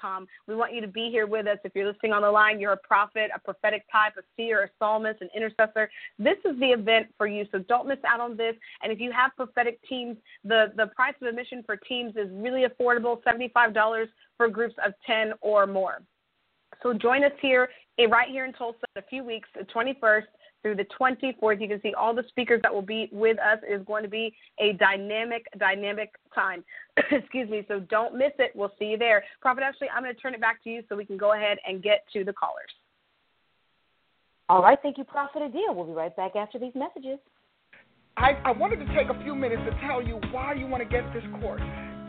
com. 0.00 0.26
We 0.46 0.54
want 0.54 0.74
you 0.74 0.80
to 0.80 0.88
be 0.88 1.08
here 1.10 1.26
with 1.26 1.46
us. 1.46 1.58
If 1.64 1.72
you're 1.74 1.86
listening 1.86 2.12
on 2.12 2.22
the 2.22 2.30
line, 2.30 2.60
you're 2.60 2.72
a 2.72 2.76
prophet, 2.76 3.30
a 3.34 3.38
prophetic 3.38 3.84
type, 3.90 4.14
a 4.18 4.22
seer, 4.36 4.64
a 4.64 4.68
psalmist, 4.78 5.20
an 5.20 5.28
intercessor. 5.34 5.90
This 6.18 6.36
is 6.44 6.58
the 6.60 6.66
event 6.66 7.08
for 7.16 7.26
you, 7.26 7.46
so 7.52 7.58
don't 7.60 7.86
miss 7.86 7.98
out 8.06 8.20
on 8.20 8.36
this. 8.36 8.54
And 8.82 8.92
if 8.92 9.00
you 9.00 9.12
have 9.12 9.32
prophetic 9.36 9.80
teams, 9.88 10.16
the, 10.44 10.72
the 10.76 10.86
price 10.88 11.14
of 11.20 11.28
admission 11.28 11.62
for 11.64 11.76
teams 11.76 12.14
is 12.16 12.28
really 12.32 12.64
affordable 12.66 13.18
$75 13.22 14.06
for 14.36 14.48
groups 14.48 14.74
of 14.84 14.92
10 15.06 15.32
or 15.40 15.66
more. 15.66 16.02
So 16.82 16.94
join 16.94 17.24
us 17.24 17.32
here, 17.42 17.68
eh, 17.98 18.06
right 18.06 18.28
here 18.28 18.44
in 18.44 18.52
Tulsa 18.52 18.78
in 18.96 19.02
a 19.02 19.06
few 19.06 19.24
weeks, 19.24 19.48
the 19.54 19.64
21st 19.64 20.24
through 20.62 20.76
the 20.76 20.86
24th. 20.98 21.60
You 21.60 21.68
can 21.68 21.80
see 21.82 21.94
all 21.94 22.14
the 22.14 22.24
speakers 22.28 22.60
that 22.62 22.72
will 22.72 22.82
be 22.82 23.08
with 23.12 23.38
us. 23.38 23.58
It 23.68 23.72
is 23.72 23.86
going 23.86 24.02
to 24.02 24.08
be 24.08 24.34
a 24.58 24.72
dynamic, 24.74 25.46
dynamic 25.58 26.14
time. 26.34 26.64
Excuse 27.10 27.48
me. 27.48 27.64
So 27.68 27.80
don't 27.80 28.16
miss 28.16 28.32
it. 28.38 28.52
We'll 28.54 28.72
see 28.78 28.86
you 28.86 28.98
there. 28.98 29.24
Prophet 29.40 29.62
Ashley, 29.62 29.88
I'm 29.94 30.02
going 30.02 30.14
to 30.14 30.20
turn 30.20 30.34
it 30.34 30.40
back 30.40 30.62
to 30.64 30.70
you 30.70 30.82
so 30.88 30.96
we 30.96 31.04
can 31.04 31.16
go 31.16 31.34
ahead 31.34 31.58
and 31.66 31.82
get 31.82 32.04
to 32.12 32.24
the 32.24 32.32
callers. 32.32 32.70
All 34.48 34.62
right. 34.62 34.78
Thank 34.82 34.98
you, 34.98 35.04
Prophet 35.04 35.42
Adia. 35.42 35.66
We'll 35.68 35.86
be 35.86 35.92
right 35.92 36.14
back 36.16 36.36
after 36.36 36.58
these 36.58 36.74
messages. 36.74 37.18
I, 38.16 38.32
I 38.44 38.50
wanted 38.50 38.80
to 38.80 38.86
take 38.94 39.08
a 39.08 39.22
few 39.22 39.34
minutes 39.34 39.62
to 39.64 39.86
tell 39.86 40.02
you 40.02 40.20
why 40.30 40.54
you 40.54 40.66
want 40.66 40.82
to 40.82 40.88
get 40.88 41.04
this 41.14 41.24
course. 41.40 41.62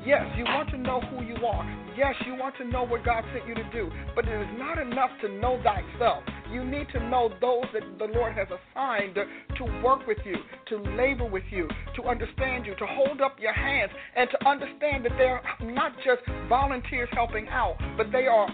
Yes, 0.06 0.26
you 0.36 0.46
want 0.46 0.70
to 0.72 0.78
know 0.78 1.00
who 1.00 1.24
you 1.24 1.36
are. 1.46 1.78
Yes, 1.96 2.16
you 2.26 2.36
want 2.36 2.56
to 2.58 2.66
know 2.66 2.84
what 2.84 3.06
God 3.06 3.24
sent 3.34 3.48
you 3.48 3.54
to 3.54 3.64
do. 3.72 3.92
But 4.16 4.28
it 4.28 4.42
is 4.42 4.48
not 4.58 4.80
enough 4.80 5.12
to 5.22 5.30
know 5.30 5.62
thyself. 5.64 6.24
You 6.52 6.64
need 6.64 6.88
to 6.94 7.00
know 7.08 7.30
those 7.40 7.66
that 7.74 7.84
the 8.00 8.06
Lord 8.06 8.34
has 8.34 8.48
assigned 8.48 9.16
to 9.16 9.64
work 9.84 10.08
with 10.08 10.18
you, 10.26 10.36
to 10.70 10.78
labor 10.98 11.30
with 11.30 11.44
you, 11.52 11.70
to 11.96 12.04
understand 12.04 12.66
you, 12.66 12.76
to 12.76 12.86
hold 12.88 13.22
up 13.22 13.38
your 13.40 13.54
hands, 13.54 13.92
and 14.16 14.30
to 14.32 14.48
understand 14.48 15.06
that 15.06 15.12
they're 15.18 15.42
not 15.62 15.94
just 16.04 16.22
volunteers 16.50 17.10
helping 17.12 17.48
out, 17.50 17.78
but 17.96 18.12
they 18.12 18.26
are 18.26 18.50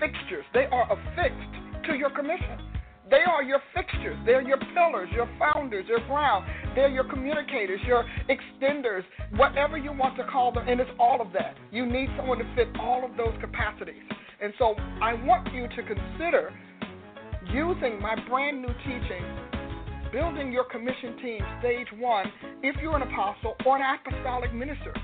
fixtures. 0.00 0.44
They 0.54 0.66
are 0.72 0.90
affixed 0.90 1.86
to 1.86 1.94
your 1.94 2.10
commission. 2.10 2.58
They 3.12 3.28
are 3.30 3.42
your 3.42 3.60
fixtures. 3.74 4.16
They're 4.24 4.40
your 4.40 4.56
pillars, 4.56 5.10
your 5.12 5.28
founders, 5.38 5.84
your 5.86 6.00
ground. 6.08 6.46
They're 6.74 6.88
your 6.88 7.04
communicators, 7.04 7.78
your 7.86 8.06
extenders, 8.30 9.02
whatever 9.36 9.76
you 9.76 9.92
want 9.92 10.16
to 10.16 10.24
call 10.24 10.50
them, 10.50 10.66
and 10.66 10.80
it's 10.80 10.90
all 10.98 11.20
of 11.20 11.30
that. 11.34 11.54
You 11.70 11.84
need 11.84 12.08
someone 12.16 12.38
to 12.38 12.54
fit 12.56 12.68
all 12.80 13.04
of 13.04 13.14
those 13.18 13.34
capacities. 13.38 14.00
And 14.40 14.54
so 14.58 14.74
I 15.02 15.12
want 15.12 15.52
you 15.52 15.68
to 15.68 15.82
consider 15.82 16.54
using 17.52 18.00
my 18.00 18.16
brand 18.30 18.62
new 18.62 18.72
teaching, 18.78 19.24
building 20.10 20.50
your 20.50 20.64
commission 20.64 21.18
team, 21.20 21.40
stage 21.60 21.88
one, 21.98 22.24
if 22.62 22.76
you're 22.80 22.96
an 22.96 23.02
apostle 23.02 23.56
or 23.66 23.76
an 23.76 23.82
apostolic 23.82 24.54
minister, 24.54 24.94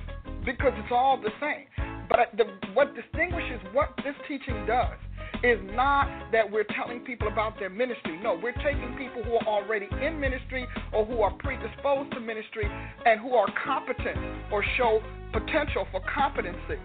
because 0.46 0.72
it's 0.76 0.92
all 0.92 1.20
the 1.20 1.28
same. 1.42 1.66
But 2.08 2.20
the, 2.38 2.44
what 2.72 2.94
distinguishes 2.94 3.60
what 3.74 3.90
this 3.98 4.14
teaching 4.26 4.64
does 4.66 4.96
is 5.42 5.58
not 5.74 6.08
that 6.32 6.50
we're 6.50 6.66
telling 6.74 7.00
people 7.00 7.28
about 7.28 7.58
their 7.58 7.70
ministry. 7.70 8.18
No, 8.22 8.38
we're 8.42 8.52
taking 8.52 8.96
people 8.98 9.22
who 9.22 9.34
are 9.34 9.46
already 9.46 9.86
in 10.02 10.18
ministry 10.18 10.66
or 10.92 11.04
who 11.04 11.20
are 11.22 11.32
predisposed 11.38 12.12
to 12.12 12.20
ministry 12.20 12.68
and 13.06 13.20
who 13.20 13.34
are 13.34 13.46
competent 13.64 14.18
or 14.52 14.64
show 14.76 15.00
potential 15.32 15.86
for 15.92 16.00
competency. 16.12 16.78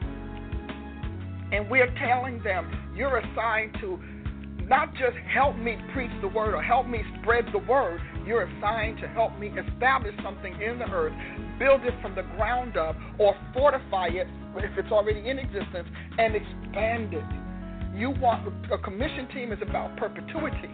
And 1.51 1.69
we're 1.69 1.93
telling 1.99 2.41
them 2.43 2.93
you're 2.95 3.17
assigned 3.17 3.75
to 3.81 3.99
not 4.67 4.93
just 4.93 5.17
help 5.34 5.57
me 5.57 5.77
preach 5.93 6.11
the 6.21 6.27
word 6.27 6.53
or 6.53 6.61
help 6.61 6.88
me 6.88 7.03
spread 7.21 7.45
the 7.51 7.59
word, 7.59 7.99
you're 8.25 8.43
assigned 8.43 8.97
to 8.99 9.07
help 9.09 9.38
me 9.38 9.49
establish 9.49 10.15
something 10.23 10.53
in 10.61 10.80
the 10.80 10.85
earth, 10.85 11.13
build 11.59 11.81
it 11.84 11.93
from 12.01 12.15
the 12.15 12.23
ground 12.38 12.77
up, 12.77 12.95
or 13.19 13.35
fortify 13.53 14.07
it 14.07 14.27
if 14.55 14.77
it's 14.77 14.91
already 14.91 15.27
in 15.27 15.38
existence, 15.38 15.88
and 16.17 16.35
expand 16.35 17.13
it. 17.13 17.52
You 17.95 18.10
want 18.10 18.52
a 18.72 18.78
commission 18.80 19.28
team 19.34 19.52
is 19.52 19.60
about 19.61 19.95
perpetuity, 19.98 20.72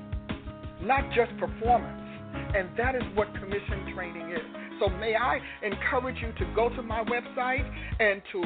not 0.82 1.04
just 1.14 1.38
performance. 1.38 2.06
And 2.56 2.70
that 2.78 2.96
is 2.96 3.02
what 3.16 3.28
commission 3.34 3.91
training 3.94 4.32
is. 4.32 4.40
So 4.80 4.88
may 4.88 5.16
I 5.16 5.41
encourage 5.64 6.16
you 6.22 6.32
to 6.34 6.46
go 6.56 6.70
to 6.70 6.82
my 6.82 7.04
website 7.04 7.70
and 8.00 8.22
to 8.32 8.46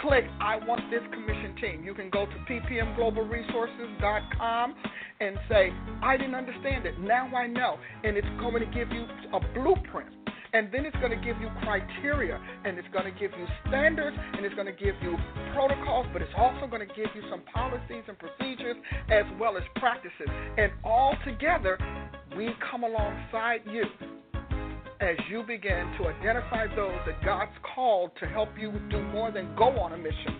click 0.00 0.24
I 0.40 0.56
want 0.56 0.80
this 0.90 1.02
commission 1.12 1.54
team. 1.60 1.84
You 1.84 1.94
can 1.94 2.10
go 2.10 2.26
to 2.26 2.32
ppmglobalresources.com 2.52 4.74
and 5.20 5.38
say, 5.48 5.72
I 6.02 6.16
didn't 6.16 6.34
understand 6.34 6.86
it. 6.86 6.98
Now 7.00 7.28
I 7.36 7.46
know. 7.46 7.78
And 8.04 8.16
it's 8.16 8.26
going 8.40 8.58
to 8.60 8.66
give 8.66 8.90
you 8.90 9.06
a 9.32 9.38
blueprint 9.54 10.10
and 10.52 10.68
then 10.72 10.86
it's 10.86 10.96
going 10.96 11.10
to 11.10 11.24
give 11.24 11.40
you 11.40 11.48
criteria, 11.62 12.40
and 12.64 12.78
it's 12.78 12.88
going 12.92 13.04
to 13.04 13.18
give 13.18 13.30
you 13.38 13.46
standards, 13.68 14.16
and 14.34 14.44
it's 14.44 14.54
going 14.54 14.66
to 14.66 14.72
give 14.72 14.94
you 15.02 15.16
protocols, 15.54 16.06
but 16.12 16.22
it's 16.22 16.32
also 16.36 16.66
going 16.66 16.86
to 16.86 16.94
give 16.94 17.08
you 17.14 17.22
some 17.30 17.42
policies 17.52 18.04
and 18.08 18.16
procedures 18.18 18.76
as 19.10 19.24
well 19.38 19.56
as 19.56 19.62
practices. 19.76 20.28
And 20.56 20.72
all 20.84 21.14
together, 21.24 21.78
we 22.36 22.50
come 22.70 22.84
alongside 22.84 23.60
you 23.70 23.84
as 25.00 25.16
you 25.30 25.42
begin 25.46 25.92
to 25.98 26.08
identify 26.08 26.66
those 26.74 26.98
that 27.06 27.22
God's 27.24 27.52
called 27.74 28.10
to 28.20 28.26
help 28.26 28.48
you 28.58 28.72
do 28.90 29.02
more 29.08 29.30
than 29.30 29.54
go 29.56 29.78
on 29.78 29.92
a 29.92 29.98
mission. 29.98 30.36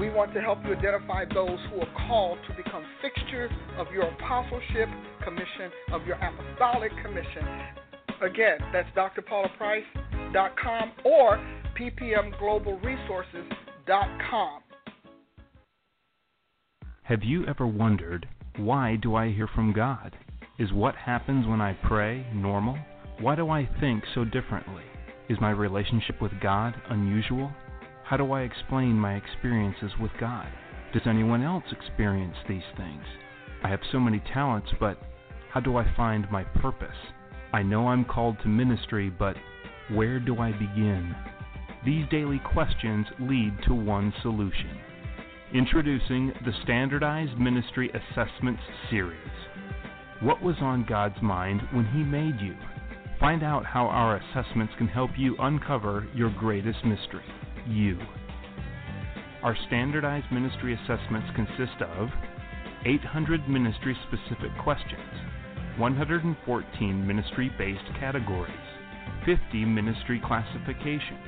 We 0.00 0.08
want 0.08 0.32
to 0.34 0.40
help 0.40 0.58
you 0.64 0.74
identify 0.74 1.26
those 1.26 1.58
who 1.70 1.80
are 1.80 2.08
called 2.08 2.38
to 2.48 2.56
become 2.56 2.82
fixtures 3.02 3.50
of 3.76 3.86
your 3.92 4.04
apostleship 4.04 4.88
commission, 5.22 5.70
of 5.92 6.06
your 6.06 6.16
apostolic 6.16 6.90
commission, 7.04 7.44
Again, 8.20 8.58
that's 8.72 8.88
drpaulaprice.com 8.96 10.92
or 11.04 11.38
ppmglobalresources.com. 11.78 14.60
Have 17.02 17.24
you 17.24 17.46
ever 17.46 17.66
wondered, 17.66 18.28
why 18.56 18.96
do 18.96 19.14
I 19.14 19.32
hear 19.32 19.48
from 19.54 19.72
God? 19.72 20.16
Is 20.58 20.72
what 20.72 20.94
happens 20.94 21.46
when 21.46 21.60
I 21.60 21.72
pray 21.72 22.26
normal? 22.34 22.78
Why 23.20 23.34
do 23.34 23.50
I 23.50 23.68
think 23.80 24.04
so 24.14 24.24
differently? 24.24 24.84
Is 25.28 25.38
my 25.40 25.50
relationship 25.50 26.20
with 26.20 26.32
God 26.42 26.74
unusual? 26.90 27.50
How 28.04 28.16
do 28.16 28.32
I 28.32 28.42
explain 28.42 28.92
my 28.92 29.14
experiences 29.14 29.90
with 30.00 30.10
God? 30.20 30.48
Does 30.92 31.02
anyone 31.06 31.42
else 31.42 31.64
experience 31.72 32.36
these 32.48 32.62
things? 32.76 33.02
I 33.64 33.68
have 33.68 33.80
so 33.90 33.98
many 33.98 34.22
talents, 34.32 34.68
but 34.78 34.98
how 35.50 35.60
do 35.60 35.76
I 35.76 35.96
find 35.96 36.30
my 36.30 36.44
purpose? 36.44 36.96
I 37.52 37.62
know 37.62 37.88
I'm 37.88 38.04
called 38.04 38.36
to 38.42 38.48
ministry, 38.48 39.10
but 39.10 39.36
where 39.92 40.20
do 40.20 40.38
I 40.38 40.52
begin? 40.52 41.14
These 41.84 42.06
daily 42.10 42.40
questions 42.52 43.06
lead 43.18 43.52
to 43.66 43.74
one 43.74 44.12
solution. 44.22 44.78
Introducing 45.52 46.32
the 46.44 46.52
Standardized 46.62 47.36
Ministry 47.38 47.90
Assessments 47.90 48.62
Series. 48.88 49.18
What 50.20 50.40
was 50.42 50.56
on 50.60 50.86
God's 50.88 51.20
mind 51.22 51.62
when 51.72 51.86
He 51.86 52.04
made 52.04 52.40
you? 52.40 52.54
Find 53.18 53.42
out 53.42 53.66
how 53.66 53.86
our 53.86 54.16
assessments 54.16 54.74
can 54.78 54.86
help 54.86 55.10
you 55.16 55.36
uncover 55.40 56.06
your 56.14 56.30
greatest 56.30 56.84
mystery 56.84 57.24
you. 57.66 57.98
Our 59.42 59.56
standardized 59.66 60.30
ministry 60.30 60.74
assessments 60.74 61.28
consist 61.34 61.82
of 61.82 62.08
800 62.84 63.48
ministry 63.48 63.96
specific 64.08 64.50
questions 64.62 65.00
114 65.80 67.06
ministry 67.06 67.50
based 67.56 67.80
categories, 67.98 68.52
50 69.24 69.64
ministry 69.64 70.20
classifications, 70.22 71.24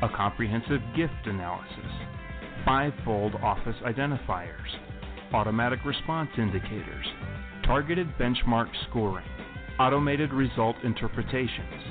a 0.00 0.08
comprehensive 0.08 0.80
gift 0.96 1.12
analysis, 1.26 1.92
five-fold 2.64 3.34
office 3.42 3.76
identifiers, 3.84 4.48
automatic 5.34 5.78
response 5.84 6.30
indicators, 6.38 7.04
targeted 7.66 8.08
benchmark 8.18 8.68
scoring, 8.88 9.26
automated 9.78 10.32
result 10.32 10.76
interpretations, 10.84 11.82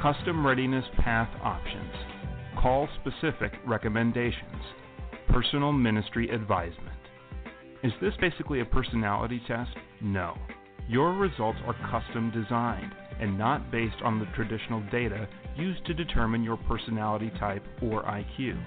custom 0.00 0.46
readiness 0.46 0.86
path 1.00 1.28
options, 1.42 1.92
call 2.62 2.88
specific 3.02 3.52
recommendations, 3.66 4.62
personal 5.28 5.70
ministry 5.70 6.30
advisement. 6.30 6.88
Is 7.84 7.92
this 8.00 8.14
basically 8.22 8.60
a 8.60 8.64
personality 8.64 9.42
test? 9.46 9.76
No. 10.00 10.34
Your 10.88 11.14
results 11.14 11.58
are 11.66 11.76
custom 11.90 12.30
designed 12.30 12.92
and 13.20 13.38
not 13.38 13.70
based 13.70 14.02
on 14.02 14.18
the 14.18 14.26
traditional 14.34 14.82
data 14.90 15.28
used 15.56 15.84
to 15.86 15.94
determine 15.94 16.42
your 16.42 16.56
personality 16.56 17.30
type 17.38 17.62
or 17.80 18.02
IQ. 18.02 18.60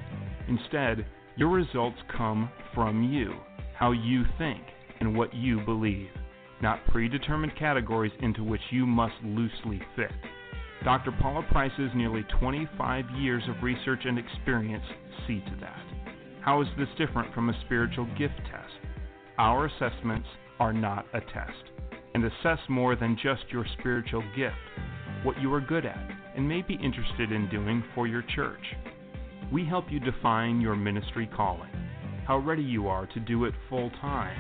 Instead, 0.48 1.06
your 1.36 1.50
results 1.50 1.98
come 2.16 2.50
from 2.74 3.04
you, 3.04 3.34
how 3.76 3.92
you 3.92 4.24
think, 4.38 4.62
and 5.00 5.18
what 5.18 5.34
you 5.34 5.60
believe, 5.66 6.10
not 6.62 6.80
predetermined 6.88 7.56
categories 7.58 8.14
into 8.22 8.44
which 8.44 8.62
you 8.72 8.86
must 8.86 9.16
loosely 9.24 9.82
fit. 9.96 10.12
Dr. 10.84 11.12
Paula 11.20 11.46
Price's 11.52 11.92
nearly 11.96 12.24
25 12.40 13.06
years 13.18 13.44
of 13.50 13.62
research 13.62 14.02
and 14.06 14.18
experience 14.18 14.86
see 15.28 15.42
to 15.42 15.58
that. 15.60 15.82
How 16.42 16.62
is 16.62 16.68
this 16.78 16.88
different 16.98 17.34
from 17.34 17.50
a 17.50 17.62
spiritual 17.66 18.08
gift 18.18 18.38
test? 18.50 18.74
Our 19.38 19.66
assessments 19.66 20.28
are 20.60 20.72
not 20.72 21.06
a 21.14 21.20
test 21.20 21.76
and 22.16 22.24
assess 22.24 22.60
more 22.70 22.96
than 22.96 23.20
just 23.22 23.44
your 23.50 23.66
spiritual 23.78 24.24
gift, 24.38 24.56
what 25.24 25.38
you 25.42 25.54
are 25.54 25.60
good 25.60 25.86
at, 25.86 26.12
and 26.38 26.48
may 26.48 26.62
be 26.62 26.76
interested 26.76 27.34
in 27.34 27.50
doing 27.50 27.84
for 27.94 28.08
your 28.08 28.24
church. 28.34 28.64
We 29.52 29.66
help 29.66 29.88
you 29.90 30.00
define 30.00 30.62
your 30.62 30.78
ministry 30.78 31.30
calling, 31.36 31.70
how 32.26 32.38
ready 32.38 32.64
you 32.64 32.88
are 32.88 33.06
to 33.08 33.20
do 33.20 33.44
it 33.44 33.54
full 33.70 33.90
time, 34.00 34.38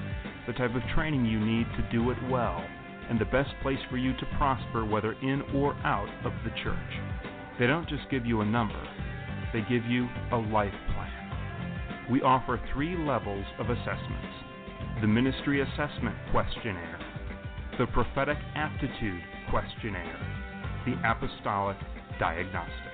the 0.47 0.53
type 0.53 0.73
of 0.73 0.81
training 0.95 1.25
you 1.25 1.37
need 1.37 1.67
to 1.75 1.89
do 1.91 2.11
it 2.11 2.17
well, 2.31 2.65
and 3.09 3.19
the 3.19 3.25
best 3.25 3.49
place 3.61 3.79
for 3.89 3.97
you 3.97 4.13
to 4.13 4.37
prosper 4.37 4.85
whether 4.85 5.11
in 5.21 5.41
or 5.53 5.73
out 5.83 6.07
of 6.23 6.31
the 6.45 6.51
church. 6.63 6.79
They 7.59 7.67
don't 7.67 7.89
just 7.89 8.09
give 8.09 8.25
you 8.25 8.39
a 8.39 8.45
number, 8.45 8.81
they 9.51 9.65
give 9.69 9.83
you 9.83 10.07
a 10.31 10.37
life 10.37 10.71
plan. 10.93 12.07
We 12.09 12.21
offer 12.21 12.57
three 12.71 12.95
levels 12.95 13.45
of 13.59 13.69
assessments 13.69 14.31
the 15.01 15.07
Ministry 15.07 15.59
Assessment 15.59 16.15
Questionnaire 16.31 16.94
the 17.77 17.85
Prophetic 17.87 18.37
Aptitude 18.55 19.21
Questionnaire, 19.49 20.17
the 20.85 20.93
Apostolic 21.03 21.75
Diagnostic. 22.19 22.93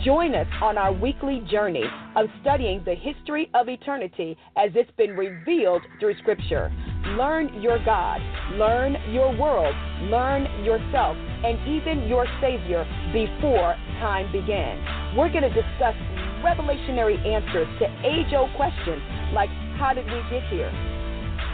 Join 0.03 0.35
us 0.35 0.47
on 0.61 0.77
our 0.77 0.91
weekly 0.91 1.41
journey 1.49 1.85
of 2.15 2.27
studying 2.41 2.83
the 2.83 2.93
history 2.95 3.49
of 3.53 3.69
eternity 3.69 4.37
as 4.57 4.71
it's 4.75 4.91
been 4.97 5.15
revealed 5.15 5.81
through 5.99 6.17
Scripture. 6.19 6.71
Learn 7.17 7.61
your 7.61 7.83
God, 7.85 8.19
learn 8.53 8.97
your 9.11 9.35
world, 9.37 9.73
learn 10.11 10.43
yourself, 10.63 11.15
and 11.15 11.55
even 11.67 12.07
your 12.07 12.27
Savior 12.41 12.83
before 13.13 13.75
time 14.03 14.29
began. 14.31 15.15
We're 15.15 15.31
going 15.31 15.47
to 15.47 15.55
discuss 15.55 15.95
revelationary 16.43 17.17
answers 17.25 17.67
to 17.79 17.85
age 18.03 18.33
old 18.35 18.53
questions 18.55 19.01
like 19.33 19.49
how 19.79 19.93
did 19.93 20.05
we 20.05 20.19
get 20.29 20.43
here? 20.49 20.71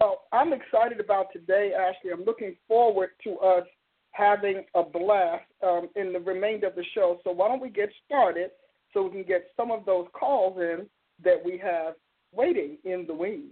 well, 0.00 0.22
I'm 0.32 0.54
excited 0.54 1.00
about 1.00 1.26
today, 1.34 1.72
Ashley. 1.78 2.12
I'm 2.12 2.24
looking 2.24 2.56
forward 2.66 3.10
to 3.24 3.36
us 3.40 3.66
having 4.12 4.64
a 4.74 4.82
blast 4.82 5.44
um, 5.62 5.90
in 5.96 6.14
the 6.14 6.20
remainder 6.20 6.68
of 6.68 6.76
the 6.76 6.84
show. 6.94 7.20
So 7.24 7.30
why 7.30 7.48
don't 7.48 7.60
we 7.60 7.68
get 7.68 7.90
started 8.06 8.52
so 8.94 9.02
we 9.02 9.10
can 9.10 9.24
get 9.24 9.50
some 9.54 9.70
of 9.70 9.84
those 9.84 10.06
calls 10.18 10.56
in 10.58 10.86
that 11.24 11.44
we 11.44 11.58
have 11.58 11.92
waiting 12.32 12.78
in 12.84 13.04
the 13.06 13.14
wings. 13.14 13.50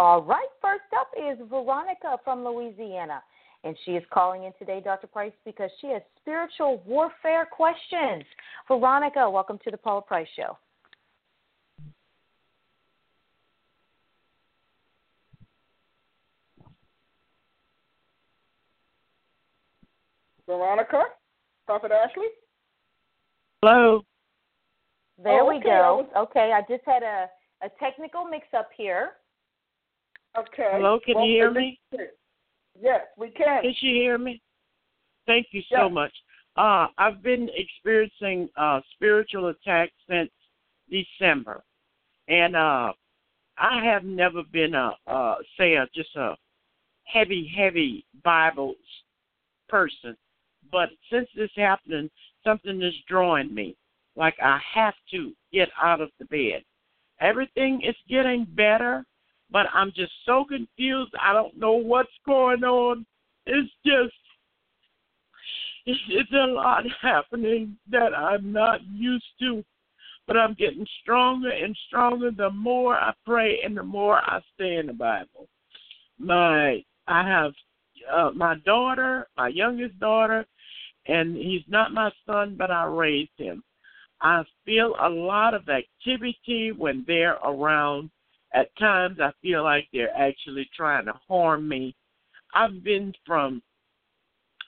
All 0.00 0.22
right, 0.22 0.48
first 0.62 0.80
up 0.98 1.10
is 1.14 1.36
Veronica 1.50 2.16
from 2.24 2.42
Louisiana. 2.42 3.22
And 3.64 3.76
she 3.84 3.90
is 3.90 4.04
calling 4.10 4.44
in 4.44 4.52
today, 4.58 4.80
Dr. 4.82 5.06
Price, 5.06 5.34
because 5.44 5.68
she 5.78 5.88
has 5.88 6.00
spiritual 6.22 6.82
warfare 6.86 7.44
questions. 7.44 8.24
Veronica, 8.66 9.28
welcome 9.28 9.58
to 9.62 9.70
the 9.70 9.76
Paula 9.76 10.00
Price 10.00 10.26
Show. 10.34 10.56
Veronica, 20.46 21.02
Prophet 21.66 21.92
Ashley. 21.92 22.28
Hello. 23.60 24.00
There 25.22 25.42
oh, 25.42 25.48
we 25.50 25.62
go. 25.62 26.06
Okay, 26.16 26.52
I 26.54 26.62
just 26.62 26.86
had 26.86 27.02
a, 27.02 27.26
a 27.62 27.68
technical 27.78 28.24
mix 28.24 28.46
up 28.56 28.70
here. 28.74 29.10
Okay. 30.38 30.68
Hello, 30.72 31.00
can 31.04 31.16
well, 31.16 31.26
you 31.26 31.32
hear 31.32 31.50
me? 31.50 31.78
Yes, 32.80 33.00
we 33.18 33.30
can. 33.30 33.62
Can 33.62 33.74
you 33.80 33.94
hear 33.94 34.18
me? 34.18 34.40
Thank 35.26 35.48
you 35.52 35.62
so 35.70 35.84
yes. 35.84 35.92
much. 35.92 36.12
Uh, 36.56 36.86
I've 36.98 37.22
been 37.22 37.48
experiencing 37.54 38.48
uh, 38.56 38.80
spiritual 38.94 39.48
attacks 39.48 39.92
since 40.08 40.30
December, 40.90 41.62
and 42.28 42.56
uh, 42.56 42.92
I 43.58 43.84
have 43.84 44.04
never 44.04 44.42
been 44.52 44.74
a 44.74 44.92
uh, 45.06 45.36
say 45.58 45.74
a 45.74 45.86
just 45.94 46.14
a 46.16 46.36
heavy, 47.04 47.50
heavy 47.56 48.04
Bible 48.24 48.74
person. 49.68 50.16
But 50.70 50.90
since 51.10 51.28
this 51.36 51.50
happening, 51.56 52.10
something 52.44 52.82
is 52.82 52.94
drawing 53.08 53.54
me. 53.54 53.76
Like 54.16 54.34
I 54.42 54.58
have 54.74 54.94
to 55.12 55.32
get 55.52 55.68
out 55.80 56.00
of 56.00 56.10
the 56.18 56.24
bed. 56.26 56.62
Everything 57.20 57.82
is 57.82 57.96
getting 58.08 58.46
better, 58.56 59.04
but 59.52 59.66
I'm 59.74 59.92
just 59.94 60.12
so 60.24 60.44
confused. 60.44 61.12
I 61.20 61.32
don't 61.32 61.58
know 61.58 61.72
what's 61.72 62.08
going 62.24 62.64
on. 62.64 63.06
It's 63.46 63.70
just 63.84 64.14
it's 65.86 66.32
a 66.32 66.46
lot 66.46 66.84
happening 67.02 67.76
that 67.90 68.14
I'm 68.14 68.52
not 68.52 68.80
used 68.92 69.24
to. 69.40 69.64
But 70.26 70.36
I'm 70.36 70.54
getting 70.54 70.86
stronger 71.02 71.50
and 71.50 71.76
stronger 71.88 72.30
the 72.30 72.50
more 72.50 72.94
I 72.94 73.12
pray 73.26 73.58
and 73.64 73.76
the 73.76 73.82
more 73.82 74.18
I 74.18 74.40
stay 74.54 74.76
in 74.76 74.86
the 74.86 74.92
Bible. 74.92 75.48
My 76.18 76.84
I 77.08 77.26
have 77.26 77.52
uh, 78.12 78.30
my 78.34 78.54
daughter, 78.64 79.26
my 79.36 79.48
youngest 79.48 79.98
daughter, 79.98 80.46
and 81.06 81.36
he's 81.36 81.64
not 81.66 81.92
my 81.92 82.12
son, 82.26 82.54
but 82.56 82.70
I 82.70 82.84
raised 82.84 83.30
him. 83.38 83.64
I 84.20 84.44
feel 84.64 84.94
a 85.00 85.08
lot 85.08 85.54
of 85.54 85.68
activity 85.68 86.72
when 86.76 87.04
they're 87.08 87.38
around 87.44 88.10
at 88.54 88.74
times 88.78 89.18
I 89.20 89.30
feel 89.42 89.62
like 89.62 89.88
they're 89.92 90.16
actually 90.16 90.68
trying 90.76 91.06
to 91.06 91.14
harm 91.28 91.68
me. 91.68 91.94
I've 92.54 92.82
been 92.82 93.12
from 93.26 93.62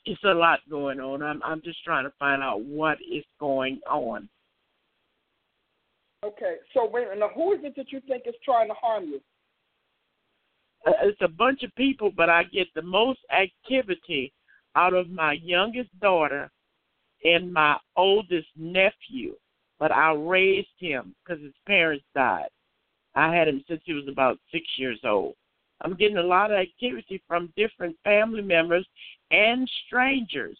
it's 0.04 0.22
a 0.24 0.34
lot 0.34 0.60
going 0.68 1.00
on. 1.00 1.22
I'm 1.22 1.42
I'm 1.44 1.62
just 1.62 1.82
trying 1.84 2.04
to 2.04 2.12
find 2.18 2.42
out 2.42 2.62
what 2.62 2.98
is 3.00 3.24
going 3.38 3.80
on. 3.88 4.28
Okay, 6.24 6.56
so 6.72 6.88
wait, 6.88 7.06
now 7.16 7.30
who 7.34 7.52
is 7.52 7.60
it 7.64 7.74
that 7.76 7.90
you 7.90 8.00
think 8.06 8.24
is 8.26 8.34
trying 8.44 8.68
to 8.68 8.74
harm 8.74 9.04
you? 9.04 9.20
Uh, 10.86 10.92
it's 11.02 11.20
a 11.20 11.28
bunch 11.28 11.62
of 11.62 11.74
people, 11.74 12.12
but 12.16 12.30
I 12.30 12.44
get 12.44 12.68
the 12.74 12.82
most 12.82 13.20
activity 13.30 14.32
out 14.76 14.94
of 14.94 15.10
my 15.10 15.32
youngest 15.42 15.90
daughter 16.00 16.50
and 17.24 17.52
my 17.52 17.76
oldest 17.96 18.48
nephew. 18.56 19.34
But 19.78 19.90
I 19.90 20.12
raised 20.12 20.68
him 20.78 21.14
because 21.24 21.42
his 21.42 21.54
parents 21.66 22.04
died. 22.14 22.48
I 23.14 23.34
had 23.34 23.48
him 23.48 23.62
since 23.68 23.80
he 23.84 23.92
was 23.92 24.08
about 24.08 24.38
six 24.50 24.64
years 24.76 25.00
old. 25.04 25.34
I'm 25.82 25.94
getting 25.94 26.16
a 26.16 26.22
lot 26.22 26.50
of 26.50 26.58
activity 26.58 27.22
from 27.26 27.52
different 27.56 27.96
family 28.04 28.42
members 28.42 28.86
and 29.30 29.68
strangers. 29.86 30.56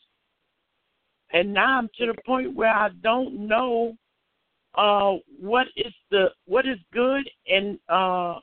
And 1.32 1.52
now 1.54 1.78
I'm 1.78 1.88
to 1.98 2.06
the 2.06 2.14
point 2.26 2.54
where 2.54 2.74
I 2.74 2.90
don't 3.02 3.46
know 3.46 3.96
uh 4.74 5.16
what 5.38 5.66
is 5.76 5.92
the 6.10 6.28
what 6.46 6.66
is 6.66 6.78
good 6.94 7.28
and 7.46 7.78
uh 7.90 8.36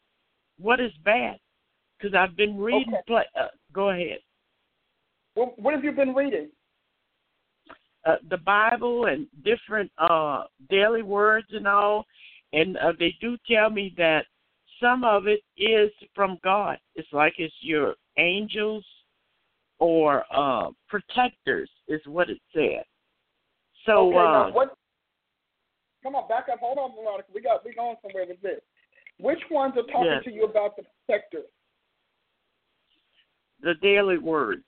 what 0.59 0.79
is 0.79 0.91
bad 1.03 1.37
because 1.97 2.15
I've 2.15 2.37
been 2.37 2.57
reading 2.57 2.93
okay. 2.93 3.03
play, 3.07 3.23
uh, 3.39 3.47
go 3.73 3.89
ahead. 3.89 4.19
Well, 5.35 5.53
what 5.57 5.73
have 5.73 5.83
you 5.83 5.91
been 5.91 6.13
reading? 6.13 6.49
Uh, 8.05 8.15
the 8.29 8.37
Bible 8.37 9.05
and 9.05 9.27
different 9.43 9.91
uh 9.97 10.43
daily 10.69 11.01
words 11.01 11.47
and 11.51 11.67
all 11.67 12.05
and 12.53 12.77
uh, 12.77 12.93
they 12.97 13.15
do 13.21 13.37
tell 13.49 13.69
me 13.69 13.93
that 13.97 14.25
some 14.81 15.03
of 15.03 15.27
it 15.27 15.41
is 15.57 15.91
from 16.15 16.37
God. 16.43 16.77
It's 16.95 17.07
like 17.11 17.33
it's 17.37 17.53
your 17.61 17.95
angels 18.17 18.85
or 19.79 20.23
uh, 20.33 20.69
protectors, 20.87 21.69
is 21.87 22.01
what 22.05 22.29
it 22.29 22.39
said. 22.53 22.83
So, 23.85 24.09
okay, 24.09 24.17
uh, 24.17 24.51
what? 24.53 24.73
Come 26.03 26.15
on, 26.15 26.27
back 26.27 26.45
up. 26.51 26.59
Hold 26.59 26.77
on, 26.77 26.91
Veronica. 26.95 27.29
We 27.33 27.41
got 27.41 27.63
we 27.65 27.73
going 27.73 27.95
somewhere 28.01 28.25
with 28.27 28.41
this. 28.41 28.59
Which 29.19 29.39
ones 29.51 29.73
are 29.77 29.83
talking 29.83 30.05
Yes. 30.05 30.23
to 30.25 30.31
you 30.31 30.45
about 30.45 30.75
the 30.77 30.83
protector? 31.05 31.43
the 33.61 33.73
daily 33.81 34.17
word. 34.17 34.63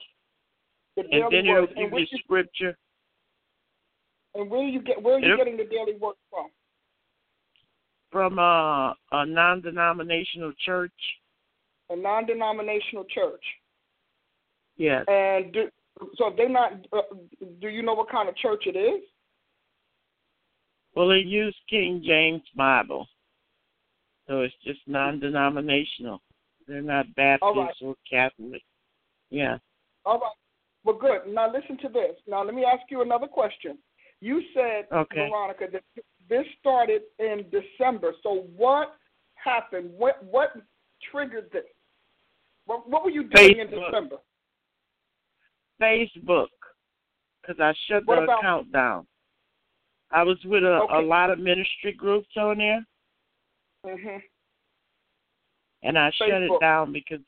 The 0.98 1.04
and 1.04 1.12
daily 1.12 1.28
then 1.32 1.48
word. 1.48 1.70
it'll 1.72 1.90
give 1.90 2.00
you 2.00 2.06
scripture. 2.26 2.78
And 4.36 4.50
where 4.50 4.64
you 4.68 4.82
get 4.82 5.02
where 5.02 5.16
are 5.16 5.20
you 5.20 5.26
It'll- 5.26 5.38
getting 5.38 5.56
the 5.58 5.64
daily 5.66 5.98
word 5.98 6.16
from? 6.30 6.48
From 8.12 8.40
a, 8.40 8.96
a 9.12 9.26
non 9.26 9.62
denominational 9.62 10.52
church. 10.66 10.92
A 11.90 11.96
non-denominational 11.96 13.06
church. 13.14 13.44
Yes. 14.78 15.04
And 15.08 15.52
do, 15.52 15.70
so 16.16 16.28
if 16.28 16.38
they're 16.38 16.50
not, 16.50 16.74
uh, 16.94 17.02
do 17.60 17.68
you 17.68 17.84
know 17.84 17.94
what 17.94 18.10
kind 18.10 18.30
of 18.30 18.36
church 18.38 18.64
it 18.66 18.78
is? 18.78 19.02
Well, 20.96 21.10
they 21.10 21.18
use 21.18 21.56
King 21.70 22.02
James 22.06 22.44
Bible. 22.56 23.08
So 24.28 24.42
it's 24.42 24.56
just 24.66 24.80
non 24.88 25.20
denominational. 25.20 26.22
They're 26.68 26.82
not 26.82 27.14
Baptist 27.16 27.54
right. 27.56 27.74
or 27.82 27.96
Catholic. 28.10 28.62
Yeah. 29.30 29.58
All 30.06 30.20
right. 30.20 30.32
Well, 30.84 30.98
good. 30.98 31.34
Now 31.34 31.52
listen 31.52 31.78
to 31.80 31.90
this. 31.90 32.16
Now 32.28 32.44
let 32.44 32.56
me 32.56 32.66
ask 32.66 32.90
you 32.90 33.02
another 33.02 33.28
question. 33.28 33.78
You 34.20 34.42
said, 34.54 34.86
Okay. 34.92 35.28
Veronica, 35.30 35.66
that 35.72 35.84
this 36.32 36.46
started 36.60 37.02
in 37.20 37.46
December. 37.52 38.14
So 38.24 38.46
what 38.56 38.96
happened? 39.36 39.92
What 39.96 40.24
what 40.24 40.54
triggered 41.12 41.50
this? 41.52 41.66
What, 42.66 42.90
what 42.90 43.04
were 43.04 43.12
you 43.12 43.26
doing 43.30 43.60
in 43.60 43.70
December? 43.70 44.16
Facebook, 45.82 46.48
because 47.42 47.60
I 47.60 47.74
shut 47.88 48.04
What 48.06 48.16
the 48.18 48.24
about- 48.24 48.40
account 48.40 48.72
down. 48.72 49.08
I 50.14 50.24
was 50.24 50.38
with 50.44 50.64
a, 50.64 50.86
a 50.92 51.02
lot 51.02 51.30
of 51.30 51.40
ministry 51.40 51.94
groups 51.94 52.28
on 52.38 52.58
there, 52.58 52.86
hmm 53.86 54.18
and 55.84 55.98
I 55.98 56.12
shut 56.18 56.30
it 56.30 56.52
down 56.60 56.92
because 56.94 57.22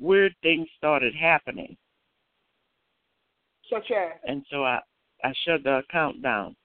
weird 0.00 0.34
things 0.42 0.66
started 0.78 1.14
happening, 1.14 1.76
Such 3.70 3.90
as 3.90 4.12
and 4.26 4.44
so 4.50 4.64
I 4.64 4.80
I 5.24 5.32
shut 5.44 5.62
the 5.62 5.78
account 5.78 6.22
down. 6.22 6.56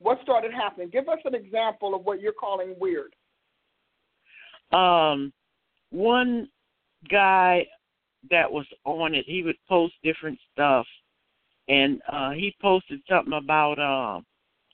What 0.00 0.18
started 0.22 0.52
happening? 0.52 0.88
Give 0.90 1.08
us 1.08 1.18
an 1.24 1.34
example 1.34 1.94
of 1.94 2.04
what 2.04 2.20
you're 2.20 2.32
calling 2.32 2.74
weird. 2.78 3.14
Um, 4.72 5.32
one 5.90 6.48
guy 7.10 7.66
that 8.30 8.50
was 8.50 8.66
on 8.84 9.14
it, 9.14 9.24
he 9.26 9.42
would 9.42 9.56
post 9.68 9.94
different 10.02 10.38
stuff, 10.52 10.86
and 11.68 12.00
uh 12.10 12.30
he 12.30 12.54
posted 12.60 13.00
something 13.08 13.32
about 13.32 13.78
um 13.78 14.24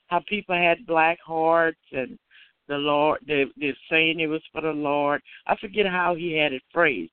how 0.07 0.21
people 0.27 0.55
had 0.55 0.85
black 0.85 1.17
hearts 1.25 1.79
and 1.91 2.17
the 2.67 2.75
Lord 2.75 3.19
they 3.25 3.45
they're 3.57 3.73
saying 3.89 4.19
it 4.19 4.27
was 4.27 4.41
for 4.51 4.61
the 4.61 4.71
Lord. 4.71 5.21
I 5.47 5.55
forget 5.57 5.85
how 5.85 6.15
he 6.15 6.33
had 6.33 6.53
it 6.53 6.61
phrased, 6.73 7.11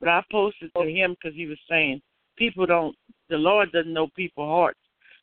but 0.00 0.08
I 0.08 0.22
posted 0.30 0.70
to 0.76 0.84
him 0.84 1.14
because 1.14 1.36
he 1.36 1.46
was 1.46 1.58
saying 1.68 2.00
people 2.36 2.66
don't 2.66 2.96
the 3.28 3.36
Lord 3.36 3.72
doesn't 3.72 3.92
know 3.92 4.08
people's 4.14 4.48
hearts. 4.48 4.80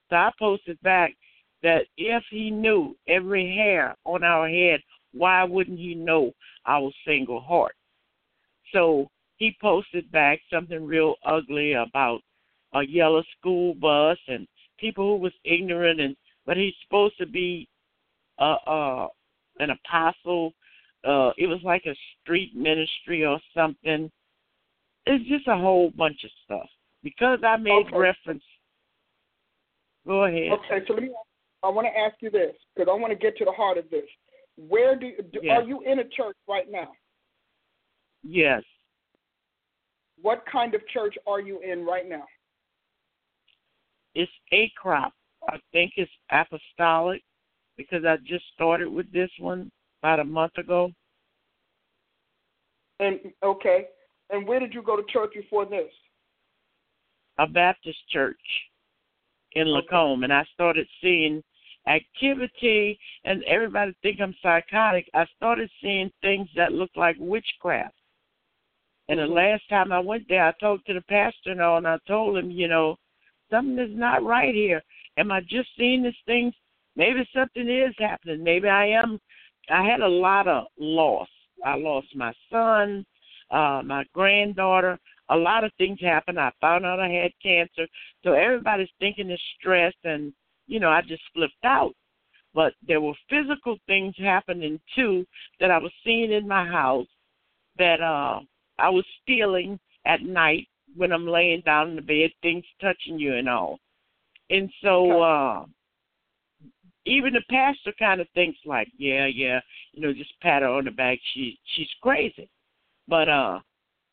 So 0.09 0.17
I 0.17 0.31
posted 0.37 0.81
back 0.81 1.15
that 1.63 1.85
if 1.97 2.23
he 2.29 2.49
knew 2.49 2.95
every 3.07 3.55
hair 3.55 3.95
on 4.05 4.23
our 4.23 4.47
head, 4.47 4.81
why 5.13 5.43
wouldn't 5.43 5.79
he 5.79 5.93
know 5.93 6.31
our 6.65 6.91
single 7.05 7.41
heart? 7.41 7.75
So 8.73 9.09
he 9.37 9.55
posted 9.61 10.11
back 10.11 10.39
something 10.51 10.85
real 10.85 11.15
ugly 11.25 11.73
about 11.73 12.21
a 12.73 12.83
yellow 12.83 13.23
school 13.37 13.73
bus 13.75 14.17
and 14.27 14.47
people 14.79 15.05
who 15.05 15.21
was 15.21 15.33
ignorant 15.43 15.99
and 15.99 16.15
but 16.45 16.57
he's 16.57 16.73
supposed 16.83 17.17
to 17.17 17.25
be 17.25 17.67
uh 18.39 18.55
uh 18.65 19.07
an 19.59 19.71
apostle. 19.71 20.53
Uh 21.03 21.31
it 21.37 21.47
was 21.47 21.59
like 21.63 21.85
a 21.85 21.95
street 22.21 22.55
ministry 22.55 23.25
or 23.25 23.39
something. 23.53 24.09
It's 25.05 25.27
just 25.27 25.47
a 25.47 25.57
whole 25.57 25.91
bunch 25.91 26.23
of 26.23 26.31
stuff. 26.45 26.69
Because 27.03 27.39
I 27.43 27.57
made 27.57 27.87
Okay. 27.87 27.97
reference 27.97 28.43
Go 30.05 30.23
ahead. 30.25 30.51
Okay, 30.51 30.85
so 30.87 30.93
let 30.93 31.03
me. 31.03 31.09
I 31.63 31.69
want 31.69 31.87
to 31.87 31.97
ask 31.97 32.15
you 32.21 32.29
this 32.29 32.55
because 32.75 32.89
I 32.91 32.99
want 32.99 33.11
to 33.11 33.19
get 33.19 33.37
to 33.37 33.45
the 33.45 33.51
heart 33.51 33.77
of 33.77 33.89
this. 33.89 34.05
Where 34.57 34.95
do, 34.95 35.11
do 35.31 35.39
Yes. 35.41 35.57
are 35.57 35.63
you 35.63 35.81
in 35.81 35.99
a 35.99 36.03
church 36.03 36.35
right 36.47 36.69
now? 36.69 36.91
Yes. 38.23 38.63
What 40.21 40.43
kind 40.51 40.75
of 40.75 40.87
church 40.87 41.15
are 41.25 41.39
you 41.39 41.61
in 41.61 41.85
right 41.85 42.07
now? 42.07 42.25
It's 44.13 44.31
a 44.51 44.71
crop. 44.75 45.13
I 45.49 45.57
think 45.71 45.93
it's 45.95 46.11
apostolic 46.31 47.23
because 47.77 48.05
I 48.05 48.17
just 48.17 48.45
started 48.53 48.89
with 48.89 49.11
this 49.11 49.29
one 49.39 49.71
about 50.01 50.19
a 50.19 50.25
month 50.25 50.57
ago. 50.57 50.91
And 52.99 53.19
okay, 53.43 53.87
and 54.29 54.47
where 54.47 54.59
did 54.59 54.73
you 54.73 54.83
go 54.83 54.95
to 54.95 55.03
church 55.11 55.31
before 55.33 55.65
this? 55.65 55.89
a 57.41 57.47
Baptist 57.47 57.97
church 58.09 58.37
in 59.53 59.67
Lacombe, 59.67 60.23
and 60.23 60.31
I 60.31 60.45
started 60.53 60.87
seeing 61.01 61.43
activity, 61.87 62.99
and 63.25 63.43
everybody 63.43 63.93
think 64.01 64.19
I'm 64.21 64.35
psychotic. 64.41 65.09
I 65.13 65.25
started 65.37 65.69
seeing 65.81 66.11
things 66.21 66.47
that 66.55 66.73
looked 66.73 66.97
like 66.97 67.15
witchcraft. 67.19 67.95
And 69.09 69.19
the 69.19 69.25
last 69.25 69.63
time 69.69 69.91
I 69.91 69.99
went 69.99 70.23
there, 70.29 70.45
I 70.45 70.53
talked 70.59 70.87
to 70.87 70.93
the 70.93 71.01
pastor 71.01 71.51
and 71.51 71.61
all, 71.61 71.77
and 71.77 71.87
I 71.87 71.97
told 72.07 72.37
him, 72.37 72.51
you 72.51 72.67
know, 72.67 72.97
something 73.49 73.77
is 73.77 73.95
not 73.97 74.23
right 74.23 74.53
here. 74.53 74.81
Am 75.17 75.31
I 75.31 75.41
just 75.41 75.69
seeing 75.77 76.03
these 76.03 76.13
things? 76.25 76.53
Maybe 76.95 77.27
something 77.35 77.67
is 77.69 77.95
happening. 77.97 78.43
Maybe 78.43 78.69
I 78.69 78.87
am. 78.87 79.19
I 79.69 79.83
had 79.83 80.01
a 80.01 80.07
lot 80.07 80.47
of 80.47 80.65
loss. 80.79 81.27
I 81.65 81.75
lost 81.75 82.07
my 82.15 82.33
son, 82.51 83.05
uh, 83.49 83.81
my 83.83 84.03
granddaughter. 84.13 84.99
A 85.29 85.35
lot 85.35 85.63
of 85.63 85.71
things 85.77 85.99
happened. 86.01 86.39
I 86.39 86.51
found 86.59 86.85
out 86.85 86.99
I 86.99 87.09
had 87.09 87.31
cancer. 87.41 87.87
So 88.23 88.33
everybody's 88.33 88.89
thinking 88.99 89.29
it's 89.29 89.41
stress, 89.59 89.93
and 90.03 90.33
you 90.67 90.79
know, 90.79 90.89
I 90.89 91.01
just 91.01 91.23
flipped 91.33 91.63
out. 91.63 91.93
But 92.53 92.73
there 92.85 93.01
were 93.01 93.13
physical 93.29 93.77
things 93.87 94.13
happening 94.17 94.79
too 94.95 95.25
that 95.59 95.71
I 95.71 95.77
was 95.77 95.91
seeing 96.03 96.31
in 96.31 96.47
my 96.47 96.65
house 96.67 97.07
that 97.77 98.01
uh 98.01 98.39
I 98.77 98.89
was 98.89 99.05
feeling 99.25 99.79
at 100.05 100.23
night 100.23 100.67
when 100.95 101.11
I'm 101.13 101.27
laying 101.27 101.61
down 101.61 101.91
in 101.91 101.95
the 101.95 102.01
bed, 102.01 102.31
things 102.41 102.65
touching 102.81 103.17
you 103.17 103.35
and 103.35 103.47
all. 103.47 103.79
And 104.49 104.69
so 104.83 105.21
uh 105.21 105.65
even 107.05 107.33
the 107.33 107.41
pastor 107.49 107.93
kind 107.97 108.21
of 108.21 108.27
thinks 108.35 108.59
like, 108.65 108.87
yeah, 108.97 109.25
yeah, 109.25 109.59
you 109.93 110.01
know, 110.01 110.13
just 110.13 110.39
pat 110.41 110.61
her 110.61 110.67
on 110.67 110.85
the 110.85 110.91
back. 110.91 111.19
She 111.33 111.57
she's 111.75 111.89
crazy. 112.01 112.49
But 113.07 113.29
uh 113.29 113.59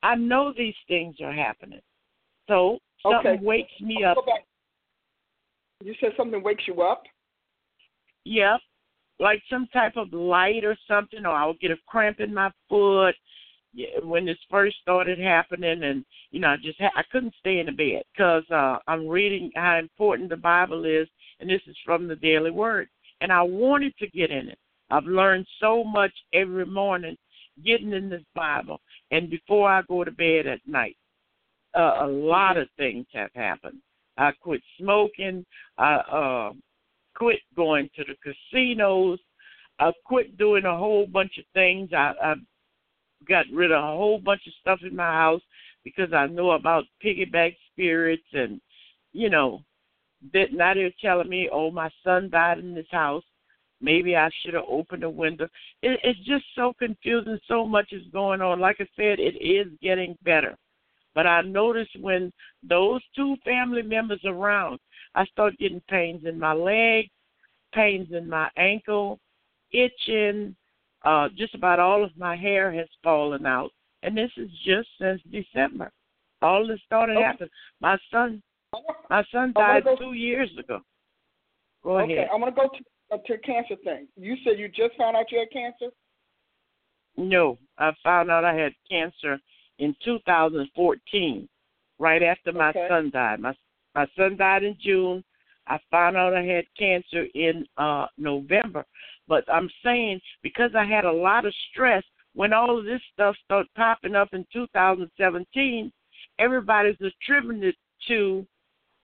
I 0.04 0.14
know 0.14 0.52
these 0.56 0.76
things 0.86 1.16
are 1.20 1.32
happening. 1.32 1.80
So 2.46 2.78
something 3.02 3.32
Okay. 3.32 3.44
wakes 3.44 3.80
me 3.80 4.04
I'll 4.04 4.12
up. 4.12 4.16
go 4.18 4.26
back. 4.26 4.44
You 5.84 5.94
said 6.00 6.10
something 6.16 6.42
wakes 6.42 6.64
you 6.66 6.82
up. 6.82 7.04
Yep. 8.24 8.60
Like 9.20 9.42
some 9.50 9.68
type 9.72 9.96
of 9.96 10.12
light 10.12 10.64
or 10.64 10.76
something, 10.86 11.24
or 11.24 11.32
I'll 11.32 11.54
get 11.54 11.70
a 11.70 11.76
cramp 11.86 12.20
in 12.20 12.34
my 12.34 12.50
foot. 12.68 13.14
When 14.02 14.24
this 14.24 14.38
first 14.50 14.76
started 14.80 15.18
happening, 15.18 15.82
and 15.84 16.04
you 16.30 16.40
know, 16.40 16.48
I 16.48 16.56
just 16.56 16.80
ha- 16.80 16.90
I 16.96 17.02
couldn't 17.12 17.34
stay 17.38 17.58
in 17.58 17.66
the 17.66 17.72
bed 17.72 18.02
because 18.12 18.44
uh, 18.50 18.78
I'm 18.88 19.06
reading 19.06 19.52
how 19.54 19.78
important 19.78 20.30
the 20.30 20.36
Bible 20.36 20.84
is, 20.84 21.06
and 21.38 21.48
this 21.48 21.60
is 21.66 21.76
from 21.84 22.08
the 22.08 22.16
Daily 22.16 22.50
Word, 22.50 22.88
and 23.20 23.30
I 23.30 23.42
wanted 23.42 23.96
to 23.98 24.08
get 24.08 24.30
in 24.30 24.48
it. 24.48 24.58
I've 24.90 25.04
learned 25.04 25.46
so 25.60 25.84
much 25.84 26.12
every 26.32 26.64
morning 26.64 27.16
getting 27.64 27.92
in 27.92 28.08
this 28.08 28.24
Bible, 28.34 28.80
and 29.10 29.30
before 29.30 29.70
I 29.70 29.82
go 29.82 30.02
to 30.02 30.10
bed 30.10 30.46
at 30.46 30.60
night, 30.66 30.96
uh, 31.76 31.98
a 32.00 32.06
lot 32.06 32.56
of 32.56 32.68
things 32.78 33.06
have 33.12 33.30
happened. 33.34 33.80
I 34.18 34.32
quit 34.32 34.60
smoking. 34.78 35.46
I 35.78 35.94
uh, 35.94 36.52
quit 37.14 37.40
going 37.56 37.88
to 37.96 38.04
the 38.04 38.34
casinos. 38.52 39.18
I 39.78 39.92
quit 40.04 40.36
doing 40.36 40.64
a 40.64 40.76
whole 40.76 41.06
bunch 41.06 41.38
of 41.38 41.44
things. 41.54 41.90
I, 41.92 42.12
I 42.22 42.34
got 43.28 43.46
rid 43.52 43.72
of 43.72 43.82
a 43.82 43.86
whole 43.86 44.18
bunch 44.18 44.42
of 44.46 44.52
stuff 44.60 44.80
in 44.82 44.94
my 44.94 45.12
house 45.12 45.42
because 45.84 46.12
I 46.12 46.26
know 46.26 46.50
about 46.50 46.84
piggyback 47.04 47.54
spirits 47.72 48.26
and, 48.32 48.60
you 49.12 49.30
know, 49.30 49.62
that 50.32 50.52
now 50.52 50.74
they're 50.74 50.90
telling 51.00 51.28
me, 51.28 51.48
oh, 51.52 51.70
my 51.70 51.90
son 52.04 52.28
died 52.30 52.58
in 52.58 52.74
this 52.74 52.86
house. 52.90 53.22
Maybe 53.80 54.16
I 54.16 54.28
should 54.42 54.54
have 54.54 54.64
opened 54.68 55.04
a 55.04 55.10
window. 55.10 55.44
It, 55.82 56.00
it's 56.02 56.18
just 56.26 56.44
so 56.56 56.72
confusing. 56.76 57.38
So 57.46 57.64
much 57.64 57.92
is 57.92 58.02
going 58.12 58.40
on. 58.40 58.58
Like 58.58 58.78
I 58.80 58.88
said, 58.96 59.20
it 59.20 59.36
is 59.40 59.68
getting 59.80 60.18
better. 60.24 60.56
But 61.18 61.26
I 61.26 61.42
noticed 61.42 62.00
when 62.00 62.32
those 62.62 63.00
two 63.16 63.34
family 63.44 63.82
members 63.82 64.20
around, 64.24 64.78
I 65.16 65.24
start 65.24 65.58
getting 65.58 65.82
pains 65.90 66.24
in 66.24 66.38
my 66.38 66.52
leg, 66.52 67.08
pains 67.74 68.06
in 68.12 68.30
my 68.30 68.48
ankle, 68.56 69.18
itching. 69.72 70.54
Uh, 71.04 71.28
just 71.36 71.56
about 71.56 71.80
all 71.80 72.04
of 72.04 72.16
my 72.16 72.36
hair 72.36 72.72
has 72.72 72.86
fallen 73.02 73.46
out, 73.46 73.72
and 74.04 74.16
this 74.16 74.30
is 74.36 74.48
just 74.64 74.88
since 75.00 75.20
December. 75.32 75.90
All 76.40 76.64
this 76.64 76.80
started 76.86 77.16
Okay. 77.16 77.24
happening. 77.24 77.50
My 77.80 77.98
son, 78.12 78.40
my 79.10 79.24
son 79.32 79.52
died 79.54 79.82
go- 79.82 79.96
two 79.96 80.12
years 80.12 80.56
ago. 80.56 80.82
Go 81.82 81.98
okay, 81.98 82.14
ahead. 82.14 82.28
I 82.32 82.36
want 82.36 82.54
to 82.54 82.60
go 82.60 82.68
to 82.68 82.84
uh, 83.16 83.18
to 83.26 83.38
cancer 83.38 83.74
thing. 83.82 84.06
You 84.16 84.36
said 84.44 84.56
you 84.56 84.68
just 84.68 84.96
found 84.96 85.16
out 85.16 85.32
you 85.32 85.40
had 85.40 85.50
cancer. 85.50 85.92
No, 87.16 87.58
I 87.76 87.90
found 88.04 88.30
out 88.30 88.44
I 88.44 88.54
had 88.54 88.72
cancer 88.88 89.40
in 89.78 89.94
2014, 90.04 91.48
right 91.98 92.22
after 92.22 92.52
my 92.52 92.70
Okay. 92.70 92.88
son 92.88 93.10
died. 93.10 93.40
My 93.40 93.54
my 93.94 94.06
son 94.16 94.36
died 94.36 94.62
in 94.62 94.76
June. 94.80 95.24
I 95.66 95.78
found 95.90 96.16
out 96.16 96.34
I 96.34 96.42
had 96.42 96.64
cancer 96.78 97.26
in 97.34 97.66
uh 97.76 98.06
November. 98.16 98.84
But 99.26 99.44
I'm 99.52 99.70
saying 99.84 100.20
because 100.42 100.74
I 100.74 100.84
had 100.84 101.04
a 101.04 101.12
lot 101.12 101.44
of 101.44 101.54
stress 101.70 102.04
when 102.34 102.52
all 102.52 102.78
of 102.78 102.84
this 102.84 103.00
stuff 103.12 103.36
started 103.44 103.68
popping 103.74 104.14
up 104.14 104.32
in 104.32 104.46
2017, 104.52 105.92
everybody's 106.38 106.96
attributing 107.00 107.64
it 107.64 107.76
to, 108.06 108.46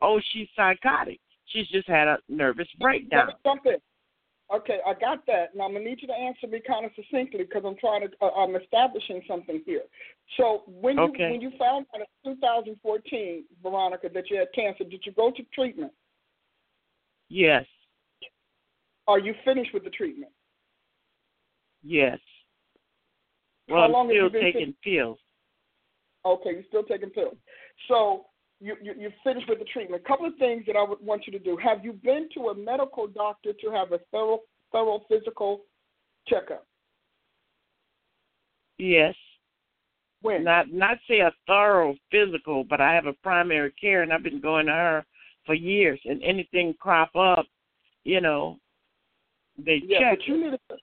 oh, 0.01 0.21
she's 0.33 0.49
psychotic. 0.55 1.19
She's 1.47 1.67
just 1.69 1.89
had 1.89 2.09
a 2.09 2.19
nervous 2.29 2.69
breakdown. 2.79 3.33
Me 4.51 4.59
jump 4.59 4.69
in. 4.69 4.77
Okay, 4.77 4.81
I 4.87 4.95
got 4.95 5.27
that. 5.27 5.55
Now 5.55 5.65
I'm 5.65 5.73
gonna 5.73 5.85
need 5.85 6.01
you 6.03 6.09
to 6.09 6.15
answer 6.15 6.47
me 6.47 6.61
kind 6.67 6.85
of 6.85 6.93
succinctly 6.97 7.45
because 7.45 7.63
I'm 7.67 7.77
trying 7.77 8.03
to. 8.03 8.09
Uh, 8.21 8.31
I'm 8.31 8.57
establishing 8.57 9.23
something 9.29 9.63
here. 9.65 9.83
So 10.37 10.63
when 10.67 10.97
you 10.97 11.05
Okay. 11.05 11.31
when 11.31 11.41
you 11.41 11.51
found 11.59 11.87
out 11.95 12.01
in 12.25 12.35
2014, 12.35 13.45
Veronica, 13.63 14.09
that 14.13 14.31
you 14.31 14.39
had 14.39 14.49
cancer, 14.55 14.85
did 14.85 15.03
you 15.07 15.13
go 15.13 15.31
to 15.31 15.43
treatment? 15.55 15.93
Yes, 17.31 17.65
Are 19.07 19.19
you 19.19 19.35
finished 19.45 19.73
with 19.75 19.85
the 19.85 19.91
treatment? 19.91 20.33
yes. 21.83 22.19
Well, 23.69 23.79
How 23.79 23.85
I'm 23.87 23.93
long 23.93 24.07
have 24.09 24.15
still 24.15 24.25
you 24.25 24.31
been 24.31 24.43
taking 24.43 24.75
pills. 24.85 25.19
Okay, 26.27 26.51
you're 26.53 26.65
still 26.69 26.85
taking 26.85 27.11
pills. 27.11 27.37
So 27.89 28.27
you, 28.61 28.77
you 28.83 28.95
you 28.99 29.11
finished 29.23 29.49
with 29.49 29.59
the 29.59 29.65
treatment. 29.67 30.03
A 30.05 30.09
couple 30.09 30.27
of 30.27 30.35
things 30.39 30.65
that 30.67 30.77
I 30.77 30.83
would 30.83 31.01
want 31.01 31.27
you 31.27 31.33
to 31.33 31.39
do. 31.39 31.57
Have 31.63 31.85
you 31.85 31.93
been 31.93 32.29
to 32.35 32.49
a 32.49 32.55
medical 32.55 33.07
doctor 33.07 33.53
to 33.53 33.71
have 33.71 33.93
a 33.93 33.99
thorough 34.11 34.41
thorough 34.73 35.05
physical 35.09 35.63
checkup? 36.27 36.67
Yes. 38.79 39.15
When? 40.23 40.45
Not 40.45 40.73
not 40.73 40.99
say 41.09 41.21
a 41.21 41.33
thorough 41.47 41.97
physical, 42.11 42.65
but 42.65 42.81
I 42.81 42.95
have 42.95 43.07
a 43.07 43.13
primary 43.13 43.73
care, 43.73 44.03
and 44.03 44.13
I've 44.13 44.23
been 44.23 44.41
going 44.41 44.67
to 44.67 44.73
her 44.73 45.07
for 45.45 45.55
years. 45.55 46.01
And 46.05 46.23
anything 46.23 46.75
crop 46.81 47.15
up, 47.15 47.47
you 48.05 48.21
know, 48.21 48.59
they 49.59 49.83
yeah, 49.85 49.99
check. 49.99 50.19
but 50.19 50.27
you 50.27 50.51
need 50.51 50.59
to. 50.71 50.77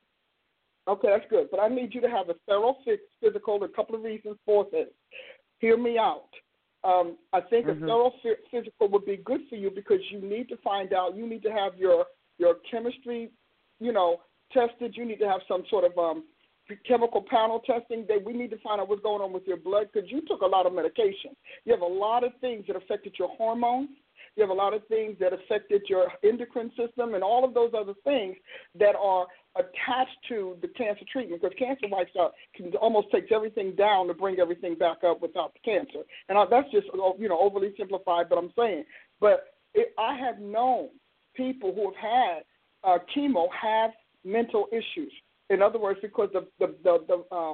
Okay, 0.87 1.07
that's 1.09 1.29
good. 1.29 1.47
But 1.49 1.59
I 1.59 1.67
need 1.69 1.93
you 1.93 2.01
to 2.01 2.09
have 2.09 2.29
a 2.29 2.35
thorough 2.47 2.77
physical. 3.21 3.63
A 3.63 3.67
couple 3.67 3.95
of 3.95 4.03
reasons 4.03 4.37
for 4.45 4.67
this. 4.71 4.87
Hear 5.59 5.77
me 5.77 5.97
out. 5.97 6.29
Um, 6.83 7.17
I 7.31 7.41
think 7.41 7.67
Mhm. 7.67 7.83
a 7.83 7.85
thorough 7.87 8.09
phy- 8.23 8.43
physical 8.49 8.87
would 8.89 9.05
be 9.05 9.17
good 9.17 9.47
for 9.49 9.55
you 9.55 9.69
because 9.69 10.01
you 10.11 10.19
need 10.19 10.49
to 10.49 10.57
find 10.57 10.93
out. 10.93 11.15
You 11.15 11.27
need 11.27 11.43
to 11.43 11.51
have 11.51 11.77
your 11.77 12.07
your 12.37 12.55
chemistry, 12.55 13.29
you 13.79 13.91
know, 13.91 14.21
tested. 14.51 14.97
You 14.97 15.05
need 15.05 15.19
to 15.19 15.29
have 15.29 15.43
some 15.47 15.63
sort 15.67 15.83
of 15.83 15.97
um, 15.97 16.23
chemical 16.83 17.21
panel 17.21 17.59
testing. 17.59 18.05
That 18.07 18.23
we 18.23 18.33
need 18.33 18.49
to 18.49 18.57
find 18.57 18.81
out 18.81 18.89
what's 18.89 19.03
going 19.03 19.21
on 19.21 19.31
with 19.31 19.45
your 19.45 19.57
blood 19.57 19.89
because 19.91 20.09
you 20.09 20.21
took 20.21 20.41
a 20.41 20.47
lot 20.47 20.65
of 20.65 20.73
medication. 20.73 21.35
You 21.65 21.73
have 21.73 21.81
a 21.81 21.85
lot 21.85 22.23
of 22.23 22.33
things 22.41 22.65
that 22.67 22.75
affected 22.75 23.13
your 23.19 23.29
hormones. 23.29 23.89
You 24.35 24.41
have 24.41 24.49
a 24.49 24.53
lot 24.53 24.73
of 24.73 24.87
things 24.87 25.17
that 25.19 25.33
affected 25.33 25.83
your 25.89 26.11
endocrine 26.23 26.71
system 26.77 27.15
and 27.15 27.23
all 27.23 27.43
of 27.43 27.53
those 27.53 27.73
other 27.73 27.93
things 28.05 28.37
that 28.75 28.95
are 28.95 29.27
attached 29.55 30.17
to 30.29 30.57
the 30.61 30.67
cancer 30.69 31.03
treatment 31.11 31.41
because 31.41 31.55
cancer 31.57 31.87
wipes 31.89 32.11
out 32.19 32.33
can 32.55 32.73
almost 32.75 33.11
takes 33.11 33.31
everything 33.33 33.75
down 33.75 34.07
to 34.07 34.13
bring 34.13 34.39
everything 34.39 34.75
back 34.75 35.03
up 35.05 35.21
without 35.21 35.53
the 35.53 35.59
cancer. 35.59 36.05
And 36.29 36.37
I, 36.37 36.45
that's 36.49 36.71
just 36.71 36.87
you 37.19 37.27
know 37.27 37.39
overly 37.39 37.73
simplified, 37.77 38.27
but 38.29 38.37
I'm 38.37 38.51
saying. 38.57 38.85
But 39.19 39.53
it, 39.73 39.93
I 39.99 40.17
have 40.17 40.39
known 40.39 40.89
people 41.35 41.73
who 41.73 41.85
have 41.85 41.95
had 41.95 42.43
uh, 42.83 42.97
chemo 43.15 43.47
have 43.59 43.91
mental 44.23 44.67
issues. 44.71 45.11
In 45.49 45.61
other 45.61 45.79
words, 45.79 45.99
because 46.01 46.29
the 46.33 46.47
the 46.59 46.75
the, 46.83 46.97
the 47.07 47.35
uh, 47.35 47.53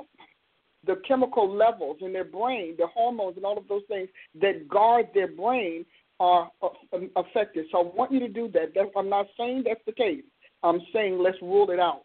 the 0.85 1.01
chemical 1.07 1.51
levels 1.51 1.97
in 2.01 2.13
their 2.13 2.23
brain, 2.23 2.75
the 2.77 2.87
hormones, 2.87 3.37
and 3.37 3.45
all 3.45 3.57
of 3.57 3.67
those 3.67 3.81
things 3.87 4.07
that 4.39 4.67
guard 4.67 5.07
their 5.13 5.27
brain 5.27 5.85
are 6.19 6.49
uh, 6.61 6.69
affected. 7.15 7.65
So 7.71 7.79
I 7.79 7.95
want 7.95 8.11
you 8.11 8.19
to 8.21 8.27
do 8.27 8.49
that. 8.53 8.73
That's, 8.73 8.89
I'm 8.95 9.09
not 9.09 9.27
saying 9.37 9.63
that's 9.65 9.81
the 9.85 9.91
case. 9.91 10.23
I'm 10.67 10.81
saying 10.93 11.19
let's 11.19 11.41
rule 11.41 11.69
it 11.71 11.79
out. 11.79 12.03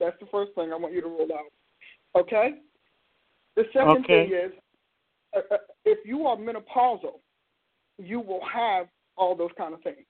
That's 0.00 0.16
the 0.20 0.26
first 0.26 0.52
thing 0.54 0.72
I 0.72 0.76
want 0.76 0.94
you 0.94 1.00
to 1.00 1.08
rule 1.08 1.28
out. 1.34 2.20
Okay? 2.20 2.54
The 3.56 3.64
second 3.72 4.04
Okay. 4.04 4.28
thing 4.28 4.38
is 4.38 4.52
uh, 5.36 5.54
uh, 5.54 5.58
if 5.84 5.98
you 6.06 6.26
are 6.26 6.36
menopausal, 6.36 7.20
you 7.98 8.20
will 8.20 8.44
have 8.52 8.86
all 9.16 9.34
those 9.36 9.50
kind 9.56 9.74
of 9.74 9.82
things. 9.82 10.06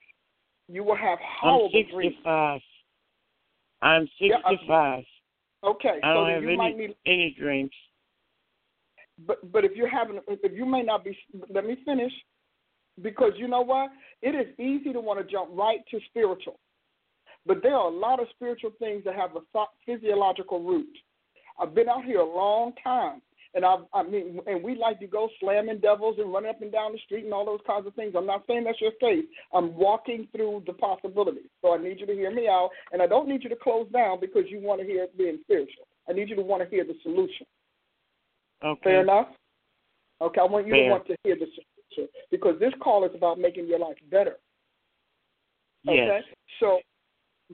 You 0.69 0.85
will 0.85 0.97
have 0.97 1.19
I'm 1.43 1.51
horrible 1.51 1.83
dreams. 1.93 2.15
I'm 2.25 4.09
Yeah, 4.21 4.37
I- 4.45 4.51
65. 4.51 5.05
Okay, 5.65 6.01
I 6.03 6.09
so 6.09 6.15
don't 6.15 6.25
then 6.27 6.35
have 6.35 6.43
you 6.43 6.49
any 6.49 6.57
might 6.57 6.77
need 6.77 6.97
any 7.07 7.31
dreams. 7.39 7.71
but 9.27 9.53
but 9.53 9.65
if 9.65 9.73
you're 9.77 9.89
having 9.89 10.19
if 10.27 10.53
you 10.53 10.67
may 10.67 10.83
not 10.83 11.05
be 11.05 11.17
let 11.51 11.65
me 11.65 11.77
finish 11.85 12.13
because 13.01 13.33
you 13.37 13.47
know 13.47 13.61
what 13.61 13.91
it 14.23 14.35
is 14.35 14.59
easy 14.59 14.93
to 14.93 15.01
want 15.01 15.21
to 15.25 15.33
jump 15.33 15.51
right 15.53 15.81
to 15.91 16.01
spiritual 16.09 16.59
but 17.47 17.63
there 17.63 17.75
are 17.75 17.89
a 17.89 17.97
lot 17.97 18.21
of 18.21 18.27
spiritual 18.35 18.71
things 18.79 19.03
that 19.05 19.15
have 19.15 19.31
a 19.37 19.65
physiological 19.87 20.63
root 20.63 20.99
i've 21.61 21.75
been 21.75 21.89
out 21.89 22.05
here 22.05 22.21
a 22.21 22.37
long 22.37 22.73
time 22.83 23.21
and 23.55 23.65
I, 23.65 23.77
I 23.93 24.03
mean, 24.03 24.41
and 24.47 24.63
we 24.63 24.77
like 24.77 24.99
to 25.01 25.07
go 25.07 25.29
slamming 25.41 25.79
devils 25.79 26.17
and 26.19 26.33
running 26.33 26.51
up 26.51 26.63
and 26.63 26.73
down 26.73 26.93
the 26.93 26.99
street 27.05 27.25
and 27.25 27.35
all 27.35 27.45
those 27.45 27.61
kinds 27.67 27.87
of 27.87 27.95
things. 27.95 28.15
I'm 28.17 28.27
not 28.27 28.45
saying 28.47 28.65
that's 28.65 28.81
your 28.81 28.93
case. 28.93 29.27
I'm 29.53 29.75
walking 29.77 30.27
through 30.35 30.63
the 30.67 30.73
possibilities. 30.73 31.51
So 31.61 31.75
I 31.75 31.83
need 31.83 32.01
you 32.01 32.07
to 32.07 32.15
hear 32.15 32.35
me 32.35 32.49
out, 32.49 32.71
and 32.93 33.03
I 33.03 33.07
don't 33.07 33.29
need 33.29 33.43
you 33.43 33.51
to 33.51 33.57
close 33.57 33.87
down 33.93 34.21
because 34.21 34.45
you 34.49 34.61
want 34.61 34.81
to 34.81 34.87
hear 34.87 35.05
it 35.05 35.19
being 35.19 35.39
spiritual. 35.43 35.87
I 36.09 36.13
need 36.13 36.31
you 36.31 36.37
to 36.37 36.43
want 36.43 36.63
to 36.63 36.69
hear 36.69 36.85
the 36.85 36.95
solution. 37.03 37.47
Okay. 38.65 38.81
Fair 38.85 39.03
enough? 39.03 39.29
Okay, 40.23 40.41
I 40.41 40.45
want 40.45 40.67
you 40.67 40.75
to 40.75 40.89
want 40.89 41.07
to 41.09 41.17
hear 41.23 41.35
the 41.35 41.47
solution 41.47 42.11
because 42.31 42.59
this 42.59 42.73
call 42.83 43.05
is 43.05 43.11
about 43.15 43.39
making 43.39 43.67
your 43.67 43.79
life 43.79 43.97
better. 44.11 44.37
Okay? 45.87 46.07
Yes. 46.07 46.23
So 46.59 46.79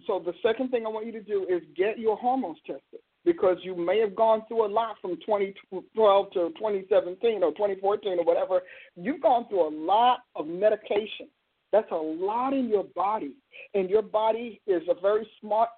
so 0.07 0.23
the 0.25 0.35
second 0.43 0.71
thing 0.71 0.87
I 0.87 0.89
want 0.89 1.07
you 1.07 1.13
to 1.13 1.23
do 1.23 1.47
is 1.49 1.63
get 1.77 1.99
your 1.99 2.17
hormones 2.17 2.59
tested 2.67 3.01
because 3.25 3.57
you 3.63 3.77
may 3.77 3.99
have 4.01 4.15
gone 4.17 4.43
through 4.49 4.67
a 4.67 4.73
lot 4.73 4.97
from 5.01 5.17
2012 5.27 6.33
to 6.33 6.49
2017 6.59 7.43
or 7.43 7.53
2014 7.53 8.19
or 8.19 8.25
whatever. 8.25 8.61
You've 8.97 9.23
gone 9.23 9.47
through 9.49 9.69
a 9.69 9.75
lot 9.75 10.21
of 10.35 10.47
medication. 10.47 11.29
That's 11.73 11.91
a 11.91 11.97
lot 11.97 12.55
in 12.55 12.69
your 12.69 12.85
body, 12.97 13.35
and 13.75 13.91
your 13.91 14.01
body 14.01 14.61
is 14.67 14.83
a 14.89 14.99
very 14.99 15.29
smart 15.41 15.69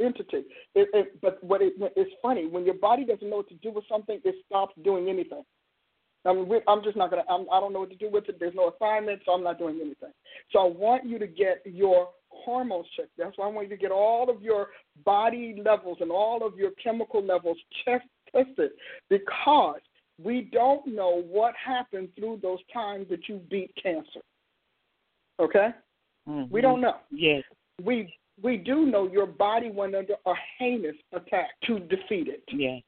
entity. 0.00 0.44
It, 0.76 0.88
it, 0.94 1.20
but 1.20 1.42
what 1.42 1.60
it, 1.60 1.72
it's 1.96 2.12
funny 2.22 2.46
when 2.46 2.64
your 2.64 2.74
body 2.74 3.04
doesn't 3.04 3.28
know 3.28 3.38
what 3.38 3.48
to 3.48 3.56
do 3.56 3.72
with 3.72 3.84
something, 3.90 4.20
it 4.24 4.34
stops 4.46 4.74
doing 4.84 5.08
anything. 5.08 5.42
I'm, 6.24 6.48
I'm 6.68 6.84
just 6.84 6.96
not 6.96 7.10
gonna. 7.10 7.24
I'm, 7.28 7.46
I 7.52 7.58
don't 7.58 7.72
know 7.72 7.80
what 7.80 7.90
to 7.90 7.96
do 7.96 8.08
with 8.08 8.28
it. 8.28 8.38
There's 8.38 8.54
no 8.54 8.72
assignment, 8.76 9.22
so 9.26 9.32
I'm 9.32 9.42
not 9.42 9.58
doing 9.58 9.80
anything. 9.80 10.12
So 10.52 10.60
I 10.60 10.66
want 10.66 11.04
you 11.04 11.18
to 11.18 11.26
get 11.26 11.62
your 11.64 12.10
hormones 12.44 12.86
checked. 12.96 13.10
That's 13.16 13.36
why 13.36 13.46
I 13.46 13.50
want 13.50 13.68
you 13.68 13.76
to 13.76 13.80
get 13.80 13.90
all 13.90 14.30
of 14.30 14.42
your 14.42 14.68
body 15.04 15.60
levels 15.64 15.98
and 16.00 16.10
all 16.10 16.46
of 16.46 16.56
your 16.56 16.70
chemical 16.82 17.22
levels 17.22 17.56
checked, 17.84 18.08
tested, 18.34 18.72
because 19.08 19.80
we 20.22 20.42
don't 20.52 20.86
know 20.86 21.22
what 21.22 21.54
happened 21.56 22.08
through 22.16 22.40
those 22.42 22.58
times 22.72 23.06
that 23.10 23.28
you 23.28 23.40
beat 23.50 23.74
cancer. 23.82 24.20
Okay, 25.40 25.72
Mhm. 26.28 26.50
we 26.50 26.60
don't 26.60 26.80
know. 26.80 26.98
Yes. 27.10 27.44
We 27.82 28.14
we 28.42 28.56
do 28.56 28.86
know 28.86 29.08
your 29.08 29.26
body 29.26 29.70
went 29.70 29.94
under 29.94 30.16
a 30.26 30.34
heinous 30.58 30.96
attack 31.12 31.50
to 31.62 31.78
defeat 31.80 32.28
it. 32.28 32.42
Yes. 32.48 32.82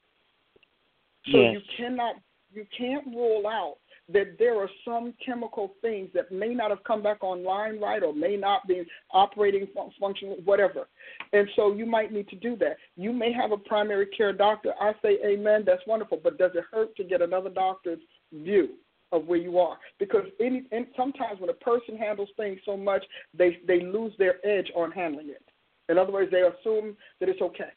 So 1.30 1.40
yes. 1.40 1.54
you 1.54 1.60
cannot 1.76 2.16
you 2.52 2.66
can't 2.76 3.06
rule 3.06 3.46
out 3.46 3.78
that 4.12 4.36
there 4.38 4.60
are 4.60 4.68
some 4.84 5.14
chemical 5.24 5.74
things 5.80 6.10
that 6.14 6.30
may 6.30 6.54
not 6.54 6.70
have 6.70 6.84
come 6.84 7.02
back 7.02 7.22
online 7.22 7.80
right 7.80 8.02
or 8.02 8.12
may 8.12 8.36
not 8.36 8.66
be 8.68 8.84
operating 9.12 9.66
fun- 9.74 9.90
functioning 9.98 10.36
whatever. 10.44 10.88
And 11.32 11.48
so 11.56 11.72
you 11.72 11.86
might 11.86 12.12
need 12.12 12.28
to 12.28 12.36
do 12.36 12.56
that. 12.56 12.76
You 12.96 13.12
may 13.12 13.32
have 13.32 13.52
a 13.52 13.56
primary 13.56 14.06
care 14.06 14.32
doctor. 14.32 14.74
I 14.80 14.92
say 15.02 15.18
amen, 15.24 15.64
that's 15.66 15.82
wonderful, 15.86 16.20
but 16.22 16.38
does 16.38 16.50
it 16.54 16.64
hurt 16.70 16.94
to 16.96 17.04
get 17.04 17.22
another 17.22 17.50
doctor's 17.50 18.00
view? 18.32 18.70
Of 19.12 19.26
where 19.26 19.38
you 19.38 19.60
are, 19.60 19.78
because 20.00 20.24
any 20.40 20.64
and 20.72 20.86
sometimes 20.96 21.38
when 21.38 21.48
a 21.48 21.52
person 21.52 21.96
handles 21.96 22.30
things 22.36 22.58
so 22.64 22.76
much, 22.76 23.04
they 23.32 23.60
they 23.64 23.80
lose 23.80 24.12
their 24.18 24.44
edge 24.44 24.72
on 24.74 24.90
handling 24.90 25.28
it. 25.28 25.42
In 25.88 25.98
other 25.98 26.10
words, 26.10 26.32
they 26.32 26.40
assume 26.40 26.96
that 27.20 27.28
it's 27.28 27.40
okay. 27.40 27.70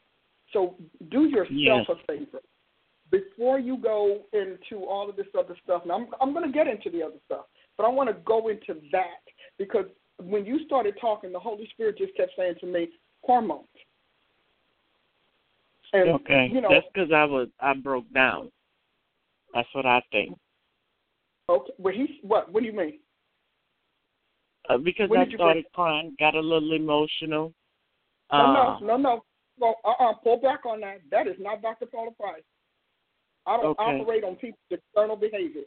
So 0.52 0.74
do 1.12 1.26
yourself 1.26 1.48
Yes. 1.52 1.86
a 1.88 1.94
favor 2.12 2.40
before 3.10 3.58
you 3.58 3.76
go 3.78 4.22
into 4.32 4.84
all 4.84 5.08
of 5.08 5.16
this 5.16 5.26
other 5.38 5.56
stuff, 5.64 5.82
and 5.82 5.92
I'm 5.92 6.08
I'm 6.20 6.32
going 6.32 6.46
to 6.46 6.52
get 6.52 6.66
into 6.66 6.90
the 6.90 7.02
other 7.02 7.18
stuff, 7.26 7.46
but 7.76 7.84
I 7.84 7.88
want 7.88 8.08
to 8.08 8.16
go 8.24 8.48
into 8.48 8.80
that 8.92 9.22
because 9.58 9.86
when 10.18 10.44
you 10.44 10.64
started 10.66 10.94
talking, 11.00 11.32
the 11.32 11.38
Holy 11.38 11.68
Spirit 11.72 11.98
just 11.98 12.16
kept 12.16 12.32
saying 12.36 12.54
to 12.60 12.66
me, 12.66 12.88
hormones. 13.22 13.66
And 15.92 16.10
okay. 16.10 16.50
you 16.52 16.60
know, 16.60 16.68
That's 16.70 16.86
because 16.92 17.10
I 17.12 17.24
was 17.24 17.48
I 17.60 17.74
broke 17.74 18.12
down. 18.12 18.50
That's 19.54 19.68
what 19.72 19.86
I 19.86 20.02
think. 20.12 20.36
okay, 21.48 21.72
well, 21.78 21.94
he's 21.94 22.10
what? 22.22 22.52
What 22.52 22.60
do 22.60 22.66
you 22.66 22.76
mean? 22.76 22.98
Uh, 24.68 24.76
because 24.76 25.08
When 25.08 25.20
I 25.20 25.34
started 25.34 25.64
crying, 25.74 26.14
got 26.20 26.34
a 26.34 26.40
little 26.40 26.74
emotional. 26.74 27.54
No, 28.30 28.38
Uh, 28.38 28.52
no, 28.52 28.86
no, 28.86 28.96
no. 28.98 29.24
Well, 29.58 29.76
uh-uh, 29.84 30.14
pull 30.22 30.36
back 30.36 30.66
on 30.66 30.80
that. 30.82 31.00
That 31.10 31.26
is 31.26 31.36
not 31.40 31.62
Dr. 31.62 31.86
Paula 31.86 32.10
Price. 32.12 32.42
I 33.48 33.56
don't 33.56 33.78
Okay. 33.80 34.00
operate 34.00 34.24
on 34.24 34.36
people's 34.36 34.60
external 34.70 35.16
behavior. 35.16 35.62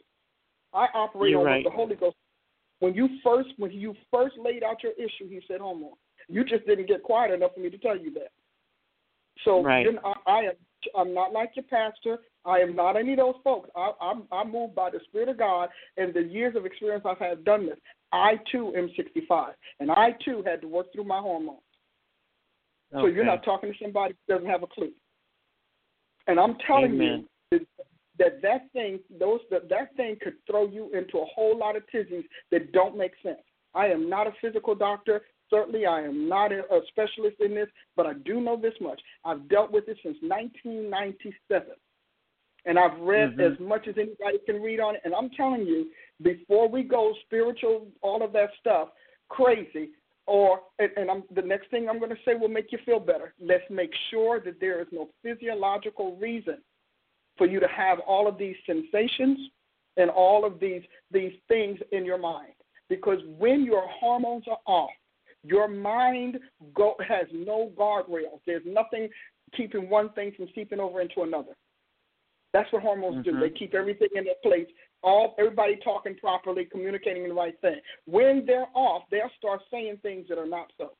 I 0.72 0.86
operate 0.94 1.32
You're 1.32 1.40
on 1.40 1.46
right. 1.46 1.64
the 1.64 1.70
Holy 1.70 1.96
Ghost. 1.96 2.16
When 2.78 2.94
you 2.94 3.08
first 3.22 3.50
when 3.58 3.72
you 3.72 3.94
first 4.10 4.36
laid 4.38 4.62
out 4.62 4.82
your 4.82 4.92
issue, 4.92 5.28
he 5.28 5.42
said, 5.46 5.60
"Hold 5.60 5.82
on." 5.82 5.92
You 6.28 6.44
just 6.44 6.64
didn't 6.66 6.86
get 6.86 7.02
quiet 7.02 7.32
enough 7.32 7.54
for 7.54 7.60
me 7.60 7.70
to 7.70 7.78
tell 7.78 7.96
you 7.96 8.12
that. 8.14 8.30
So 9.44 9.62
Right. 9.62 9.84
then 9.84 9.98
I, 10.04 10.14
I 10.26 10.38
am 10.44 10.54
I'm 10.96 11.14
not 11.14 11.32
like 11.32 11.56
your 11.56 11.64
pastor. 11.64 12.18
I 12.44 12.58
am 12.60 12.74
not 12.74 12.96
any 12.96 13.12
of 13.12 13.18
those 13.18 13.36
folks. 13.44 13.68
I, 13.76 13.92
I'm 14.00 14.24
I'm 14.32 14.50
moved 14.50 14.74
by 14.74 14.90
the 14.90 15.00
Spirit 15.04 15.28
of 15.28 15.38
God 15.38 15.68
and 15.96 16.14
the 16.14 16.22
years 16.22 16.56
of 16.56 16.64
experience 16.66 17.04
I've 17.04 17.18
had 17.18 17.44
done 17.44 17.66
this. 17.66 17.78
I 18.12 18.34
too 18.50 18.74
am 18.76 18.90
65, 18.96 19.54
and 19.80 19.90
I 19.90 20.12
too 20.24 20.42
had 20.44 20.60
to 20.60 20.68
work 20.68 20.92
through 20.92 21.04
my 21.04 21.18
hormones. 21.18 21.60
So 22.92 23.06
you're 23.06 23.24
not 23.24 23.42
talking 23.42 23.72
to 23.72 23.78
somebody 23.82 24.14
who 24.14 24.34
doesn't 24.34 24.48
have 24.50 24.62
a 24.62 24.66
clue. 24.66 24.92
And 26.26 26.38
I'm 26.38 26.56
telling 26.66 26.92
Amen. 26.92 27.20
you 27.20 27.28
that- 28.18 28.40
that 28.42 28.70
thing, 28.72 29.00
those 29.10 29.40
that 29.50 29.68
that 29.68 29.94
thing 29.96 30.16
could 30.20 30.36
throw 30.46 30.66
you 30.66 30.90
into 30.92 31.18
a 31.18 31.24
whole 31.24 31.56
lot 31.56 31.76
of 31.76 31.86
tizzies 31.86 32.28
that 32.50 32.72
don't 32.72 32.96
make 32.96 33.12
sense. 33.22 33.40
I 33.74 33.86
am 33.88 34.08
not 34.08 34.26
a 34.26 34.32
physical 34.40 34.74
doctor. 34.74 35.22
Certainly, 35.48 35.86
I 35.86 36.02
am 36.02 36.28
not 36.28 36.52
a, 36.52 36.60
a 36.74 36.86
specialist 36.88 37.40
in 37.40 37.54
this, 37.54 37.68
but 37.96 38.06
I 38.06 38.14
do 38.14 38.40
know 38.40 38.56
this 38.56 38.74
much. 38.80 39.00
I've 39.24 39.48
dealt 39.48 39.70
with 39.70 39.88
it 39.88 39.98
since 40.02 40.16
1997, 40.22 41.76
and 42.64 42.78
I've 42.78 42.98
read 43.00 43.36
Mhm. 43.36 43.52
as 43.52 43.58
much 43.60 43.88
as 43.88 43.96
anybody 43.98 44.38
can 44.40 44.62
read 44.62 44.80
on 44.80 44.96
it. 44.96 45.02
And 45.04 45.14
I'm 45.14 45.30
telling 45.30 45.66
you, 45.66 45.90
before 46.22 46.68
we 46.68 46.82
go 46.82 47.14
spiritual, 47.24 47.90
all 48.02 48.22
of 48.22 48.32
that 48.32 48.54
stuff, 48.60 48.90
crazy, 49.28 49.90
or 50.26 50.62
and, 50.78 50.90
and 50.96 51.10
I'm 51.10 51.24
the 51.32 51.42
next 51.42 51.68
thing 51.70 51.88
I'm 51.88 51.98
going 51.98 52.14
to 52.14 52.22
say 52.24 52.34
will 52.34 52.48
make 52.48 52.70
you 52.72 52.78
feel 52.78 53.00
better. 53.00 53.34
Let's 53.40 53.68
make 53.70 53.92
sure 54.10 54.38
that 54.40 54.60
there 54.60 54.80
is 54.80 54.86
no 54.92 55.08
physiological 55.22 56.16
reason 56.16 56.62
for 57.42 57.48
you 57.48 57.58
to 57.58 57.66
have 57.66 57.98
all 58.06 58.28
of 58.28 58.38
these 58.38 58.54
sensations 58.64 59.36
and 59.96 60.08
all 60.08 60.44
of 60.44 60.60
these 60.60 60.82
these 61.10 61.32
things 61.48 61.76
in 61.90 62.04
your 62.04 62.18
mind. 62.18 62.52
Because 62.88 63.18
when 63.36 63.64
your 63.64 63.84
hormones 63.88 64.44
are 64.48 64.60
off, 64.64 64.90
your 65.42 65.66
mind 65.66 66.38
go, 66.72 66.94
has 67.00 67.26
no 67.32 67.72
guardrails. 67.76 68.38
There's 68.46 68.62
nothing 68.64 69.08
keeping 69.56 69.90
one 69.90 70.10
thing 70.10 70.30
from 70.36 70.46
seeping 70.54 70.78
over 70.78 71.00
into 71.00 71.22
another. 71.22 71.56
That's 72.52 72.72
what 72.72 72.82
hormones 72.82 73.24
do. 73.24 73.32
Mhm. 73.32 73.40
They 73.40 73.50
keep 73.50 73.74
everything 73.74 74.10
in 74.14 74.24
their 74.24 74.36
place. 74.36 74.68
All 75.02 75.34
everybody 75.36 75.74
talking 75.76 76.14
properly, 76.14 76.66
communicating 76.66 77.26
the 77.26 77.34
right 77.34 77.58
thing. 77.60 77.80
When 78.04 78.46
they're 78.46 78.68
off, 78.74 79.02
they'll 79.10 79.30
start 79.30 79.62
saying 79.68 79.96
things 79.96 80.28
that 80.28 80.38
are 80.38 80.46
not 80.46 80.72
so. 80.78 80.92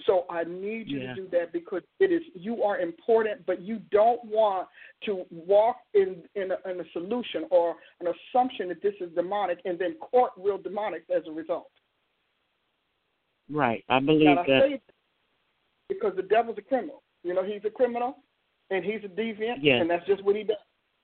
So 0.00 0.24
I 0.28 0.44
need 0.44 0.88
you 0.88 1.00
Yeah. 1.00 1.14
to 1.14 1.22
do 1.22 1.28
that 1.28 1.52
because 1.52 1.82
it 2.00 2.10
is 2.10 2.22
you 2.34 2.62
are 2.62 2.78
important, 2.80 3.44
but 3.46 3.60
you 3.60 3.78
don't 3.90 4.24
want 4.24 4.68
to 5.02 5.26
walk 5.30 5.76
in 5.94 6.26
in 6.34 6.50
a, 6.50 6.58
in 6.68 6.80
a 6.80 6.90
solution 6.92 7.46
or 7.50 7.76
an 8.00 8.08
assumption 8.08 8.68
that 8.68 8.82
this 8.82 8.94
is 9.00 9.12
demonic 9.14 9.60
and 9.64 9.78
then 9.78 9.94
court 9.96 10.32
real 10.36 10.58
demonic 10.58 11.04
as 11.14 11.26
a 11.26 11.30
result. 11.30 11.70
Right. 13.50 13.84
I 13.88 14.00
believe 14.00 14.36
that. 14.46 14.80
because 15.88 16.16
the 16.16 16.22
devil's 16.22 16.56
a 16.58 16.62
criminal. 16.62 17.02
You 17.22 17.34
know, 17.34 17.44
he's 17.44 17.64
a 17.66 17.70
criminal 17.70 18.18
and 18.70 18.84
he's 18.84 19.04
a 19.04 19.08
deviant, 19.08 19.58
Yes. 19.60 19.80
and 19.80 19.90
that's 19.90 20.06
just 20.06 20.22
what 20.24 20.36
he 20.36 20.42
does. 20.42 20.56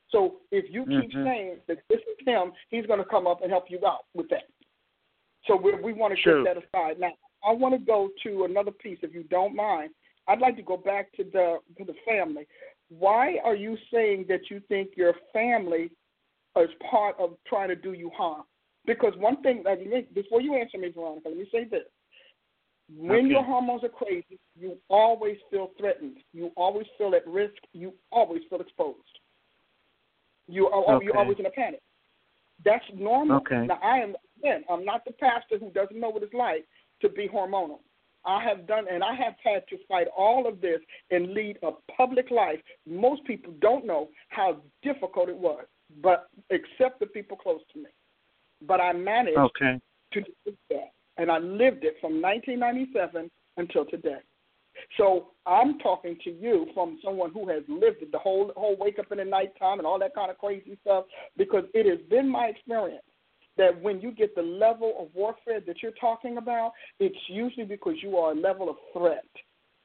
So 0.09 0.41
if 0.51 0.71
you 0.71 0.87
keep 0.87 1.13
Mhm. 1.13 1.25
saying 1.25 1.63
that 1.67 1.87
this 1.89 2.01
is 2.01 2.27
him, 2.27 2.55
he's 2.71 2.87
going 2.87 2.99
to 2.99 3.05
come 3.05 3.27
up 3.27 3.43
and 3.43 3.51
help 3.51 3.71
you 3.71 3.85
out 3.87 4.07
with 4.15 4.29
that. 4.31 4.49
So 5.45 5.57
we, 5.57 5.75
we 5.75 5.93
want 5.93 6.17
to 6.17 6.23
True. 6.23 6.43
get 6.45 6.55
that 6.55 6.65
aside. 6.65 6.99
Now, 6.99 7.13
I 7.45 7.53
want 7.53 7.75
to 7.75 7.79
go 7.79 8.11
to 8.25 8.45
another 8.45 8.71
piece, 8.71 8.99
if 9.03 9.15
you 9.15 9.23
don't 9.25 9.55
mind. 9.55 9.91
I'd 10.27 10.41
like 10.41 10.57
to 10.57 10.63
go 10.63 10.77
back 10.77 11.13
to 11.13 11.25
the 11.25 11.59
to 11.79 11.85
the 11.85 11.95
family. 12.07 12.47
Why 12.91 13.39
are 13.45 13.55
you 13.55 13.77
saying 13.93 14.27
that 14.29 14.51
you 14.51 14.61
think 14.69 14.91
your 14.97 15.15
family 15.33 15.91
is 16.57 16.71
part 16.91 17.17
of 17.19 17.35
trying 17.47 17.69
to 17.69 17.77
do 17.77 17.93
you 17.93 18.11
harm? 18.17 18.43
Because 18.87 19.13
one 19.17 19.43
thing, 19.43 19.63
like, 19.65 19.79
let 19.81 19.89
me- 19.89 20.07
before 20.15 20.41
you 20.41 20.55
answer 20.55 20.79
me, 20.79 20.89
Veronica, 20.89 21.29
let 21.29 21.39
me 21.39 21.49
say 21.51 21.65
this: 21.65 21.87
when 22.97 23.21
Okay. 23.21 23.29
your 23.29 23.43
hormones 23.43 23.85
are 23.85 23.91
crazy, 23.91 24.39
you 24.55 24.79
always 24.89 25.39
feel 25.51 25.69
threatened. 25.79 26.23
You 26.33 26.53
always 26.57 26.87
feel 26.97 27.15
at 27.15 27.27
risk. 27.27 27.63
You 27.73 27.95
always 28.11 28.43
feel 28.45 28.61
exposed. 28.61 29.19
You 30.47 30.69
are 30.69 31.03
you're 31.03 31.17
always 31.17 31.39
in 31.39 31.47
a 31.47 31.51
panic. 31.51 31.83
That's 32.65 32.85
normal. 32.95 33.37
Okay. 33.39 33.67
Now 33.67 33.79
I 33.83 33.99
am 33.99 34.17
again, 34.39 34.65
I'm 34.71 34.85
not 34.85 35.05
the 35.05 35.13
pastor 35.13 35.59
who 35.59 35.71
doesn't 35.71 35.99
know 35.99 36.09
what 36.09 36.23
it's 36.23 36.35
like 36.35 36.67
to 37.01 37.09
be 37.09 37.29
hormonal. 37.29 37.81
I 38.25 38.43
have 38.43 38.67
done 38.67 38.87
and 38.91 39.03
I 39.03 39.15
have 39.15 39.35
had 39.43 39.67
to 39.69 39.79
fight 39.89 40.07
all 40.17 40.47
of 40.47 40.61
this 40.61 40.81
and 41.11 41.33
lead 41.33 41.59
a 41.63 41.71
public 41.97 42.31
life. 42.31 42.61
Most 42.87 43.25
people 43.25 43.55
don't 43.61 43.87
know 43.87 44.09
how 44.29 44.61
difficult 44.83 45.29
it 45.29 45.37
was, 45.37 45.65
but 46.03 46.29
except 46.51 47.01
the 47.01 47.07
people 47.07 47.37
close 47.37 47.61
to 47.73 47.79
me. 47.79 47.91
But 48.67 48.81
I 48.81 48.93
managed 48.93 49.39
Okay. 49.39 49.81
to 50.13 50.21
do 50.45 50.57
that. 50.71 50.93
And 51.17 51.31
I 51.31 51.39
lived 51.39 51.85
it 51.85 51.97
from 52.01 52.21
1997 52.21 53.31
until 53.57 53.85
today. 53.87 54.21
So 54.97 55.33
I'm 55.47 55.79
talking 55.79 56.17
to 56.25 56.31
you 56.31 56.67
from 56.75 56.99
someone 57.03 57.33
who 57.33 57.49
has 57.49 57.63
lived 57.69 58.03
it, 58.03 58.13
the 58.13 58.19
whole 58.19 58.53
whole 58.57 58.77
wake 58.77 58.99
up 58.99 59.11
in 59.11 59.19
the 59.19 59.25
nighttime 59.25 59.79
and 59.79 59.87
all 59.87 59.99
that 59.99 60.15
kind 60.15 60.31
of 60.31 60.39
crazy 60.39 60.79
stuff, 60.83 61.05
because 61.37 61.65
it 61.75 61.87
has 61.87 61.99
been 62.09 62.29
my 62.29 62.47
experience 62.47 63.03
that 63.59 63.81
when 63.83 64.01
you 64.01 64.11
get 64.13 64.35
the 64.35 64.43
level 64.43 64.95
of 64.99 65.09
warfare 65.15 65.61
that 65.61 65.83
you're 65.83 65.93
talking 66.01 66.39
about, 66.39 66.73
it's 66.99 67.19
usually 67.29 67.67
because 67.67 67.95
you 68.03 68.17
are 68.17 68.33
a 68.33 68.35
level 68.35 68.71
of 68.71 68.77
threat, 68.93 69.27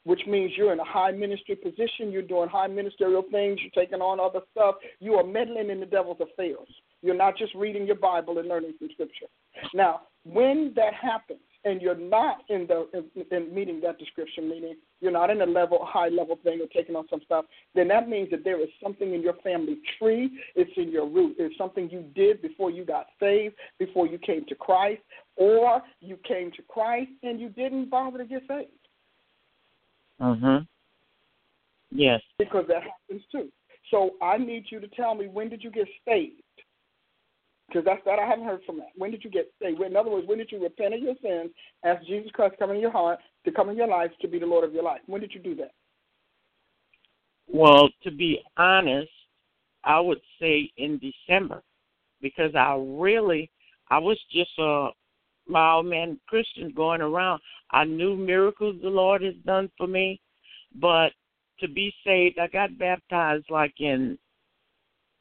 which 0.05 0.21
means 0.27 0.51
you're 0.55 0.73
in 0.73 0.79
a 0.79 0.85
high 0.85 1.11
ministry 1.11 1.55
position, 1.55 2.11
you're 2.11 2.21
doing 2.21 2.47
high 2.49 2.67
ministerial 2.67 3.23
things, 3.31 3.59
you're 3.61 3.83
taking 3.83 4.01
on 4.01 4.19
other 4.19 4.45
stuff, 4.51 4.75
you 4.99 5.15
are 5.15 5.23
meddling 5.23 5.69
in 5.69 5.79
the 5.79 5.85
devil's 5.85 6.21
affairs. 6.21 6.67
You're 7.01 7.15
not 7.15 7.37
just 7.37 7.53
reading 7.55 7.85
your 7.85 7.97
Bible 7.97 8.37
and 8.37 8.47
learning 8.47 8.73
from 8.79 8.89
Scripture. 8.93 9.27
Now, 9.73 10.03
when 10.23 10.73
that 10.75 10.93
happens, 10.93 11.39
and 11.65 11.81
you're 11.81 11.95
not 11.95 12.43
in 12.49 12.67
the 12.67 12.87
in, 12.93 13.25
in 13.31 13.53
meeting 13.53 13.79
that 13.81 13.97
description, 13.97 14.49
meaning 14.49 14.75
you're 14.99 15.11
not 15.11 15.29
in 15.29 15.41
a 15.41 15.45
level 15.45 15.79
high 15.83 16.09
level 16.09 16.37
thing 16.43 16.59
or 16.61 16.67
taking 16.67 16.95
on 16.95 17.07
some 17.09 17.21
stuff, 17.25 17.45
then 17.75 17.87
that 17.87 18.09
means 18.09 18.29
that 18.31 18.43
there 18.43 18.61
is 18.61 18.69
something 18.81 19.13
in 19.13 19.21
your 19.21 19.35
family 19.43 19.77
tree. 19.97 20.29
It's 20.55 20.71
in 20.77 20.91
your 20.91 21.07
root. 21.07 21.35
It's 21.39 21.57
something 21.57 21.89
you 21.89 22.03
did 22.15 22.41
before 22.41 22.71
you 22.71 22.85
got 22.85 23.07
saved, 23.19 23.55
before 23.79 24.07
you 24.07 24.17
came 24.17 24.45
to 24.45 24.55
Christ, 24.55 25.01
or 25.35 25.81
you 25.99 26.17
came 26.27 26.51
to 26.51 26.61
Christ 26.63 27.11
and 27.23 27.39
you 27.39 27.49
didn't 27.49 27.89
bother 27.89 28.19
to 28.19 28.25
get 28.25 28.43
saved 28.47 28.69
Mhm. 30.19 30.67
Yes. 31.91 32.21
because 32.37 32.67
that 32.67 32.83
happens 32.83 33.25
too. 33.31 33.51
So 33.89 34.15
I 34.21 34.37
need 34.37 34.71
you 34.71 34.79
to 34.79 34.87
tell 34.89 35.15
me 35.15 35.27
when 35.27 35.49
did 35.49 35.63
you 35.63 35.71
get 35.71 35.87
saved? 36.05 36.42
Because 37.73 37.85
that's 37.85 38.05
that 38.05 38.19
I 38.19 38.25
haven't 38.27 38.45
heard 38.45 38.61
from 38.65 38.77
that. 38.77 38.89
When 38.95 39.09
did 39.09 39.23
you 39.23 39.31
get 39.31 39.51
saved? 39.59 39.81
In 39.81 39.95
other 39.95 40.11
words, 40.11 40.27
when 40.27 40.37
did 40.37 40.51
you 40.51 40.61
repent 40.61 40.93
of 40.93 40.99
your 40.99 41.15
sins, 41.23 41.49
ask 41.83 42.05
Jesus 42.05 42.29
Christ 42.31 42.53
to 42.53 42.57
come 42.59 42.69
in 42.69 42.79
your 42.79 42.91
heart, 42.91 43.17
to 43.45 43.51
come 43.51 43.69
in 43.69 43.77
your 43.77 43.87
life, 43.87 44.11
to 44.21 44.27
be 44.27 44.37
the 44.37 44.45
Lord 44.45 44.63
of 44.63 44.73
your 44.73 44.83
life? 44.83 45.01
When 45.07 45.21
did 45.21 45.33
you 45.33 45.39
do 45.39 45.55
that? 45.55 45.71
Well, 47.47 47.89
to 48.03 48.11
be 48.11 48.41
honest, 48.57 49.09
I 49.83 49.99
would 49.99 50.21
say 50.39 50.71
in 50.77 50.99
December 50.99 51.63
because 52.21 52.53
I 52.55 52.75
really 52.79 53.49
I 53.89 53.97
was 53.97 54.19
just 54.31 54.51
a 54.59 54.89
mild 55.47 55.87
man 55.87 56.19
Christian 56.27 56.71
going 56.75 57.01
around. 57.01 57.41
I 57.71 57.85
knew 57.85 58.15
miracles 58.15 58.75
the 58.81 58.89
Lord 58.89 59.23
has 59.23 59.35
done 59.45 59.69
for 59.77 59.87
me, 59.87 60.21
but 60.75 61.09
to 61.59 61.67
be 61.67 61.93
saved, 62.05 62.37
I 62.39 62.47
got 62.47 62.77
baptized 62.77 63.45
like 63.49 63.73
in 63.79 64.17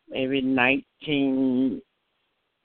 maybe 0.09 0.43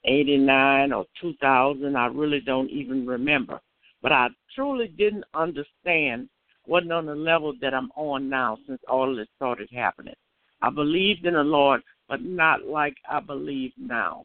1989 0.08 0.92
or 0.92 1.04
2000. 1.20 1.96
I 1.96 2.06
really 2.06 2.40
don't 2.40 2.70
even 2.70 3.06
remember. 3.06 3.60
But 4.02 4.12
I 4.12 4.28
truly 4.54 4.88
didn't 4.88 5.24
understand, 5.34 6.28
wasn't 6.66 6.92
on 6.92 7.06
the 7.06 7.14
level 7.14 7.54
that 7.60 7.74
I'm 7.74 7.90
on 7.96 8.28
now 8.28 8.58
since 8.66 8.80
all 8.88 9.14
this 9.14 9.28
started 9.36 9.68
happening. 9.72 10.14
I 10.62 10.70
believed 10.70 11.26
in 11.26 11.34
the 11.34 11.42
Lord, 11.44 11.82
but 12.08 12.22
not 12.22 12.64
like 12.64 12.94
I 13.08 13.20
believe 13.20 13.72
now. 13.76 14.24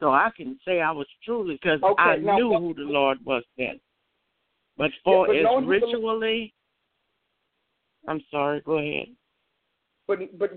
So 0.00 0.10
I 0.10 0.30
can 0.34 0.58
say 0.66 0.80
I 0.80 0.90
was 0.90 1.06
truly 1.24 1.54
because 1.60 1.80
Okay, 1.82 2.02
I 2.02 2.16
now- 2.16 2.36
knew 2.36 2.58
who 2.58 2.74
the 2.74 2.82
Lord 2.90 3.18
was 3.24 3.44
then. 3.58 3.78
But 4.76 4.90
for 5.04 5.26
but 5.26 5.36
as 5.36 5.64
ritually, 5.66 6.54
I'm 8.08 8.22
sorry. 8.30 8.62
Go 8.62 8.78
ahead. 8.78 9.08
But 10.06 10.38
but 10.38 10.52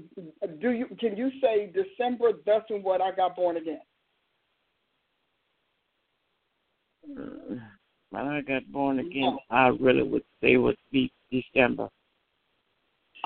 do 0.61 0.71
you 0.71 0.85
can 0.97 1.17
you 1.17 1.29
say 1.41 1.67
December 1.73 2.31
that's 2.45 2.69
when 2.69 2.81
what 2.83 3.01
I 3.01 3.11
got 3.11 3.35
born 3.35 3.57
again? 3.57 3.81
Uh, 3.81 3.83
When 7.05 8.27
I 8.27 8.41
got 8.41 8.71
born 8.71 8.99
again, 8.99 9.37
I 9.49 9.67
really 9.79 10.03
would 10.03 10.23
say 10.41 10.57
would 10.57 10.77
be 10.91 11.11
December 11.31 11.89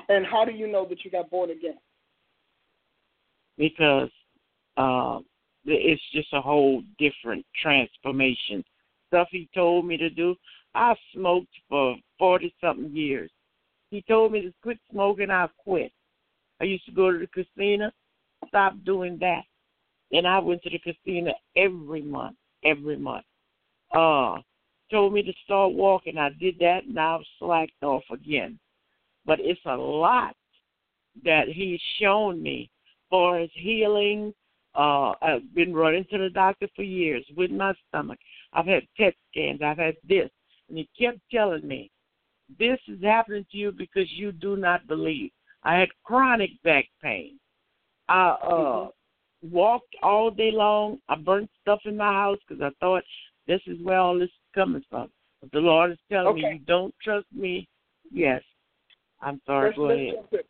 And 0.07 0.25
how 0.25 0.45
do 0.45 0.51
you 0.51 0.67
know 0.67 0.85
that 0.87 1.03
you 1.03 1.11
got 1.11 1.29
born 1.29 1.51
again? 1.51 1.77
because 3.57 4.09
uh, 4.77 5.19
it's 5.65 6.01
just 6.13 6.31
a 6.33 6.41
whole 6.41 6.83
different 6.99 7.45
transformation. 7.61 8.63
Stuff 9.07 9.27
he 9.31 9.49
told 9.53 9.85
me 9.85 9.97
to 9.97 10.09
do. 10.09 10.35
I 10.75 10.95
smoked 11.13 11.53
for 11.69 11.95
forty 12.19 12.53
something 12.61 12.95
years. 12.95 13.31
He 13.89 14.03
told 14.03 14.31
me 14.31 14.41
to 14.41 14.53
quit 14.61 14.77
smoking. 14.91 15.31
I 15.31 15.47
quit. 15.57 15.91
I 16.61 16.65
used 16.65 16.85
to 16.85 16.91
go 16.91 17.11
to 17.11 17.17
the 17.17 17.27
casino. 17.27 17.91
stopped 18.47 18.83
doing 18.85 19.17
that. 19.19 19.43
And 20.11 20.27
I 20.27 20.39
went 20.39 20.61
to 20.63 20.69
the 20.69 20.79
casino 20.79 21.33
every 21.55 22.01
month, 22.01 22.37
every 22.63 22.97
month. 22.97 23.25
Uh, 23.97 24.37
told 24.91 25.11
me 25.11 25.23
to 25.23 25.33
start 25.43 25.73
walking. 25.73 26.17
I 26.19 26.29
did 26.39 26.59
that, 26.59 26.85
and 26.87 26.99
I've 26.99 27.21
slacked 27.39 27.81
off 27.81 28.03
again. 28.11 28.59
But 29.25 29.39
it's 29.41 29.59
a 29.65 29.75
lot 29.75 30.35
that 31.25 31.47
he's 31.47 31.79
shown 31.99 32.41
me 32.41 32.69
for 33.09 33.39
his 33.39 33.49
healing. 33.55 34.33
Uh, 34.75 35.13
I've 35.21 35.53
been 35.55 35.73
running 35.73 36.05
to 36.11 36.19
the 36.19 36.29
doctor 36.29 36.67
for 36.75 36.83
years 36.83 37.25
with 37.35 37.49
my 37.49 37.73
stomach. 37.87 38.19
I've 38.53 38.67
had 38.67 38.83
PET 38.95 39.15
scans. 39.31 39.61
I've 39.63 39.79
had 39.79 39.95
this. 40.07 40.29
And 40.69 40.77
he 40.77 40.87
kept 40.99 41.19
telling 41.31 41.67
me, 41.67 41.89
this 42.59 42.79
is 42.87 43.01
happening 43.03 43.45
to 43.51 43.57
you 43.57 43.71
because 43.71 44.09
you 44.11 44.31
do 44.31 44.55
not 44.57 44.87
believe. 44.87 45.31
I 45.63 45.75
had 45.79 45.89
chronic 46.03 46.51
back 46.63 46.85
pain. 47.01 47.39
I 48.07 48.29
uh, 48.29 48.51
mm-hmm. 48.51 49.49
walked 49.51 49.95
all 50.03 50.29
day 50.29 50.51
long. 50.51 50.99
I 51.09 51.15
burnt 51.15 51.49
stuff 51.61 51.79
in 51.85 51.97
my 51.97 52.13
house 52.13 52.37
because 52.47 52.61
I 52.61 52.69
thought 52.79 53.03
this 53.47 53.61
is 53.67 53.77
where 53.83 53.99
all 53.99 54.19
this 54.19 54.25
is 54.25 54.31
coming 54.53 54.83
from. 54.89 55.09
But 55.41 55.51
the 55.51 55.59
Lord 55.59 55.91
is 55.91 55.97
telling 56.11 56.27
okay. 56.27 56.41
me, 56.41 56.53
you 56.53 56.59
don't 56.65 56.93
trust 57.03 57.27
me. 57.33 57.67
Yes. 58.11 58.41
I'm 59.21 59.41
sorry. 59.45 59.69
Let's, 59.69 59.77
Go 59.77 59.83
let's 59.83 60.33
ahead. 60.33 60.43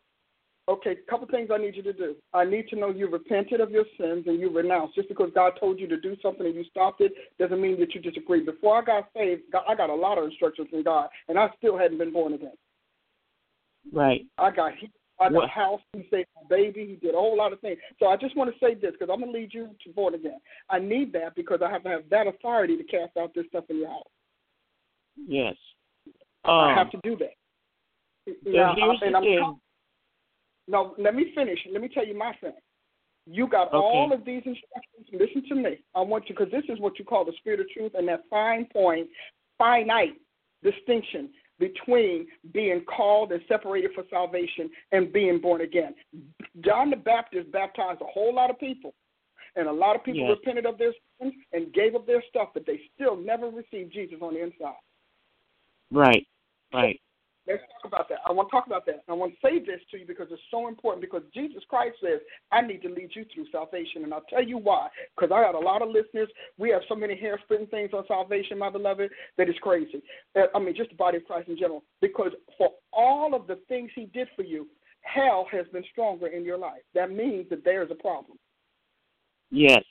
Okay, 0.68 0.90
a 0.90 1.10
couple 1.10 1.26
things 1.28 1.48
I 1.50 1.56
need 1.56 1.76
you 1.76 1.82
to 1.82 1.94
do. 1.94 2.14
I 2.34 2.44
need 2.44 2.68
to 2.68 2.76
know 2.76 2.90
you 2.90 3.08
repented 3.08 3.60
of 3.62 3.70
your 3.70 3.86
sins 3.98 4.24
and 4.26 4.38
you 4.38 4.50
renounced. 4.54 4.94
Just 4.94 5.08
because 5.08 5.30
God 5.34 5.52
told 5.58 5.80
you 5.80 5.88
to 5.88 5.98
do 5.98 6.14
something 6.20 6.44
and 6.44 6.54
you 6.54 6.64
stopped 6.64 7.00
it 7.00 7.14
doesn't 7.38 7.60
mean 7.60 7.80
that 7.80 7.94
you 7.94 8.02
disagree. 8.02 8.44
Before 8.44 8.76
I 8.76 8.84
got 8.84 9.08
saved, 9.16 9.44
I 9.66 9.74
got 9.74 9.88
a 9.88 9.94
lot 9.94 10.18
of 10.18 10.24
instructions 10.24 10.68
from 10.70 10.82
God, 10.82 11.08
and 11.28 11.38
I 11.38 11.48
still 11.56 11.78
hadn't 11.78 11.96
been 11.96 12.12
born 12.12 12.34
again. 12.34 12.52
Right. 13.90 14.26
I 14.36 14.50
got 14.50 14.72
got 15.18 15.32
What- 15.32 15.50
house. 15.50 15.80
He 15.92 16.06
saved 16.10 16.28
my 16.36 16.48
baby. 16.48 16.86
He 16.86 16.96
did 16.96 17.14
a 17.14 17.18
whole 17.18 17.36
lot 17.36 17.52
of 17.52 17.60
things. 17.60 17.78
So 17.98 18.06
I 18.06 18.16
just 18.16 18.36
want 18.36 18.52
to 18.52 18.58
say 18.58 18.74
this 18.74 18.92
because 18.92 19.10
I'm 19.10 19.20
gonna 19.20 19.32
lead 19.32 19.52
you 19.52 19.74
to 19.84 19.92
born 19.92 20.14
again. 20.14 20.40
I 20.70 20.78
need 20.78 21.12
that 21.12 21.34
because 21.34 21.60
I 21.62 21.70
have 21.70 21.82
to 21.84 21.88
have 21.88 22.08
that 22.10 22.26
authority 22.26 22.76
to 22.76 22.84
cast 22.84 23.16
out 23.16 23.34
this 23.34 23.46
stuff 23.48 23.64
in 23.68 23.78
your 23.78 23.88
house. 23.88 24.08
Yes. 25.16 25.56
I 26.44 26.70
Um, 26.70 26.74
have 26.76 26.90
to 26.92 27.00
do 27.02 27.16
that. 27.16 27.34
Now, 28.44 28.74
and 29.02 29.14
the 29.14 29.38
I'm. 29.38 29.60
No, 30.68 30.94
let 30.98 31.14
me 31.14 31.32
finish. 31.34 31.58
Let 31.66 31.80
me 31.80 31.88
tell 31.88 32.06
you 32.06 32.14
my 32.14 32.34
thing. 32.34 32.52
You 33.26 33.46
got 33.46 33.68
Okay. 33.68 33.76
all 33.76 34.12
of 34.12 34.24
these 34.24 34.42
instructions. 34.44 35.08
Listen 35.12 35.42
to 35.48 35.54
me. 35.54 35.78
I 35.94 36.00
want 36.00 36.28
you 36.28 36.34
because 36.34 36.50
this 36.50 36.64
is 36.68 36.78
what 36.78 36.98
you 36.98 37.04
call 37.04 37.24
the 37.24 37.32
spirit 37.32 37.60
of 37.60 37.68
truth 37.70 37.94
and 37.94 38.06
that 38.08 38.26
fine 38.28 38.66
point, 38.66 39.08
finite 39.56 40.14
distinction 40.62 41.32
between 41.58 42.26
being 42.52 42.84
called 42.84 43.32
and 43.32 43.42
separated 43.48 43.90
for 43.94 44.04
salvation 44.10 44.70
and 44.92 45.12
being 45.12 45.40
born 45.40 45.60
again. 45.60 45.94
John 46.60 46.90
the 46.90 46.96
Baptist 46.96 47.50
baptized 47.52 48.00
a 48.00 48.06
whole 48.06 48.34
lot 48.34 48.50
of 48.50 48.58
people, 48.58 48.94
and 49.56 49.68
a 49.68 49.72
lot 49.72 49.96
of 49.96 50.04
people 50.04 50.22
Yes. 50.22 50.38
repented 50.38 50.66
of 50.66 50.78
their 50.78 50.94
sins 51.20 51.34
and 51.52 51.72
gave 51.72 51.94
up 51.94 52.06
their 52.06 52.22
stuff, 52.28 52.50
but 52.54 52.64
they 52.66 52.80
still 52.94 53.16
never 53.16 53.48
received 53.48 53.92
Jesus 53.92 54.20
on 54.22 54.34
the 54.34 54.40
inside. 54.40 54.74
Right. 55.90 56.26
Right. 56.72 57.00
Let's 57.48 57.62
talk 57.80 57.90
about 57.90 58.08
that. 58.10 58.18
I 58.28 58.32
want 58.32 58.48
to 58.48 58.52
talk 58.52 58.66
about 58.66 58.84
that. 58.86 59.02
I 59.08 59.14
want 59.14 59.32
to 59.32 59.38
say 59.42 59.58
this 59.58 59.80
to 59.90 59.98
you 59.98 60.06
because 60.06 60.28
it's 60.30 60.42
so 60.50 60.68
important 60.68 61.00
because 61.00 61.22
Jesus 61.32 61.62
Christ 61.68 61.96
says, 62.02 62.20
I 62.52 62.60
need 62.60 62.82
to 62.82 62.88
lead 62.88 63.10
you 63.14 63.24
through 63.32 63.46
salvation. 63.50 64.04
And 64.04 64.12
I'll 64.12 64.26
tell 64.28 64.42
you 64.44 64.58
why. 64.58 64.88
Because 65.16 65.32
I 65.32 65.40
got 65.42 65.54
a 65.54 65.58
lot 65.58 65.80
of 65.80 65.88
listeners. 65.88 66.28
We 66.58 66.70
have 66.70 66.82
so 66.88 66.94
many 66.94 67.16
hair 67.16 67.40
splitting 67.44 67.68
things 67.68 67.90
on 67.94 68.04
salvation, 68.06 68.58
my 68.58 68.68
beloved, 68.68 69.10
that 69.38 69.48
it's 69.48 69.58
crazy. 69.60 70.02
Uh, 70.36 70.42
I 70.54 70.58
mean, 70.58 70.76
just 70.76 70.90
the 70.90 70.96
body 70.96 71.16
of 71.16 71.24
Christ 71.24 71.48
in 71.48 71.56
general. 71.56 71.84
Because 72.02 72.32
for 72.58 72.70
all 72.92 73.34
of 73.34 73.46
the 73.46 73.58
things 73.68 73.90
he 73.94 74.06
did 74.06 74.28
for 74.36 74.42
you, 74.42 74.68
hell 75.00 75.46
has 75.50 75.66
been 75.72 75.84
stronger 75.90 76.26
in 76.26 76.44
your 76.44 76.58
life. 76.58 76.82
That 76.94 77.10
means 77.10 77.48
that 77.48 77.64
there 77.64 77.82
is 77.82 77.90
a 77.90 77.94
problem. 77.94 78.36
Yes. 79.50 79.82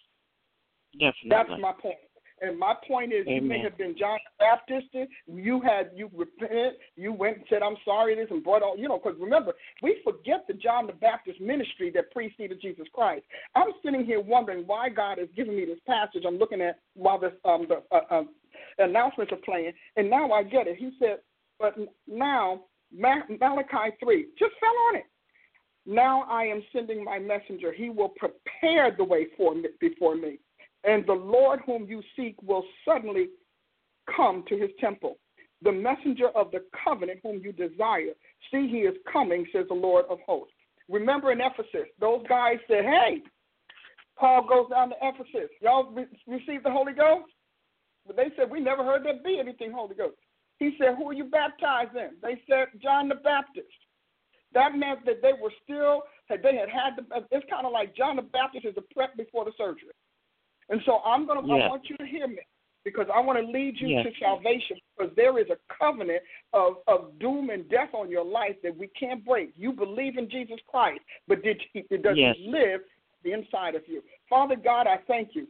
Definitely. 0.93 1.29
That's 1.29 1.61
my 1.61 1.73
point. 1.81 1.97
And 2.39 2.57
my 2.59 2.75
point 2.87 3.13
is, 3.13 3.25
you 3.25 3.41
may 3.41 3.59
have 3.59 3.77
been 3.77 3.95
John 3.97 4.19
the 4.23 4.45
Baptist. 4.45 5.09
You 5.27 5.59
had 5.61 5.91
you 5.95 6.09
repented. 6.15 6.73
You 6.95 7.11
went 7.11 7.37
and 7.37 7.45
said, 7.49 7.63
"I'm 7.63 7.77
sorry," 7.83 8.15
this 8.15 8.27
and 8.29 8.43
brought 8.43 8.61
all. 8.61 8.77
You 8.77 8.87
know, 8.87 8.99
because 9.03 9.19
remember, 9.19 9.53
we 9.81 9.99
forget 10.03 10.45
the 10.47 10.53
John 10.53 10.85
the 10.85 10.93
Baptist 10.93 11.41
ministry 11.41 11.91
that 11.95 12.11
preceded 12.11 12.61
Jesus 12.61 12.87
Christ. 12.93 13.25
I'm 13.55 13.69
sitting 13.83 14.05
here 14.05 14.21
wondering 14.21 14.67
why 14.67 14.89
God 14.89 15.17
is 15.17 15.29
giving 15.35 15.55
me 15.55 15.65
this 15.65 15.79
passage. 15.87 16.23
I'm 16.27 16.37
looking 16.37 16.61
at 16.61 16.79
while 16.93 17.19
this 17.19 17.33
um 17.43 17.67
the 17.67 17.81
uh, 17.91 18.01
uh, 18.11 18.23
announcements 18.77 19.31
are 19.31 19.39
playing, 19.43 19.73
and 19.95 20.09
now 20.09 20.31
I 20.31 20.43
get 20.43 20.67
it. 20.67 20.77
He 20.77 20.91
said, 20.99 21.19
"But 21.59 21.75
now 22.07 22.65
Malachi 22.91 23.95
three 23.99 24.27
just 24.37 24.53
fell 24.59 24.75
on 24.89 24.97
it." 24.97 25.05
Now 25.87 26.23
I 26.29 26.43
am 26.43 26.61
sending 26.73 27.03
my 27.03 27.17
messenger. 27.17 27.71
He 27.71 27.89
will 27.89 28.09
prepare 28.09 28.91
the 28.95 29.05
way 29.05 29.27
for 29.37 29.55
me, 29.55 29.69
before 29.79 30.15
me. 30.15 30.37
And 30.83 31.05
the 31.05 31.13
Lord 31.13 31.59
whom 31.65 31.85
you 31.85 32.01
seek 32.15 32.41
will 32.41 32.63
suddenly 32.85 33.27
come 34.15 34.43
to 34.47 34.57
his 34.57 34.69
temple. 34.79 35.17
The 35.63 35.71
messenger 35.71 36.29
of 36.35 36.51
the 36.51 36.63
covenant 36.83 37.19
whom 37.23 37.41
you 37.43 37.51
desire. 37.51 38.13
See, 38.51 38.67
he 38.67 38.79
is 38.79 38.95
coming, 39.11 39.45
says 39.51 39.65
the 39.67 39.73
Lord 39.73 40.05
of 40.09 40.19
hosts. 40.25 40.53
Remember 40.89 41.31
in 41.31 41.41
Ephesus, 41.41 41.89
those 41.99 42.21
guys 42.29 42.57
said, 42.67 42.85
Hey, 42.85 43.21
Paul 44.17 44.47
goes 44.47 44.69
down 44.69 44.89
to 44.89 44.95
Ephesus. 45.01 45.49
Y'all 45.61 45.91
re- 45.91 46.05
received 46.27 46.63
the 46.63 46.71
Holy 46.71 46.93
Ghost? 46.93 47.31
But 48.05 48.15
they 48.15 48.31
said, 48.37 48.49
We 48.49 48.59
never 48.59 48.83
heard 48.83 49.03
there 49.03 49.19
be 49.23 49.39
anything 49.39 49.71
Holy 49.71 49.95
Ghost. 49.95 50.15
He 50.59 50.75
said, 50.79 50.95
Who 50.97 51.09
are 51.09 51.13
you 51.13 51.25
baptized 51.25 51.95
in? 51.95 52.11
They 52.21 52.41
said, 52.49 52.67
John 52.81 53.09
the 53.09 53.15
Baptist. 53.15 53.67
That 54.53 54.75
meant 54.75 55.05
that 55.05 55.21
they 55.21 55.33
were 55.33 55.51
still, 55.63 56.03
that 56.29 56.41
they 56.41 56.55
had 56.55 56.69
had, 56.69 56.95
the, 56.95 57.03
it's 57.31 57.45
kind 57.49 57.65
of 57.65 57.73
like 57.73 57.95
John 57.95 58.15
the 58.15 58.21
Baptist 58.21 58.65
is 58.65 58.75
the 58.75 58.85
prep 58.93 59.17
before 59.17 59.43
the 59.43 59.51
surgery. 59.57 59.91
And 60.69 60.81
so 60.85 60.99
I'm 61.05 61.25
going 61.25 61.45
to, 61.45 61.53
I 61.53 61.67
want 61.67 61.89
you 61.89 61.97
to 61.97 62.05
hear 62.05 62.27
me 62.27 62.39
because 62.83 63.07
I 63.13 63.19
want 63.19 63.39
to 63.39 63.51
lead 63.51 63.75
you 63.79 63.89
Yes. 63.89 64.05
to 64.05 64.11
salvation 64.19 64.77
because 64.97 65.13
there 65.15 65.37
is 65.39 65.47
a 65.49 65.57
covenant 65.73 66.21
of, 66.53 66.77
of 66.87 67.17
doom 67.19 67.49
and 67.49 67.69
death 67.69 67.89
on 67.93 68.09
your 68.09 68.25
life 68.25 68.55
that 68.63 68.75
we 68.75 68.87
can't 68.99 69.25
break. 69.25 69.51
You 69.55 69.73
believe 69.73 70.17
in 70.17 70.29
Jesus 70.29 70.59
Christ, 70.67 71.01
but 71.27 71.43
did 71.43 71.61
he, 71.73 71.81
does 71.97 72.17
Yes. 72.17 72.35
live 72.39 72.81
the 73.23 73.33
inside 73.33 73.75
of 73.75 73.83
you? 73.87 74.03
Father 74.29 74.55
God, 74.55 74.87
I 74.87 74.97
thank 75.07 75.35
you. 75.35 75.47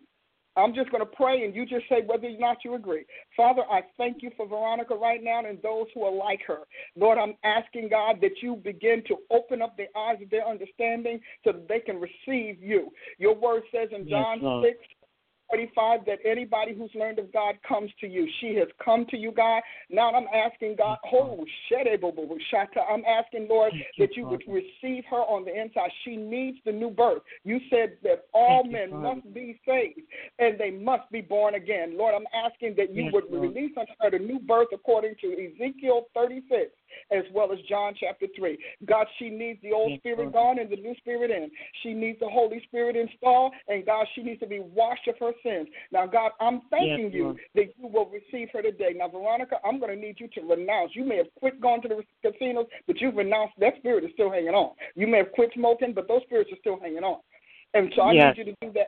I'm 0.55 0.73
just 0.73 0.89
going 0.89 1.01
to 1.01 1.15
pray 1.15 1.45
and 1.45 1.55
you 1.55 1.67
just 1.67 1.87
say 1.87 2.01
whether 2.01 2.27
or 2.27 2.39
not 2.39 2.57
you 2.65 2.73
agree. 2.73 3.05
Father, 3.35 3.61
I 3.69 3.81
thank 3.95 4.23
you 4.23 4.31
for 4.35 4.47
Veronica 4.47 4.95
right 4.95 5.23
now 5.23 5.45
and 5.45 5.61
those 5.61 5.85
who 5.93 6.03
are 6.03 6.11
like 6.11 6.41
her. 6.47 6.61
Lord, 6.95 7.19
I'm 7.19 7.35
asking 7.43 7.89
God 7.89 8.17
that 8.21 8.41
you 8.41 8.55
begin 8.55 9.03
to 9.07 9.17
open 9.29 9.61
up 9.61 9.77
the 9.77 9.85
eyes 9.95 10.17
of 10.23 10.31
their 10.31 10.47
understanding 10.47 11.19
so 11.43 11.51
that 11.51 11.67
they 11.67 11.79
can 11.79 12.01
receive 12.01 12.61
you. 12.61 12.91
Your 13.19 13.35
word 13.35 13.63
says 13.71 13.89
in 13.91 14.09
John 14.09 14.41
Lord. 14.41 14.65
6, 14.65 14.77
45 15.49 16.05
that 16.05 16.19
anybody 16.25 16.75
who's 16.75 16.91
learned 16.95 17.19
of 17.19 17.31
God 17.31 17.55
comes 17.67 17.91
to 18.01 18.07
you. 18.07 18.27
She 18.41 18.55
has 18.55 18.67
come 18.83 19.05
to 19.09 19.17
you, 19.17 19.31
God. 19.31 19.61
Now 19.89 20.13
I'm 20.13 20.27
asking 20.33 20.75
God, 20.77 20.97
oh. 21.13 21.45
I'm 22.89 23.03
asking, 23.05 23.47
Lord, 23.49 23.73
that 23.97 24.15
you 24.15 24.27
would 24.27 24.43
receive 24.47 25.03
her 25.09 25.17
on 25.17 25.45
the 25.45 25.59
inside. 25.59 25.89
She 26.03 26.15
needs 26.15 26.57
the 26.65 26.71
new 26.71 26.89
birth. 26.89 27.21
You 27.43 27.59
said 27.69 27.97
that 28.03 28.25
all 28.33 28.63
men 28.63 28.91
must 29.01 29.33
be 29.33 29.59
saved 29.65 30.01
and 30.39 30.59
they 30.59 30.71
must 30.71 31.09
be 31.11 31.21
born 31.21 31.55
again. 31.55 31.97
Lord, 31.97 32.15
I'm 32.15 32.27
asking 32.33 32.75
that 32.77 32.93
you 32.93 33.09
would 33.11 33.25
release 33.31 33.71
unto 33.77 33.91
her 33.99 34.11
the 34.11 34.19
new 34.19 34.39
birth 34.39 34.69
according 34.73 35.15
to 35.21 35.33
Ezekiel 35.33 36.07
36 36.13 36.71
as 37.11 37.23
well 37.33 37.51
as 37.51 37.59
John 37.69 37.93
chapter 37.99 38.27
3. 38.35 38.57
God, 38.85 39.07
she 39.19 39.29
needs 39.29 39.61
the 39.61 39.71
old 39.71 39.91
Yes, 39.91 39.99
spirit 39.99 40.19
Lord. 40.19 40.33
gone 40.33 40.59
and 40.59 40.69
the 40.69 40.75
new 40.75 40.95
spirit 40.95 41.31
in. 41.31 41.51
She 41.83 41.93
needs 41.93 42.19
the 42.19 42.29
Holy 42.29 42.61
Spirit 42.63 42.95
installed, 42.95 43.53
and 43.67 43.85
God, 43.85 44.07
she 44.15 44.23
needs 44.23 44.39
to 44.41 44.47
be 44.47 44.59
washed 44.59 45.07
of 45.07 45.17
her 45.19 45.33
sins. 45.43 45.67
Now, 45.91 46.05
God, 46.05 46.31
I'm 46.39 46.61
thanking 46.69 47.05
Yes, 47.05 47.13
you 47.13 47.23
Lord. 47.23 47.39
that 47.55 47.77
you 47.77 47.87
will 47.87 48.09
receive 48.09 48.49
her 48.53 48.61
today. 48.61 48.93
Now, 48.95 49.07
Veronica, 49.07 49.59
I'm 49.65 49.79
going 49.79 49.93
to 49.93 49.99
need 49.99 50.19
you 50.19 50.27
to 50.29 50.41
renounce. 50.41 50.95
You 50.95 51.03
may 51.03 51.17
have 51.17 51.33
quit 51.39 51.59
going 51.61 51.81
to 51.83 51.87
the 51.87 52.03
casinos, 52.21 52.67
but 52.85 52.99
you've 53.01 53.15
renounced. 53.15 53.53
That 53.59 53.75
spirit 53.77 54.03
is 54.03 54.11
still 54.13 54.31
hanging 54.31 54.55
on. 54.55 54.75
You 54.95 55.07
may 55.07 55.17
have 55.19 55.31
quit 55.31 55.51
smoking, 55.53 55.93
but 55.93 56.07
those 56.07 56.23
spirits 56.23 56.51
are 56.51 56.57
still 56.59 56.79
hanging 56.79 57.03
on. 57.03 57.19
And 57.73 57.91
so 57.95 58.01
I 58.03 58.13
Yes. 58.13 58.37
need 58.37 58.45
you 58.45 58.53
to 58.53 58.57
do 58.61 58.71
that. 58.73 58.87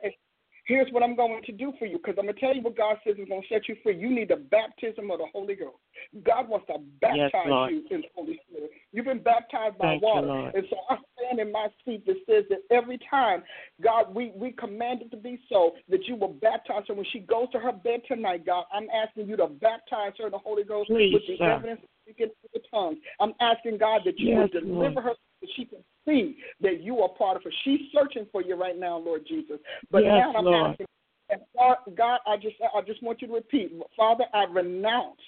Here's 0.66 0.90
what 0.92 1.02
I'm 1.02 1.16
going 1.16 1.42
to 1.44 1.52
do 1.52 1.72
for 1.78 1.86
you 1.86 1.96
because 1.96 2.14
I'm 2.18 2.24
going 2.24 2.34
to 2.34 2.40
tell 2.40 2.54
you 2.54 2.62
what 2.62 2.76
God 2.76 2.96
says 3.04 3.16
is 3.18 3.28
going 3.28 3.42
to 3.42 3.48
set 3.48 3.68
you 3.68 3.76
free. 3.82 3.96
You 3.96 4.10
need 4.10 4.28
the 4.28 4.36
baptism 4.36 5.10
of 5.10 5.18
the 5.18 5.26
Holy 5.32 5.54
Ghost. 5.54 5.76
God 6.24 6.48
wants 6.48 6.66
to 6.66 6.78
baptize 7.00 7.30
Lord. 7.46 7.72
you 7.72 7.84
in 7.90 8.02
the 8.02 8.08
Holy 8.14 8.40
Spirit. 8.48 8.70
You've 8.92 9.06
been 9.06 9.22
baptized 9.22 9.78
by 9.78 9.86
Thank 9.86 10.02
water. 10.02 10.26
Lord. 10.26 10.54
And 10.54 10.64
so 10.70 10.76
I 10.88 10.96
stand 11.16 11.40
in 11.40 11.52
my 11.52 11.68
seat 11.84 12.04
that 12.06 12.16
says 12.28 12.44
that 12.50 12.60
every 12.70 12.98
time, 13.10 13.42
God, 13.82 14.14
we, 14.14 14.32
we 14.34 14.52
command 14.52 15.02
it 15.02 15.10
to 15.10 15.16
be 15.16 15.40
so, 15.48 15.72
that 15.88 16.06
you 16.06 16.16
will 16.16 16.34
baptize 16.34 16.82
her. 16.88 16.94
When 16.94 17.06
she 17.12 17.20
goes 17.20 17.50
to 17.52 17.58
her 17.58 17.72
bed 17.72 18.00
tonight, 18.06 18.46
God, 18.46 18.64
I'm 18.72 18.88
asking 18.90 19.28
you 19.28 19.36
to 19.36 19.46
baptize 19.46 20.12
her 20.18 20.26
in 20.26 20.32
the 20.32 20.38
Holy 20.38 20.64
Ghost 20.64 20.88
Please, 20.88 21.14
with 21.14 21.22
the 21.26 21.36
sir. 21.38 21.52
evidence 21.52 21.80
of 21.82 21.88
speaking 22.04 22.30
with 22.42 22.52
the 22.52 22.60
tongues. 22.70 22.98
I'm 23.20 23.34
asking 23.40 23.78
God 23.78 24.02
that 24.04 24.18
you 24.18 24.30
Yes, 24.30 24.50
will 24.52 24.60
deliver 24.60 25.00
Lord. 25.00 25.04
her 25.04 25.14
so 25.40 25.48
she 25.56 25.64
can 25.64 25.78
see 26.06 26.36
that 26.60 26.82
you 26.82 26.98
are 27.00 27.08
part 27.08 27.36
of 27.36 27.44
her. 27.44 27.50
She's 27.64 27.80
searching 27.92 28.26
for 28.32 28.42
you 28.42 28.54
right 28.54 28.78
now, 28.78 28.96
Lord 28.98 29.26
Jesus. 29.26 29.58
But 29.90 30.04
Yes, 30.04 30.12
now 30.14 30.34
I'm 30.36 30.44
Lord. 30.44 30.70
asking 30.72 30.86
and 31.30 31.40
God, 31.56 31.76
God, 31.96 32.18
I 32.26 32.36
just 32.36 32.56
I 32.74 32.80
just 32.82 33.02
want 33.02 33.22
you 33.22 33.28
to 33.28 33.34
repeat, 33.34 33.72
Father, 33.96 34.24
I 34.34 34.44
renounce. 34.44 35.20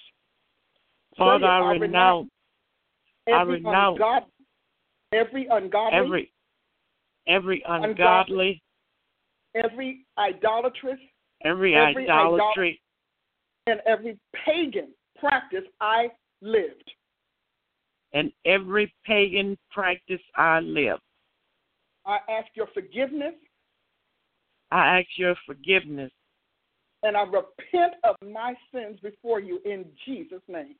Father, 1.17 1.45
it, 1.45 1.49
I 1.49 1.71
renounce 1.75 2.29
I 3.27 3.41
every 3.41 3.55
renounce 3.55 3.99
ungod- 3.99 4.25
every 5.13 5.47
ungodly, 5.49 5.97
every 5.97 6.33
every 7.27 7.63
ungodly, 7.67 8.61
every 9.55 10.05
idolatrous, 10.17 10.99
every, 11.43 11.75
every 11.75 12.09
idolatry, 12.09 12.81
and 13.67 13.79
every 13.85 14.17
pagan 14.45 14.89
practice 15.17 15.63
I 15.79 16.07
lived. 16.41 16.91
And 18.13 18.31
every 18.45 18.93
pagan 19.05 19.57
practice 19.71 20.21
I 20.35 20.59
live. 20.59 20.99
I 22.05 22.17
ask 22.29 22.47
your 22.55 22.67
forgiveness 22.73 23.33
I 24.73 24.97
ask 24.99 25.07
your 25.17 25.35
forgiveness 25.45 26.11
and 27.03 27.15
I 27.15 27.21
repent 27.23 27.93
of 28.03 28.15
my 28.27 28.55
sins 28.73 28.99
before 29.03 29.39
you 29.39 29.59
in 29.65 29.85
Jesus' 30.03 30.41
name. 30.47 30.75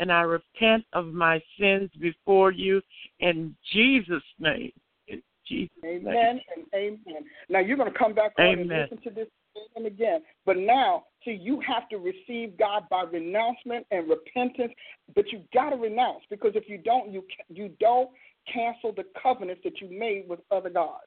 and 0.00 0.10
I 0.10 0.22
repent 0.22 0.84
of 0.92 1.06
my 1.06 1.40
sins 1.58 1.90
before 2.00 2.50
you 2.50 2.82
in 3.20 3.54
Jesus' 3.72 4.22
name. 4.40 4.72
In 5.06 5.22
Jesus' 5.46 5.70
name. 5.82 6.06
Amen 6.06 6.40
and 6.56 6.66
amen. 6.74 7.24
Now 7.48 7.60
you're 7.60 7.76
going 7.76 7.92
to 7.92 7.98
come 7.98 8.14
back 8.14 8.32
on 8.38 8.46
and 8.46 8.68
listen 8.68 8.98
to 9.04 9.10
this 9.10 9.28
and 9.76 9.86
again. 9.86 10.20
But 10.46 10.56
now, 10.56 11.04
see, 11.24 11.38
you 11.40 11.60
have 11.60 11.88
to 11.90 11.96
receive 11.96 12.58
God 12.58 12.84
by 12.90 13.02
renouncement 13.02 13.86
and 13.90 14.08
repentance. 14.08 14.72
But 15.14 15.30
you 15.32 15.42
got 15.52 15.70
to 15.70 15.76
renounce 15.76 16.22
because 16.30 16.52
if 16.54 16.68
you 16.68 16.78
don't, 16.78 17.12
you 17.12 17.24
you 17.48 17.70
don't 17.80 18.10
cancel 18.52 18.92
the 18.92 19.04
covenants 19.22 19.62
that 19.64 19.80
you 19.80 19.88
made 19.90 20.28
with 20.28 20.40
other 20.50 20.70
gods. 20.70 21.04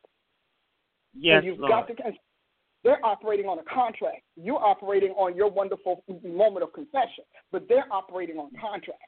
Yes, 1.14 1.38
and 1.38 1.45
you've 1.45 1.60
Lord. 1.60 1.72
got 1.72 1.88
to. 1.88 2.11
They're 2.84 3.03
operating 3.06 3.45
on 3.45 3.60
a 3.60 3.64
contract. 3.64 4.23
You're 4.36 4.64
operating 4.64 5.11
on 5.11 5.36
your 5.36 5.52
wonderful 5.52 6.03
moment 6.23 6.64
of 6.64 6.73
confession, 6.73 7.23
but 7.52 7.68
they're 7.69 7.86
operating 7.91 8.38
on 8.38 8.49
contract. 8.60 9.03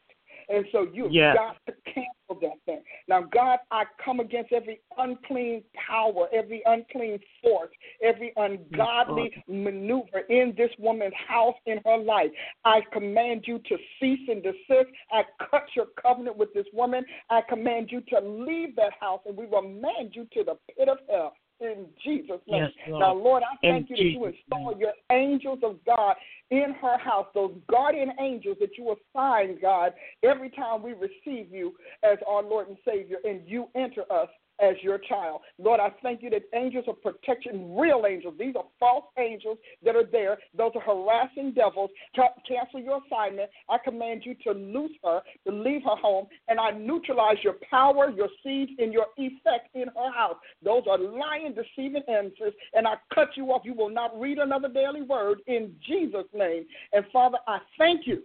And 0.50 0.66
so 0.72 0.84
you've 0.94 1.12
Yes. 1.12 1.36
got 1.36 1.58
to 1.68 1.74
cancel 1.86 2.40
that 2.42 2.60
thing. 2.66 2.84
Now, 3.08 3.22
God, 3.22 3.60
I 3.72 3.86
come 4.04 4.20
against 4.20 4.52
every 4.52 4.82
unclean 4.98 5.64
power, 5.74 6.30
every 6.32 6.62
unclean 6.66 7.20
force, 7.42 7.72
every 8.02 8.34
ungodly 8.38 9.32
maneuver 9.48 10.20
in 10.30 10.54
this 10.56 10.72
woman's 10.78 11.14
house, 11.16 11.56
in 11.66 11.82
her 11.86 11.98
life. 11.98 12.32
I 12.66 12.82
command 12.92 13.48
you 13.48 13.60
to 13.60 13.78
cease 14.00 14.28
and 14.30 14.44
desist. 14.44 14.90
I 15.12 15.24
cut 15.50 15.66
your 15.76 15.88
covenant 16.02 16.38
with 16.38 16.54
this 16.54 16.68
woman. 16.74 17.06
I 17.30 17.42
command 17.42 17.92
you 17.92 18.02
to 18.02 18.20
leave 18.20 18.76
that 18.76 18.94
house, 19.00 19.22
and 19.26 19.36
we 19.36 19.46
remand 19.46 20.16
you 20.16 20.26
to 20.34 20.44
the 20.44 20.58
pit 20.76 20.90
of 20.90 20.98
hell. 21.10 21.34
In 21.60 21.86
Jesus' 22.04 22.42
name. 22.48 22.64
Yes, 22.64 22.72
Lord. 22.90 23.00
Now, 23.02 23.14
Lord, 23.16 23.44
I 23.44 23.68
In 23.68 23.86
thank 23.86 23.90
you 23.90 23.96
that 23.96 24.04
you 24.04 24.20
Jesus' 24.20 24.40
install 24.50 24.78
your 24.78 24.94
angels 25.12 25.60
of 25.64 25.78
God 25.86 26.16
in 26.52 26.76
her 26.82 26.98
house, 26.98 27.28
those 27.34 27.54
guardian 27.70 28.12
angels 28.20 28.58
that 28.60 28.78
you 28.78 28.96
assign, 28.96 29.58
God, 29.62 29.94
every 30.24 30.50
time 30.50 30.84
we 30.84 30.94
receive 30.94 31.52
you 31.52 31.76
as 32.04 32.18
our 32.28 32.44
Lord 32.44 32.68
and 32.68 32.78
Savior 32.86 33.18
and 33.24 33.42
you 33.46 33.68
enter 33.76 34.02
us 34.12 34.30
as 34.60 34.76
your 34.82 34.98
child. 34.98 35.42
Lord, 35.58 35.80
I 35.80 35.90
thank 36.02 36.22
you 36.22 36.30
that 36.32 36.44
angels 36.54 36.86
of 36.88 37.02
protection, 37.02 37.76
real 37.76 38.06
angels, 38.08 38.36
these 38.40 38.56
are 38.56 38.66
false 38.80 39.06
angels 39.18 39.58
that 39.84 39.96
are 39.96 40.06
there. 40.06 40.38
Those 40.58 40.72
are 40.76 40.82
harassing 40.82 41.54
devils. 41.54 41.90
Cancel 42.16 42.80
your 42.80 43.02
assignment. 43.06 43.50
I 43.70 43.78
command 43.84 44.24
you 44.26 44.36
to 44.44 44.52
loose 44.52 44.92
her, 45.04 45.22
to 45.48 45.54
leave 45.54 45.82
her 45.84 45.96
home, 45.96 46.28
and 46.48 46.60
I 46.60 46.72
neutralize 46.72 47.38
your 47.44 47.56
power, 47.70 48.10
your 48.10 48.30
seeds, 48.44 48.72
and 48.78 48.94
your 48.94 49.08
effect 49.18 49.76
in 49.76 49.88
her 49.88 50.12
house. 50.14 50.38
Those 50.64 50.84
are 50.90 50.98
lying, 50.98 51.54
deceiving 51.54 52.04
answers, 52.08 52.54
and 52.74 52.88
I 52.88 52.94
cut 53.14 53.30
you 53.36 53.48
off. 53.48 53.64
You 53.66 53.74
will 53.74 53.90
not 53.90 54.20
read 54.20 54.38
another 54.38 54.68
daily 54.68 55.02
word 55.02 55.40
in 55.48 55.76
Jesus' 55.88 56.26
name. 56.34 56.66
And 56.94 57.06
Father, 57.12 57.38
I 57.48 57.60
thank 57.78 58.08
you 58.08 58.22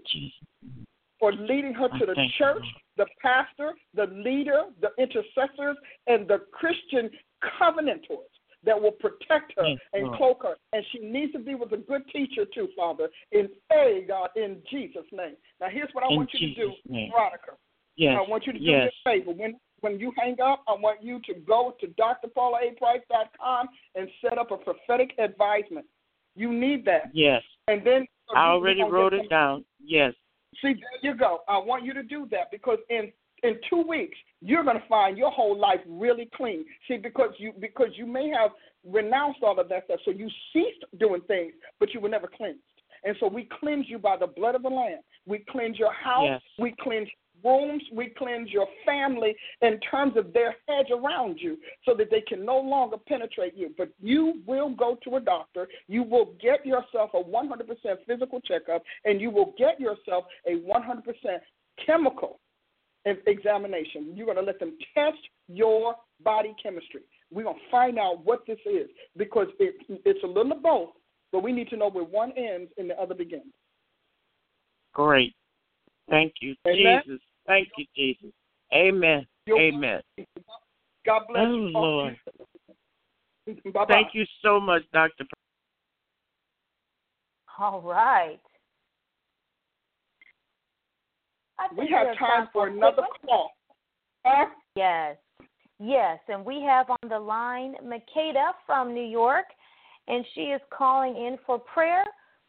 for 1.18 1.32
leading 1.32 1.74
her 1.74 1.88
to 1.88 2.06
the 2.06 2.14
thank 2.14 2.32
you, 2.38 2.38
church, 2.38 2.64
the 2.98 3.06
pastor, 3.22 3.72
the 3.94 4.06
leader, 4.06 4.64
the 4.82 4.90
intercessors, 4.98 5.76
and 6.06 6.28
the 6.28 6.42
Christian 6.52 7.08
covenantors 7.58 8.28
that 8.64 8.80
will 8.80 8.92
protect 8.92 9.54
her 9.56 9.64
and 9.92 10.16
cloak 10.16 10.42
her. 10.42 10.56
And 10.72 10.84
she 10.92 10.98
needs 10.98 11.32
to 11.32 11.38
be 11.38 11.54
with 11.54 11.72
a 11.72 11.76
good 11.76 12.02
teacher 12.12 12.44
too, 12.52 12.68
Father. 12.76 13.08
In 13.32 13.48
A, 13.72 14.04
God, 14.06 14.30
in 14.36 14.58
Jesus' 14.70 15.06
name. 15.12 15.36
Now 15.60 15.68
here's 15.70 15.88
what 15.92 16.04
I 16.04 16.08
In 16.10 16.16
want 16.16 16.30
you 16.34 16.48
to 16.48 16.54
do, 16.54 16.72
name. 16.88 17.10
Veronica. 17.10 17.52
Yes. 17.96 18.16
I 18.18 18.28
want 18.28 18.46
you 18.46 18.52
to 18.52 18.58
do 18.58 18.64
yes. 18.64 18.90
me 19.06 19.12
a 19.12 19.18
favor. 19.18 19.32
When 19.32 19.58
when 19.80 20.00
you 20.00 20.12
hang 20.18 20.40
up, 20.40 20.64
I 20.66 20.72
want 20.72 21.02
you 21.02 21.20
to 21.26 21.34
go 21.46 21.74
to 21.80 21.86
drpaulaaprice.com 21.86 23.68
and 23.94 24.08
set 24.20 24.38
up 24.38 24.50
a 24.50 24.56
prophetic 24.56 25.12
advisement. 25.18 25.86
You 26.34 26.52
need 26.52 26.84
that. 26.86 27.10
Yes. 27.12 27.42
And 27.68 27.86
then 27.86 28.06
I 28.34 28.48
already 28.48 28.82
wrote 28.82 29.14
it 29.14 29.30
down. 29.30 29.64
Yes. 29.80 30.14
See, 30.62 30.74
there 30.74 31.12
you 31.12 31.16
go. 31.16 31.40
I 31.48 31.58
want 31.58 31.84
you 31.84 31.94
to 31.94 32.02
do 32.02 32.26
that 32.30 32.50
because 32.50 32.78
in 32.90 33.12
in 33.44 33.56
two 33.70 33.84
weeks 33.88 34.16
you're 34.40 34.64
going 34.64 34.80
to 34.80 34.88
find 34.88 35.16
your 35.16 35.30
whole 35.30 35.56
life 35.56 35.80
really 35.86 36.28
clean. 36.34 36.64
See, 36.86 36.96
because 36.96 37.30
you 37.38 37.52
because 37.60 37.88
you 37.94 38.06
may 38.06 38.28
have 38.30 38.50
renounced 38.84 39.40
all 39.42 39.58
of 39.58 39.68
that 39.68 39.84
stuff, 39.84 40.00
so 40.04 40.10
you 40.10 40.28
ceased 40.52 40.84
doing 40.98 41.20
things, 41.22 41.52
but 41.78 41.92
you 41.92 42.00
were 42.00 42.08
never 42.08 42.28
cleansed. 42.28 42.60
And 43.04 43.14
so 43.20 43.28
we 43.28 43.48
cleanse 43.60 43.86
you 43.88 43.98
by 43.98 44.16
the 44.16 44.26
blood 44.26 44.54
of 44.54 44.62
the 44.62 44.68
Lamb. 44.68 45.00
We 45.26 45.44
cleanse 45.50 45.78
your 45.78 45.92
house. 45.92 46.24
Yes. 46.24 46.40
We 46.58 46.74
cleanse 46.80 47.08
rooms. 47.44 47.82
We 47.92 48.12
cleanse 48.16 48.50
your 48.50 48.66
family 48.84 49.36
in 49.62 49.78
terms 49.80 50.16
of 50.16 50.32
their 50.32 50.56
hedge 50.68 50.88
around 50.90 51.38
you, 51.40 51.58
so 51.84 51.94
that 51.94 52.10
they 52.10 52.20
can 52.20 52.44
no 52.44 52.58
longer 52.58 52.96
penetrate 52.96 53.56
you. 53.56 53.72
But 53.76 53.90
you 54.00 54.40
will 54.46 54.70
go 54.70 54.96
to 55.04 55.16
a 55.16 55.20
doctor. 55.20 55.68
You 55.86 56.02
will 56.02 56.34
get 56.40 56.64
yourself 56.64 57.10
a 57.14 57.22
100% 57.22 57.96
physical 58.06 58.40
checkup, 58.40 58.82
and 59.04 59.20
you 59.20 59.30
will 59.30 59.54
get 59.58 59.80
yourself 59.80 60.24
a 60.46 60.56
100% 60.56 61.02
chemical 61.84 62.40
examination. 63.04 64.12
You're 64.14 64.26
going 64.26 64.38
to 64.38 64.42
let 64.42 64.58
them 64.58 64.76
test 64.94 65.18
your 65.48 65.94
body 66.22 66.54
chemistry. 66.62 67.02
We're 67.30 67.44
going 67.44 67.56
to 67.56 67.70
find 67.70 67.98
out 67.98 68.24
what 68.24 68.46
this 68.46 68.58
is 68.66 68.88
because 69.16 69.48
it, 69.58 69.74
it's 70.04 70.22
a 70.24 70.26
little 70.26 70.52
of 70.52 70.62
both, 70.62 70.90
but 71.32 71.42
we 71.42 71.52
need 71.52 71.68
to 71.68 71.76
know 71.76 71.90
where 71.90 72.04
one 72.04 72.32
ends 72.36 72.70
and 72.78 72.88
the 72.90 72.98
other 73.00 73.14
begins. 73.14 73.52
Great. 74.94 75.34
Thank 76.10 76.34
you, 76.40 76.54
Amen. 76.66 77.02
Jesus. 77.04 77.20
Thank 77.46 77.68
you, 77.76 77.84
Jesus. 77.96 78.32
Amen. 78.72 79.26
You're 79.46 79.60
Amen. 79.60 80.00
God 81.06 81.22
bless 81.28 81.46
Oh, 81.46 81.54
you. 81.54 81.78
Lord. 81.78 82.16
Bye 83.46 83.54
bye. 83.72 83.84
Thank 83.88 84.08
you 84.12 84.24
so 84.42 84.60
much, 84.60 84.82
Dr. 84.92 85.24
All 87.58 87.80
right. 87.80 88.38
We 91.76 91.88
have 91.88 92.08
are 92.08 92.14
time 92.14 92.48
for 92.52 92.68
another 92.68 93.02
one. 93.02 93.10
call. 93.26 93.50
Huh? 94.24 94.46
Yes. 94.76 95.16
Yes, 95.80 96.18
and 96.28 96.44
we 96.44 96.60
have 96.62 96.90
on 96.90 97.08
the 97.08 97.18
line 97.18 97.74
Makeda 97.84 98.50
from 98.66 98.92
New 98.94 99.06
York, 99.06 99.46
and 100.08 100.24
she 100.34 100.42
is 100.42 100.60
calling 100.76 101.16
in 101.16 101.38
for 101.46 101.58
prayer 101.58 102.04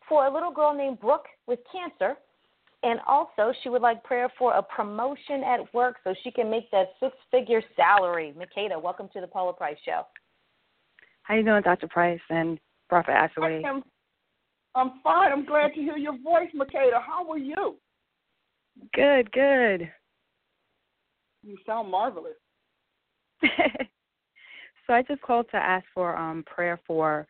for 0.07 0.25
a 0.25 0.33
little 0.33 0.51
girl 0.51 0.73
named 0.73 0.99
Brooke 0.99 1.27
with 1.45 1.59
cancer. 1.71 2.17
And 2.81 2.99
also, 3.05 3.53
she 3.61 3.69
would 3.69 3.81
like 3.81 4.03
prayer 4.03 4.31
for 4.37 4.53
a 4.53 4.63
promotion 4.63 5.43
at 5.45 5.73
work 5.73 5.97
so 6.03 6.13
she 6.23 6.31
can 6.31 6.49
make 6.49 6.71
that 6.71 6.93
six 7.01 7.13
figure 7.29 7.61
salary. 7.75 8.33
Makeda, 8.37 8.81
welcome 8.81 9.09
to 9.13 9.19
the 9.19 9.27
Paula 9.27 9.51
Price 9.51 9.77
Show. 9.83 10.03
How 11.23 11.33
are 11.33 11.37
you 11.37 11.43
doing, 11.43 11.61
Dr. 11.61 11.87
Price 11.89 12.21
and 12.29 12.57
Prophet 12.87 13.11
Ashley? 13.11 13.63
I 13.65 13.69
am, 13.69 13.83
I'm 14.75 14.93
fine. 15.03 15.31
I'm 15.33 15.45
glad 15.45 15.73
to 15.73 15.81
hear 15.81 15.97
your 15.97 16.17
voice, 16.23 16.49
Makeda. 16.55 17.01
How 17.05 17.29
are 17.29 17.37
you? 17.37 17.75
Good, 18.93 19.29
good. 19.33 19.91
You 21.43 21.57
sound 21.65 21.91
marvelous. 21.91 22.33
so 23.41 24.93
I 24.93 25.01
just 25.03 25.21
called 25.21 25.47
to 25.51 25.57
ask 25.57 25.85
for 25.93 26.15
um 26.17 26.43
prayer 26.43 26.79
for 26.85 27.27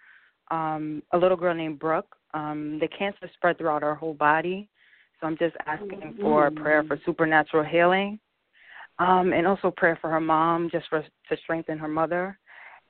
um 0.51 1.03
a 1.11 1.17
little 1.17 1.37
girl 1.37 1.53
named 1.53 1.79
Brooke. 1.79 2.15
Um 2.33 2.79
the 2.79 2.87
cancer 2.87 3.29
spread 3.33 3.57
throughout 3.57 3.81
her 3.81 3.95
whole 3.95 4.13
body. 4.13 4.69
So 5.19 5.27
I'm 5.27 5.37
just 5.37 5.55
asking 5.65 6.17
for 6.21 6.49
prayer 6.51 6.83
for 6.83 6.99
supernatural 7.05 7.63
healing. 7.63 8.19
Um 8.99 9.33
and 9.33 9.47
also 9.47 9.71
prayer 9.71 9.97
for 10.01 10.09
her 10.09 10.19
mom 10.19 10.69
just 10.71 10.87
for 10.89 11.01
to 11.01 11.37
strengthen 11.43 11.77
her 11.77 11.87
mother. 11.87 12.37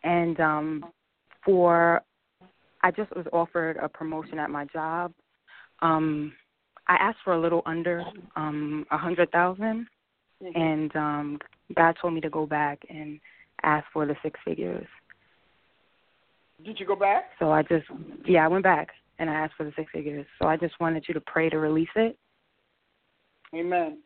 And 0.04 0.40
um 0.40 0.86
for 1.44 2.02
I 2.82 2.92
just 2.92 3.14
was 3.16 3.26
offered 3.34 3.78
a 3.78 3.90
promotion 3.90 4.40
at 4.40 4.50
my 4.50 4.66
job. 4.66 5.14
Um 5.82 6.34
I 6.88 6.96
asked 6.96 7.20
for 7.24 7.34
a 7.34 7.42
little 7.42 7.62
under 7.66 8.04
um 8.36 8.86
a 8.92 8.98
hundred 8.98 9.32
thousand 9.32 9.88
and 10.56 10.96
um 10.96 11.40
God 11.76 11.96
told 12.02 12.14
me 12.14 12.22
to 12.22 12.30
go 12.30 12.46
back 12.46 12.80
and 12.90 13.20
ask 13.64 13.86
for 13.92 14.06
the 14.06 14.16
six 14.24 14.40
figures. 14.46 14.88
Did 16.64 16.80
you 16.80 16.86
go 16.86 16.96
back? 16.96 17.26
So 17.40 17.52
I 17.52 17.64
just 17.64 17.86
yeah, 18.26 18.46
I 18.46 18.48
went 18.48 18.64
back 18.64 18.90
and 19.20 19.30
I 19.30 19.34
asked 19.34 19.54
for 19.56 19.66
the 19.66 19.74
six 19.76 19.92
figures. 19.92 20.26
So 20.42 20.48
I 20.48 20.58
just 20.58 20.80
wanted 20.80 21.06
you 21.08 21.14
to 21.14 21.22
pray 21.22 21.50
to 21.50 21.60
release 21.60 21.90
it. 21.96 22.18
Amen. 23.54 24.00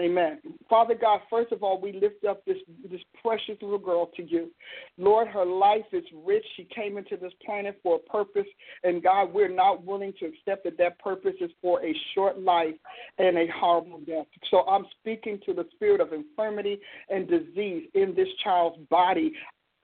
Amen. 0.00 0.38
Father 0.70 0.94
God, 0.94 1.20
first 1.28 1.50
of 1.50 1.64
all, 1.64 1.80
we 1.80 1.92
lift 1.92 2.24
up 2.24 2.44
this 2.44 2.58
this 2.88 3.00
precious 3.20 3.56
little 3.60 3.78
girl 3.78 4.08
to 4.16 4.22
you. 4.22 4.52
Lord, 4.96 5.26
her 5.26 5.44
life 5.44 5.86
is 5.92 6.04
rich. 6.24 6.44
She 6.56 6.68
came 6.72 6.98
into 6.98 7.16
this 7.16 7.32
planet 7.44 7.80
for 7.82 7.96
a 7.96 7.98
purpose, 7.98 8.46
and 8.84 9.02
God, 9.02 9.32
we're 9.34 9.52
not 9.52 9.84
willing 9.84 10.12
to 10.20 10.26
accept 10.26 10.62
that 10.64 10.78
that 10.78 11.00
purpose 11.00 11.34
is 11.40 11.50
for 11.60 11.84
a 11.84 11.92
short 12.14 12.38
life 12.40 12.76
and 13.18 13.36
a 13.36 13.46
horrible 13.52 13.98
death. 14.06 14.26
So 14.52 14.58
I'm 14.68 14.86
speaking 15.00 15.40
to 15.46 15.52
the 15.52 15.66
spirit 15.74 16.00
of 16.00 16.12
infirmity 16.12 16.78
and 17.08 17.28
disease 17.28 17.88
in 17.94 18.14
this 18.14 18.28
child's 18.44 18.78
body. 18.90 19.32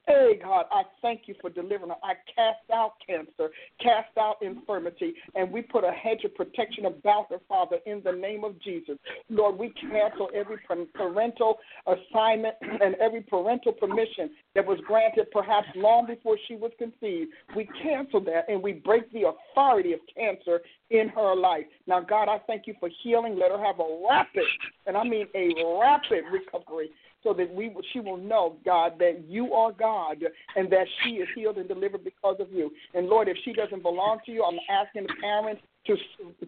Hey, 0.07 0.39
God, 0.43 0.67
I 0.71 0.83
thank 1.01 1.23
you 1.27 1.35
for 1.41 1.49
delivering 1.49 1.89
her. 1.89 1.97
I 2.03 2.13
cast 2.35 2.71
out 2.71 2.93
cancer, 3.07 3.51
cast 3.81 4.17
out 4.19 4.37
infirmity, 4.43 5.15
and 5.35 5.51
we 5.51 5.63
put 5.63 5.83
a 5.83 5.93
hedge 5.93 6.25
of 6.25 6.35
protection 6.35 6.85
about 6.85 7.29
her, 7.31 7.39
Father, 7.49 7.79
in 7.87 8.03
the 8.05 8.13
name 8.13 8.45
of 8.45 8.61
Jesus. 8.61 8.99
Lord, 9.31 9.59
we 9.59 9.71
cancel 9.71 10.29
every 10.35 10.59
parental 10.95 11.59
assignment 11.87 12.55
and 12.61 12.95
every 12.97 13.23
parental 13.23 13.73
permission 13.73 14.31
that 14.55 14.67
was 14.67 14.79
granted 14.87 15.31
perhaps 15.33 15.69
long 15.75 16.07
before 16.07 16.37
she 16.49 16.57
was 16.57 16.73
conceived. 16.79 17.31
We 17.57 17.67
cancel 17.83 18.21
that 18.25 18.45
and 18.49 18.63
we 18.63 18.73
break 18.73 19.11
the 19.13 19.33
authority 19.33 19.95
of 19.95 20.01
cancer 20.15 20.61
in 20.91 21.09
her 21.09 21.35
life. 21.35 21.65
Now, 21.87 22.01
God, 22.01 22.29
I 22.29 22.39
thank 22.47 22.67
you 22.67 22.75
for 22.79 22.91
healing. 23.03 23.39
Let 23.39 23.51
her 23.51 23.65
have 23.65 23.81
a 23.81 24.07
rapid, 24.07 24.45
and 24.87 24.99
I 24.99 25.05
mean 25.05 25.29
a 25.35 25.79
rapid 25.81 26.25
recovery 26.31 26.91
so 27.25 27.33
that 27.35 27.53
we 27.53 27.75
she 27.93 27.99
will 27.99 28.19
know, 28.19 28.57
God, 28.65 28.93
that 29.01 29.25
you 29.27 29.53
are 29.55 29.73
God 29.73 30.19
and 30.55 30.71
that 30.71 30.87
she 31.03 31.15
is 31.15 31.29
healed 31.35 31.57
and 31.57 31.67
delivered 31.67 32.05
because 32.05 32.37
of 32.39 32.53
you. 32.53 32.71
And 32.95 33.09
Lord, 33.09 33.27
if 33.29 33.37
she 33.45 33.53
doesn't 33.53 33.83
belong 33.83 34.21
to 34.27 34.33
you, 34.33 34.45
I'm 34.45 34.61
asking 34.71 35.09
the 35.09 35.15
parents 35.21 35.63
to 35.87 35.97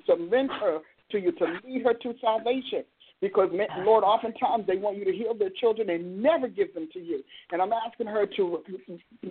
submit 0.09 0.51
her 0.61 0.79
to 1.11 1.19
you, 1.19 1.33
to 1.33 1.59
lead 1.65 1.85
her 1.85 1.95
to 1.95 2.15
salvation. 2.21 2.85
Because, 3.27 3.51
uh. 3.53 3.83
Lord, 3.83 4.05
oftentimes 4.05 4.67
they 4.67 4.77
want 4.77 4.97
you 4.97 5.05
to 5.05 5.13
heal 5.13 5.35
their 5.35 5.51
children 5.51 5.91
and 5.91 6.23
never 6.23 6.49
give 6.49 6.73
them 6.75 6.89
to 6.93 7.01
you. 7.01 7.23
And 7.51 7.61
I'm 7.61 7.73
asking 7.73 8.07
her 8.07 8.27
to 8.37 8.63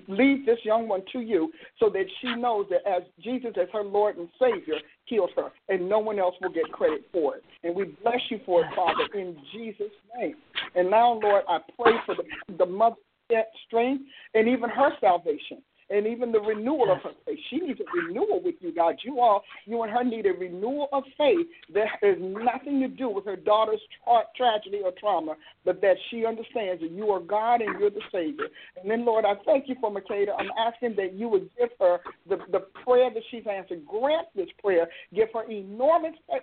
lead 0.08 0.46
this 0.46 0.60
young 0.64 0.88
one 0.88 1.02
to 1.14 1.20
you 1.20 1.52
so 1.80 1.90
that 1.90 2.06
she 2.22 2.36
knows 2.36 2.66
that 2.70 2.88
as 2.90 3.04
Jesus, 3.22 3.52
as 3.62 3.68
her 3.74 3.84
Lord 3.84 4.18
and 4.18 4.28
Savior, 4.40 4.76
heals 5.06 5.30
her, 5.36 5.52
and 5.70 5.88
no 5.88 6.00
one 6.00 6.20
else 6.20 6.36
will 6.42 6.52
get 6.52 6.72
credit 6.72 7.06
for 7.12 7.38
it. 7.38 7.44
And 7.64 7.76
we 7.76 7.86
bless 8.04 8.20
you 8.30 8.40
for 8.46 8.62
it, 8.62 8.68
Father, 8.76 9.08
in 9.14 9.38
Jesus' 9.54 9.92
name. 10.18 10.36
And 10.76 10.90
now, 10.90 11.20
Lord, 11.22 11.44
I 11.48 11.60
pray 11.82 11.94
for 12.06 12.16
the, 12.16 12.24
the 12.58 12.66
mother's 12.66 12.98
strength 13.68 14.04
and 14.34 14.48
even 14.48 14.70
her 14.70 14.90
salvation 15.00 15.62
and 15.90 16.07
even 16.07 16.32
the 16.32 16.40
renewal 16.40 16.91
of 16.91 16.99
her 17.03 17.12
faith. 17.26 17.40
She 17.49 17.57
needs 17.57 17.80
a 17.80 18.07
renewal 18.07 18.41
with 18.44 18.56
you, 18.60 18.74
God. 18.74 18.95
You 19.03 19.20
all, 19.20 19.44
you 19.66 19.84
and 19.84 19.91
her 19.91 20.03
need 20.03 20.26
a 20.26 20.32
renewal 20.32 20.90
of 20.91 21.03
faith 21.18 21.48
that 21.74 21.88
has 22.02 22.16
nothing 22.20 22.80
to 22.82 22.88
do 22.88 23.10
with 23.10 23.26
her 23.26 23.36
daughter's 23.36 23.82
tra- 24.03 24.26
tragedy 24.36 24.82
or 24.84 24.91
trauma, 24.99 25.36
but 25.64 25.82
that 25.82 25.95
she 26.10 26.26
understands 26.26 26.82
that 26.82 26.91
you 26.91 27.10
are 27.12 27.20
God 27.20 27.62
and 27.62 27.80
you're 27.80 27.91
the 27.91 28.02
Savior. 28.12 28.48
And 28.82 28.90
then, 28.90 29.06
Lord, 29.06 29.26
I 29.26 29.34
thank 29.45 29.68
you 29.68 29.76
for 29.80 29.91
Makeda. 29.91 30.30
I'm 30.38 30.52
asking 30.57 30.95
that 30.98 31.14
you 31.14 31.30
would 31.30 31.49
give 31.57 31.70
her 31.80 31.99
the, 32.28 32.38
the 32.52 32.66
prayer 32.84 33.10
that 33.14 33.24
she's 33.30 33.44
answered. 33.49 33.86
Grant 33.86 34.28
this 34.36 34.49
prayer. 34.64 34.88
Give 35.14 35.28
her 35.34 35.49
enormous, 35.49 36.16
uh, 36.34 36.38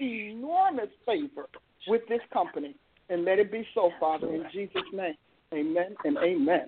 enormous 0.00 0.90
favor 1.04 1.48
with 1.88 2.02
this 2.08 2.20
company. 2.32 2.76
And 3.10 3.24
let 3.24 3.38
it 3.38 3.50
be 3.50 3.66
so, 3.74 3.90
Father, 3.98 4.28
in 4.34 4.44
Jesus' 4.52 4.82
name. 4.92 5.14
Amen 5.52 5.96
and 6.04 6.18
amen. 6.18 6.66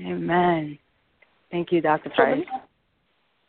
Amen. 0.00 0.78
Thank 1.50 1.72
you, 1.72 1.80
Dr. 1.80 2.10
Price. 2.10 2.44
So 2.50 2.60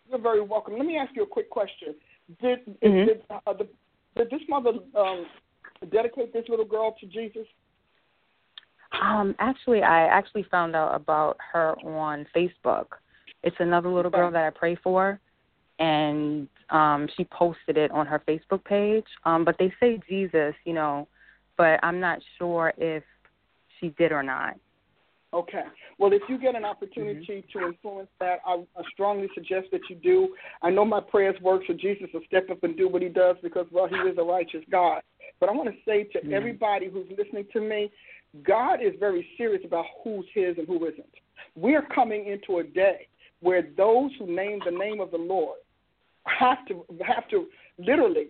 you're 0.10 0.19
very 0.19 0.41
welcome. 0.41 0.78
Let 0.78 0.86
me 0.86 0.98
ask 0.98 1.15
you 1.15 1.24
a 1.24 1.28
quick 1.28 1.49
question. 1.49 1.95
Did, 2.41 2.60
mm-hmm. 2.84 3.06
did, 3.07 3.22
uh, 3.30 3.53
the, 3.53 3.68
did 4.15 4.30
this 4.30 4.41
mother 4.48 4.72
um, 4.95 5.26
dedicate 5.91 6.34
this 6.34 6.45
little 6.49 6.65
girl 6.65 6.95
to 6.99 7.06
Jesus? 7.07 7.48
Um, 9.02 9.36
actually, 9.40 9.82
I 9.82 10.06
actually 10.06 10.44
found 10.49 10.76
out 10.76 10.95
about 10.95 11.38
her 11.52 11.76
on 11.86 12.26
Facebook. 12.36 12.86
It's 13.44 13.56
another 13.60 13.90
little 13.90 14.11
girl 14.11 14.32
that 14.32 14.44
I 14.44 14.49
pray 14.49 14.76
for, 14.76 15.19
and 15.80 16.48
um, 16.69 17.07
she 17.15 17.26
posted 17.26 17.78
it 17.78 17.91
on 17.91 18.07
her 18.07 18.22
Facebook 18.28 18.64
page. 18.64 19.06
Um, 19.26 19.45
but 19.45 19.56
they 19.60 19.72
say 19.80 19.99
Jesus, 20.10 20.56
you 20.65 20.74
know, 20.74 21.07
but 21.57 21.80
I'm 21.84 21.99
not 21.99 22.19
sure 22.38 22.74
if 22.78 23.03
she 23.80 23.90
did 23.90 24.11
or 24.11 24.24
not. 24.24 24.56
Okay. 25.34 25.64
Well, 25.99 26.14
if 26.14 26.22
you 26.30 26.38
get 26.38 26.56
an 26.56 26.64
opportunity 26.64 27.44
mm-hmm. 27.44 27.60
to 27.60 27.68
influence 27.68 28.10
that, 28.20 28.40
I, 28.45 28.64
I 28.78 28.82
strongly 28.94 29.28
suggest 29.34 29.68
that 29.72 29.82
you 29.90 29.95
do. 29.98 30.30
I 30.62 30.70
know 30.70 30.86
my 30.86 31.02
prayers 31.02 31.36
work, 31.41 31.64
so 31.68 31.74
Jesus 31.74 32.08
will 32.14 32.22
step 32.28 32.49
up 32.49 32.64
and 32.64 32.78
do 32.78 32.88
what 32.88 33.02
he 33.02 33.10
does 33.10 33.36
because, 33.44 33.66
well, 33.72 33.88
he 33.88 33.95
is 33.95 34.18
a 34.18 34.24
righteous 34.24 34.64
God. 34.72 35.02
But 35.40 35.49
I 35.49 35.52
want 35.52 35.70
to 35.70 35.76
say 35.86 36.06
to 36.06 36.20
mm-hmm. 36.20 36.34
everybody 36.34 36.90
who's 36.90 37.08
listening 37.18 37.45
to 37.54 37.62
me, 37.62 37.91
God 38.44 38.76
is 38.82 38.94
very 38.99 39.28
serious 39.38 39.64
about 39.66 39.86
who's 40.04 40.26
his 40.34 40.58
and 40.58 40.68
who 40.68 40.86
isn't. 40.86 41.06
We're 41.56 41.86
coming 41.94 42.28
into 42.28 42.60
a 42.60 42.64
day 42.64 43.08
where 43.41 43.68
those 43.76 44.12
who 44.18 44.34
name 44.34 44.60
the 44.66 44.72
name 44.72 44.99
of 45.02 45.12
the 45.12 45.18
Lord 45.18 45.58
have 46.26 46.66
to 46.68 46.84
have 47.06 47.28
to 47.30 47.48
literally 47.78 48.28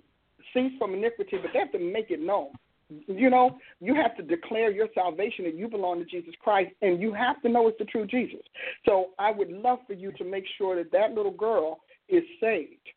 cease 0.53 0.73
from 0.77 0.93
iniquity, 0.93 1.37
but 1.41 1.51
they 1.53 1.59
have 1.59 1.71
to 1.71 1.79
make 1.79 2.09
it 2.09 2.21
known. 2.21 2.49
You 2.89 3.29
know, 3.29 3.57
you 3.81 3.95
have 3.95 4.15
to 4.15 4.23
declare 4.23 4.71
your 4.71 4.87
salvation 4.95 5.43
that 5.45 5.55
you 5.55 5.67
belong 5.67 5.99
to 5.99 6.05
Jesus 6.05 6.33
Christ, 6.39 6.71
and 6.81 7.01
you 7.01 7.11
have 7.13 7.41
to 7.41 7.49
know 7.49 7.67
it's 7.67 7.77
the 7.77 7.85
true 7.85 8.07
Jesus. 8.07 8.39
So 8.85 9.07
I 9.19 9.29
would 9.29 9.51
love 9.51 9.79
for 9.85 9.93
you 9.93 10.13
to 10.13 10.23
make 10.23 10.45
sure 10.57 10.77
that 10.77 10.91
that 10.93 11.11
little 11.11 11.31
girl 11.31 11.79
is 12.07 12.23
saved, 12.39 12.87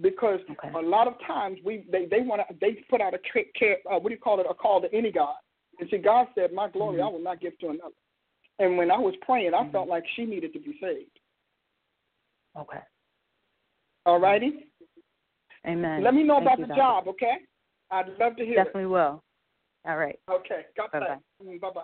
because 0.00 0.40
okay. 0.50 0.70
a 0.74 0.82
lot 0.82 1.08
of 1.08 1.14
times 1.26 1.58
we 1.64 1.86
they 1.90 2.04
they 2.04 2.20
want 2.20 2.42
to 2.46 2.54
they 2.60 2.84
put 2.90 3.00
out 3.00 3.14
a 3.14 3.18
care, 3.58 3.76
uh, 3.90 3.98
what 3.98 4.10
do 4.10 4.14
you 4.14 4.20
call 4.20 4.40
it 4.40 4.46
a 4.48 4.54
call 4.54 4.82
to 4.82 4.94
any 4.94 5.10
god, 5.10 5.36
and 5.80 5.88
see 5.90 5.96
God 5.96 6.26
said, 6.34 6.52
"My 6.52 6.68
glory 6.68 6.98
mm-hmm. 6.98 7.08
I 7.08 7.10
will 7.10 7.22
not 7.22 7.40
give 7.40 7.58
to 7.60 7.68
another." 7.68 7.94
And 8.58 8.76
when 8.76 8.90
I 8.90 8.98
was 8.98 9.14
praying, 9.22 9.54
I 9.54 9.62
mm-hmm. 9.62 9.72
felt 9.72 9.88
like 9.88 10.04
she 10.16 10.24
needed 10.26 10.52
to 10.52 10.58
be 10.58 10.76
saved. 10.82 11.18
Okay. 12.58 12.80
All 14.04 14.20
righty. 14.20 14.66
Amen. 15.66 16.02
Let 16.02 16.14
me 16.14 16.24
know 16.24 16.36
Thank 16.36 16.46
about 16.46 16.58
you, 16.58 16.64
the 16.64 16.68
Doctor. 16.68 16.82
job, 16.82 17.08
okay? 17.08 17.36
I'd 17.90 18.08
love 18.18 18.36
to 18.36 18.44
hear 18.44 18.56
Definitely 18.56 18.82
it. 18.82 18.86
will. 18.86 19.22
All 19.86 19.96
right. 19.96 20.18
Okay. 20.30 20.66
God 20.76 20.90
Bye-bye. 20.92 21.16
bless. 21.40 21.60
Bye 21.60 21.70
bye. 21.74 21.82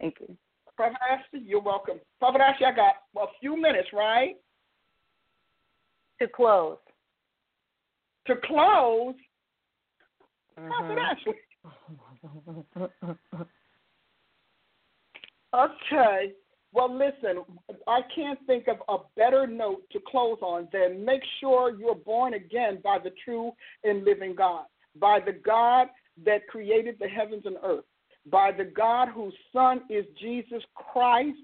Thank 0.00 0.16
you. 0.20 0.36
Prophet 0.76 0.98
Ashley, 1.08 1.40
you're 1.46 1.60
welcome. 1.60 2.00
Prophet 2.18 2.40
Ashley, 2.40 2.66
I 2.66 2.72
got 2.74 2.94
a 3.16 3.26
few 3.40 3.60
minutes, 3.60 3.88
right? 3.92 4.36
To 6.20 6.28
close. 6.28 6.78
To 8.26 8.34
close? 8.44 9.14
Mm-hmm. 10.58 10.68
Prophet 10.68 10.98
Ashley. 10.98 11.34
okay. 15.54 16.32
Well, 16.72 16.92
listen, 16.92 17.44
I 17.86 18.00
can't 18.14 18.38
think 18.48 18.66
of 18.66 18.78
a 18.88 18.96
better 19.16 19.46
note 19.46 19.82
to 19.92 20.00
close 20.08 20.38
on 20.42 20.68
than 20.72 21.04
make 21.04 21.22
sure 21.40 21.70
you're 21.78 21.94
born 21.94 22.34
again 22.34 22.80
by 22.82 22.98
the 23.02 23.12
true 23.24 23.52
and 23.84 24.04
living 24.04 24.34
God, 24.34 24.64
by 24.98 25.20
the 25.20 25.32
God 25.32 25.88
that 26.24 26.46
created 26.48 26.96
the 27.00 27.08
heavens 27.08 27.42
and 27.44 27.56
earth, 27.64 27.84
by 28.30 28.52
the 28.52 28.64
God 28.64 29.08
whose 29.08 29.34
Son 29.52 29.82
is 29.90 30.04
Jesus 30.20 30.62
Christ, 30.74 31.36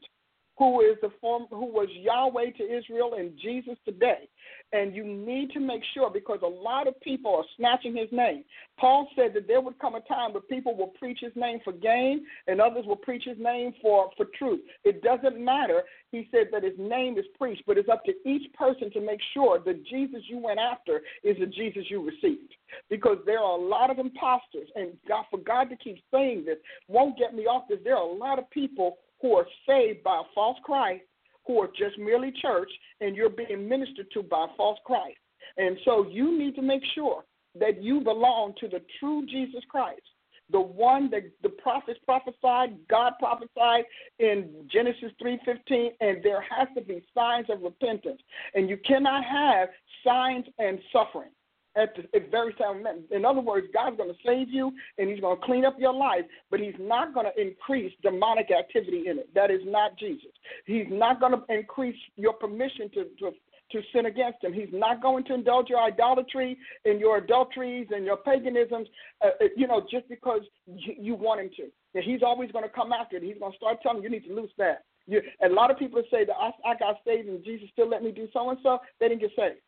who 0.60 0.82
is 0.82 0.98
the 1.00 1.10
form, 1.22 1.46
who 1.48 1.64
was 1.64 1.88
Yahweh 1.90 2.50
to 2.58 2.62
Israel 2.62 3.14
and 3.18 3.32
Jesus 3.42 3.78
today. 3.86 4.28
And 4.74 4.94
you 4.94 5.04
need 5.04 5.52
to 5.52 5.58
make 5.58 5.80
sure 5.94 6.10
because 6.10 6.40
a 6.42 6.46
lot 6.46 6.86
of 6.86 7.00
people 7.00 7.34
are 7.34 7.44
snatching 7.56 7.96
his 7.96 8.10
name. 8.12 8.44
Paul 8.78 9.08
said 9.16 9.32
that 9.34 9.48
there 9.48 9.62
would 9.62 9.78
come 9.78 9.94
a 9.94 10.02
time 10.02 10.34
where 10.34 10.42
people 10.42 10.76
will 10.76 10.92
preach 10.98 11.20
his 11.22 11.32
name 11.34 11.60
for 11.64 11.72
gain 11.72 12.26
and 12.46 12.60
others 12.60 12.84
will 12.86 12.96
preach 12.96 13.24
his 13.24 13.38
name 13.38 13.72
for, 13.80 14.10
for 14.18 14.26
truth. 14.38 14.60
It 14.84 15.02
doesn't 15.02 15.42
matter. 15.42 15.82
He 16.12 16.28
said 16.30 16.48
that 16.52 16.62
his 16.62 16.78
name 16.78 17.16
is 17.16 17.24
preached, 17.38 17.62
but 17.66 17.78
it's 17.78 17.88
up 17.88 18.04
to 18.04 18.12
each 18.28 18.52
person 18.52 18.92
to 18.92 19.00
make 19.00 19.20
sure 19.32 19.60
the 19.60 19.82
Jesus 19.88 20.20
you 20.28 20.36
went 20.36 20.60
after 20.60 21.00
is 21.24 21.38
the 21.40 21.46
Jesus 21.46 21.84
you 21.88 22.04
received. 22.04 22.54
Because 22.90 23.16
there 23.24 23.38
are 23.38 23.58
a 23.58 23.62
lot 23.62 23.90
of 23.90 23.98
imposters, 23.98 24.68
and 24.76 24.92
God, 25.08 25.24
for 25.30 25.38
God 25.38 25.70
to 25.70 25.76
keep 25.76 25.98
saying 26.12 26.44
this 26.44 26.58
won't 26.86 27.18
get 27.18 27.34
me 27.34 27.44
off 27.44 27.64
this. 27.68 27.78
There 27.82 27.96
are 27.96 28.06
a 28.06 28.12
lot 28.12 28.38
of 28.38 28.48
people 28.50 28.98
who 29.20 29.34
are 29.36 29.46
saved 29.66 30.02
by 30.02 30.16
a 30.16 30.34
false 30.34 30.58
Christ 30.64 31.04
who 31.46 31.60
are 31.60 31.68
just 31.68 31.98
merely 31.98 32.32
church 32.40 32.70
and 33.00 33.16
you're 33.16 33.30
being 33.30 33.68
ministered 33.68 34.06
to 34.12 34.22
by 34.22 34.44
a 34.44 34.56
false 34.56 34.78
Christ. 34.84 35.18
And 35.56 35.76
so 35.84 36.06
you 36.08 36.38
need 36.38 36.54
to 36.56 36.62
make 36.62 36.82
sure 36.94 37.24
that 37.58 37.82
you 37.82 38.00
belong 38.00 38.54
to 38.60 38.68
the 38.68 38.80
true 38.98 39.26
Jesus 39.26 39.62
Christ, 39.68 40.02
the 40.50 40.60
one 40.60 41.10
that 41.10 41.22
the 41.42 41.48
prophets 41.48 41.98
prophesied, 42.04 42.76
God 42.88 43.14
prophesied 43.18 43.84
in 44.18 44.68
Genesis 44.70 45.12
3:15, 45.20 45.92
and 46.00 46.22
there 46.22 46.40
has 46.42 46.68
to 46.76 46.82
be 46.82 47.04
signs 47.14 47.50
of 47.50 47.62
repentance. 47.62 48.22
And 48.54 48.68
you 48.68 48.76
cannot 48.78 49.24
have 49.24 49.70
signs 50.04 50.46
and 50.58 50.80
suffering 50.92 51.30
at 51.76 51.94
the 51.94 52.20
very 52.30 52.54
same 52.58 52.82
moment. 52.82 53.06
In 53.10 53.24
other 53.24 53.40
words, 53.40 53.66
God's 53.72 53.96
going 53.96 54.10
to 54.10 54.18
save 54.24 54.48
you 54.48 54.72
and 54.98 55.08
He's 55.08 55.20
going 55.20 55.38
to 55.38 55.44
clean 55.44 55.64
up 55.64 55.76
your 55.78 55.94
life, 55.94 56.24
but 56.50 56.60
He's 56.60 56.74
not 56.78 57.14
going 57.14 57.26
to 57.26 57.40
increase 57.40 57.92
demonic 58.02 58.50
activity 58.50 59.04
in 59.06 59.18
it. 59.18 59.34
That 59.34 59.50
is 59.50 59.60
not 59.64 59.98
Jesus. 59.98 60.32
He's 60.66 60.86
not 60.88 61.20
going 61.20 61.32
to 61.32 61.42
increase 61.48 61.96
your 62.16 62.32
permission 62.32 62.90
to, 62.94 63.04
to 63.20 63.32
to 63.72 63.80
sin 63.94 64.06
against 64.06 64.42
him. 64.42 64.52
He's 64.52 64.72
not 64.72 65.00
going 65.00 65.24
to 65.24 65.34
indulge 65.34 65.68
your 65.68 65.80
idolatry 65.80 66.58
and 66.84 67.00
your 67.00 67.18
adulteries 67.18 67.86
and 67.90 68.04
your 68.04 68.16
paganisms, 68.16 68.88
uh, 69.24 69.28
uh 69.40 69.46
you 69.56 69.66
know, 69.66 69.86
just 69.90 70.08
because 70.08 70.40
you, 70.66 70.94
you 70.98 71.14
want 71.14 71.40
him 71.40 71.50
to. 71.56 71.62
And 71.94 72.04
he's 72.04 72.22
always 72.22 72.50
going 72.50 72.64
to 72.64 72.70
come 72.70 72.92
after 72.92 73.16
it. 73.16 73.22
He's 73.22 73.38
going 73.38 73.52
to 73.52 73.56
start 73.56 73.78
telling 73.82 73.98
you, 73.98 74.04
you 74.04 74.10
need 74.10 74.26
to 74.26 74.34
lose 74.34 74.50
that. 74.58 74.84
You, 75.06 75.22
a 75.44 75.48
lot 75.48 75.70
of 75.70 75.78
people 75.78 76.02
say 76.10 76.24
that 76.24 76.34
I, 76.38 76.50
I 76.68 76.78
got 76.78 76.96
saved 77.06 77.28
and 77.28 77.44
Jesus 77.44 77.68
still 77.72 77.88
let 77.88 78.02
me 78.02 78.12
do 78.12 78.28
so 78.32 78.50
and 78.50 78.58
so. 78.62 78.78
They 78.98 79.08
didn't 79.08 79.20
get 79.20 79.30
saved. 79.36 79.60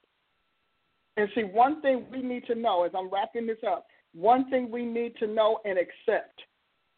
And 1.16 1.28
see, 1.34 1.42
one 1.42 1.82
thing 1.82 2.06
we 2.10 2.22
need 2.22 2.46
to 2.46 2.54
know 2.54 2.84
as 2.84 2.92
I'm 2.96 3.10
wrapping 3.10 3.46
this 3.46 3.58
up, 3.66 3.86
one 4.14 4.48
thing 4.50 4.70
we 4.70 4.84
need 4.84 5.16
to 5.16 5.26
know 5.26 5.58
and 5.64 5.78
accept 5.78 6.40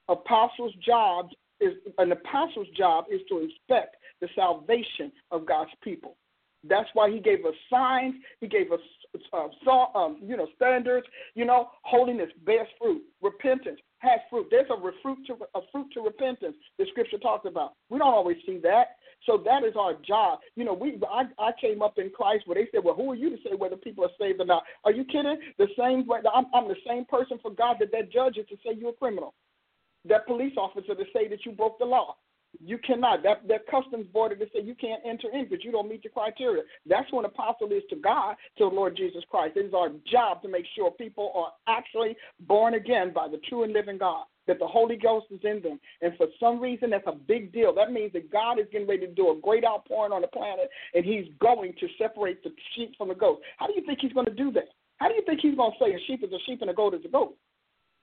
apostles' 0.08 0.74
job 0.84 1.28
is 1.60 1.72
an 1.98 2.12
apostle's 2.12 2.68
job 2.76 3.04
is 3.10 3.20
to 3.28 3.40
inspect 3.40 3.96
the 4.20 4.28
salvation 4.34 5.12
of 5.30 5.46
God's 5.46 5.70
people. 5.82 6.16
That's 6.66 6.88
why 6.94 7.10
he 7.10 7.20
gave 7.20 7.44
us 7.44 7.54
signs. 7.70 8.14
He 8.40 8.48
gave 8.48 8.72
us, 8.72 8.80
uh, 9.32 9.98
um, 9.98 10.18
you 10.22 10.36
know, 10.36 10.48
standards. 10.56 11.06
You 11.34 11.44
know, 11.44 11.68
holiness 11.82 12.30
bears 12.44 12.68
fruit. 12.80 13.02
Repentance 13.22 13.78
has 13.98 14.20
fruit. 14.30 14.46
There's 14.50 14.70
a 14.70 14.80
fruit 15.02 15.18
to 15.26 15.34
a 15.54 15.60
fruit 15.70 15.88
to 15.94 16.00
repentance. 16.00 16.56
The 16.78 16.86
scripture 16.90 17.18
talks 17.18 17.46
about. 17.46 17.74
We 17.90 17.98
don't 17.98 18.14
always 18.14 18.38
see 18.46 18.58
that. 18.62 18.96
So 19.26 19.40
that 19.44 19.64
is 19.64 19.74
our 19.78 19.94
job. 20.06 20.40
You 20.56 20.64
know, 20.64 20.74
we 20.74 20.98
I, 21.10 21.24
I 21.38 21.52
came 21.60 21.82
up 21.82 21.98
in 21.98 22.10
Christ 22.10 22.46
where 22.46 22.56
they 22.56 22.68
said, 22.70 22.84
"Well, 22.84 22.94
who 22.94 23.10
are 23.12 23.14
you 23.14 23.30
to 23.30 23.36
say 23.36 23.54
whether 23.56 23.76
people 23.76 24.04
are 24.04 24.10
saved 24.18 24.40
or 24.40 24.46
not?" 24.46 24.64
Are 24.84 24.92
you 24.92 25.04
kidding? 25.04 25.38
The 25.58 25.68
same 25.78 26.06
way 26.06 26.20
I'm, 26.32 26.46
I'm 26.54 26.68
the 26.68 26.76
same 26.86 27.04
person 27.04 27.38
for 27.40 27.50
God 27.50 27.76
that 27.80 27.92
that 27.92 28.12
judge 28.12 28.36
is 28.36 28.46
to 28.48 28.56
say 28.56 28.76
you're 28.78 28.90
a 28.90 28.94
criminal, 28.94 29.34
that 30.06 30.26
police 30.26 30.54
officer 30.56 30.94
to 30.94 31.04
say 31.12 31.28
that 31.28 31.44
you 31.44 31.52
broke 31.52 31.78
the 31.78 31.84
law. 31.84 32.16
You 32.62 32.78
cannot. 32.78 33.22
That 33.22 33.46
that 33.48 33.66
customs 33.66 34.06
border 34.12 34.36
to 34.36 34.46
say 34.52 34.62
you 34.62 34.74
can't 34.74 35.02
enter 35.06 35.28
in 35.32 35.48
because 35.48 35.64
you 35.64 35.72
don't 35.72 35.88
meet 35.88 36.02
the 36.02 36.08
criteria. 36.08 36.62
That's 36.86 37.10
what 37.12 37.24
apostle 37.24 37.72
is 37.72 37.82
to 37.90 37.96
God, 37.96 38.36
to 38.58 38.68
the 38.68 38.74
Lord 38.74 38.96
Jesus 38.96 39.22
Christ. 39.30 39.56
It 39.56 39.66
is 39.66 39.74
our 39.74 39.90
job 40.10 40.42
to 40.42 40.48
make 40.48 40.64
sure 40.74 40.90
people 40.90 41.32
are 41.34 41.52
actually 41.74 42.16
born 42.40 42.74
again 42.74 43.12
by 43.14 43.28
the 43.28 43.38
true 43.48 43.64
and 43.64 43.72
living 43.72 43.98
God. 43.98 44.24
That 44.46 44.58
the 44.58 44.66
Holy 44.66 44.96
Ghost 44.96 45.26
is 45.30 45.40
in 45.42 45.62
them. 45.62 45.80
And 46.02 46.14
for 46.18 46.26
some 46.38 46.60
reason 46.60 46.90
that's 46.90 47.06
a 47.06 47.14
big 47.14 47.50
deal. 47.50 47.74
That 47.74 47.92
means 47.92 48.12
that 48.12 48.30
God 48.30 48.58
is 48.58 48.66
getting 48.70 48.86
ready 48.86 49.06
to 49.06 49.12
do 49.12 49.30
a 49.30 49.40
great 49.40 49.64
outpouring 49.64 50.12
on 50.12 50.20
the 50.20 50.28
planet 50.28 50.68
and 50.92 51.02
he's 51.02 51.24
going 51.40 51.72
to 51.80 51.88
separate 51.96 52.44
the 52.44 52.50
sheep 52.76 52.92
from 52.98 53.08
the 53.08 53.14
goats. 53.14 53.40
How 53.56 53.66
do 53.66 53.72
you 53.74 53.82
think 53.86 54.00
he's 54.02 54.12
going 54.12 54.26
to 54.26 54.34
do 54.34 54.52
that? 54.52 54.68
How 54.98 55.08
do 55.08 55.14
you 55.14 55.22
think 55.24 55.40
he's 55.40 55.56
going 55.56 55.72
to 55.72 55.78
say 55.82 55.92
a 55.94 55.98
sheep 56.06 56.22
is 56.22 56.30
a 56.30 56.38
sheep 56.44 56.60
and 56.60 56.70
a 56.70 56.74
goat 56.74 56.92
is 56.92 57.04
a 57.06 57.08
goat? 57.08 57.36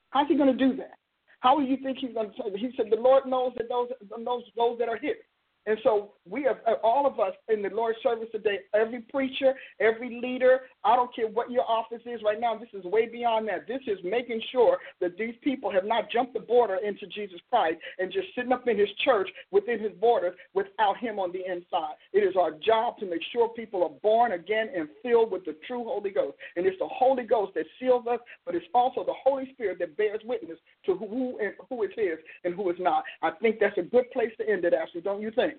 How's 0.10 0.28
he 0.28 0.36
going 0.36 0.56
to 0.56 0.58
do 0.58 0.76
that? 0.78 0.98
How 1.42 1.58
do 1.60 1.64
you 1.64 1.78
think 1.78 1.98
he's 2.00 2.14
going 2.14 2.32
to? 2.32 2.58
He 2.58 2.72
said, 2.78 2.88
"The 2.90 2.96
Lord 2.96 3.26
knows 3.26 3.54
that 3.58 3.68
those 3.68 3.90
those 4.10 4.44
those 4.56 4.78
that 4.80 4.88
are 4.90 4.98
his." 4.98 5.18
And 5.68 5.78
so 5.84 6.14
we 6.30 6.44
have 6.44 6.58
uh, 6.68 6.74
all 6.84 7.06
of 7.06 7.20
us 7.20 7.34
in 7.48 7.62
the 7.62 7.70
Lord's 7.70 8.00
service 8.02 8.28
today, 8.32 8.60
every 8.74 9.02
preacher, 9.02 9.54
every 9.80 10.20
leader, 10.22 10.62
I 10.84 10.96
don't 10.96 11.14
care 11.16 11.28
what 11.28 11.52
your 11.52 11.70
office 11.70 12.02
is 12.06 12.22
right 12.24 12.40
now, 12.40 12.58
this 12.58 12.70
is 12.74 12.84
way 12.86 13.08
beyond 13.08 13.48
that. 13.50 13.68
This 13.68 13.82
is 13.86 14.00
making 14.04 14.42
sure 14.52 14.78
that 15.02 15.18
these 15.18 15.36
people 15.44 15.72
have 15.72 15.86
not 15.86 16.10
jumped 16.12 16.34
the 16.34 16.40
border 16.40 16.78
into 16.84 17.06
Jesus 17.08 17.40
Christ 17.50 17.78
and 18.00 18.12
just 18.12 18.28
sitting 18.36 18.52
up 18.52 18.68
in 18.68 18.78
his 18.78 18.90
church 19.06 19.30
within 19.52 19.80
his 19.80 19.92
borders 20.00 20.36
without 20.54 20.98
him 20.98 21.20
on 21.20 21.32
the 21.32 21.46
inside. 21.46 21.94
It 22.14 22.20
is 22.20 22.36
our 22.40 22.52
job 22.52 22.98
to 22.98 23.06
make 23.06 23.22
sure 23.32 23.50
people 23.50 23.84
are 23.84 24.00
born 24.02 24.32
again 24.32 24.70
and 24.76 24.90
filled 25.04 25.32
with 25.32 25.46
the 25.46 25.56
true 25.68 25.84
Holy 25.84 26.10
Ghost. 26.10 26.38
And 26.56 26.66
it's 26.66 26.80
the 26.80 26.88
Holy 26.88 27.24
Ghost 27.24 27.54
that 27.56 27.66
seals 27.80 28.06
us, 28.08 28.20
but 28.46 28.56
it's 28.56 28.66
also 28.74 29.04
the 29.04 29.14
Holy 29.24 29.52
Spirit 29.54 29.78
that 29.80 29.96
bears 29.96 30.22
witness 30.26 30.58
to 30.88 30.96
who 30.96 31.38
and 31.40 31.54
who 31.70 31.84
is 31.84 31.92
his 31.96 32.18
and 32.44 32.56
who 32.56 32.70
is 32.72 32.78
not. 32.80 33.04
I 33.22 33.32
think 33.42 33.58
that's 33.60 33.78
a 33.78 33.84
good 33.84 34.10
place 34.12 34.32
to 34.40 34.50
end 34.50 34.66
it, 34.66 34.74
Ashley, 34.74 35.02
don't 35.02 35.22
you 35.22 35.32
think? 35.32 35.51